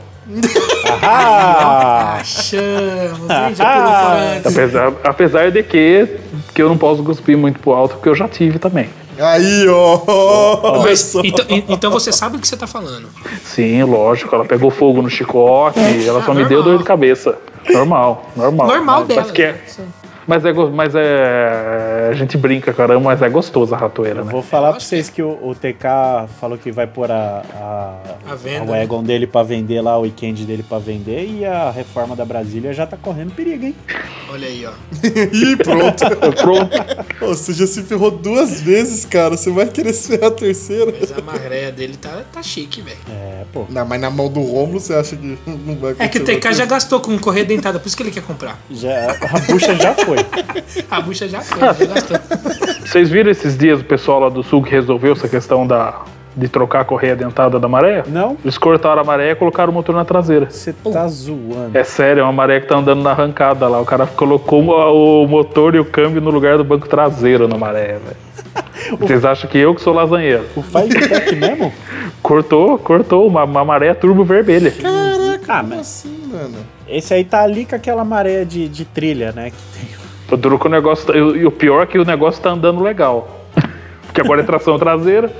Ah! 1.02 2.18
Achamos, 2.20 3.30
hein? 3.30 3.54
Já 3.54 3.72
pulou 3.74 3.92
fora 3.92 4.36
antes. 4.36 4.46
Apesar, 4.52 4.92
apesar 5.04 5.50
de 5.50 5.62
que, 5.62 6.08
que 6.54 6.62
eu 6.62 6.68
não 6.68 6.78
posso 6.78 7.02
cuspir 7.02 7.36
muito 7.36 7.60
pro 7.60 7.72
alto, 7.72 7.96
porque 7.96 8.08
eu 8.08 8.14
já 8.14 8.28
tive 8.28 8.58
também. 8.58 8.88
Aí, 9.18 9.68
ó. 9.68 10.82
Mas, 10.82 11.00
só. 11.00 11.20
então, 11.22 11.44
então 11.68 11.90
você 11.90 12.10
sabe 12.12 12.36
o 12.36 12.40
que 12.40 12.48
você 12.48 12.56
tá 12.56 12.66
falando. 12.66 13.08
Sim, 13.44 13.82
lógico, 13.84 14.34
ela 14.34 14.44
pegou 14.44 14.70
fogo 14.70 15.00
no 15.02 15.10
chicote, 15.10 15.78
ela 16.06 16.22
só 16.24 16.32
Ah, 16.32 16.34
me 16.34 16.44
deu 16.46 16.62
dor 16.62 16.78
de 16.78 16.84
cabeça. 16.84 17.38
Normal, 17.70 18.30
normal. 18.36 18.66
Normal 18.66 18.98
mas, 19.00 19.08
dela. 19.08 19.22
Mas, 19.22 19.30
que 19.30 19.42
é- 19.42 19.60
mas, 20.26 20.44
é, 20.44 20.52
mas 20.52 20.94
é. 20.94 22.08
A 22.10 22.14
gente 22.14 22.36
brinca, 22.36 22.72
caramba, 22.72 23.00
mas 23.00 23.22
é 23.22 23.28
gostoso 23.28 23.74
a 23.74 23.78
ratoeira, 23.78 24.20
Eu 24.20 24.24
né? 24.24 24.30
vou 24.32 24.42
falar 24.42 24.70
pra 24.70 24.80
vocês 24.80 25.08
que 25.10 25.22
o, 25.22 25.30
o 25.42 25.54
TK 25.54 26.28
falou 26.40 26.56
que 26.58 26.70
vai 26.70 26.86
pôr 26.86 27.10
a, 27.10 27.42
a, 27.54 28.32
A 28.32 28.34
venda, 28.34 28.64
o 28.64 28.74
wagon 28.74 29.02
dele 29.02 29.26
pra 29.26 29.42
vender 29.42 29.80
lá, 29.80 29.98
o 29.98 30.02
weekend 30.02 30.44
dele 30.44 30.62
pra 30.62 30.78
vender, 30.78 31.26
e 31.26 31.44
a 31.44 31.70
reforma 31.70 32.14
da 32.14 32.24
Brasília 32.24 32.72
já 32.72 32.86
tá 32.86 32.96
correndo 32.96 33.32
perigo, 33.34 33.64
hein? 33.64 33.74
Olha 34.30 34.46
aí, 34.46 34.66
ó. 34.66 34.72
Ih, 35.32 35.56
pronto. 35.56 36.04
Pronto. 36.44 36.70
Pô, 37.18 37.26
você 37.28 37.52
já 37.52 37.66
se 37.66 37.82
ferrou 37.82 38.10
duas 38.10 38.60
vezes, 38.60 39.04
cara. 39.04 39.36
Você 39.36 39.50
vai 39.50 39.66
querer 39.66 39.92
se 39.92 40.08
ferrar 40.08 40.28
a 40.28 40.34
terceira? 40.34 40.92
Mas 40.98 41.12
a 41.12 41.22
marreia 41.22 41.70
dele 41.70 41.96
tá, 41.96 42.22
tá 42.32 42.42
chique, 42.42 42.80
velho. 42.82 42.96
É, 43.10 43.44
pô. 43.52 43.64
Não, 43.68 43.84
mas 43.86 44.00
na 44.00 44.10
mão 44.10 44.28
do 44.28 44.40
Rômulo 44.40 44.80
você 44.80 44.94
acha 44.94 45.16
que 45.16 45.38
não 45.46 45.76
vai 45.76 45.94
É 45.98 46.08
que 46.08 46.18
o 46.18 46.24
TK 46.24 46.52
já 46.52 46.66
gastou 46.66 47.00
com 47.00 47.16
correia 47.18 47.44
dentada, 47.44 47.78
por 47.78 47.86
isso 47.86 47.96
que 47.96 48.02
ele 48.02 48.10
quer 48.10 48.22
comprar. 48.22 48.58
Já, 48.70 49.12
a 49.12 49.40
bucha 49.52 49.74
já 49.76 49.94
foi. 49.94 50.13
A 50.90 51.00
bucha 51.00 51.28
já 51.28 51.40
foi, 51.40 51.60
já 51.60 51.72
gastou. 51.94 52.18
Vocês 52.86 53.10
viram 53.10 53.30
esses 53.30 53.56
dias 53.56 53.80
o 53.80 53.84
pessoal 53.84 54.20
lá 54.20 54.28
do 54.28 54.42
sul 54.42 54.62
que 54.62 54.70
resolveu 54.70 55.12
essa 55.12 55.28
questão 55.28 55.66
da, 55.66 56.02
de 56.36 56.48
trocar 56.48 56.80
a 56.80 56.84
correia 56.84 57.16
dentada 57.16 57.58
da 57.58 57.68
maré? 57.68 58.02
Não? 58.06 58.36
Eles 58.44 58.56
cortaram 58.58 59.00
a 59.00 59.04
maré 59.04 59.30
e 59.32 59.34
colocaram 59.34 59.70
o 59.70 59.74
motor 59.74 59.94
na 59.94 60.04
traseira. 60.04 60.48
Você 60.50 60.72
tá 60.72 61.06
zoando. 61.08 61.70
É 61.76 61.84
sério, 61.84 62.20
é 62.20 62.22
uma 62.24 62.32
maré 62.32 62.60
que 62.60 62.66
tá 62.68 62.76
andando 62.76 63.02
na 63.02 63.10
arrancada 63.10 63.68
lá. 63.68 63.80
O 63.80 63.84
cara 63.84 64.06
colocou 64.06 64.62
o 64.62 65.26
motor 65.26 65.74
e 65.74 65.78
o 65.80 65.84
câmbio 65.84 66.20
no 66.20 66.30
lugar 66.30 66.56
do 66.58 66.64
banco 66.64 66.88
traseiro 66.88 67.48
na 67.48 67.56
maré, 67.58 67.98
velho. 67.98 68.24
Vocês 69.00 69.24
acham 69.24 69.48
que 69.50 69.58
eu 69.58 69.74
que 69.74 69.80
sou 69.80 69.92
lasanheiro? 69.94 70.44
O 70.54 70.62
Firetech 70.62 71.34
mesmo? 71.36 71.72
Cortou, 72.22 72.78
cortou 72.78 73.26
uma, 73.26 73.44
uma 73.44 73.64
maré 73.64 73.92
turbo 73.92 74.24
vermelha. 74.24 74.70
Caraca, 74.70 75.44
Ah, 75.52 75.58
como 75.60 75.68
mas- 75.76 75.80
assim, 75.80 76.22
mano? 76.32 76.56
Esse 76.88 77.12
aí 77.12 77.24
tá 77.24 77.42
ali 77.42 77.66
com 77.66 77.74
aquela 77.76 78.02
maré 78.04 78.44
de, 78.44 78.66
de 78.68 78.84
trilha, 78.86 79.30
né? 79.32 79.50
Que 79.50 79.56
tem. 79.78 79.93
O 80.30 80.36
duro 80.36 80.58
que 80.58 80.66
o 80.66 80.70
negócio. 80.70 81.06
tá- 81.06 81.16
E 81.16 81.44
o 81.46 81.50
pior 81.50 81.82
é 81.82 81.86
que 81.86 81.98
o 81.98 82.04
negócio 82.04 82.42
tá 82.42 82.50
andando 82.50 82.82
legal. 82.82 83.46
Porque 84.06 84.20
agora 84.20 84.40
é 84.42 84.44
tração 84.44 84.78
traseira. 84.78 85.30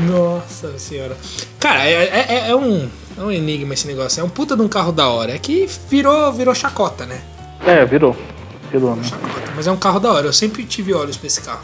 Nossa 0.00 0.78
senhora. 0.78 1.16
Cara, 1.60 1.86
é, 1.86 2.26
é- 2.28 2.50
é 2.50 2.56
um, 2.56 2.88
é 3.18 3.20
um 3.20 3.30
enigma 3.30 3.74
esse 3.74 3.86
negócio. 3.86 4.20
É 4.20 4.24
um 4.24 4.28
puta 4.28 4.56
de 4.56 4.62
um 4.62 4.68
carro 4.68 4.92
da 4.92 5.08
hora. 5.08 5.32
É 5.34 5.38
que 5.38 5.68
virou, 5.88 6.32
virou 6.32 6.54
chacota, 6.54 7.04
né? 7.06 7.20
É, 7.66 7.84
virou. 7.84 8.16
Virou, 8.70 8.96
né? 8.96 9.04
Chacota. 9.04 9.52
Mas 9.54 9.66
é 9.66 9.70
um 9.72 9.76
carro 9.76 10.00
da 10.00 10.10
hora. 10.12 10.26
Eu 10.26 10.32
sempre 10.32 10.64
tive 10.64 10.94
olhos 10.94 11.16
pra 11.16 11.26
esse 11.26 11.40
carro. 11.42 11.60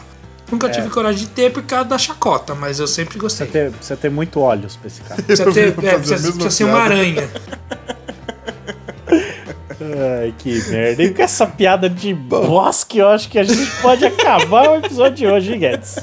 Nunca 0.51 0.69
tive 0.71 0.89
coragem 0.89 1.21
de 1.21 1.27
ter 1.27 1.53
por 1.53 1.63
causa 1.63 1.85
da 1.85 1.99
chacota, 1.99 2.55
mas 2.55 2.81
eu 2.81 2.87
sempre 2.87 3.19
gostei. 3.19 3.47
Precisa 3.47 3.71
ter, 3.71 3.77
precisa 3.77 3.97
ter 3.99 4.11
muito 4.11 4.41
olhos 4.41 4.77
pra 4.77 4.87
esse 4.87 5.03
carro. 5.03 5.23
Precisa, 5.23 5.53
ter, 5.53 5.69
é, 5.69 5.71
precisa, 5.73 6.15
precisa 6.33 6.51
ser 6.51 6.65
uma 6.65 6.79
aranha. 6.81 7.29
Ai, 9.81 10.35
que 10.37 10.61
merda. 10.71 11.03
E 11.03 11.15
com 11.15 11.23
essa 11.23 11.47
piada 11.47 11.89
de 11.89 12.13
bosque, 12.13 12.99
eu 12.99 13.09
acho 13.09 13.29
que 13.29 13.39
a 13.39 13.45
gente 13.45 13.71
pode 13.81 14.05
acabar 14.05 14.71
o 14.71 14.77
episódio 14.77 15.17
de 15.17 15.27
hoje, 15.27 15.53
hein, 15.53 15.61
Guedes? 15.61 15.99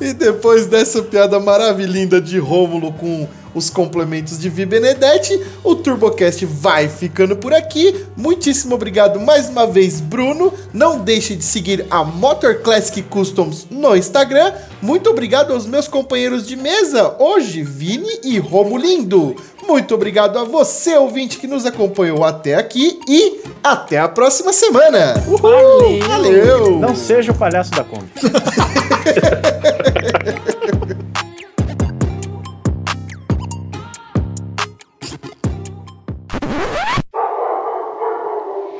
E 0.00 0.12
depois 0.12 0.66
dessa 0.66 1.02
piada 1.02 1.40
maravilhinda 1.40 2.20
de 2.20 2.38
Rômulo 2.38 2.92
com 2.92 3.26
os 3.56 3.70
complementos 3.70 4.38
de 4.38 4.50
Vi 4.50 4.66
Benedetti, 4.66 5.40
o 5.64 5.74
TurboCast 5.74 6.44
vai 6.44 6.88
ficando 6.88 7.34
por 7.36 7.54
aqui. 7.54 8.04
Muitíssimo 8.14 8.74
obrigado 8.74 9.18
mais 9.18 9.48
uma 9.48 9.66
vez, 9.66 9.98
Bruno. 9.98 10.52
Não 10.74 10.98
deixe 10.98 11.34
de 11.34 11.42
seguir 11.42 11.86
a 11.90 12.04
Motor 12.04 12.56
Classic 12.56 13.00
Customs 13.02 13.66
no 13.70 13.96
Instagram. 13.96 14.52
Muito 14.82 15.08
obrigado 15.08 15.54
aos 15.54 15.66
meus 15.66 15.88
companheiros 15.88 16.46
de 16.46 16.54
mesa, 16.54 17.16
hoje, 17.18 17.62
Vini 17.62 18.20
e 18.22 18.38
Romulindo. 18.38 19.34
Muito 19.66 19.94
obrigado 19.94 20.38
a 20.38 20.44
você, 20.44 20.94
ouvinte, 20.96 21.38
que 21.38 21.46
nos 21.46 21.64
acompanhou 21.64 22.24
até 22.24 22.54
aqui 22.54 23.00
e 23.08 23.40
até 23.64 23.98
a 23.98 24.06
próxima 24.06 24.52
semana. 24.52 25.14
Uhul, 25.26 25.38
Valeu. 25.38 26.08
valeu. 26.08 26.78
Não 26.78 26.94
seja 26.94 27.32
o 27.32 27.34
palhaço 27.34 27.70
da 27.70 27.82
conta. 27.82 28.06